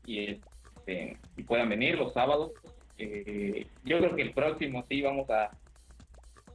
y, 0.05 0.31
este, 0.31 1.17
puedan 1.45 1.67
venir 1.67 1.97
los 1.97 2.13
sábados. 2.13 2.53
Eh, 2.97 3.67
yo 3.83 3.97
creo 3.97 4.15
que 4.15 4.21
el 4.21 4.33
próximo 4.33 4.85
sí 4.87 5.01
vamos 5.01 5.29
a 5.29 5.49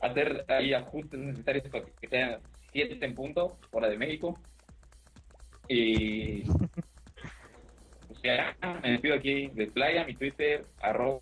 hacer 0.00 0.46
ahí 0.48 0.72
ajustes 0.72 1.20
necesarios 1.20 1.68
para 1.68 1.84
que 1.84 2.08
sean 2.08 2.40
7 2.72 3.04
en 3.04 3.14
punto, 3.14 3.58
hora 3.72 3.90
de 3.90 3.98
México. 3.98 4.38
Y 5.68 6.44
ya, 8.22 8.56
me 8.82 8.92
despido 8.92 9.14
aquí 9.14 9.48
de 9.48 9.66
Playa, 9.68 10.04
mi 10.04 10.14
Twitter, 10.14 10.66
arroba 10.80 11.20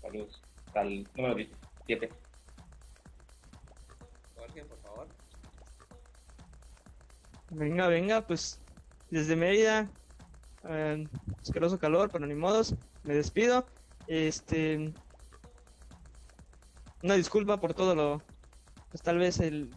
saludos 0.00 0.42
al 0.74 1.06
número 1.14 1.34
17. 1.34 2.10
Jorge, 4.36 4.64
por 4.64 4.82
favor. 4.82 5.08
Venga, 7.50 7.88
venga, 7.88 8.26
pues 8.26 8.60
desde 9.10 9.36
Mérida, 9.36 9.90
eh, 10.68 11.06
asqueroso 11.40 11.78
calor, 11.78 12.10
pero 12.10 12.26
ni 12.26 12.34
modos, 12.34 12.74
me 13.04 13.14
despido. 13.14 13.66
Este, 14.08 14.92
una 17.02 17.14
disculpa 17.14 17.60
por 17.60 17.74
todo 17.74 17.94
lo, 17.94 18.22
pues 18.90 19.02
tal 19.02 19.18
vez 19.18 19.38
el, 19.40 19.70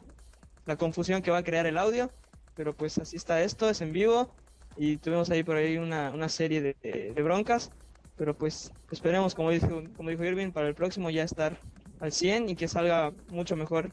la 0.66 0.78
confusión 0.78 1.22
que 1.22 1.32
va 1.32 1.40
a 1.40 1.44
crear 1.44 1.66
el 1.66 1.78
audio, 1.78 2.10
pero 2.56 2.74
pues 2.74 2.98
así 2.98 3.18
está 3.18 3.42
esto, 3.42 3.70
es 3.70 3.82
en 3.82 3.92
vivo 3.92 4.34
y 4.78 4.98
tuvimos 4.98 5.30
ahí 5.30 5.44
por 5.44 5.56
ahí 5.56 5.78
una, 5.78 6.12
una 6.12 6.30
serie 6.30 6.62
de, 6.62 6.76
de- 6.82 7.24
broncas, 7.24 7.72
pero 8.18 8.38
pues 8.38 8.72
esperemos, 8.92 9.36
como 9.36 9.52
dijo, 9.52 9.84
como 9.96 10.10
dijo 10.10 10.24
Irving, 10.24 10.52
para 10.52 10.68
el 10.68 10.76
próximo 10.76 11.10
ya 11.10 11.24
estar 11.24 11.58
al 12.00 12.12
100 12.12 12.50
y 12.50 12.56
que 12.56 12.68
salga 12.68 13.12
mucho 13.30 13.56
mejor, 13.56 13.92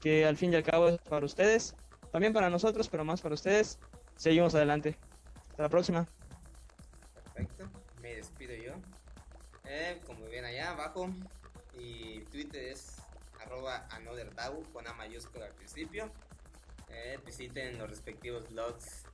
que 0.00 0.24
al 0.26 0.36
fin 0.36 0.52
y 0.52 0.56
al 0.56 0.62
cabo 0.62 0.88
es 0.88 0.98
para 0.98 1.24
ustedes, 1.26 1.74
también 2.12 2.32
para 2.32 2.50
nosotros, 2.50 2.88
pero 2.88 3.04
más 3.04 3.20
para 3.20 3.34
ustedes. 3.34 3.78
Seguimos 4.16 4.54
adelante. 4.54 4.96
Hasta 5.50 5.62
la 5.64 5.68
próxima. 5.68 6.06
Perfecto. 7.34 7.68
Me 8.00 8.14
despido 8.16 8.54
yo. 8.54 8.72
Eh, 9.64 10.00
como 10.06 10.24
ven 10.26 10.44
allá 10.44 10.70
abajo. 10.70 11.10
Y 11.78 12.20
Twitter 12.30 12.64
es 12.72 12.96
arroba 13.40 13.86
anotherdau 13.90 14.62
con 14.72 14.86
A 14.88 14.94
mayúscula 14.94 15.46
al 15.46 15.52
principio. 15.52 16.10
Eh, 16.88 17.18
visiten 17.26 17.76
los 17.78 17.90
respectivos 17.90 18.48
blogs 18.48 19.04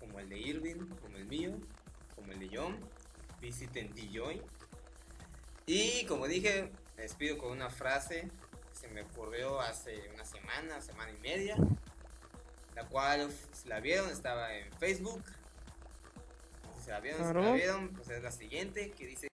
como 0.00 0.18
el 0.18 0.28
de 0.28 0.38
Irving, 0.38 0.88
como 1.00 1.16
el 1.16 1.26
mío, 1.26 1.52
como 2.16 2.32
el 2.32 2.40
de 2.40 2.50
John. 2.52 2.78
Visiten 3.40 3.94
DJoy. 3.94 4.42
Y 5.66 6.04
como 6.06 6.26
dije, 6.26 6.72
me 6.96 7.02
despido 7.02 7.38
con 7.38 7.52
una 7.52 7.70
frase 7.70 8.28
que 8.68 8.74
se 8.74 8.88
me 8.88 9.02
ocurrió 9.02 9.60
hace 9.60 10.10
una 10.12 10.24
semana, 10.24 10.80
semana 10.80 11.12
y 11.12 11.18
media. 11.18 11.56
La 12.74 12.86
cual, 12.88 13.30
si 13.52 13.68
la 13.68 13.80
vieron, 13.80 14.10
estaba 14.10 14.54
en 14.54 14.72
Facebook. 14.72 15.22
Si 16.82 16.90
la 16.90 17.00
vieron, 17.00 17.28
si 17.28 17.34
la 17.34 17.52
vieron, 17.52 17.88
pues 17.90 18.08
es 18.08 18.22
la 18.22 18.32
siguiente 18.32 18.90
que 18.90 19.06
dice 19.06 19.28